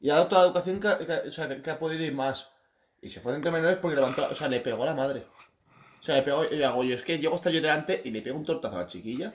y 0.00 0.10
ha 0.10 0.14
dado 0.14 0.28
toda 0.28 0.42
la 0.42 0.46
educación 0.48 0.80
que, 0.80 1.04
que- 1.06 1.28
o 1.28 1.30
sea, 1.30 1.48
que, 1.48 1.60
que 1.62 1.70
ha 1.70 1.78
podido 1.78 2.04
ir 2.04 2.14
más. 2.14 2.48
Y 3.00 3.10
se 3.10 3.20
fue 3.20 3.32
de 3.32 3.36
entre 3.36 3.52
menores 3.52 3.78
porque 3.78 3.96
levantó. 3.96 4.26
O 4.30 4.34
sea, 4.34 4.48
le 4.48 4.60
pegó 4.60 4.82
a 4.82 4.86
la 4.86 4.94
madre. 4.94 5.24
O 6.00 6.02
sea, 6.02 6.16
le 6.16 6.22
pegó. 6.22 6.44
Y 6.44 6.56
le 6.56 6.64
hago 6.64 6.82
yo, 6.84 6.94
es 6.94 7.02
que 7.02 7.18
llego 7.18 7.34
hasta 7.34 7.50
yo 7.50 7.60
delante 7.60 8.00
y 8.04 8.10
le 8.10 8.22
pego 8.22 8.36
un 8.38 8.44
tortazo 8.44 8.76
a 8.76 8.80
la 8.80 8.86
chiquilla. 8.86 9.32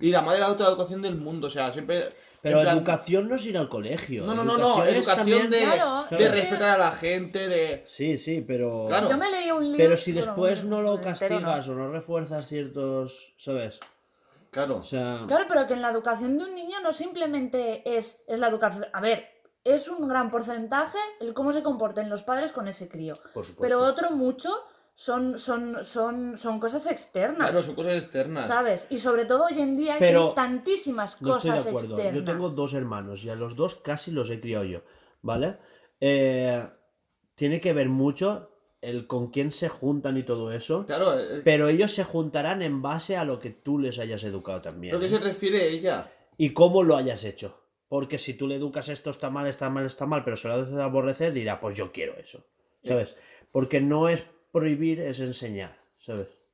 Y 0.00 0.10
la 0.10 0.22
madre 0.22 0.38
le 0.38 0.44
ha 0.44 0.48
dado 0.48 0.56
toda 0.58 0.70
la 0.70 0.74
educación 0.74 1.02
del 1.02 1.16
mundo. 1.16 1.46
O 1.46 1.50
sea, 1.50 1.70
siempre. 1.72 2.12
Pero 2.42 2.60
plan- 2.60 2.76
educación 2.76 3.28
no 3.28 3.36
es 3.36 3.46
ir 3.46 3.56
al 3.56 3.68
colegio. 3.70 4.24
No, 4.26 4.34
no, 4.34 4.44
no, 4.44 4.58
no. 4.58 4.84
es 4.84 4.94
Educación 4.96 5.16
también- 5.16 5.50
de, 5.50 5.60
Claro, 5.60 6.04
de 6.10 6.16
que- 6.18 6.28
respetar 6.28 6.68
a 6.68 6.78
la 6.78 6.92
gente, 6.92 7.48
de. 7.48 7.84
Sí, 7.86 8.18
sí, 8.18 8.44
pero... 8.46 8.84
Claro. 8.86 9.08
Yo 9.08 9.16
me 9.16 9.30
leí 9.30 9.50
un 9.50 9.62
libro. 9.64 9.78
Pero 9.78 9.96
si 9.96 10.12
después 10.12 10.64
no 10.64 10.82
lo 10.82 11.00
castigas 11.00 11.66
o 11.68 11.74
no 11.74 11.90
refuerzas 11.90 12.46
ciertos... 12.46 13.32
¿Sabes? 13.38 13.78
Claro. 14.54 14.76
O 14.76 14.84
sea... 14.84 15.22
Claro, 15.26 15.44
pero 15.48 15.66
que 15.66 15.74
en 15.74 15.82
la 15.82 15.90
educación 15.90 16.38
de 16.38 16.44
un 16.44 16.54
niño 16.54 16.80
no 16.80 16.92
simplemente 16.92 17.96
es, 17.96 18.24
es 18.26 18.38
la 18.38 18.48
educación. 18.48 18.86
A 18.92 19.00
ver, 19.00 19.26
es 19.64 19.88
un 19.88 20.08
gran 20.08 20.30
porcentaje 20.30 20.98
el 21.20 21.34
cómo 21.34 21.52
se 21.52 21.62
comporten 21.62 22.08
los 22.08 22.22
padres 22.22 22.52
con 22.52 22.68
ese 22.68 22.88
crío. 22.88 23.14
Por 23.34 23.44
supuesto. 23.44 23.60
Pero 23.60 23.84
otro 23.84 24.12
mucho 24.12 24.54
son, 24.94 25.38
son, 25.38 25.82
son, 25.82 26.38
son 26.38 26.60
cosas 26.60 26.86
externas. 26.86 27.38
Claro, 27.38 27.62
son 27.62 27.74
cosas 27.74 27.94
externas. 27.94 28.46
¿Sabes? 28.46 28.86
Y 28.90 28.98
sobre 28.98 29.24
todo 29.24 29.46
hoy 29.46 29.60
en 29.60 29.76
día 29.76 29.96
Pero 29.98 30.28
hay 30.28 30.34
tantísimas 30.34 31.20
No 31.20 31.36
estoy 31.36 31.50
cosas 31.50 31.64
de 31.64 31.70
acuerdo. 31.70 31.94
externas. 31.96 32.14
Yo 32.14 32.24
tengo 32.24 32.48
dos 32.50 32.74
hermanos 32.74 33.24
y 33.24 33.30
a 33.30 33.34
los 33.34 33.56
dos 33.56 33.74
casi 33.74 34.12
los 34.12 34.30
he 34.30 34.40
criado 34.40 34.64
yo, 34.64 34.82
¿vale? 35.20 35.56
Eh, 36.00 36.64
tiene 37.34 37.60
que 37.60 37.72
ver 37.72 37.88
mucho 37.88 38.53
el 38.84 39.06
con 39.06 39.30
quién 39.30 39.50
se 39.52 39.68
juntan 39.68 40.16
y 40.16 40.22
todo 40.22 40.52
eso, 40.52 40.84
Claro, 40.86 41.18
eh, 41.18 41.40
pero 41.44 41.68
ellos 41.68 41.92
se 41.92 42.04
juntarán 42.04 42.62
en 42.62 42.82
base 42.82 43.16
a 43.16 43.24
lo 43.24 43.38
que 43.38 43.50
tú 43.50 43.78
les 43.78 43.98
hayas 43.98 44.24
educado 44.24 44.60
también. 44.60 44.92
lo 44.94 45.00
que 45.00 45.06
¿eh? 45.06 45.08
se 45.08 45.18
refiere 45.18 45.68
ella. 45.68 46.10
Y 46.36 46.50
cómo 46.52 46.82
lo 46.82 46.96
hayas 46.96 47.24
hecho. 47.24 47.60
Porque 47.88 48.18
si 48.18 48.34
tú 48.34 48.48
le 48.48 48.56
educas 48.56 48.88
esto 48.88 49.10
está 49.10 49.30
mal, 49.30 49.46
está 49.46 49.70
mal, 49.70 49.86
está 49.86 50.06
mal, 50.06 50.24
pero 50.24 50.36
se 50.36 50.48
lo 50.48 50.54
haces 50.54 50.74
aborrecer, 50.74 51.32
dirá, 51.32 51.60
pues 51.60 51.76
yo 51.76 51.92
quiero 51.92 52.16
eso. 52.16 52.44
¿Sabes? 52.82 53.14
Porque 53.52 53.80
no 53.80 54.08
es 54.08 54.26
prohibir, 54.50 55.00
es 55.00 55.20
enseñar, 55.20 55.76
¿sabes? 55.98 56.44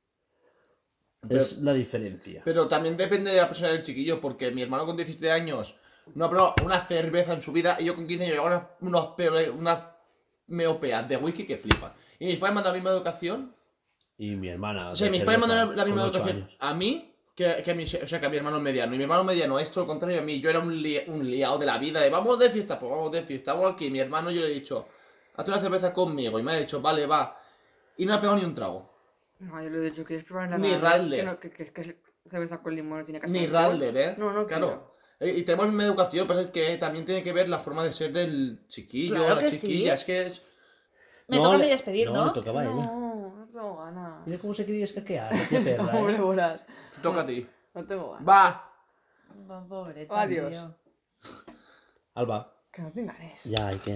Es 1.29 1.59
la 1.59 1.73
diferencia. 1.73 2.41
Pero 2.43 2.67
también 2.67 2.97
depende 2.97 3.31
de 3.31 3.37
la 3.37 3.47
persona 3.47 3.69
del 3.71 3.83
chiquillo, 3.83 4.19
porque 4.19 4.51
mi 4.51 4.61
hermano 4.61 4.85
con 4.85 4.97
17 4.97 5.31
años 5.31 5.75
no 6.15 6.25
ha 6.25 6.29
probado 6.29 6.55
una 6.65 6.79
cerveza 6.81 7.33
en 7.33 7.41
su 7.41 7.51
vida 7.51 7.77
y 7.79 7.85
yo 7.85 7.95
con 7.95 8.07
15 8.07 8.23
años 8.23 8.35
llevaba 8.35 8.77
unas, 8.81 9.15
unos 9.17 9.53
unas 9.55 9.83
meopeas 10.47 11.07
de 11.07 11.17
whisky 11.17 11.45
que 11.45 11.57
flipan. 11.57 11.93
Y 12.21 12.25
mis 12.27 12.37
padres 12.37 12.53
me 12.53 12.59
han 12.59 12.63
dado 12.65 12.73
la 12.75 12.79
misma 12.79 12.91
educación. 12.91 13.55
Y 14.17 14.35
mi 14.35 14.47
hermana. 14.49 14.91
O 14.91 14.95
sea, 14.95 15.09
mis 15.09 15.23
padres 15.23 15.39
me 15.39 15.45
han 15.45 15.49
dado 15.57 15.71
la 15.73 15.85
misma 15.85 16.03
educación 16.03 16.37
años. 16.37 16.55
a 16.59 16.73
mí 16.75 17.15
que, 17.35 17.63
que 17.63 17.71
a 17.71 17.73
mi, 17.73 17.83
o 17.83 18.07
sea, 18.07 18.19
que 18.19 18.25
a 18.25 18.29
mi 18.29 18.37
hermano 18.37 18.59
mediano. 18.59 18.93
Y 18.93 18.97
mi 18.97 19.03
hermano 19.03 19.23
mediano 19.23 19.57
es 19.57 19.71
todo 19.71 19.85
lo 19.85 19.87
contrario 19.87 20.19
a 20.19 20.21
mí. 20.21 20.39
Yo 20.39 20.49
era 20.51 20.59
un, 20.59 20.81
li- 20.81 21.01
un 21.07 21.27
liado 21.27 21.57
de 21.57 21.65
la 21.65 21.79
vida, 21.79 21.99
de 21.99 22.09
vamos 22.11 22.37
de 22.37 22.49
fiesta, 22.51 22.77
pues 22.77 22.91
vamos 22.91 23.11
de 23.11 23.23
fiesta, 23.23 23.53
vamos 23.53 23.73
aquí. 23.73 23.89
Mi 23.89 23.99
hermano 23.99 24.29
yo 24.29 24.41
le 24.41 24.47
he 24.47 24.53
dicho, 24.53 24.87
hazte 25.35 25.49
una 25.51 25.59
cerveza 25.59 25.91
conmigo. 25.91 26.37
Y 26.39 26.43
me 26.43 26.51
ha 26.51 26.57
dicho, 26.57 26.79
vale, 26.81 27.07
va. 27.07 27.37
Y 27.97 28.05
no 28.05 28.13
ha 28.13 28.19
pegado 28.21 28.37
ni 28.37 28.45
un 28.45 28.53
trago. 28.53 28.91
No, 29.39 29.63
yo 29.63 29.69
le 29.71 29.79
he 29.79 29.81
dicho, 29.81 30.03
¿quieres 30.03 30.23
probar 30.23 30.51
la 30.51 30.57
Ni? 30.59 30.75
Radler. 30.75 31.19
Que, 31.21 31.25
no, 31.25 31.39
que, 31.39 31.49
que, 31.49 31.73
que 31.73 31.95
cerveza 32.29 32.61
con 32.61 32.75
limón 32.75 32.99
no 32.99 33.03
tiene 33.03 33.19
casi 33.19 33.33
Ni. 33.33 33.47
Radler, 33.47 33.97
¿eh? 33.97 34.15
No, 34.19 34.31
no 34.31 34.45
Claro. 34.45 34.93
Eh, 35.19 35.33
Y 35.37 35.43
tenemos 35.43 35.65
la 35.65 35.71
misma 35.71 35.85
educación, 35.85 36.27
pasa 36.27 36.41
es 36.41 36.49
que 36.51 36.77
también 36.77 37.03
tiene 37.05 37.23
que 37.23 37.33
ver 37.33 37.49
la 37.49 37.57
forma 37.57 37.83
de 37.83 37.93
ser 37.93 38.11
del 38.13 38.59
chiquillo, 38.67 39.15
Claro 39.15 39.35
la 39.35 39.41
que 39.41 39.49
chiquilla. 39.49 39.97
sí. 39.97 40.01
Es 40.01 40.05
que 40.05 40.27
es. 40.27 40.41
Me 41.31 41.37
No, 41.37 41.43
toca 41.43 41.55
a 41.55 41.57
le- 41.59 41.63
mí 41.65 41.69
despedir, 41.71 42.11
¿no? 42.11 42.25
le 42.27 42.31
tocaba 42.33 42.61
a 42.61 42.63
ella. 42.65 42.73
No, 42.73 43.35
no 43.37 43.47
tengo 43.47 43.77
ganas. 43.77 44.27
Mira 44.27 44.39
cómo 44.39 44.53
se 44.53 44.65
quería 44.65 44.83
escaquear, 44.83 45.29
qué 45.49 45.61
perra. 45.61 45.85
¿eh? 45.85 45.99
Pobre 45.99 46.17
Borat. 46.19 46.61
Toca 47.01 47.21
a 47.21 47.25
ti. 47.25 47.47
No 47.73 47.85
tengo 47.85 48.11
ganas. 48.11 48.27
Va. 48.27 48.67
Pobre, 49.67 50.07
Adiós. 50.09 50.49
tío. 50.51 50.75
Alba, 52.15 52.53
Que 52.71 52.81
no 52.81 52.91
te 52.91 52.99
enganes. 52.99 53.43
ya 53.45 53.67
hay 53.67 53.77
que. 53.77 53.95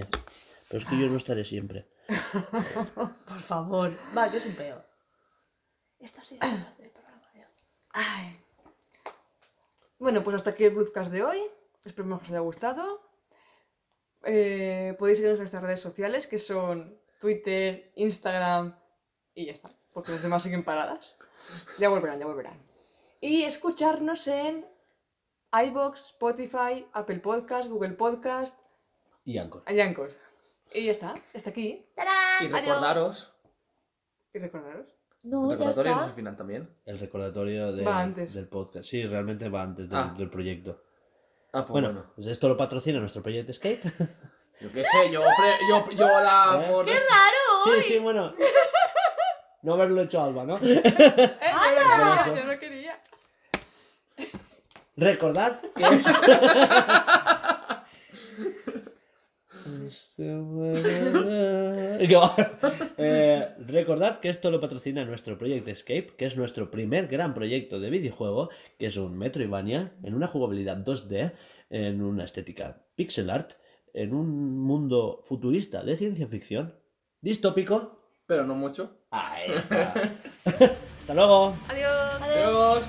Pero 0.68 0.82
es 0.82 0.88
que 0.88 0.98
yo 0.98 1.06
no 1.08 1.16
estaré 1.18 1.44
siempre. 1.44 1.88
Por 2.94 3.38
favor. 3.38 3.92
Va, 4.16 4.30
que 4.30 4.38
es 4.38 4.46
un 4.46 4.54
peo. 4.54 4.82
Esto 5.98 6.20
ha 6.20 6.24
sido 6.24 6.40
todo 6.40 6.50
del 6.78 6.90
programa 6.90 7.30
de 7.34 7.40
hoy. 7.40 7.52
Ay. 7.92 8.40
Bueno, 9.98 10.22
pues 10.22 10.36
hasta 10.36 10.50
aquí 10.50 10.64
el 10.64 10.74
Bluescast 10.74 11.10
de 11.12 11.22
hoy. 11.22 11.38
Esperemos 11.84 12.20
que 12.20 12.24
os 12.24 12.30
haya 12.30 12.40
gustado. 12.40 13.02
Eh, 14.24 14.94
podéis 14.98 15.18
seguirnos 15.18 15.38
en 15.38 15.42
nuestras 15.44 15.62
redes 15.62 15.80
sociales, 15.80 16.26
que 16.26 16.38
son 16.38 16.98
Twitter, 17.18 17.92
Instagram 17.96 18.78
y 19.34 19.46
ya 19.46 19.52
está. 19.52 19.70
Porque 19.92 20.12
las 20.12 20.22
demás 20.22 20.42
siguen 20.42 20.64
paradas. 20.64 21.16
Ya 21.78 21.88
volverán, 21.88 22.18
ya 22.18 22.26
volverán. 22.26 22.60
Y 23.20 23.42
escucharnos 23.44 24.26
en 24.28 24.66
iBox, 25.52 26.02
Spotify, 26.06 26.86
Apple 26.92 27.20
Podcast, 27.20 27.68
Google 27.68 27.92
Podcast 27.94 28.54
Y 29.24 29.38
Anchor. 29.38 29.62
y 29.68 29.80
Anchor. 29.80 30.12
Y 30.74 30.86
ya 30.86 30.92
está, 30.92 31.14
está 31.32 31.50
aquí. 31.50 31.86
¡Tarán! 31.94 32.44
Y 32.44 32.48
recordaros. 32.48 33.32
Y 34.34 34.38
recordaros. 34.38 34.86
No, 35.22 35.44
ya 35.50 35.56
recordatorio 35.56 35.90
no 35.92 35.96
es 35.96 36.02
está. 36.02 36.06
el 36.10 36.14
final 36.14 36.36
también. 36.36 36.76
El 36.84 36.98
recordatorio 36.98 37.72
de- 37.72 37.84
Va 37.84 38.00
antes. 38.00 38.34
del 38.34 38.48
podcast. 38.48 38.84
Sí, 38.88 39.04
realmente 39.06 39.48
va 39.48 39.62
antes 39.62 39.88
del, 39.88 39.98
Ah. 39.98 40.14
del 40.16 40.28
proyecto. 40.30 40.82
Ah, 41.52 41.62
pues 41.62 41.70
Bueno, 41.70 41.92
bueno. 41.92 42.12
pues 42.14 42.26
esto 42.26 42.48
lo 42.48 42.56
patrocina 42.56 43.00
nuestro 43.00 43.22
proyecto 43.22 43.52
Escape. 43.52 43.80
Yo 44.60 44.72
qué 44.72 44.82
sé, 44.84 45.10
yo, 45.10 45.20
pre- 45.20 45.58
yo, 45.68 45.84
yo 45.90 46.06
la. 46.20 46.60
¿Eh? 46.64 46.70
por- 46.70 46.86
¡Qué 46.86 46.92
raro! 46.94 47.64
sí, 47.64 47.82
sí, 47.82 47.98
bueno. 47.98 48.32
No 49.62 49.74
haberlo 49.74 50.02
hecho 50.02 50.22
Alba, 50.22 50.44
¿no? 50.44 50.56
¡Eh! 50.58 50.80
Yo 50.82 51.98
no 51.98 52.36
yo 52.36 52.44
no 52.46 52.58
quería. 52.58 53.00
Recordad 54.96 55.60
que. 55.74 55.84
Eh, 62.98 63.48
recordad 63.66 64.18
que 64.20 64.28
esto 64.28 64.50
lo 64.50 64.60
patrocina 64.60 65.04
nuestro 65.04 65.38
proyecto 65.38 65.70
Escape, 65.70 66.12
que 66.16 66.26
es 66.26 66.36
nuestro 66.36 66.70
primer 66.70 67.08
gran 67.08 67.34
proyecto 67.34 67.80
de 67.80 67.90
videojuego, 67.90 68.50
que 68.78 68.86
es 68.86 68.96
un 68.96 69.18
Metroidvania 69.18 69.92
en 70.02 70.14
una 70.14 70.26
jugabilidad 70.26 70.78
2D, 70.78 71.32
en 71.70 72.02
una 72.02 72.24
estética 72.24 72.78
pixel 72.94 73.30
art, 73.30 73.52
en 73.96 74.14
un 74.14 74.60
mundo 74.60 75.20
futurista 75.24 75.82
de 75.82 75.96
ciencia 75.96 76.28
ficción, 76.28 76.74
distópico. 77.20 77.98
Pero 78.26 78.44
no 78.44 78.54
mucho. 78.54 79.06
Ahí 79.10 79.52
está. 79.52 79.94
Hasta 80.44 81.14
luego. 81.14 81.54
Adiós. 81.68 82.22
Adiós. 82.22 82.84